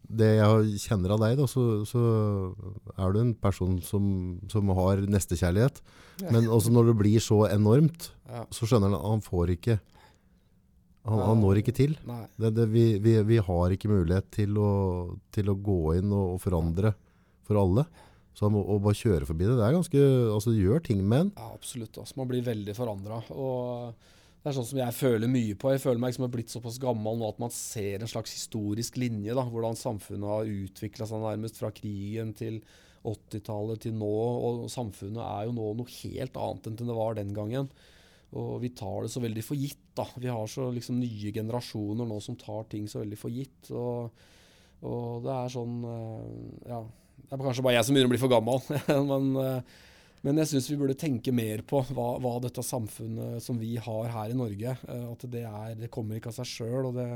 det 0.07 0.31
jeg 0.37 0.79
kjenner 0.85 1.17
av 1.17 1.25
deg, 1.25 1.35
da, 1.41 1.49
så, 1.51 1.67
så, 1.91 2.05
er 2.95 3.17
du 3.17 3.21
en 3.25 3.35
person 3.35 3.81
som, 3.83 4.07
som 4.53 4.71
har 4.79 5.03
nestekjærlighet. 5.11 5.83
Ja. 6.23 6.31
Men 6.31 6.47
også 6.47 6.71
når 6.71 6.93
det 6.93 6.97
blir 7.03 7.27
så 7.27 7.43
enormt, 7.51 8.13
ja. 8.31 8.47
så 8.55 8.71
skjønner 8.71 8.95
han 8.95 9.01
at 9.01 9.11
han 9.11 9.27
får 9.27 9.57
ikke 9.59 9.81
han, 11.07 11.21
han 11.23 11.43
når 11.43 11.61
ikke 11.61 11.75
til. 11.75 11.99
Det, 12.39 12.55
det, 12.55 12.71
vi, 12.71 12.87
vi, 13.03 13.19
vi, 13.27 13.43
har 13.43 13.75
ikke 13.75 13.91
mulighet 13.91 14.31
til 14.35 14.57
å, 14.59 14.71
til 15.35 15.51
å 15.51 15.59
gå 15.59 15.81
inn 15.99 16.11
og, 16.11 16.37
og 16.37 16.43
forandre 16.43 16.95
for 17.47 17.59
alle. 17.61 17.87
Så 18.37 18.51
å 18.51 18.76
bare 18.84 18.99
kjøre 18.99 19.24
forbi 19.28 19.47
det, 19.49 19.55
det 19.57 19.64
er 19.64 19.78
ganske, 19.78 20.01
altså 20.28 20.53
det 20.53 20.61
gjør 20.61 20.82
ting 20.84 21.01
med 21.01 21.24
en. 21.24 21.32
Ja, 21.39 21.55
absolutt. 21.57 21.97
Altså, 21.97 22.18
man 22.20 22.28
blir 22.28 22.45
veldig 22.45 22.74
forandra. 22.76 23.22
Det 23.32 24.51
er 24.51 24.57
sånn 24.59 24.66
som 24.68 24.80
jeg 24.82 24.95
føler 24.95 25.30
mye 25.32 25.55
på. 25.59 25.70
Jeg 25.72 25.80
føler 25.82 26.03
meg 26.03 26.12
liksom 26.12 26.28
blitt 26.34 26.53
såpass 26.53 26.76
gammel 26.82 27.16
nå 27.16 27.30
at 27.32 27.41
man 27.43 27.55
ser 27.55 28.05
en 28.05 28.11
slags 28.12 28.34
historisk 28.37 28.99
linje. 29.01 29.32
da, 29.34 29.43
Hvordan 29.49 29.78
samfunnet 29.80 30.28
har 30.28 30.53
utvikla 30.53 31.09
seg 31.09 31.24
nærmest 31.24 31.62
fra 31.62 31.72
krigen 31.74 32.34
til 32.37 32.61
80-tallet 33.09 33.87
til 33.87 33.97
nå. 33.97 34.12
Og 34.47 34.68
samfunnet 34.70 35.22
er 35.24 35.49
jo 35.49 35.57
nå 35.57 35.72
noe 35.80 35.95
helt 36.03 36.37
annet 36.37 36.68
enn 36.68 36.78
det 36.82 36.99
var 37.01 37.16
den 37.16 37.32
gangen. 37.37 37.72
Og 38.37 38.61
vi 38.61 38.72
tar 38.76 39.07
det 39.07 39.14
så 39.14 39.24
veldig 39.24 39.47
for 39.47 39.57
gitt. 39.57 39.80
da. 39.97 40.05
Vi 40.20 40.28
har 40.28 40.47
så 40.51 40.68
liksom 40.76 41.01
nye 41.01 41.32
generasjoner 41.32 42.05
nå 42.05 42.20
som 42.20 42.37
tar 42.37 42.68
ting 42.68 42.84
så 42.91 43.01
veldig 43.01 43.18
for 43.18 43.32
gitt. 43.32 43.72
Og, 43.72 44.12
og 44.84 45.24
det 45.24 45.34
er 45.41 45.57
sånn 45.57 45.76
eh, 45.97 46.70
Ja. 46.74 46.84
Det 47.17 47.35
er 47.35 47.43
kanskje 47.43 47.64
bare 47.67 47.79
jeg 47.79 47.87
som 47.89 47.97
begynner 47.97 48.11
å 48.11 48.14
bli 48.14 48.23
for 48.23 48.33
gammel. 48.33 48.61
men, 49.11 49.33
eh, 49.43 49.75
men, 50.27 50.41
jeg 50.43 50.53
syns 50.53 50.69
vi 50.71 50.79
burde 50.81 50.99
tenke 50.99 51.35
mer 51.35 51.64
på 51.67 51.83
hva, 51.91 52.12
hva, 52.23 52.37
dette 52.45 52.64
samfunnet 52.64 53.43
som 53.45 53.59
vi 53.61 53.75
har 53.83 54.12
her 54.14 54.33
i 54.33 54.39
Norge 54.39 54.77
eh, 54.77 55.05
At 55.11 55.27
det, 55.33 55.43
er, 55.49 55.75
det 55.81 55.91
kommer 55.93 56.19
ikke 56.19 56.31
av 56.33 56.39
seg 56.39 56.51
sjøl, 56.53 56.91
og 56.91 56.97
det, 56.99 57.09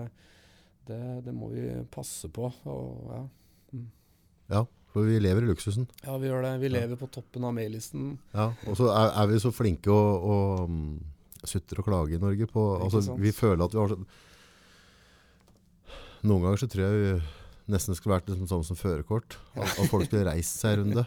det, 0.90 1.00
det, 1.26 1.36
må 1.36 1.52
vi 1.54 1.68
passe 1.92 2.30
på. 2.32 2.50
Og, 2.70 3.14
ja. 3.14 3.22
Mm. 3.76 3.86
ja. 4.56 4.64
for 4.90 5.06
vi 5.06 5.20
lever 5.22 5.46
i 5.46 5.52
luksusen. 5.52 5.86
Ja, 6.02 6.16
vi 6.18 6.32
gjør 6.32 6.48
det. 6.48 6.56
Vi 6.64 6.72
lever 6.72 6.98
på 6.98 7.10
toppen 7.12 7.46
av 7.46 7.54
mailisten. 7.56 8.16
Ja, 8.34 8.50
og 8.66 8.80
så 8.80 8.90
er, 8.94 9.14
er, 9.14 9.30
vi 9.30 9.44
så 9.44 9.54
flinke 9.54 9.94
å, 9.94 10.02
å 10.18 10.40
um, 10.66 10.82
sutre 11.44 11.84
og 11.84 11.86
klage 11.86 12.18
i 12.18 12.22
Norge 12.22 12.50
på 12.50 12.66
altså, 12.80 13.14
Vi 13.20 13.32
føler 13.32 13.64
at 13.64 13.76
vi 13.76 13.80
har 13.80 13.94
så 13.94 14.00
Noen 16.20 16.44
ganger 16.44 16.60
så 16.60 16.68
tror 16.68 16.84
jeg 16.84 16.98
vi 17.00 17.12
nesten 17.70 17.96
skulle 17.96 18.18
vært 18.18 18.30
liksom 18.30 18.48
sånn 18.50 18.66
som 18.66 18.78
førerkort. 18.78 19.38
At, 19.54 19.68
at, 19.76 19.88
folk 19.90 20.08
skulle 20.08 20.26
reist 20.28 20.60
seg 20.60 20.76
en 20.78 20.84
runde 20.84 21.06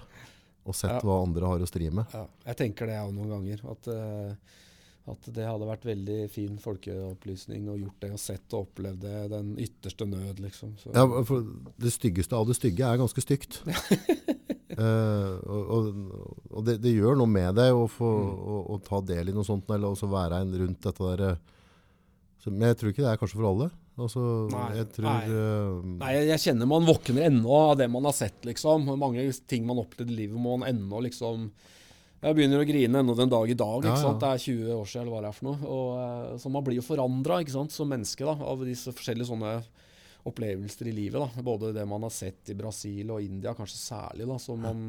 og 0.64 0.76
sett 0.78 0.93
ja. 0.93 0.99
hva 1.03 1.22
andre 1.24 1.47
har 1.49 1.64
å 1.64 1.68
stri 1.68 1.89
med. 1.91 2.11
Ja, 2.16 2.26
jeg 2.49 2.59
tenker 2.61 2.88
det 2.88 2.99
òg 3.01 3.11
noen 3.16 3.34
ganger. 3.34 3.64
At, 3.74 3.89
uh, 3.91 4.61
at, 5.11 5.28
det 5.36 5.47
hadde 5.47 5.68
vært 5.68 5.88
veldig 5.88 6.20
fin 6.32 6.55
folkeopplysning 6.64 7.68
å 7.68 7.76
gjort 7.82 8.05
det 8.05 8.11
og 8.16 8.22
sett 8.24 8.55
og 8.55 8.70
opplevd 8.70 9.03
det, 9.03 9.18
den 9.34 9.51
ytterste 9.59 10.07
nød, 10.07 10.39
liksom. 10.45 10.78
Så. 10.80 10.93
Ja, 10.95 11.03
for 11.28 11.43
Det 11.84 11.91
styggeste 11.91 12.39
av 12.39 12.47
det 12.47 12.55
stygge 12.59 12.88
er 12.88 13.01
ganske 13.01 13.26
stygt. 13.26 13.59
uh, 14.80 15.36
og, 15.43 15.91
og, 16.47 16.61
det, 16.70 16.80
det, 16.86 16.95
gjør 16.95 17.20
noe 17.20 17.30
med 17.30 17.59
deg 17.59 17.76
å, 17.76 17.89
få, 17.91 18.14
mm. 18.24 18.34
å, 18.55 18.64
å 18.78 18.82
ta 18.88 19.03
del 19.03 19.34
i 19.34 19.36
noe 19.36 19.47
sånt, 19.47 19.68
eller 19.68 19.91
også 19.91 20.11
være 20.11 20.45
en 20.45 20.59
rundt 20.64 20.88
dette 20.88 21.11
der. 21.11 21.39
Men 22.47 22.70
jeg 22.72 22.80
tror 22.80 22.91
ikke 22.91 23.03
det 23.03 23.11
er 23.11 23.20
kanskje 23.20 23.39
for 23.39 23.51
alle. 23.51 23.72
Altså, 23.94 24.22
nei, 24.50 24.70
jeg 24.80 24.88
tror 24.96 25.06
nei. 25.06 25.26
Uh, 25.30 25.91
nei, 26.00 26.14
jeg 26.32 26.41
kjenner 26.48 26.70
man 26.70 26.88
våkner 26.88 27.28
ennå 27.28 27.52
av 27.70 27.76
det 27.78 27.86
man 27.94 28.08
har 28.10 28.16
sett, 28.18 28.39
liksom. 28.48 28.89
Mange 28.98 29.28
ting 29.50 29.68
man 29.70 29.82
opplevde 29.84 30.16
i 30.16 30.24
livet, 30.24 30.39
må 30.41 30.56
man 30.58 30.72
ennå 30.72 31.04
liksom 31.06 31.52
Jeg 32.24 32.38
begynner 32.38 32.64
å 32.64 32.66
grine 32.66 33.04
ennå 33.04 33.14
den 33.20 33.30
dag 33.30 33.52
i 33.52 33.58
dag. 33.60 33.86
Ja, 33.86 33.96
ja. 34.02 34.14
Det 34.18 34.32
er 34.32 34.44
20 34.48 34.74
år 34.80 34.89
siden, 34.89 35.06
eller 35.06 35.14
hva 35.14 35.22
det 35.22 35.30
er 35.30 35.38
for 35.38 35.50
noe. 35.52 35.72
Og, 35.78 35.88
uh, 36.00 36.36
så 36.41 36.54
man 36.54 36.66
blir 36.66 36.80
jo 36.80 36.88
forandra 36.88 37.41
som 37.52 37.89
menneske 37.91 38.26
da, 38.26 38.34
av 38.34 38.66
disse 38.66 38.96
forskjellige 38.96 39.30
sånne 39.30 39.58
opplevelser 40.32 40.89
i 40.89 40.96
livet. 40.96 41.20
Da. 41.20 41.44
Både 41.46 41.74
det 41.76 41.84
man 41.86 42.08
har 42.08 42.14
sett 42.16 42.50
i 42.50 42.58
Brasil 42.58 43.12
og 43.12 43.22
India, 43.22 43.54
kanskje 43.54 43.78
særlig. 43.78 44.26
da, 44.30 44.39
så 44.39 44.56
man 44.58 44.88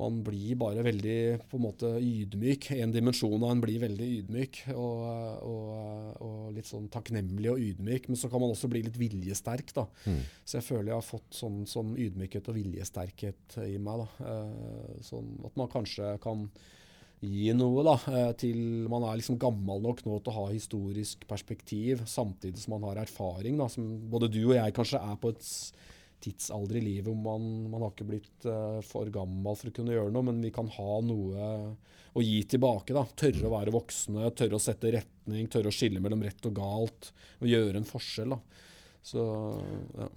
man 0.00 0.20
blir 0.24 0.56
bare 0.60 0.84
veldig 0.84 1.18
på 1.50 1.58
en 1.58 1.64
måte 1.64 1.90
ydmyk. 2.00 2.70
En 2.80 2.94
dimensjon 2.94 3.38
av 3.42 3.52
en 3.52 3.62
blir 3.62 3.82
veldig 3.82 4.08
ydmyk 4.20 4.62
og, 4.72 5.04
og, 5.44 6.16
og, 6.24 6.40
litt 6.56 6.68
sånn 6.68 6.88
takknemlig 6.92 7.52
og 7.52 7.62
ydmyk. 7.68 8.08
Men 8.10 8.20
så 8.20 8.30
kan 8.32 8.42
man 8.42 8.54
også 8.54 8.70
bli 8.72 8.84
litt 8.86 8.98
viljesterk. 9.00 9.74
da. 9.76 9.86
Mm. 10.08 10.20
Så 10.44 10.58
jeg 10.58 10.68
føler 10.70 10.92
jeg 10.92 10.98
har 10.98 11.06
fått 11.06 11.40
sånn, 11.42 11.62
sånn 11.70 11.94
ydmykhet 12.00 12.50
og 12.50 12.58
viljesterkhet 12.58 13.60
i 13.66 13.76
meg. 13.78 14.04
da. 14.04 14.34
Eh, 14.34 15.00
sånn 15.06 15.34
at 15.46 15.58
man 15.60 15.72
kanskje 15.72 16.14
kan 16.24 16.48
gi 17.20 17.52
noe 17.52 17.84
da, 17.84 17.96
eh, 18.08 18.32
til 18.40 18.88
man 18.88 19.04
er 19.04 19.20
liksom 19.20 19.38
gammel 19.40 19.82
nok 19.84 20.04
nå 20.06 20.18
til 20.20 20.32
å 20.32 20.38
ha 20.38 20.46
historisk 20.54 21.26
perspektiv, 21.28 22.06
samtidig 22.08 22.62
som 22.62 22.78
man 22.78 22.88
har 22.88 23.02
erfaring. 23.04 23.58
da, 23.60 23.68
som 23.68 23.84
Både 24.10 24.30
du 24.32 24.42
og 24.48 24.56
jeg 24.56 24.76
kanskje 24.76 25.02
er 25.04 25.16
på 25.20 25.34
et 25.34 25.44
tidsalder 26.24 26.76
i 26.80 26.82
livet 26.84 27.08
hvor 27.08 27.16
man, 27.18 27.46
man 27.72 27.82
har 27.84 27.92
ikke 27.94 28.08
blitt 28.08 28.46
uh, 28.48 28.80
for 28.86 29.08
gammel 29.14 29.56
for 29.56 29.70
å 29.70 29.74
kunne 29.76 29.94
gjøre 29.96 30.12
noe, 30.14 30.26
men 30.28 30.40
vi 30.44 30.50
kan 30.54 30.68
ha 30.76 30.98
noe 31.04 31.50
å 32.12 32.22
gi 32.24 32.40
tilbake. 32.50 32.94
da. 32.96 33.04
Tørre 33.16 33.46
å 33.46 33.52
være 33.54 33.74
voksne, 33.74 34.30
tørre 34.34 34.58
å 34.58 34.62
sette 34.62 34.90
retning, 34.96 35.46
tørre 35.52 35.70
å 35.70 35.74
skille 35.74 36.00
mellom 36.02 36.24
rett 36.26 36.46
og 36.48 36.56
galt. 36.58 37.12
Og 37.38 37.46
gjøre 37.50 37.78
en 37.78 37.86
forskjell. 37.86 38.34
da. 38.34 38.40
Så, 39.06 39.22
ja. 39.96 40.08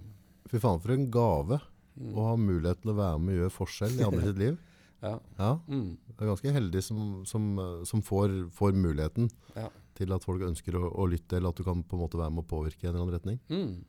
Fy 0.50 0.58
faen, 0.60 0.82
for 0.82 0.92
en 0.96 1.06
gave 1.14 1.60
mm. 1.94 2.10
å 2.18 2.26
ha 2.32 2.34
muligheten 2.40 2.82
til 2.82 2.92
å 2.92 2.98
være 2.98 3.22
med 3.22 3.36
og 3.36 3.40
gjøre 3.44 3.54
forskjell 3.60 3.94
i 4.00 4.06
andre 4.08 4.24
sitt 4.28 4.42
liv. 4.42 4.58
Ja. 5.04 5.14
Ja, 5.38 5.52
Mm. 5.68 5.96
det 6.08 6.22
er 6.24 6.30
ganske 6.32 6.52
heldig 6.56 6.80
som, 6.82 7.00
som, 7.28 7.48
som 7.84 8.02
får, 8.02 8.36
får 8.56 8.72
muligheten 8.72 9.30
Ja. 9.54 9.68
til 9.94 10.12
at 10.16 10.24
folk 10.24 10.42
ønsker 10.42 10.78
å, 10.80 10.88
å 10.98 11.06
lytte, 11.06 11.36
eller 11.36 11.52
at 11.52 11.60
du 11.60 11.64
kan 11.66 11.82
på 11.84 11.94
en 11.98 12.02
måte 12.06 12.18
være 12.18 12.32
med 12.32 12.42
og 12.46 12.48
påvirke 12.50 12.86
i 12.86 12.88
en 12.88 12.94
eller 12.94 13.04
annen 13.04 13.16
retning. 13.18 13.40
Mm. 13.52 13.84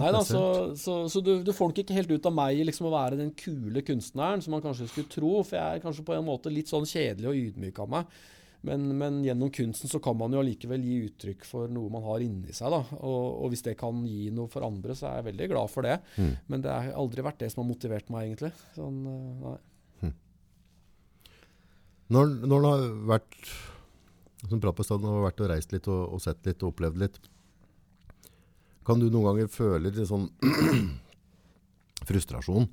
Nei 0.00 0.10
da, 0.14 0.22
så, 0.26 0.42
så, 0.78 0.96
så 1.10 1.22
du, 1.24 1.32
du 1.44 1.52
får 1.54 1.70
nok 1.70 1.82
ikke 1.82 1.96
helt 1.96 2.10
ut 2.10 2.26
av 2.28 2.34
meg 2.34 2.62
liksom 2.66 2.88
å 2.88 2.94
være 2.94 3.20
den 3.20 3.30
kule 3.38 3.82
kunstneren 3.86 4.42
som 4.44 4.56
man 4.56 4.64
kanskje 4.64 4.88
skulle 4.90 5.12
tro, 5.12 5.36
for 5.42 5.58
jeg 5.58 5.78
er 5.78 5.84
kanskje 5.84 6.06
på 6.06 6.16
en 6.16 6.26
måte 6.26 6.52
litt 6.52 6.70
sånn 6.70 6.88
kjedelig 6.88 7.30
og 7.30 7.38
ydmyk 7.44 7.80
av 7.84 7.94
meg. 7.94 8.18
Men, 8.66 8.88
men 8.98 9.20
gjennom 9.22 9.52
kunsten 9.54 9.90
så 9.90 10.00
kan 10.02 10.16
man 10.18 10.34
jo 10.34 10.40
allikevel 10.42 10.82
gi 10.82 10.96
uttrykk 11.06 11.44
for 11.46 11.70
noe 11.70 11.92
man 11.94 12.02
har 12.08 12.24
inni 12.24 12.50
seg. 12.50 12.74
da, 12.74 12.82
og, 12.98 13.22
og 13.44 13.52
hvis 13.52 13.62
det 13.68 13.76
kan 13.78 14.02
gi 14.08 14.32
noe 14.34 14.50
for 14.50 14.66
andre, 14.66 14.96
så 14.98 15.12
er 15.12 15.20
jeg 15.20 15.28
veldig 15.30 15.50
glad 15.54 15.70
for 15.70 15.86
det. 15.86 16.00
Mm. 16.18 16.32
Men 16.50 16.66
det 16.66 16.74
har 16.74 16.98
aldri 16.98 17.24
vært 17.26 17.38
det 17.44 17.52
som 17.54 17.62
har 17.62 17.70
motivert 17.70 18.10
meg, 18.10 18.26
egentlig. 18.32 18.50
Sånn, 18.74 19.00
eh, 19.06 19.32
nei. 19.46 19.58
Når, 22.08 22.30
når 22.48 22.62
det 22.64 22.68
har 22.72 22.84
vært 23.10 23.50
som 24.48 24.60
du 25.02 25.08
har 25.10 25.24
vært 25.26 25.42
og 25.42 25.50
reist 25.50 25.72
litt 25.74 25.88
og, 25.90 26.14
og 26.14 26.22
sett 26.22 26.46
litt 26.46 26.62
og 26.62 26.72
opplevd 26.72 27.00
litt, 27.02 27.18
kan 28.88 29.00
du 29.02 29.10
noen 29.12 29.26
ganger 29.28 29.50
føle 29.52 29.84
litt 29.90 30.00
sånn 30.08 30.26
frustrasjon? 32.08 32.68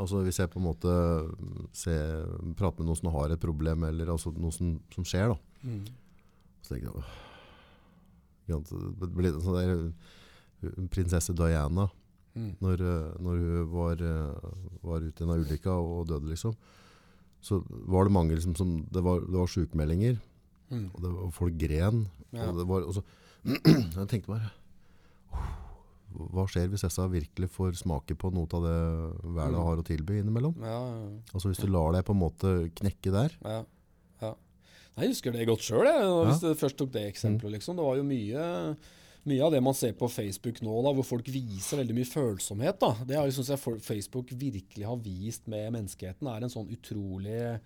Altså 0.00 0.20
hvis 0.26 0.40
jeg 0.42 0.50
på 0.50 0.58
en 0.58 0.66
måte 0.66 0.92
ser, 1.76 2.24
prater 2.58 2.82
med 2.82 2.88
noen 2.90 2.98
som 2.98 3.12
har 3.14 3.30
et 3.34 3.42
problem, 3.42 3.84
eller 3.86 4.10
altså 4.10 4.32
noe 4.34 4.50
som, 4.54 4.72
som 4.94 5.06
skjer 5.06 5.30
da. 5.32 5.36
Mm. 5.62 5.84
Så 6.64 6.74
tenker 6.74 6.90
jeg, 6.90 7.04
det 8.98 9.08
blir 9.14 9.28
litt 9.28 9.38
sånn 9.44 9.56
der, 9.60 9.74
uh, 9.86 10.88
prinsesse 10.94 11.34
Diana, 11.38 11.90
Mm. 12.34 12.56
når, 12.58 12.80
uh, 12.82 13.12
når 13.22 13.36
hun 13.38 13.66
var, 13.70 14.00
uh, 14.02 14.54
var 14.82 15.04
ute 15.06 15.22
i 15.22 15.24
en 15.28 15.36
ulykke 15.44 15.70
og 15.70 16.08
døde 16.10 16.26
liksom, 16.32 16.56
så 17.38 17.60
var 17.86 18.08
det 18.08 18.14
mange 18.16 18.34
liksom 18.34 18.56
som, 18.58 18.72
det 18.90 19.04
var, 19.06 19.20
det 19.22 19.38
var 19.38 19.46
sykemeldinger, 19.52 20.16
Mm. 20.66 20.88
og, 20.96 20.98
det, 21.04 21.12
og 21.14 21.30
folk 21.36 21.54
gren, 21.60 22.00
Ja. 22.34 22.48
og 22.50 22.58
det 22.58 22.66
var, 22.66 22.82
og 22.90 22.96
så, 22.96 23.04
jeg 23.46 24.08
tenkte 24.10 24.32
bare, 24.32 24.50
«Åh, 24.50 24.63
hva 26.14 26.44
skjer 26.46 26.68
hvis 26.70 26.84
disse 26.86 27.04
virkelig 27.10 27.48
får 27.50 27.74
smake 27.80 28.14
på 28.18 28.30
noe 28.32 28.46
av 28.54 28.62
det 28.62 28.74
verden 29.34 29.56
Mm. 29.58 29.64
har 29.66 29.76
å 29.82 29.84
tilby 29.86 30.20
innimellom? 30.20 30.54
Ja, 30.62 30.80
ja, 30.86 31.08
Altså 31.34 31.48
hvis 31.50 31.58
du 31.58 31.66
lar 31.66 31.92
deg 31.92 32.04
på 32.04 32.14
en 32.14 32.20
måte 32.22 32.70
knekke 32.78 33.10
der, 33.12 33.32
ja. 33.44 33.64
ja. 34.22 34.34
Jeg 34.96 35.08
husker 35.10 35.32
det 35.32 35.46
godt 35.48 35.60
sjøl, 35.66 35.82
hvis 36.28 36.42
Ja. 36.42 36.48
du 36.52 36.54
først 36.54 36.76
tok 36.78 36.92
det 36.92 37.02
eksempelet. 37.12 37.58
Liksom. 37.58 37.74
Det 37.76 37.82
var 37.84 37.96
jo 37.96 38.04
mye, 38.04 38.76
mye 39.26 39.42
av 39.42 39.50
det 39.50 39.62
man 39.62 39.74
ser 39.74 39.92
på 39.92 40.06
Facebook 40.08 40.60
nå, 40.62 40.82
da, 40.84 40.92
hvor 40.94 41.04
folk 41.04 41.24
viser 41.26 41.78
veldig 41.82 41.94
mye 41.96 42.06
følsomhet. 42.06 42.78
Da. 42.78 42.92
Det 43.04 43.16
har, 43.16 43.26
jeg 43.26 43.58
for- 43.58 43.78
Facebook 43.82 44.28
virkelig 44.30 44.86
har 44.86 44.96
vist 44.96 45.48
med 45.48 45.72
menneskeheten, 45.72 46.28
er 46.30 46.44
en 46.44 46.48
sånn 46.50 46.70
utrolig 46.70 47.58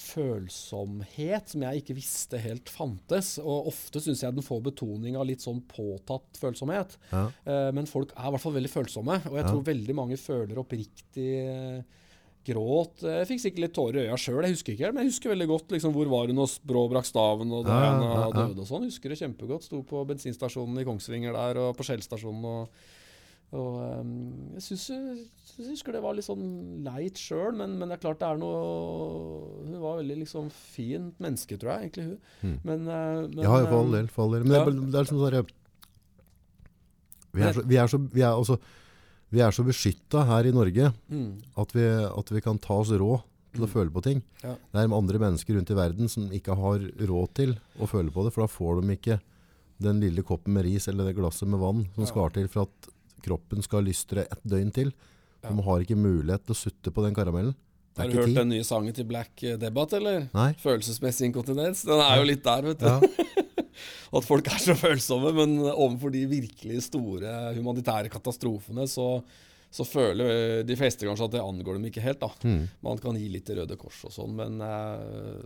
følsomhet 0.00 1.50
som 1.52 1.64
jeg 1.66 1.82
ikke 1.82 1.96
visste 1.98 2.40
helt 2.42 2.70
fantes. 2.72 3.34
Og 3.42 3.68
ofte 3.72 4.02
syns 4.02 4.22
jeg 4.24 4.34
den 4.36 4.44
får 4.46 4.62
betoning 4.70 5.18
av 5.18 5.26
litt 5.28 5.44
sånn 5.44 5.62
påtatt 5.70 6.38
følsomhet. 6.40 6.96
ja, 7.12 7.26
Eh, 7.44 7.70
men 7.72 7.86
folk 7.86 8.12
er 8.16 8.28
i 8.28 8.30
hvert 8.34 8.40
fall 8.44 8.56
veldig 8.56 8.70
følsomme, 8.72 9.20
og 9.26 9.36
jeg 9.36 9.44
Ja. 9.44 9.50
tror 9.50 9.62
veldig 9.64 9.94
mange 9.94 10.16
føler 10.16 10.56
oppriktig 10.58 11.30
eh, 11.46 11.82
gråt. 12.44 13.00
Jeg 13.00 13.26
fikk 13.28 13.40
sikkert 13.40 13.58
litt 13.64 13.72
tårer 13.74 13.96
i 14.04 14.08
øya 14.08 14.16
sjøl, 14.20 14.42
jeg 14.44 14.52
husker 14.52 14.72
ikke 14.74 14.92
men 14.92 15.04
jeg 15.04 15.12
husker 15.12 15.30
veldig 15.32 15.48
godt 15.48 15.68
liksom, 15.72 15.92
hvor 15.94 16.08
var 16.12 16.26
hun 16.28 16.38
og 16.38 16.50
Brå 16.64 16.88
brakk 16.90 17.06
staven 17.06 17.50
og 17.52 17.64
ja, 17.66 17.78
ja. 18.00 18.30
døde 18.32 18.60
og 18.60 18.66
sånn. 18.68 18.84
Husker 18.84 19.08
det 19.08 19.18
kjempegodt. 19.18 19.64
Sto 19.64 19.82
på 19.82 20.04
bensinstasjonen 20.06 20.78
i 20.80 20.84
Kongsvinger 20.84 21.32
der 21.32 21.56
og 21.62 21.76
på 21.76 21.84
Skjell-stasjonen 21.84 22.44
og, 22.44 22.68
og 23.52 23.74
ehm, 23.84 24.54
Jeg 24.56 24.62
syns 24.64 25.82
det 25.86 26.00
var 26.02 26.16
litt 26.16 26.26
sånn 26.26 26.46
leit 26.82 27.20
sjøl, 27.20 27.52
men, 27.54 27.76
men 27.78 27.90
det 27.90 27.98
er 27.98 28.02
klart 28.02 28.18
det 28.22 28.26
er 28.26 28.40
noe 28.40 29.60
Hun 29.66 29.76
var 29.82 30.00
veldig 30.00 30.16
liksom 30.24 30.48
fint 30.50 31.20
menneske, 31.22 31.58
tror 31.60 31.76
jeg, 31.76 31.90
egentlig, 31.90 32.06
hun. 32.08 32.16
Mm. 32.42 32.56
Men, 32.64 32.88
eh, 32.88 33.20
men 33.28 33.44
ja, 33.44 33.52
for 33.68 33.76
all 33.78 33.84
ehm, 33.84 33.92
del, 33.98 34.08
for 34.08 34.24
all 34.24 34.34
del. 34.38 34.48
Men 34.48 34.56
ja. 34.58 34.64
det, 34.64 34.88
det 34.90 34.98
er 34.98 35.06
liksom 35.06 35.22
sånn 35.22 35.52
vi 37.34 37.42
er 37.42 37.54
så, 37.54 37.62
vi 37.66 37.76
er 37.76 37.88
så, 37.90 37.98
vi 38.14 38.22
er, 38.22 38.58
vi 39.34 39.42
er 39.42 39.54
så 39.54 39.64
beskytta 39.66 40.24
her 40.28 40.46
i 40.46 40.54
Norge 40.54 40.90
mm, 41.10 41.30
at 41.58 41.72
vi, 41.74 41.86
at 42.06 42.30
vi 42.30 42.42
kan 42.44 42.60
ta 42.62 42.76
oss 42.82 42.92
råd 42.94 43.24
til 43.54 43.64
å 43.64 43.68
Mm. 43.68 43.70
føle 43.70 43.90
på 43.94 44.02
ting. 44.02 44.20
Ja. 44.42 44.56
Det 44.72 44.80
er 44.82 44.88
med 44.90 44.98
andre 44.98 45.18
mennesker 45.22 45.54
rundt 45.54 45.70
i 45.70 45.76
verden 45.78 46.08
som 46.10 46.26
ikke 46.34 46.56
har 46.58 46.82
råd 47.06 47.34
til 47.38 47.52
å 47.78 47.86
føle 47.86 48.10
på 48.10 48.24
det, 48.26 48.32
for 48.34 48.42
da 48.42 48.50
får 48.50 48.80
de 48.82 48.96
ikke 48.96 49.20
den 49.84 50.00
lille 50.02 50.24
koppen 50.26 50.54
med 50.56 50.64
ris 50.66 50.88
eller 50.90 51.06
det 51.06 51.16
glasset 51.18 51.46
med 51.46 51.60
vann 51.62 51.84
som 51.94 52.02
Ja. 52.02 52.10
skal 52.10 52.30
til 52.34 52.48
for 52.48 52.62
at 52.66 52.88
kroppen 53.24 53.64
skal 53.64 53.86
lystre 53.88 54.26
et 54.28 54.42
døgn 54.46 54.72
til. 54.74 54.94
Ja. 55.42 55.50
De 55.50 55.66
har 55.66 55.84
ikke 55.84 55.98
mulighet 55.98 56.46
til 56.46 56.56
å 56.56 56.58
sutte 56.58 56.92
på 56.94 57.04
den 57.04 57.16
karamellen. 57.16 57.56
Har 57.94 58.10
du 58.10 58.16
hørt 58.18 58.32
tid. 58.32 58.38
den 58.40 58.50
nye 58.50 58.66
sangen 58.66 58.94
til 58.94 59.06
Black 59.06 59.44
Debatt, 59.60 59.92
eller? 59.94 60.26
Nei. 60.34 60.50
Følelsesmessig 60.58 61.28
inkontinens. 61.28 61.84
Den 61.86 62.02
er 62.02 62.18
jo 62.18 62.26
litt 62.26 62.42
der, 62.42 62.66
vet 62.72 62.82
du. 62.82 62.88
Ja. 62.90 63.34
At 64.14 64.26
folk 64.26 64.48
er 64.50 64.60
så 64.62 64.76
følsomme, 64.78 65.32
men 65.34 65.56
overfor 65.64 66.12
de 66.14 66.24
virkelig 66.30 66.84
store 66.88 67.32
humanitære 67.56 68.10
katastrofene, 68.12 68.86
så, 68.90 69.08
så 69.74 69.86
føler 69.86 70.62
de 70.66 70.76
fleste 70.78 71.06
kanskje 71.08 71.28
at 71.28 71.34
det 71.34 71.42
angår 71.42 71.78
dem 71.78 71.88
ikke 71.90 72.04
helt. 72.04 72.22
da. 72.22 72.30
Mm. 72.46 72.68
Man 72.86 73.02
kan 73.02 73.18
gi 73.18 73.26
litt 73.32 73.46
til 73.48 73.58
Røde 73.60 73.78
Kors 73.80 74.04
og 74.06 74.14
sånn, 74.14 74.36
men 74.38 74.60
eh, 74.62 75.40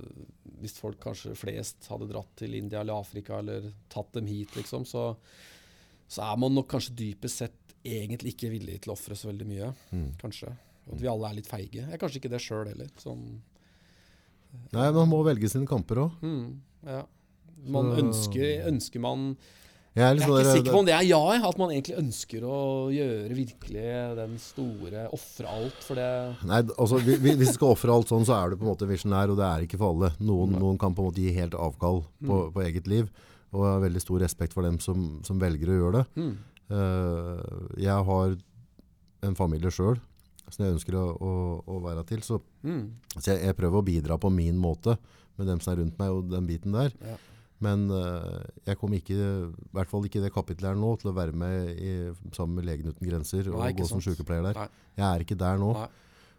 hvis 0.61 0.76
folk 0.81 1.01
kanskje 1.05 1.37
flest 1.39 1.89
hadde 1.93 2.11
dratt 2.11 2.35
til 2.41 2.59
India 2.59 2.83
eller 2.83 3.01
Afrika 3.01 3.41
eller 3.41 3.70
tatt 3.93 4.12
dem 4.18 4.29
hit, 4.29 4.53
liksom, 4.59 4.85
så, 4.89 5.11
så 6.09 6.29
er 6.29 6.41
man 6.45 6.57
nok 6.57 6.68
kanskje 6.74 6.97
dypest 6.99 7.45
sett 7.45 7.57
egentlig 7.85 8.35
ikke 8.35 8.51
villig 8.51 8.81
til 8.83 8.93
å 8.93 8.97
ofre 8.97 9.14
så 9.16 9.29
veldig 9.31 9.47
mye. 9.47 9.74
Mm. 9.93 10.09
Kanskje. 10.20 10.51
Og 10.89 10.95
at 10.95 11.01
vi 11.03 11.07
alle 11.09 11.29
er 11.31 11.35
litt 11.35 11.47
feige. 11.51 11.83
Jeg 11.85 11.93
er 11.93 11.99
kanskje 12.01 12.16
ikke 12.22 12.31
det 12.33 12.41
sjøl 12.41 12.66
heller. 12.68 12.89
Sånn, 12.99 13.41
Nei, 14.72 14.91
man 14.97 15.09
må 15.11 15.20
velge 15.26 15.49
sine 15.53 15.66
kamper 15.68 15.97
òg. 16.07 16.12
mm, 16.22 16.59
ja. 16.89 17.03
Man 17.66 17.85
Så- 17.91 18.03
ønsker, 18.03 18.66
ønsker 18.66 19.01
man 19.01 19.37
Jeg 19.97 20.05
er 20.05 20.14
Jeg 20.14 20.22
er 20.22 20.26
sånn 20.29 20.39
ikke 20.39 20.45
der- 20.45 20.57
sikker 20.57 20.72
på 20.72 20.79
om 20.79 20.85
det 20.87 20.95
er 20.95 21.03
ja, 21.03 21.49
at 21.49 21.59
man 21.59 21.70
egentlig 21.70 21.97
ønsker 21.99 22.41
å 22.43 22.89
gjøre 22.95 23.35
virkelig 23.35 24.16
den 24.16 24.39
store 24.39 25.09
Ofre 25.12 25.47
alt 25.49 25.74
for 25.83 25.95
det. 25.97 26.37
Nei, 26.47 26.62
altså, 26.62 27.01
vi- 27.03 27.16
vi- 27.16 27.35
hvis 27.35 27.49
du 27.49 27.53
skal 27.55 27.68
offre 27.74 27.91
alt 27.93 28.07
sånn, 28.07 28.24
så 28.24 28.37
er 28.45 28.51
du 28.51 28.57
på 28.57 28.62
en 28.62 28.76
måte 28.76 28.87
visjonær, 28.87 29.29
og 29.31 29.37
det 29.39 29.45
er 29.45 29.66
ikke 29.66 29.76
for 29.79 29.93
alle. 29.95 30.11
Noen, 30.20 30.53
noen 30.57 30.79
kan 30.79 30.95
på 30.95 31.01
en 31.05 31.11
måte 31.11 31.16
gi 31.16 31.33
helt 31.35 31.53
avkall 31.53 32.05
på, 32.22 32.47
Mm. 32.49 32.53
på 32.53 32.62
eget 32.64 32.87
liv, 32.87 33.11
og 33.53 33.61
jeg 33.64 33.72
har 33.72 33.91
veldig 33.91 34.01
stor 34.01 34.18
respekt 34.20 34.53
for 34.53 34.62
dem 34.62 34.79
som, 34.79 35.20
som 35.24 35.39
velger 35.41 35.66
å 35.66 35.79
gjøre 35.81 35.93
det. 35.93 36.07
Mm. 36.22 36.37
Eh, 36.69 37.79
jeg 37.81 38.05
har 38.11 38.37
en 39.27 39.39
familie 39.39 39.71
sjøl 39.73 39.97
som 40.49 40.64
jeg 40.64 40.75
ønsker 40.79 40.97
å, 40.97 41.07
å, 41.21 41.33
å 41.69 41.79
være 41.85 42.05
til, 42.09 42.23
så, 42.25 42.39
Mm. 42.64 42.87
så 43.19 43.35
jeg, 43.35 43.43
jeg 43.45 43.57
prøver 43.59 43.79
å 43.79 43.85
bidra 43.85 44.16
på 44.21 44.31
min 44.33 44.57
måte 44.61 44.95
med 45.37 45.47
dem 45.47 45.61
som 45.61 45.75
er 45.75 45.83
rundt 45.83 45.99
meg 46.01 46.11
og 46.14 46.31
den 46.33 46.47
biten 46.49 46.73
der. 46.73 46.95
Ja. 47.05 47.16
Men 47.61 47.89
uh, 47.91 48.41
jeg 48.64 48.79
kommer 48.79 49.01
ikke, 49.01 49.16
i 49.19 49.73
hvert 49.75 49.91
fall 49.91 50.05
ikke 50.07 50.21
i 50.21 50.25
det 50.25 50.33
kapitlet 50.33 50.71
her 50.71 50.79
nå, 50.79 50.93
til 51.01 51.11
å 51.11 51.14
være 51.16 51.35
med 51.37 51.73
i, 51.75 51.93
sammen 52.33 52.57
med 52.61 52.69
Legen 52.69 52.89
uten 52.93 53.07
grenser 53.09 53.49
og 53.51 53.61
Nei, 53.61 53.73
gå 53.77 53.87
som 53.91 54.01
sykepleier 54.03 54.47
der. 54.47 54.61
Nei. 54.62 54.69
Jeg 55.01 55.07
er 55.09 55.25
ikke 55.25 55.39
der 55.39 55.59
nå. 55.61 55.73
Nei. 55.75 55.89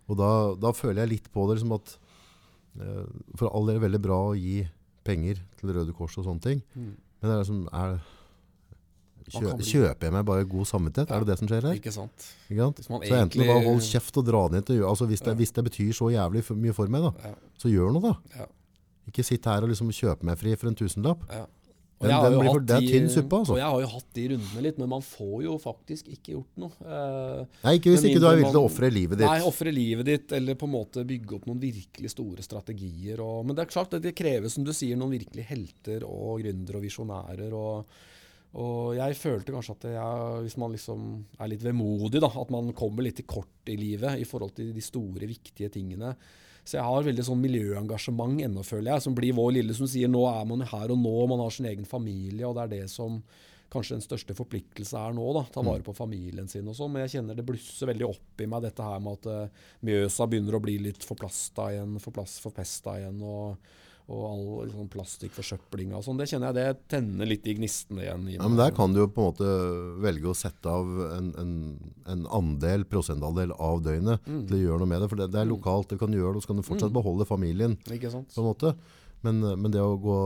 Og 0.10 0.18
da, 0.18 0.30
da 0.58 0.72
føler 0.74 1.04
jeg 1.04 1.12
litt 1.18 1.28
på 1.34 1.46
det 1.50 1.60
liksom 1.60 1.76
at 1.78 1.92
uh, 2.80 3.06
For 3.38 3.52
all 3.52 3.68
del 3.68 3.76
er 3.76 3.82
det 3.82 3.86
veldig 3.90 4.02
bra 4.08 4.20
å 4.32 4.38
gi 4.40 4.62
penger 5.06 5.42
til 5.60 5.74
Røde 5.76 5.94
Kors 5.98 6.16
og 6.22 6.26
sånne 6.28 6.44
ting. 6.48 6.64
Mm. 6.74 6.94
Men 7.20 7.28
det 7.30 7.36
er 7.36 7.44
liksom 7.44 7.62
er, 7.84 8.00
kjø, 9.34 9.54
Kjøper 9.72 10.08
jeg 10.10 10.14
meg 10.18 10.26
bare 10.26 10.46
god 10.50 10.66
samvittighet? 10.70 11.10
Ja. 11.10 11.16
Er 11.16 11.20
det 11.26 11.28
det 11.34 11.38
som 11.40 11.48
skjer 11.52 11.68
her? 11.70 11.78
Ikke 11.80 11.94
sant. 11.96 12.28
Ikke 12.50 12.62
sant? 12.68 12.82
så 12.86 12.92
egentlig... 13.00 13.20
Enten 13.22 13.46
bare 13.48 13.66
hold 13.70 13.82
kjeft 13.86 14.18
og 14.22 14.26
dra 14.30 14.44
ned 14.56 14.66
til 14.66 14.82
altså 14.84 15.08
hvis, 15.10 15.22
det, 15.26 15.34
Ja. 15.36 15.40
hvis 15.44 15.52
det 15.56 15.64
betyr 15.70 15.94
så 15.94 16.10
jævlig 16.14 16.44
mye 16.58 16.74
for 16.74 16.88
meg, 16.88 17.02
da, 17.10 17.36
så 17.58 17.70
gjør 17.72 17.94
noe, 17.96 18.02
da. 18.02 18.16
ja, 18.44 18.50
Ikke 19.10 19.24
sitt 19.26 19.46
her 19.46 19.64
og 19.64 19.70
liksom 19.72 19.90
kjøpe 19.94 20.24
meg 20.24 20.38
fri 20.38 20.56
for 20.56 20.68
en 20.70 20.76
tusenlapp. 20.76 21.24
ja. 21.32 21.46
Den- 22.00 22.12
den 22.24 22.40
blir 22.40 22.48
for- 22.54 22.62
det 22.64 22.76
er 22.78 22.80
tynn 22.88 23.10
suppe, 23.12 23.36
altså. 23.42 23.52
Og 23.52 23.58
jeg 23.60 23.66
har 23.68 23.82
jo 23.82 23.88
hatt 23.92 24.06
de 24.16 24.28
rundene 24.30 24.62
litt, 24.64 24.78
men 24.80 24.88
man 24.88 25.02
får 25.04 25.44
jo 25.44 25.58
faktisk 25.60 26.08
ikke 26.08 26.32
gjort 26.32 26.56
noe. 26.56 26.72
Eh, 26.80 27.46
Nei, 27.66 27.74
ikke 27.76 27.92
hvis 27.92 28.06
ikke 28.08 28.22
du 28.22 28.28
er 28.30 28.38
villig 28.38 28.52
til 28.54 28.62
å 28.62 28.70
ofre 28.70 28.88
livet 28.90 29.18
ditt. 29.20 29.28
Nei, 29.28 29.42
ofre 29.44 29.74
livet 29.74 30.06
ditt, 30.06 30.32
eller 30.32 30.56
på 30.56 30.64
en 30.64 30.72
måte 30.78 31.04
bygge 31.06 31.36
opp 31.36 31.46
noen 31.50 31.60
virkelig 31.60 32.12
store 32.16 32.40
strategier. 32.42 33.20
Og, 33.20 33.46
men 33.46 33.54
det 33.54 33.66
er 33.68 33.72
klart 33.74 33.94
at 33.94 34.02
det 34.02 34.16
kreves, 34.16 34.54
som 34.56 34.64
du 34.64 34.72
sier, 34.72 34.96
noen 34.96 35.12
virkelig 35.12 35.44
helter 35.44 36.06
og 36.08 36.40
gründere 36.40 36.76
og 36.80 36.84
visjonærer. 36.88 37.52
Og, 37.52 37.86
og 38.58 38.96
jeg 38.98 39.18
følte 39.20 39.54
kanskje 39.54 39.76
at 39.76 39.88
jeg, 39.94 40.38
hvis 40.46 40.58
man 40.58 40.74
liksom 40.74 41.02
er 41.38 41.52
litt 41.52 41.66
vemodig, 41.66 42.22
da, 42.24 42.32
at 42.42 42.54
man 42.54 42.72
kommer 42.78 43.06
litt 43.06 43.20
til 43.20 43.28
kort 43.30 43.70
i 43.70 43.76
livet 43.78 44.18
i 44.18 44.26
forhold 44.26 44.56
til 44.58 44.72
de 44.74 44.82
store, 44.82 45.30
viktige 45.30 45.70
tingene. 45.74 46.16
Så 46.66 46.80
jeg 46.80 46.86
har 46.86 47.06
veldig 47.06 47.26
sånn 47.26 47.44
miljøengasjement 47.44 48.42
ennå, 48.46 48.64
føler 48.66 48.96
jeg, 48.96 49.06
som 49.06 49.16
blir 49.18 49.38
vår 49.38 49.54
lille 49.60 49.76
som 49.78 49.90
sier 49.90 50.10
nå 50.10 50.26
er 50.32 50.50
man 50.50 50.66
her 50.66 50.94
og 50.94 50.98
nå, 51.02 51.14
man 51.30 51.44
har 51.46 51.54
sin 51.54 51.70
egen 51.70 51.86
familie, 51.88 52.48
og 52.48 52.58
det 52.58 52.66
er 52.66 52.74
det 52.74 52.90
som 52.94 53.22
kanskje 53.70 54.00
den 54.00 54.06
største 54.06 54.34
forpliktelse 54.34 54.98
er 54.98 55.14
nå, 55.14 55.28
da. 55.38 55.44
Ta 55.54 55.62
vare 55.66 55.86
på 55.86 55.94
familien 55.94 56.50
sin 56.50 56.68
og 56.70 56.78
sånn. 56.78 56.90
Men 56.94 57.06
jeg 57.06 57.20
kjenner 57.20 57.38
det 57.38 57.46
blusser 57.46 57.90
veldig 57.92 58.08
opp 58.08 58.42
i 58.42 58.48
meg, 58.50 58.66
dette 58.66 58.86
her 58.86 59.04
med 59.06 59.20
at 59.20 59.30
eh, 59.30 59.68
Mjøsa 59.86 60.26
begynner 60.30 60.58
å 60.58 60.64
bli 60.64 60.80
litt 60.88 61.06
forplasta 61.06 61.70
igjen, 61.76 62.00
forplass, 62.02 62.40
forpesta 62.42 62.98
igjen. 62.98 63.22
Og, 63.22 63.70
og 64.10 64.24
all 64.26 64.46
liksom, 64.68 64.88
plastikkforsøplinga 64.94 66.00
og 66.00 66.06
sånn. 66.06 66.18
Det 66.20 66.28
kjenner 66.32 66.50
jeg 66.50 66.58
det 66.58 66.88
tenner 66.92 67.30
litt 67.30 67.46
i 67.46 67.56
gnistene 67.60 68.04
igjen. 68.06 68.26
I 68.32 68.38
ja, 68.40 68.48
men 68.48 68.58
Der 68.60 68.74
kan 68.76 68.94
du 68.94 69.04
jo 69.04 69.10
på 69.14 69.22
en 69.22 69.30
måte 69.30 69.50
velge 70.02 70.32
å 70.32 70.38
sette 70.38 70.72
av 70.74 70.90
en, 71.16 71.30
en, 71.40 71.54
en 72.10 72.24
andel, 72.40 72.88
prosentandel 72.90 73.54
av 73.56 73.84
døgnet 73.86 74.26
mm. 74.26 74.42
til 74.50 74.58
å 74.58 74.64
gjøre 74.64 74.82
noe 74.84 74.94
med 74.94 75.06
det. 75.06 75.12
For 75.12 75.22
det, 75.22 75.30
det 75.36 75.44
er 75.44 75.50
mm. 75.50 75.54
lokalt, 75.54 75.94
du 75.94 76.02
kan 76.02 76.16
gjøre 76.16 76.34
det, 76.34 76.42
og 76.42 76.46
så 76.46 76.52
kan 76.52 76.62
du 76.62 76.66
fortsatt 76.66 76.94
mm. 76.94 76.98
beholde 76.98 77.30
familien. 77.30 77.78
Ikke 77.94 78.14
sant? 78.14 78.34
på 78.34 78.42
en 78.42 78.50
måte. 78.50 78.74
Men, 79.26 79.42
men, 79.44 79.68
det 79.72 79.82
å 79.84 79.98
gå 80.00 80.18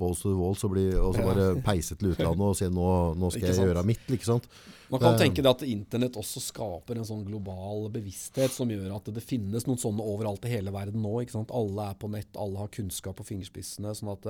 balls 0.00 0.24
to 0.24 0.32
the 0.32 0.38
walls 0.38 0.64
og, 0.66 0.72
bli, 0.72 0.88
og 0.98 1.14
så 1.14 1.26
bare 1.28 1.44
peise 1.62 1.94
til 1.94 2.10
utlandet 2.10 2.48
og 2.48 2.56
si 2.58 2.66
nå, 2.66 2.88
nå 3.14 3.30
skal 3.30 3.52
jeg 3.52 3.68
gjøre 3.68 3.84
mitt, 3.86 4.02
ikke 4.10 4.26
sant? 4.26 4.48
Man 4.90 5.02
kan 5.02 5.18
tenke 5.18 5.42
det 5.42 5.50
at 5.50 5.62
Internett 5.66 6.18
også 6.18 6.42
skaper 6.42 6.98
en 6.98 7.06
sånn 7.06 7.24
global 7.26 7.88
bevissthet 7.94 8.54
som 8.54 8.70
gjør 8.70 8.96
at 8.98 9.10
det 9.14 9.22
finnes 9.22 9.66
noen 9.66 9.80
sånne 9.82 10.02
overalt 10.02 10.46
i 10.46 10.52
hele 10.52 10.74
verden 10.74 11.02
nå. 11.02 11.14
ikke 11.22 11.36
sant? 11.36 11.54
Alle 11.54 11.90
er 11.90 11.98
på 11.98 12.10
nett, 12.10 12.30
alle 12.38 12.62
har 12.62 12.72
kunnskap 12.74 13.18
på 13.18 13.26
fingerspissene. 13.30 13.94
sånn 13.98 14.14
at 14.14 14.28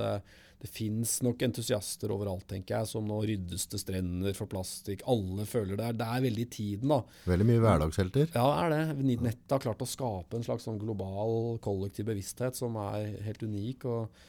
det, 0.61 0.69
fins 0.73 1.17
nok 1.25 1.43
entusiaster 1.47 2.13
overalt, 2.13 2.47
tenker 2.49 2.79
jeg, 2.79 2.89
som 2.89 3.05
nå 3.07 3.19
ryddes 3.29 3.67
det 3.71 3.81
strender 3.81 4.37
for 4.37 4.49
plastikk. 4.51 5.03
Alle 5.09 5.45
føler 5.49 5.77
det. 5.79 5.91
Det 5.99 6.07
er 6.07 6.23
veldig 6.25 6.45
i 6.47 6.53
tiden, 6.57 6.93
da. 6.93 7.01
Veldig 7.29 7.49
mye 7.51 7.65
hverdagshelter. 7.65 8.31
Ja, 8.33 8.47
det 8.47 8.79
er 8.79 8.95
det. 8.95 9.19
Nettet 9.27 9.53
har 9.57 9.65
klart 9.67 9.85
å 9.85 9.89
skape 9.89 10.39
en 10.39 10.47
slags 10.47 10.65
sånn 10.67 10.81
global 10.81 11.61
kollektiv 11.63 12.09
bevissthet 12.09 12.57
som 12.57 12.79
er 12.87 13.13
helt 13.27 13.45
unik. 13.45 13.85
og 13.85 14.25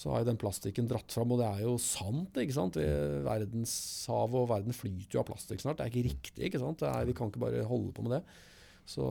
så 0.00 0.14
har 0.14 0.22
jo 0.22 0.30
den 0.30 0.38
plastikken 0.40 0.86
dratt 0.88 1.12
fram, 1.12 1.34
og 1.34 1.42
det 1.42 1.48
er 1.48 1.64
jo 1.66 1.74
sant. 1.82 2.38
ikke 2.40 2.56
sant? 2.56 2.78
Verdenshavet 3.26 4.38
og 4.38 4.48
verden 4.48 4.76
flyter 4.76 5.18
jo 5.18 5.20
av 5.20 5.28
plastikk 5.28 5.60
snart. 5.60 5.80
Det 5.80 5.84
er 5.84 5.92
ikke 5.92 6.06
riktig. 6.06 6.46
ikke 6.46 6.62
sant? 6.62 6.84
Er, 6.88 7.04
vi 7.08 7.16
kan 7.16 7.28
ikke 7.28 7.42
bare 7.42 7.66
holde 7.68 7.92
på 7.96 8.06
med 8.06 8.16
det. 8.16 8.22
Så, 8.90 9.04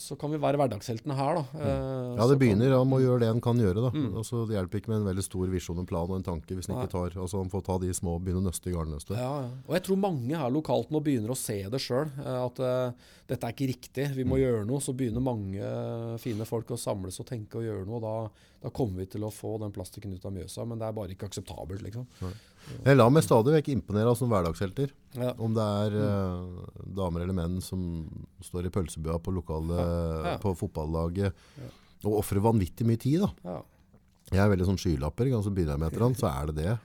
så 0.00 0.16
kan 0.18 0.32
vi 0.32 0.40
være 0.42 0.58
hverdagsheltene 0.58 1.14
her, 1.14 1.38
da. 1.38 1.42
Mm. 1.54 1.60
Eh, 1.62 2.14
ja, 2.18 2.24
det 2.26 2.36
begynner 2.40 2.72
med 2.82 2.96
å 2.96 3.04
gjøre 3.04 3.22
det 3.22 3.28
en 3.30 3.42
kan 3.44 3.60
gjøre. 3.62 3.84
da. 3.84 3.90
Mm. 3.94 4.08
Altså, 4.18 4.42
det 4.48 4.56
hjelper 4.56 4.80
ikke 4.80 4.90
med 4.90 5.00
en 5.00 5.06
veldig 5.06 5.24
stor 5.24 5.52
visjon, 5.52 5.78
en 5.78 5.86
plan 5.86 6.10
og 6.10 6.16
en 6.18 6.26
tanke 6.26 6.56
hvis 6.56 6.66
en 6.66 6.74
ikke 6.74 6.90
tar 6.96 7.14
altså, 7.14 7.38
Man 7.38 7.52
får 7.52 7.62
ta 7.68 7.76
de 7.84 7.92
små 7.94 8.16
og 8.18 8.24
begynne 8.26 8.42
å 8.42 8.48
nøste 8.48 8.72
i 8.72 8.74
garnnøstet. 8.74 9.14
Ja, 9.20 9.30
ja. 9.44 9.52
Og 9.68 9.76
jeg 9.78 9.84
tror 9.86 10.02
mange 10.02 10.42
her 10.42 10.50
lokalt 10.50 10.90
nå 10.90 11.02
begynner 11.06 11.34
å 11.34 11.38
se 11.38 11.60
det 11.70 11.82
sjøl. 11.84 12.10
Eh, 12.24 12.40
at 12.40 12.62
uh, 12.64 13.14
dette 13.30 13.46
er 13.46 13.54
ikke 13.54 13.70
riktig, 13.70 14.08
vi 14.18 14.26
må 14.26 14.40
mm. 14.40 14.42
gjøre 14.42 14.66
noe. 14.72 14.82
Så 14.82 14.96
begynner 14.98 15.22
mange 15.22 15.74
fine 16.22 16.48
folk 16.48 16.74
å 16.74 16.80
samles 16.80 17.22
og 17.22 17.30
tenke 17.30 17.60
og 17.60 17.68
gjøre 17.68 17.86
noe. 17.86 18.00
og 18.00 18.06
da, 18.08 18.46
da 18.66 18.74
kommer 18.74 19.04
vi 19.04 19.12
til 19.14 19.26
å 19.26 19.30
få 19.34 19.60
den 19.62 19.74
plastikken 19.74 20.16
ut 20.16 20.26
av 20.26 20.34
Mjøsa. 20.34 20.66
Men 20.66 20.82
det 20.82 20.90
er 20.90 20.96
bare 20.98 21.14
ikke 21.14 21.30
akseptabelt, 21.30 21.86
liksom. 21.86 22.10
Nei. 22.24 22.34
Jeg 22.84 22.96
lar 22.96 23.10
meg 23.12 23.24
stadig 23.26 23.54
vekk 23.56 23.72
imponere 23.74 24.12
av 24.12 24.18
sånne 24.18 24.34
hverdagshelter. 24.34 24.92
Ja. 25.18 25.32
Om 25.42 25.56
det 25.56 25.66
er 25.84 25.96
eh, 26.04 26.84
damer 26.96 27.24
eller 27.24 27.36
menn 27.36 27.58
som 27.64 27.82
står 28.44 28.68
i 28.68 28.72
pølsebua 28.74 29.18
på, 29.22 29.34
lokale, 29.34 29.80
ja. 29.80 30.36
på 30.42 30.54
fotballaget 30.58 31.34
og 32.06 32.20
ofrer 32.22 32.42
vanvittig 32.44 32.86
mye 32.88 33.00
tid. 33.00 33.26
da. 33.26 33.58
Jeg 34.30 34.42
er 34.44 34.52
veldig 34.52 34.68
sånn 34.70 34.80
skylapper. 34.80 35.32
Så 35.42 35.52
begynner 35.52 35.76
jeg 35.76 35.82
med 35.82 35.90
et 35.90 35.98
eller 35.98 36.08
annet, 36.10 36.22
så 36.22 36.30
er 36.30 36.50
det 36.50 36.56
det. 36.60 36.76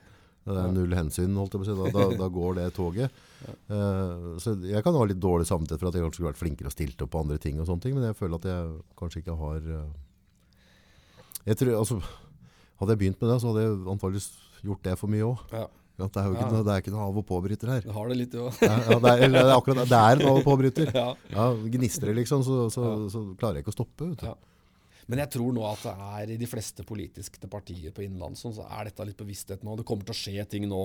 Det 0.46 0.58
er 0.62 0.74
null 0.74 0.92
hensyn, 0.94 1.32
holdt 1.34 1.56
jeg 1.56 1.62
på 1.62 1.66
å 1.66 1.68
si. 1.68 1.76
Da, 1.78 1.92
da, 1.94 2.18
da 2.20 2.26
går 2.30 2.58
det 2.60 2.66
toget. 2.76 3.22
Uh, 3.66 4.36
så 4.42 4.54
jeg 4.62 4.82
kan 4.86 4.94
ha 4.94 5.06
litt 5.08 5.18
dårlig 5.22 5.48
samvittighet 5.48 5.82
for 5.82 5.90
at 5.90 5.96
jeg 5.98 6.04
kanskje 6.04 6.20
skulle 6.20 6.30
vært 6.30 6.42
flinkere 6.42 6.70
og 6.70 6.74
stilt 6.74 7.02
opp 7.02 7.12
på 7.14 7.22
andre 7.24 7.38
ting, 7.42 7.58
og 7.58 7.66
sånne 7.66 7.82
ting, 7.82 7.96
men 7.98 8.06
jeg 8.06 8.18
føler 8.18 8.38
at 8.38 8.46
jeg 8.50 8.76
kanskje 9.00 9.22
ikke 9.24 9.38
har 9.40 9.66
uh, 9.66 9.88
jeg 11.46 11.60
tror, 11.60 11.74
altså, 11.78 12.00
Hadde 12.76 12.92
jeg 12.92 13.00
begynt 13.00 13.22
med 13.22 13.30
det, 13.30 13.36
så 13.40 13.48
hadde 13.48 13.62
jeg 13.64 13.76
antakeligvis 13.88 14.26
gjort 14.66 14.86
det 14.86 14.96
for 15.00 15.12
mye 15.12 15.26
òg. 15.26 15.44
Ja. 15.54 15.66
Ja, 15.96 16.04
det, 16.12 16.20
er 16.20 16.26
jo 16.28 16.34
ikke, 16.34 16.48
ja. 16.52 16.58
det 16.60 16.72
er 16.74 16.82
ikke 16.82 16.92
noe 16.92 17.04
av- 17.06 17.16
og 17.16 17.24
påbryter 17.24 17.70
her. 17.72 17.84
Du 17.86 17.92
har 17.96 18.10
det 18.10 18.16
litt, 18.18 18.34
jo. 18.36 18.50
Ja, 18.60 18.74
ja, 18.84 18.96
det, 19.00 19.12
er, 19.14 19.30
det, 19.32 19.40
er 19.40 19.52
akkurat, 19.54 19.88
det 19.88 20.00
er 20.00 20.18
en 20.18 20.24
av- 20.28 20.40
og 20.42 20.44
påbryter. 20.44 20.90
ja. 21.00 21.06
ja, 21.32 21.46
Gnistrer 21.72 22.18
liksom, 22.18 22.42
så, 22.44 22.66
så, 22.72 22.90
så, 23.12 23.22
klarer 23.40 23.58
jeg 23.58 23.64
ikke 23.64 23.72
å 23.72 23.76
stoppe. 23.78 24.10
vet 24.10 24.26
du. 24.26 24.50
Men 25.06 25.22
jeg 25.22 25.32
tror 25.36 25.54
nå 25.56 25.62
at 25.70 25.86
det 25.86 25.94
er 26.10 26.32
i 26.34 26.38
de 26.40 26.48
fleste 26.50 26.84
politiske 26.84 27.48
partier 27.48 27.94
på 27.94 28.04
Innlandet 28.04 28.42
så 28.42 28.66
er 28.66 28.90
dette 28.90 29.06
litt 29.08 29.22
bevissthet 29.22 29.64
nå. 29.64 29.78
Det 29.78 29.86
kommer 29.88 30.04
til 30.04 30.16
å 30.16 30.18
skje 30.18 30.46
ting 30.50 30.66
nå 30.68 30.82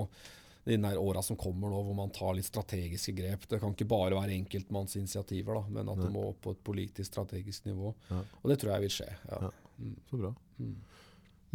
de 0.63 0.77
åra 1.01 1.23
som 1.25 1.36
kommer 1.41 1.73
nå, 1.73 1.79
hvor 1.88 1.97
man 1.97 2.13
tar 2.13 2.36
litt 2.38 2.45
strategiske 2.45 3.15
grep. 3.17 3.47
Det 3.49 3.59
kan 3.59 3.73
ikke 3.73 3.89
bare 3.89 4.15
være 4.15 4.38
enkeltmannsinitiativer, 4.38 5.57
da, 5.57 5.63
men 5.73 5.89
at 5.89 6.03
det 6.03 6.11
må 6.13 6.27
opp 6.29 6.43
på 6.45 6.53
et 6.53 6.63
politisk 6.63 7.09
strategisk 7.09 7.65
nivå. 7.67 7.91
Og 8.13 8.47
det 8.51 8.61
tror 8.61 8.75
jeg 8.75 8.86
vil 8.86 8.95
skje. 9.01 9.09
Ja. 9.27 9.49
Mm. 9.82 9.95
Så 10.07 10.21
bra. 10.21 10.32
Mm. 10.61 10.75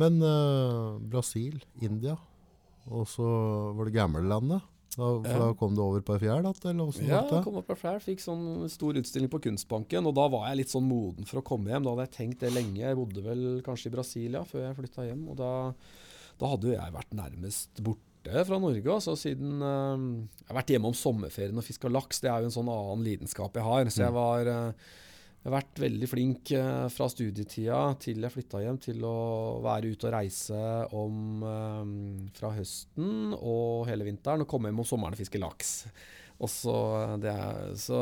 Men 0.01 0.21
uh, 0.23 0.97
Brasil, 1.01 1.59
India, 1.81 2.17
og 2.87 3.07
så 3.11 3.27
var 3.77 3.89
det 3.89 3.97
gamlelandet. 3.97 4.73
Da, 4.97 5.05
for 5.05 5.29
ja. 5.29 5.39
da 5.43 5.49
kom 5.61 5.75
du 5.77 5.83
over 5.85 6.01
på 6.05 6.15
fjær? 6.23 6.41
Ja, 6.41 7.21
jeg 7.29 7.45
kom 7.45 7.59
opp 7.61 7.69
på 7.69 7.77
fjær. 7.77 7.99
Fikk 8.01 8.23
sånn 8.23 8.65
stor 8.73 8.97
utstilling 8.97 9.29
på 9.33 9.43
Kunstbanken. 9.45 10.09
Og 10.09 10.15
da 10.17 10.25
var 10.33 10.47
jeg 10.49 10.63
litt 10.63 10.73
sånn 10.73 10.87
moden 10.89 11.29
for 11.29 11.43
å 11.43 11.45
komme 11.45 11.69
hjem. 11.69 11.85
Da 11.85 11.93
hadde 11.93 12.07
jeg 12.07 12.15
tenkt 12.15 12.45
det 12.47 12.53
lenge. 12.55 12.81
Jeg 12.81 12.97
bodde 12.97 13.25
vel 13.27 13.45
kanskje 13.67 13.91
i 13.91 13.97
Brasilia 13.97 14.45
før 14.49 14.65
jeg 14.65 14.79
flytta 14.79 15.05
hjem. 15.11 15.27
Og 15.33 15.37
da, 15.41 15.51
da 16.41 16.53
hadde 16.55 16.71
jo 16.71 16.77
jeg 16.79 16.97
vært 16.97 17.17
nærmest 17.19 17.83
borte 17.85 18.47
fra 18.49 18.61
Norge. 18.63 18.95
Altså, 18.95 19.19
siden 19.21 19.61
øh, 19.61 20.07
Jeg 20.41 20.49
har 20.49 20.61
vært 20.63 20.73
hjemme 20.73 20.93
om 20.93 20.97
sommerferien 20.97 21.61
og 21.61 21.67
fiska 21.67 21.93
laks. 21.93 22.25
Det 22.25 22.33
er 22.33 22.41
jo 22.41 22.49
en 22.49 22.57
sånn 22.57 22.73
annen 22.73 23.05
lidenskap 23.05 23.61
jeg 23.61 23.69
har. 23.69 23.93
Så 23.93 24.07
jeg 24.07 24.17
mm. 24.17 24.21
var 24.23 24.53
uh, 24.55 24.95
jeg 25.47 25.53
har 25.53 25.61
vært 25.61 25.79
veldig 25.79 26.09
flink 26.11 26.51
eh, 26.59 26.87
fra 26.91 27.07
studietida 27.13 27.81
til 28.03 28.25
jeg 28.25 28.35
flytta 28.35 28.65
hjem, 28.65 28.79
til 28.83 29.05
å 29.07 29.17
være 29.63 29.93
ute 29.95 30.09
og 30.09 30.15
reise 30.17 30.63
om 30.99 31.45
eh, 31.47 32.31
fra 32.35 32.51
høsten 32.57 33.35
og 33.37 33.87
hele 33.91 34.09
vinteren, 34.09 34.43
og 34.43 34.51
komme 34.51 34.73
hjem 34.73 34.83
om 34.83 34.89
sommeren 34.89 35.15
og 35.15 35.23
fiske 35.23 35.43
laks. 35.43 35.75
Og 36.37 36.51
så, 36.53 36.73
det 37.17 37.31
er, 37.33 37.71
så 37.81 37.99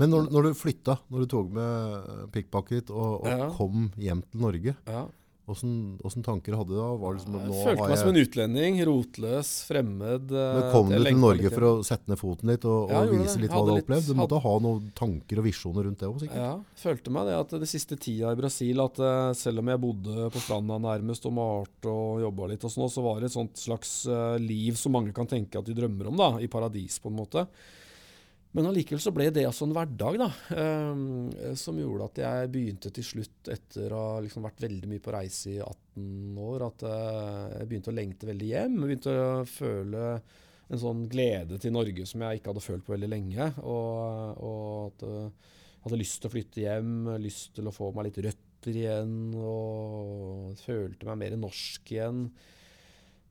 Men 0.00 0.10
når, 0.10 0.24
når 0.34 0.48
du 0.48 0.56
flytta, 0.58 0.96
når 1.14 1.22
du 1.22 1.28
tok 1.30 1.52
med 1.54 2.08
pickpocket 2.34 2.90
og, 2.90 3.20
og 3.20 3.28
ja. 3.30 3.46
kom 3.54 3.84
hjem 3.94 4.24
til 4.26 4.42
Norge, 4.42 4.74
ja. 4.82 5.04
Åssen 5.48 6.24
tanker 6.26 6.56
hadde 6.58 6.74
du 6.74 6.78
da? 6.78 6.88
Var 7.00 7.14
det 7.14 7.20
liksom, 7.20 7.36
jeg 7.38 7.64
følte 7.64 7.82
meg 7.82 7.92
jeg... 7.92 8.00
som 8.00 8.10
en 8.10 8.20
utlending. 8.22 8.80
Rotløs, 8.88 9.52
fremmed. 9.68 10.34
Men 10.34 10.66
Kom 10.74 10.92
du 10.92 10.98
til 10.98 11.20
Norge 11.22 11.52
for 11.54 11.68
å 11.68 11.72
sette 11.86 12.12
ned 12.12 12.20
foten 12.20 12.52
litt 12.52 12.66
og, 12.68 12.92
og 12.92 13.14
vise 13.14 13.40
litt 13.42 13.54
hva 13.54 13.62
du 13.64 13.72
har 13.72 13.82
opplevd? 13.82 14.10
Du 14.10 14.18
måtte 14.18 14.42
ha 14.44 14.54
noen 14.64 14.90
tanker 14.98 15.42
og 15.42 15.48
visjoner 15.48 15.88
rundt 15.88 16.02
det 16.02 16.10
òg, 16.10 16.20
sikkert? 16.22 16.42
Ja, 16.42 16.52
følte 16.82 17.14
meg 17.14 17.30
det 17.30 17.38
at 17.38 17.56
det 17.64 17.70
siste 17.70 17.98
tida 18.00 18.34
i 18.34 18.40
Brasil, 18.40 18.84
at 18.84 19.00
uh, 19.02 19.32
selv 19.38 19.64
om 19.64 19.72
jeg 19.72 19.82
bodde 19.82 20.28
på 20.34 20.44
stranda 20.44 20.78
nærmest 20.82 21.26
og 21.30 21.36
malte 21.38 21.92
og 21.92 22.22
jobba 22.26 22.52
litt, 22.52 22.68
og 22.68 22.74
sånn, 22.74 22.92
så 22.92 23.04
var 23.04 23.20
det 23.22 23.30
et 23.30 23.38
sånt 23.38 23.58
slags 23.60 23.98
uh, 24.10 24.36
liv 24.42 24.78
som 24.78 24.94
mange 24.96 25.16
kan 25.16 25.28
tenke 25.30 25.60
at 25.60 25.68
de 25.68 25.76
drømmer 25.76 26.12
om, 26.12 26.18
da, 26.20 26.30
i 26.42 26.50
paradis 26.52 27.00
på 27.02 27.12
en 27.12 27.20
måte. 27.22 27.48
Men 28.56 28.70
allikevel 28.70 29.00
så 29.02 29.12
ble 29.12 29.28
det 29.34 29.44
altså 29.44 29.66
en 29.66 29.74
hverdag 29.76 30.16
da, 30.22 30.28
eh, 30.56 31.54
som 31.58 31.76
gjorde 31.78 32.06
at 32.08 32.20
jeg 32.22 32.50
begynte 32.54 32.92
til 32.96 33.04
slutt, 33.04 33.50
etter 33.52 33.92
å 33.92 34.00
ha 34.00 34.18
liksom 34.24 34.46
vært 34.46 34.64
veldig 34.64 34.88
mye 34.88 35.04
på 35.04 35.12
reise 35.12 35.52
i 35.52 35.58
18 35.60 36.40
år, 36.46 36.64
at 36.70 36.84
eh, 36.88 37.56
jeg 37.58 37.70
begynte 37.70 37.92
å 37.92 37.98
lengte 37.98 38.30
veldig 38.30 38.48
hjem. 38.48 38.78
Jeg 38.78 38.90
begynte 38.90 39.16
å 39.20 39.44
føle 39.52 40.04
en 40.68 40.80
sånn 40.80 41.04
glede 41.12 41.60
til 41.60 41.72
Norge 41.76 42.04
som 42.08 42.24
jeg 42.24 42.40
ikke 42.40 42.52
hadde 42.52 42.64
følt 42.64 42.84
på 42.86 42.94
veldig 42.96 43.12
lenge. 43.12 43.52
Og, 43.62 44.42
og 44.44 44.68
at 44.88 45.06
jeg 45.06 45.24
eh, 45.28 45.56
hadde 45.84 46.00
lyst 46.00 46.20
til 46.22 46.30
å 46.30 46.34
flytte 46.34 46.64
hjem, 46.64 46.94
lyst 47.22 47.52
til 47.56 47.68
å 47.68 47.74
få 47.74 47.92
meg 47.96 48.08
litt 48.08 48.22
røtter 48.26 48.80
igjen, 48.80 49.18
og 49.38 50.56
følte 50.64 51.08
meg 51.08 51.20
mer 51.20 51.36
norsk 51.44 51.92
igjen. 51.94 52.24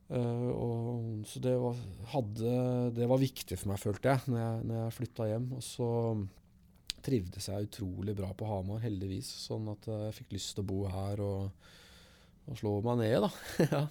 Uh, 0.07 0.49
og, 0.55 1.23
så 1.27 1.41
det 1.43 1.53
var, 1.59 1.75
hadde, 2.13 2.51
det 2.95 3.07
var, 3.11 3.19
viktig 3.19 3.57
for 3.59 3.73
meg, 3.73 3.81
følte 3.81 4.13
jeg, 4.13 4.31
når 4.31 4.39
jeg, 4.39 4.65
når 4.69 4.79
jeg 4.79 4.95
flytta 4.95 5.29
hjem. 5.33 5.47
Og 5.57 5.65
så 5.65 5.89
trivdes 7.07 7.49
jeg 7.49 7.67
utrolig 7.67 8.15
bra 8.15 8.31
på 8.35 8.47
Hamar, 8.47 8.81
heldigvis. 8.83 9.29
Sånn 9.47 9.67
at 9.73 9.87
jeg 9.91 10.15
fikk 10.21 10.35
lyst 10.37 10.55
til 10.55 10.63
å 10.63 10.69
bo 10.71 10.81
her 10.91 11.23
og, 11.23 11.71
og 12.47 12.59
slå 12.59 12.77
meg 12.87 13.01
ned, 13.03 13.27
da. 13.27 13.31
ja. 13.73 13.81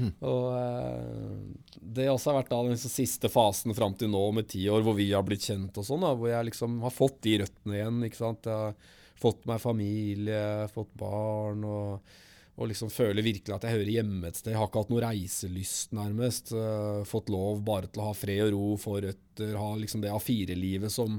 mm. 0.00 0.12
Og 0.26 0.46
uh, 0.56 1.76
det 1.98 2.08
også 2.10 2.32
har 2.32 2.40
vært 2.40 2.54
da 2.54 2.62
den 2.66 2.80
siste 2.82 3.30
fasen 3.30 3.76
fram 3.76 3.94
til 3.98 4.10
nå, 4.10 4.24
med 4.40 4.50
ti 4.50 4.64
år, 4.72 4.82
hvor 4.86 4.98
vi 4.98 5.12
har 5.14 5.26
blitt 5.26 5.46
kjent 5.46 5.78
og 5.78 5.86
sånn. 5.86 6.08
Hvor 6.18 6.32
jeg 6.32 6.50
liksom 6.50 6.80
har 6.82 6.94
fått 6.94 7.22
de 7.26 7.38
røttene 7.44 7.78
igjen. 7.78 8.02
ikke 8.08 8.22
sant? 8.24 8.50
Jeg 8.50 8.72
har 8.72 8.98
fått 9.20 9.46
meg 9.46 9.62
familie, 9.62 10.66
fått 10.74 10.92
barn. 10.98 11.62
og 11.62 12.18
og 12.60 12.68
liksom 12.68 12.90
føler 12.92 13.24
virkelig 13.24 13.54
at 13.54 13.64
jeg 13.64 13.78
hører 13.78 13.92
hjemme 13.94 14.28
et 14.28 14.36
sted. 14.36 14.52
Jeg 14.52 14.60
har 14.60 14.68
ikke 14.68 14.82
hatt 14.82 14.90
noe 14.92 15.04
reiselyst, 15.04 15.94
nærmest. 15.96 16.52
Uh, 16.52 17.00
fått 17.08 17.32
lov 17.32 17.62
bare 17.64 17.88
til 17.88 18.02
å 18.02 18.10
ha 18.10 18.16
fred 18.16 18.50
og 18.50 18.52
ro, 18.52 18.66
få 18.80 18.98
røtter, 19.06 19.54
ha 19.56 19.70
liksom 19.80 20.04
det 20.04 20.12
A4-livet 20.12 20.92
som, 20.92 21.16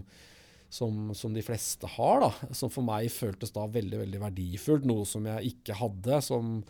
som, 0.70 1.10
som, 1.18 1.34
de 1.34 1.42
fleste 1.46 1.90
har. 1.98 2.28
da. 2.28 2.54
Som 2.54 2.70
for 2.74 2.86
meg 2.86 3.10
føltes 3.14 3.56
da 3.56 3.66
veldig 3.66 4.04
veldig 4.04 4.22
verdifullt. 4.22 4.86
Noe 4.86 5.10
som 5.10 5.26
jeg 5.32 5.56
ikke 5.56 5.80
hadde. 5.82 6.22
som 6.30 6.62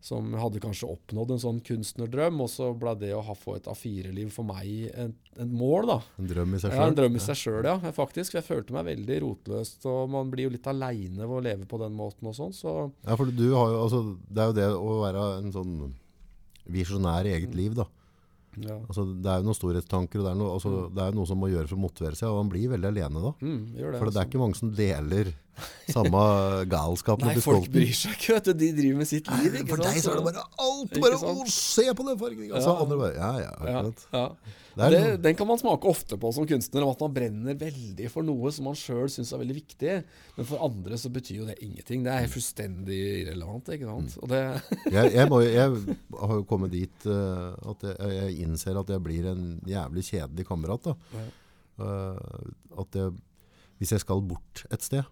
som 0.00 0.32
hadde 0.40 0.62
kanskje 0.62 0.88
oppnådd 0.88 1.34
en 1.34 1.42
sånn 1.42 1.58
kunstnerdrøm, 1.64 2.40
og 2.40 2.48
så 2.48 2.70
ble 2.76 2.94
det 3.02 3.10
å 3.12 3.20
ha, 3.26 3.34
få 3.36 3.58
et 3.58 3.68
A4-liv 3.68 4.30
for 4.32 4.48
meg 4.48 4.88
en, 4.96 5.12
mål. 5.52 5.90
da. 5.90 5.98
En 6.22 6.30
drøm 6.30 6.56
i 6.56 6.60
seg 6.62 6.72
sjøl? 6.72 6.80
Ja, 6.80 6.88
en 6.88 6.96
drøm 6.96 7.18
i 7.18 7.22
seg 7.24 7.40
sjøl, 7.42 7.68
ja. 7.68 7.92
faktisk. 7.96 8.38
Jeg 8.38 8.46
følte 8.46 8.76
meg 8.76 8.88
veldig 8.88 9.20
rotløst, 9.26 9.84
og 9.90 10.10
man 10.16 10.32
blir 10.32 10.48
jo 10.48 10.54
litt 10.56 10.68
aleine 10.72 11.20
ved 11.20 11.36
å 11.36 11.44
leve 11.44 11.68
på 11.68 11.80
den 11.82 11.96
måten 11.98 12.32
og 12.32 12.36
sånn. 12.38 12.56
Så. 12.56 12.74
Ja, 13.04 13.16
for 13.20 13.28
du 13.28 13.46
har 13.52 13.74
jo, 13.74 13.80
altså, 13.84 14.02
det 14.28 14.42
er 14.44 14.52
jo 14.52 14.58
det 14.60 14.68
å 14.72 14.98
være 15.04 15.26
en 15.42 15.54
sånn 15.54 15.74
visjonær 16.70 17.28
i 17.28 17.36
eget 17.36 17.56
liv, 17.58 17.76
da. 17.76 17.88
Ja. 18.58 18.80
Altså, 18.88 19.04
det 19.06 19.30
er 19.30 19.40
jo 19.40 19.46
noen 19.46 19.56
storhetstanker, 19.56 20.20
og 20.20 20.26
det 20.26 20.32
er, 20.32 20.38
noe, 20.40 20.56
altså, 20.56 20.72
det 20.90 21.04
er 21.04 21.14
noe 21.16 21.28
som 21.28 21.38
må 21.40 21.52
gjøre 21.52 21.70
for 21.70 21.78
å 21.78 21.84
motivere 21.84 22.18
seg, 22.18 22.32
og 22.32 22.40
man 22.40 22.50
blir 22.52 22.72
veldig 22.72 22.90
alene 22.90 23.22
da. 23.22 23.32
Mm, 23.44 23.60
det, 23.76 23.84
for 23.84 23.92
det 23.92 24.00
er 24.00 24.08
altså. 24.10 24.26
ikke 24.26 24.42
mange 24.42 24.58
som 24.58 24.72
deler 24.74 25.32
samme 25.90 26.22
galskapen. 26.70 27.26
Nei, 27.30 27.40
folk 27.44 27.68
bryr 27.72 27.92
seg 27.96 28.16
ikke, 28.16 28.38
vet 28.38 28.48
du. 28.50 28.52
De 28.62 28.70
driver 28.78 28.96
med 29.02 29.08
sitt 29.10 29.28
liv, 29.34 29.60
ikke 29.60 29.74
For 29.74 29.82
sant. 29.82 29.94
deg 29.94 30.02
så 30.04 30.10
er 30.14 30.18
det 30.20 30.26
bare 30.30 30.46
alt 30.66 30.96
bare 31.04 31.20
Å, 31.20 31.36
se 31.50 31.86
på 31.94 32.06
den 32.08 32.18
fargen! 32.20 32.48
Altså, 32.50 32.72
Ja. 32.74 32.80
andre 32.84 32.98
bare 33.04 33.14
Ja, 33.16 33.30
ja. 33.38 33.50
ja, 33.50 33.76
akkurat. 33.84 34.06
ja. 34.12 34.26
Det 34.70 34.86
Det, 34.94 34.98
noe- 35.02 35.16
den 35.20 35.34
kan 35.34 35.46
man 35.50 35.58
smake 35.58 35.84
ofte 35.90 36.16
på 36.16 36.28
som 36.32 36.46
kunstner, 36.46 36.84
om 36.86 36.90
at 36.94 37.00
man 37.02 37.12
brenner 37.12 37.56
veldig 37.58 38.06
for 38.08 38.22
noe 38.22 38.52
som 38.54 38.64
man 38.70 38.76
sjøl 38.78 39.10
syns 39.10 39.32
er 39.34 39.40
veldig 39.42 39.56
viktig. 39.58 39.96
Men 40.38 40.46
for 40.46 40.62
andre 40.64 40.94
så 40.96 41.10
betyr 41.12 41.40
jo 41.40 41.46
det 41.48 41.56
ingenting. 41.60 42.04
Det 42.06 42.12
er 42.14 42.28
fullstendig 42.30 43.00
irrelevant. 43.26 43.66
ikke 43.74 43.84
sant? 43.90 44.14
Mm. 44.22 44.28
Det, 44.30 44.62
jeg, 44.94 45.12
jeg, 45.18 45.28
må, 45.28 45.40
jeg 45.42 45.96
har 46.22 46.34
jo 46.38 46.44
kommet 46.48 46.70
dit 46.70 47.06
uh, 47.10 47.50
at 47.74 47.82
jeg, 47.82 47.96
jeg 48.14 48.38
innser 48.46 48.78
at 48.80 48.88
jeg 48.94 49.02
blir 49.02 49.26
en 49.34 49.44
jævlig 49.66 50.06
kjedelig 50.06 50.46
kamerat. 50.48 50.86
da. 50.92 50.94
Eh, 51.80 52.80
at 52.80 52.96
jeg, 52.98 53.12
hvis 53.80 53.92
jeg 53.94 54.00
skal 54.04 54.20
bort 54.22 54.64
et 54.70 54.82
sted, 54.84 55.04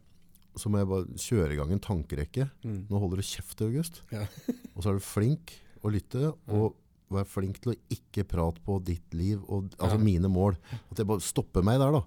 så 0.57 0.70
må 0.72 0.78
jeg 0.80 0.88
bare 0.90 1.07
kjøre 1.20 1.53
i 1.55 1.57
gang 1.61 1.72
en 1.74 1.80
tankerekke. 1.84 2.49
Mm. 2.64 2.78
Nå 2.90 2.99
holder 3.03 3.20
du 3.20 3.26
kjeft, 3.28 3.61
August. 3.66 4.03
Ja. 4.14 4.24
og 4.74 4.82
så 4.84 4.90
er 4.90 4.99
du 4.99 5.05
flink 5.05 5.53
å 5.84 5.92
lytte, 5.92 6.32
og 6.51 6.74
vær 7.12 7.24
flink 7.28 7.61
til 7.64 7.72
å 7.72 7.76
ikke 7.94 8.24
prate 8.28 8.61
på 8.64 8.78
ditt 8.84 9.14
liv, 9.16 9.40
og, 9.49 9.70
altså 9.78 9.96
Ja. 9.96 10.03
mine 10.03 10.28
mål. 10.28 10.57
At 10.90 10.99
jeg 11.01 11.07
bare 11.09 11.20
stopper 11.24 11.62
meg 11.64 11.78
der, 11.80 11.92
da. 11.99 12.03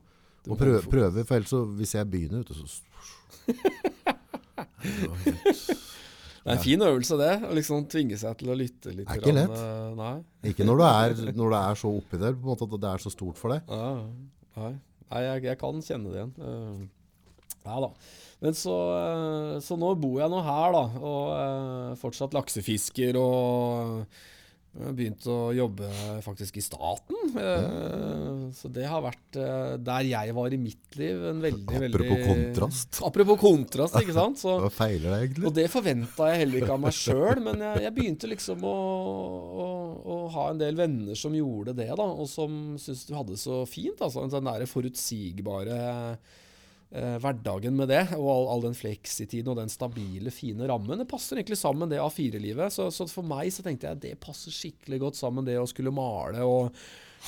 Og 0.49 0.57
prøver, 0.57 0.81
prøve, 0.89 1.23
for 1.25 1.37
ellers 1.37 1.49
så, 1.53 1.61
hvis 1.77 1.93
jeg 1.95 2.09
begynner 2.09 2.41
ute, 2.41 2.53
så 2.57 2.65
Det 6.41 6.49
er 6.49 6.55
en 6.57 6.63
fin 6.63 6.81
øvelse, 6.81 7.17
det. 7.19 7.33
Å 7.45 7.51
liksom 7.53 7.83
tvinge 7.91 8.17
seg 8.17 8.37
til 8.39 8.49
å 8.49 8.55
lytte 8.57 8.89
litt. 8.95 9.05
Det 9.05 9.13
er 9.13 9.19
ikke 9.19 9.29
grann, 9.29 9.51
lett. 9.51 9.59
eh, 9.61 9.91
Nei. 9.99 10.13
Ikke 10.49 10.65
når 10.65 10.79
du 10.79 10.83
er, 10.87 11.13
når 11.37 11.53
du 11.53 11.57
er 11.59 11.75
så 11.77 11.91
oppi 11.99 12.17
der, 12.17 12.33
på 12.33 12.41
en 12.41 12.49
måte 12.49 12.65
at 12.65 12.73
det 12.81 12.89
er 12.95 13.03
så 13.03 13.11
stort 13.13 13.37
for 13.37 13.53
deg. 13.53 13.69
Ja, 13.69 13.91
nei, 14.57 14.71
nei 15.11 15.21
jeg, 15.27 15.43
jeg 15.51 15.59
kan 15.61 15.83
kjenne 15.85 16.09
det 16.09 16.17
igjen. 16.17 16.33
Eh, 16.41 16.79
ja 17.67 17.77
da. 17.85 17.91
Men 18.41 18.55
så, 18.57 18.75
eh, 18.97 19.55
så 19.61 19.77
nå 19.77 19.93
bor 20.01 20.19
jeg 20.23 20.33
nå 20.33 20.41
her, 20.45 20.75
da. 20.75 20.83
Og 21.05 21.31
eh, 21.37 21.95
fortsatt 22.01 22.33
laksefisker 22.37 23.19
og 23.21 24.05
jeg 24.71 24.93
begynt 24.95 25.25
å 25.27 25.49
jobbe 25.51 25.87
faktisk 26.23 26.55
i 26.55 26.61
staten. 26.63 27.33
Eh, 27.35 28.43
Så 28.55 28.69
det 28.71 28.85
har 28.87 29.01
vært 29.03 29.35
eh, 29.35 29.73
der 29.83 30.05
jeg 30.07 30.35
var 30.37 30.53
i 30.55 30.59
mitt 30.61 30.95
liv. 30.95 31.25
En 31.27 31.41
veldig, 31.43 31.65
Apropos 31.67 31.83
veldig 31.83 32.21
kontrast. 32.29 33.01
Apropos 33.03 33.39
kontrast, 33.41 33.97
ikke 33.99 34.15
sant. 34.15 34.39
Så, 34.39 34.53
Hva 34.63 34.71
feiler 34.71 35.09
deg 35.11 35.25
egentlig? 35.25 35.45
og 35.49 35.57
det 35.59 35.67
forventa 35.73 36.29
jeg 36.31 36.41
heller 36.45 36.63
ikke 36.63 36.77
av 36.77 36.83
meg 36.85 36.95
sjøl, 36.95 37.43
men 37.43 37.65
jeg, 37.67 37.83
jeg 37.83 37.95
begynte 37.97 38.31
liksom 38.31 38.63
å, 38.63 38.75
å, 39.65 39.67
å 40.15 40.19
ha 40.37 40.45
en 40.53 40.63
del 40.63 40.79
venner 40.79 41.19
som 41.19 41.35
gjorde 41.35 41.75
det, 41.75 41.89
da, 41.91 42.07
og 42.07 42.31
som 42.31 42.77
syntes 42.79 43.03
du 43.09 43.13
hadde 43.19 43.35
det 43.35 43.43
så 43.43 43.61
fint. 43.67 43.99
Altså, 43.99 44.23
den 44.31 44.49
der 44.53 44.65
forutsigbare 44.71 45.81
eh, 46.91 47.17
hverdagen 47.23 47.77
med 47.77 47.91
det, 47.91 48.03
og 48.17 48.27
all, 48.33 48.49
all 48.55 48.65
den 48.67 48.77
fleksitiden 48.77 49.53
og 49.53 49.59
den 49.61 49.71
stabile, 49.71 50.33
fine 50.33 50.67
rammen. 50.69 50.99
Det 51.01 51.09
passer 51.09 51.39
egentlig 51.39 51.59
sammen, 51.61 51.91
det 51.91 52.01
A4-livet. 52.03 52.73
Så, 52.73 52.89
så 52.93 53.07
for 53.11 53.27
meg 53.27 53.51
så 53.53 53.65
tenkte 53.65 53.89
jeg 53.89 54.03
det 54.03 54.17
passer 54.23 54.53
skikkelig 54.55 55.01
godt 55.05 55.19
sammen, 55.19 55.47
det 55.47 55.59
å 55.59 55.69
skulle 55.69 55.93
male. 55.95 56.45
og 56.45 56.75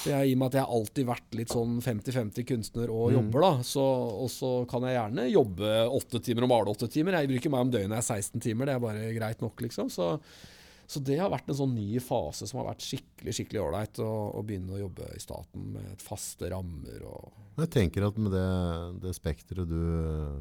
jeg, 0.07 0.31
I 0.31 0.33
og 0.33 0.39
med 0.41 0.47
at 0.49 0.55
jeg 0.57 0.65
har 0.65 0.73
alltid 0.73 1.05
vært 1.05 1.35
litt 1.37 1.51
sånn 1.53 1.75
50-50 1.85 2.47
kunstner 2.49 2.91
og 2.91 3.13
jobber, 3.13 3.43
da, 3.45 3.51
så, 3.67 3.83
og 4.23 4.31
så 4.33 4.49
kan 4.69 4.87
jeg 4.87 4.97
gjerne 4.97 5.27
jobbe 5.29 5.75
åtte 5.99 6.21
timer 6.25 6.47
og 6.47 6.51
male 6.51 6.73
åtte 6.73 6.89
timer. 6.91 7.19
Jeg 7.19 7.29
bryr 7.29 7.41
ikke 7.41 7.53
meg 7.53 7.67
om 7.67 7.73
døgnet 7.75 7.99
er 7.99 8.07
16 8.07 8.41
timer, 8.41 8.69
det 8.69 8.75
er 8.75 8.83
bare 8.83 9.11
greit 9.13 9.43
nok, 9.45 9.61
liksom. 9.67 9.91
Så, 9.93 10.15
så 10.93 11.01
det 11.01 11.17
har 11.19 11.31
vært 11.33 11.49
en 11.49 11.57
sånn 11.57 11.73
ny 11.75 11.97
fase 12.03 12.47
som 12.49 12.61
har 12.61 12.69
vært 12.71 12.85
skikkelig 12.85 13.33
skikkelig 13.37 13.61
ålreit. 13.63 14.01
Å, 14.03 14.09
å 14.37 14.43
begynne 14.45 14.75
å 14.75 14.81
jobbe 14.83 15.09
i 15.15 15.21
staten 15.21 15.71
med 15.73 16.03
faste 16.03 16.49
rammer 16.53 17.05
og 17.09 17.31
Jeg 17.59 17.71
tenker 17.73 18.07
at 18.07 18.19
med 18.21 18.33
det, 18.33 18.47
det 19.03 19.13
spekteret 19.17 19.69
du 19.69 19.79
øh, 19.79 20.39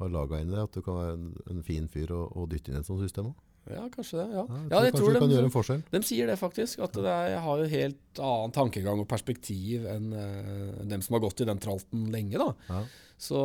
har 0.00 0.12
laga 0.14 0.40
inn 0.42 0.52
i 0.52 0.56
det, 0.56 0.66
at 0.66 0.76
du 0.76 0.82
kan 0.84 0.98
være 0.98 1.16
en, 1.54 1.64
fin 1.66 1.88
fyr 1.90 2.12
å 2.14 2.46
dytte 2.50 2.70
inn 2.70 2.78
i 2.78 2.82
et 2.82 2.88
sånt 2.88 3.02
system 3.02 3.32
òg. 3.32 3.40
Ja, 3.70 3.84
kanskje 3.92 4.18
det. 4.20 4.26
Ja, 4.34 4.42
Ja, 4.44 4.58
jeg 4.60 4.72
ja 4.72 4.82
jeg 4.84 4.96
tror 4.96 5.14
du 5.14 5.20
kan 5.22 5.32
gjøre 5.32 5.48
en 5.48 5.54
forskjell. 5.54 5.84
de 5.90 6.00
sier 6.04 6.28
det 6.28 6.36
faktisk. 6.40 6.82
At 6.84 6.98
det 6.98 7.08
er, 7.08 7.30
jeg 7.34 7.44
har 7.46 7.62
jo 7.62 7.70
helt 7.72 8.20
annen 8.20 8.54
tankegang 8.54 9.00
og 9.00 9.08
perspektiv 9.08 9.86
enn 9.90 10.10
uh, 10.12 10.82
dem 10.84 11.04
som 11.04 11.16
har 11.16 11.24
gått 11.24 11.40
i 11.40 11.48
den 11.48 11.62
tralten 11.62 12.10
lenge. 12.12 12.40
da. 12.40 12.50
Ja. 12.68 12.82
Så 13.24 13.38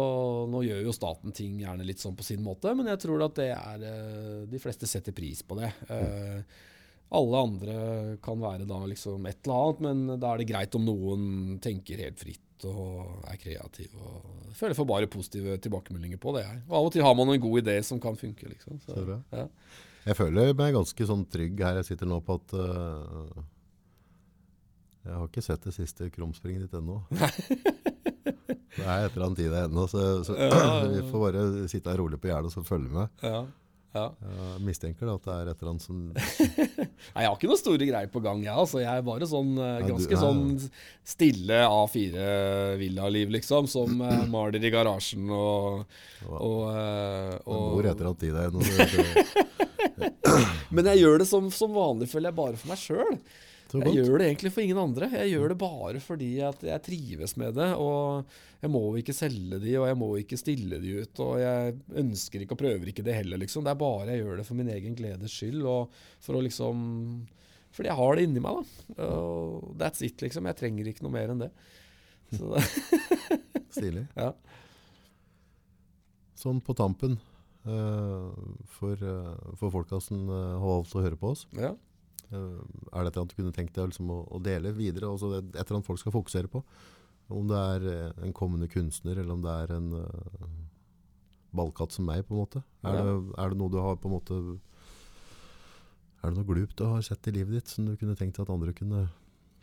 nå 0.49 0.63
gjør 0.65 0.81
jo 0.87 0.95
staten 0.95 1.35
ting 1.35 1.59
gjerne 1.61 1.85
litt 1.87 2.01
sånn 2.01 2.17
på 2.17 2.25
sin 2.25 2.41
måte, 2.43 2.73
men 2.75 2.89
jeg 2.89 2.99
tror 3.05 3.23
at 3.27 3.37
det 3.37 3.51
er 3.53 3.85
uh, 3.85 4.49
De 4.49 4.59
fleste 4.59 4.89
setter 4.89 5.15
pris 5.15 5.43
på 5.45 5.59
det. 5.61 5.71
Uh, 5.87 6.41
alle 7.09 7.39
andre 7.41 7.75
kan 8.21 8.37
være 8.41 8.67
da 8.69 8.83
liksom 8.85 9.25
et 9.25 9.39
eller 9.45 9.63
annet, 9.63 9.79
men 9.87 10.19
da 10.21 10.33
er 10.33 10.41
det 10.41 10.51
greit 10.51 10.75
om 10.77 10.85
noen 10.85 11.23
tenker 11.63 12.03
helt 12.03 12.19
fritt 12.21 12.67
og 12.69 13.23
er 13.29 13.39
kreativ. 13.39 13.95
og 13.97 14.53
Føler 14.57 14.75
for 14.77 14.89
bare 14.89 15.09
positive 15.09 15.57
tilbakemeldinger 15.63 16.19
på 16.21 16.35
det. 16.35 16.43
Jeg. 16.45 16.61
Og 16.67 16.75
av 16.75 16.89
og 16.89 16.93
til 16.93 17.05
har 17.05 17.15
man 17.17 17.31
en 17.33 17.41
god 17.41 17.61
idé 17.63 17.79
som 17.85 18.01
kan 18.03 18.17
funke. 18.19 18.49
liksom. 18.51 18.81
Så 18.85 19.05
bra. 19.07 19.47
Jeg 20.09 20.17
føler 20.17 20.53
meg 20.57 20.73
ganske 20.73 21.05
sånn 21.09 21.25
trygg 21.29 21.61
her 21.61 21.79
jeg 21.81 21.91
sitter 21.91 22.09
nå 22.09 22.17
på 22.25 22.39
at 22.39 22.53
uh, 22.57 23.43
Jeg 25.05 25.13
har 25.15 25.27
ikke 25.29 25.43
sett 25.45 25.67
det 25.67 25.75
siste 25.75 26.09
krumspringet 26.13 26.65
ditt 26.67 26.77
ennå. 26.79 27.01
Det 28.79 28.85
er 28.85 29.05
et 29.09 29.15
eller 29.15 29.25
annet 29.25 29.39
i 29.43 29.47
det 29.51 29.61
ennå, 29.65 29.83
så, 29.91 30.01
så 30.23 30.35
vi 30.93 31.01
får 31.09 31.23
bare 31.25 31.41
sitte 31.67 31.89
her 31.91 31.99
rolig 31.99 32.19
på 32.21 32.29
gjerdet 32.29 32.47
og 32.51 32.53
så 32.53 32.61
følge 32.63 32.93
med. 32.93 33.09
Ja. 33.25 33.41
Ja. 33.89 34.03
Jeg 34.21 34.61
mistenker 34.67 35.09
da 35.09 35.15
at 35.17 35.23
det 35.25 35.33
er 35.33 35.47
et 35.49 35.61
eller 35.63 35.71
annet 35.71 35.81
som 35.81 36.01
Nei, 36.13 37.23
jeg 37.23 37.25
har 37.25 37.33
ikke 37.33 37.49
noen 37.49 37.59
store 37.59 37.87
greier 37.89 38.11
på 38.13 38.21
gang, 38.21 38.43
jeg. 38.45 38.53
Altså. 38.53 38.77
Jeg 38.83 39.01
er 39.01 39.05
bare 39.07 39.27
sånn 39.27 39.55
ganske 39.57 39.89
Nei, 39.89 40.05
du- 40.05 40.13
ja. 40.13 40.19
sånn 40.21 40.69
stille 41.15 41.57
A4-villaliv, 41.65 43.33
liksom. 43.39 43.67
Som 43.71 43.97
uh, 44.05 44.13
maler 44.33 44.61
i 44.61 44.71
garasjen 44.73 45.25
og, 45.33 45.87
og, 46.29 46.59
uh, 46.69 47.33
og 47.49 47.65
bor 47.79 47.89
et 47.89 47.95
eller 47.97 48.11
annet 48.13 48.27
i 48.29 48.33
deg. 48.37 48.53
nå, 48.53 49.45
Men 50.75 50.89
jeg 50.91 51.03
gjør 51.03 51.21
det 51.21 51.29
som, 51.29 51.47
som 51.53 51.75
vanlig, 51.75 52.09
føler 52.11 52.31
jeg, 52.31 52.39
bare 52.39 52.59
for 52.59 52.71
meg 52.71 52.81
sjøl. 52.81 53.15
Jeg 53.69 53.99
gjør 53.99 54.15
det 54.17 54.27
egentlig 54.31 54.49
for 54.53 54.63
ingen 54.63 54.79
andre. 54.81 55.07
Jeg 55.13 55.35
gjør 55.35 55.51
det 55.51 55.57
bare 55.61 55.99
fordi 56.01 56.29
at 56.41 56.63
jeg 56.65 56.83
trives 56.87 57.35
med 57.37 57.53
det. 57.59 57.67
Og 57.77 58.25
jeg 58.63 58.71
må 58.73 58.81
ikke 58.97 59.13
selge 59.13 59.59
de, 59.61 59.75
og 59.77 59.85
jeg 59.85 59.99
må 59.99 60.09
ikke 60.17 60.39
stille 60.41 60.79
de 60.81 60.95
ut. 61.03 61.21
Og 61.25 61.35
jeg 61.43 61.75
ønsker 62.01 62.43
ikke 62.43 62.57
og 62.57 62.61
prøver 62.63 62.89
ikke 62.89 63.05
det 63.05 63.19
heller, 63.19 63.41
liksom. 63.41 63.67
Det 63.67 63.75
er 63.75 63.81
bare 63.83 64.15
jeg 64.15 64.23
gjør 64.23 64.41
det 64.41 64.47
for 64.47 64.57
min 64.57 64.71
egen 64.73 64.97
gledes 64.97 65.35
skyld. 65.37 65.61
Og 65.69 66.01
for 66.25 66.39
å 66.39 66.45
liksom 66.45 66.81
Fordi 67.69 67.91
jeg 67.91 67.99
har 67.99 68.17
det 68.17 68.25
inni 68.25 68.41
meg, 68.41 68.57
da. 68.57 69.05
Og 69.05 69.75
that's 69.77 70.01
it, 70.05 70.17
liksom. 70.25 70.49
Jeg 70.49 70.57
trenger 70.63 70.89
ikke 70.89 71.05
noe 71.05 71.13
mer 71.13 71.35
enn 71.35 71.45
det. 71.45 71.51
Stilig. 73.75 74.07
ja. 74.23 74.31
Sånn 76.39 76.61
på 76.63 76.73
tampen, 76.73 77.19
for, 78.77 78.93
eh, 78.99 79.53
for 79.59 79.71
folka 79.73 79.99
som 80.03 80.25
eh, 80.29 80.53
har 80.59 80.65
valgt 80.73 80.95
å 80.97 81.03
høre 81.05 81.19
på 81.19 81.31
oss, 81.33 81.45
ja. 81.57 81.71
eh, 82.31 82.35
er 82.35 83.03
det 83.03 83.11
et 83.11 83.15
eller 83.15 83.21
annet 83.23 83.33
du 83.35 83.37
kunne 83.41 83.55
tenkt 83.55 83.75
deg 83.77 83.91
liksom, 83.91 84.09
å, 84.13 84.19
å 84.35 84.39
dele 84.43 84.71
videre? 84.77 85.09
Altså 85.11 85.31
et, 85.39 85.49
et 85.55 85.61
eller 85.63 85.79
annet 85.79 85.89
folk 85.89 85.99
skal 86.01 86.15
fokusere 86.15 86.51
på? 86.51 86.63
Om 87.29 87.49
det 87.51 87.59
er 87.75 87.87
eh, 87.93 88.23
en 88.25 88.33
kommende 88.33 88.67
kunstner, 88.71 89.19
eller 89.21 89.35
om 89.37 89.43
det 89.45 89.55
er 89.65 89.75
en 89.75 89.91
eh, 89.99 90.47
ballkatt 91.53 91.93
som 91.93 92.05
meg, 92.09 92.23
på 92.27 92.33
en 92.35 92.41
måte. 92.43 92.63
Er, 92.85 92.99
Ja. 92.99 93.03
det, 93.05 93.15
er 93.41 93.49
det 93.53 93.57
noe 93.61 93.73
du 93.73 93.79
har 93.81 93.95
på 94.01 94.09
en 94.09 94.15
måte 94.19 94.35
Er 96.23 96.29
det 96.29 96.35
noe 96.37 96.47
glupt 96.49 96.75
du 96.77 96.83
har 96.85 97.01
sett 97.05 97.27
i 97.29 97.31
livet 97.31 97.55
ditt 97.59 97.71
som 97.71 97.85
du 97.87 97.93
kunne 97.97 98.15
tenkt 98.19 98.35
deg 98.37 98.43
at 98.47 98.51
andre 98.53 98.73
kunne 98.75 99.05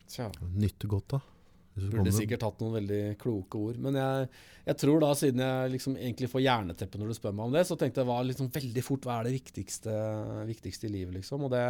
Tja. 0.08 0.30
nytte 0.54 0.88
godt 0.88 1.18
av? 1.18 1.24
Burde 1.76 2.12
sikkert 2.14 2.44
hatt 2.46 2.62
noen 2.62 2.78
veldig 2.78 3.00
kloke 3.20 3.60
ord. 3.60 3.78
Men 3.84 3.98
jeg, 4.00 4.28
jeg 4.64 4.80
tror 4.80 5.02
da, 5.02 5.12
siden 5.18 5.42
jeg 5.44 5.72
liksom 5.74 5.96
egentlig 5.98 6.30
får 6.32 6.44
jerneteppe 6.46 7.00
når 7.00 7.12
du 7.12 7.16
spør 7.18 7.34
meg 7.36 7.48
om 7.50 7.56
det, 7.56 7.64
så 7.68 7.76
tenkte 7.76 8.02
jeg 8.02 8.08
hva 8.08 8.18
liksom 8.24 8.50
veldig 8.54 8.84
fort 8.84 9.08
hva 9.08 9.18
er 9.20 9.28
det 9.28 9.36
viktigste, 9.36 9.96
viktigste 10.48 10.88
i 10.88 10.92
livet, 10.94 11.18
liksom. 11.18 11.44
Og 11.44 11.52
det, 11.52 11.64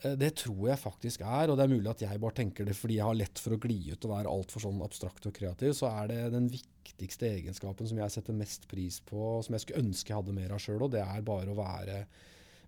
eh, 0.00 0.14
det 0.16 0.30
tror 0.40 0.62
jeg 0.70 0.80
faktisk 0.80 1.26
er, 1.26 1.52
og 1.52 1.58
det 1.58 1.66
er 1.66 1.74
mulig 1.74 1.92
at 1.92 2.06
jeg 2.06 2.22
bare 2.22 2.38
tenker 2.40 2.68
det 2.68 2.78
fordi 2.78 2.96
jeg 3.00 3.08
har 3.10 3.18
lett 3.20 3.42
for 3.42 3.56
å 3.56 3.60
gli 3.66 3.78
ut 3.92 4.08
og 4.08 4.14
være 4.14 4.32
altfor 4.32 4.64
sånn 4.64 4.80
abstrakt 4.86 5.28
og 5.28 5.36
kreativ, 5.36 5.76
så 5.76 5.92
er 5.92 6.14
det 6.14 6.22
den 6.36 6.48
viktigste 6.52 7.28
egenskapen 7.34 7.90
som 7.90 8.00
jeg 8.00 8.16
setter 8.16 8.38
mest 8.38 8.64
pris 8.70 9.02
på, 9.04 9.36
som 9.44 9.58
jeg 9.58 9.66
skulle 9.66 9.84
ønske 9.84 10.14
jeg 10.14 10.22
hadde 10.22 10.38
mer 10.40 10.56
av 10.56 10.64
sjøl, 10.64 10.86
og 10.88 10.96
det 10.96 11.04
er 11.04 11.26
bare 11.26 11.52
å 11.52 11.60
være 11.60 12.00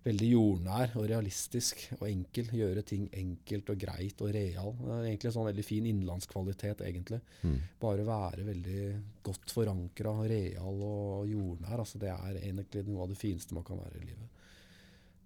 veldig 0.05 0.29
jordnær 0.31 0.93
og 0.97 1.07
realistisk 1.09 1.81
og 1.97 2.05
enkel. 2.07 2.49
Gjøre 2.55 2.83
ting 2.87 3.07
enkelt 3.19 3.71
og 3.73 3.81
greit 3.81 4.21
og 4.23 4.31
real. 4.35 4.71
Det 4.79 4.93
er 4.95 5.07
egentlig 5.09 5.29
en 5.29 5.35
sånn 5.35 5.49
veldig 5.49 5.65
fin 5.67 5.89
innlandskvalitet, 5.89 6.83
egentlig. 6.87 7.19
Mm. 7.43 7.57
Bare 7.81 8.05
være 8.07 8.45
veldig 8.47 8.83
godt 9.25 9.55
forankra, 9.55 10.15
real 10.29 10.85
og 10.87 11.27
jordnær. 11.29 11.83
Altså, 11.83 12.01
det 12.01 12.13
er 12.13 12.39
egentlig 12.41 12.85
noe 12.87 13.03
av 13.05 13.11
det 13.11 13.19
fineste 13.19 13.57
man 13.57 13.67
kan 13.67 13.81
være 13.81 13.99
i 13.99 14.07
livet. 14.07 14.47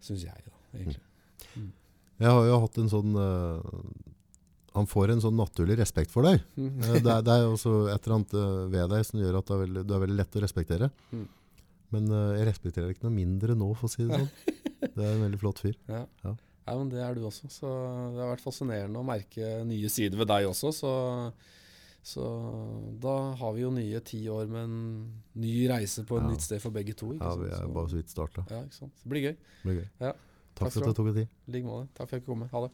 Syns 0.04 0.26
jeg, 0.26 0.48
da, 0.48 0.58
egentlig. 0.74 1.04
Jeg 2.22 2.32
har 2.32 2.48
jo 2.48 2.58
hatt 2.64 2.78
en 2.80 2.90
sånn 2.92 3.16
uh, 3.18 3.62
Han 4.78 4.90
får 4.90 5.14
en 5.14 5.24
sånn 5.24 5.38
naturlig 5.38 5.78
respekt 5.80 6.12
for 6.14 6.26
deg. 6.26 6.42
Eh, 6.58 6.98
det, 6.98 7.10
er, 7.10 7.24
det 7.26 7.34
er 7.36 7.46
også 7.46 7.86
et 7.94 8.06
eller 8.06 8.16
annet 8.18 8.36
eh, 8.40 8.60
ved 8.74 8.92
deg 8.94 9.06
som 9.06 9.22
gjør 9.22 9.38
at 9.40 9.48
du 9.50 9.54
er 9.54 9.64
veldig, 9.68 9.84
du 9.86 9.94
er 9.94 10.04
veldig 10.08 10.18
lett 10.18 10.38
å 10.40 10.44
respektere. 10.44 10.90
Mm. 11.14 11.26
Men 11.94 12.10
jeg 12.10 12.48
respekterer 12.50 12.88
deg 12.90 12.96
ikke 12.96 13.06
noe 13.06 13.14
mindre 13.14 13.54
nå, 13.54 13.68
for 13.78 13.86
å 13.86 13.94
si 13.94 14.08
det 14.10 14.18
sånn. 14.18 14.32
Det 14.96 15.04
er 15.06 15.14
en 15.16 15.24
veldig 15.26 15.40
flott 15.42 15.60
fyr. 15.64 15.76
Ja. 15.88 16.06
Ja. 16.24 16.36
ja, 16.68 16.78
men 16.78 16.90
det 16.92 17.02
er 17.04 17.16
du 17.18 17.26
også. 17.28 17.50
Så 17.52 17.70
det 18.14 18.22
har 18.22 18.32
vært 18.36 18.44
fascinerende 18.46 19.00
å 19.02 19.06
merke 19.08 19.64
nye 19.68 19.90
sider 19.92 20.18
ved 20.20 20.28
deg 20.34 20.48
også. 20.50 20.74
Så 20.76 20.94
Så 22.04 22.20
da 23.00 23.14
har 23.40 23.54
vi 23.56 23.62
jo 23.64 23.70
nye 23.72 24.00
ti 24.04 24.26
år 24.28 24.50
med 24.52 24.64
en 24.66 24.76
ny 25.40 25.54
reise 25.72 26.04
på 26.04 26.18
et 26.20 26.24
Ja. 26.26 26.30
nytt 26.34 26.42
sted 26.44 26.60
for 26.62 26.70
begge 26.76 26.94
to. 27.00 27.14
Ja, 27.16 27.30
vi 27.40 27.48
er 27.48 27.68
bare 27.72 27.88
så 27.88 27.96
vidt 27.96 28.10
starta. 28.12 28.44
ja, 28.52 28.60
ikke 28.66 28.76
sant? 28.76 28.92
Det 29.04 29.10
blir 29.14 29.22
gøy. 29.30 29.36
Det 29.38 29.64
blir 29.70 29.78
gøy. 29.80 29.90
Ja. 30.02 30.12
Takk 30.12 30.68
Takk 30.68 30.72
for 30.74 30.82
at 30.84 30.88
du 30.90 30.94
tok 31.00 31.08
deg 31.14 31.16
tid. 31.16 31.30
I 31.48 31.52
like 31.56 31.66
måte. 31.66 31.88
Takk 31.96 32.10
for 32.10 32.16
at 32.16 32.20
jeg 32.20 32.22
fikk 32.22 32.28
komme. 32.34 32.50
Ha 32.52 32.62
det. 32.68 32.72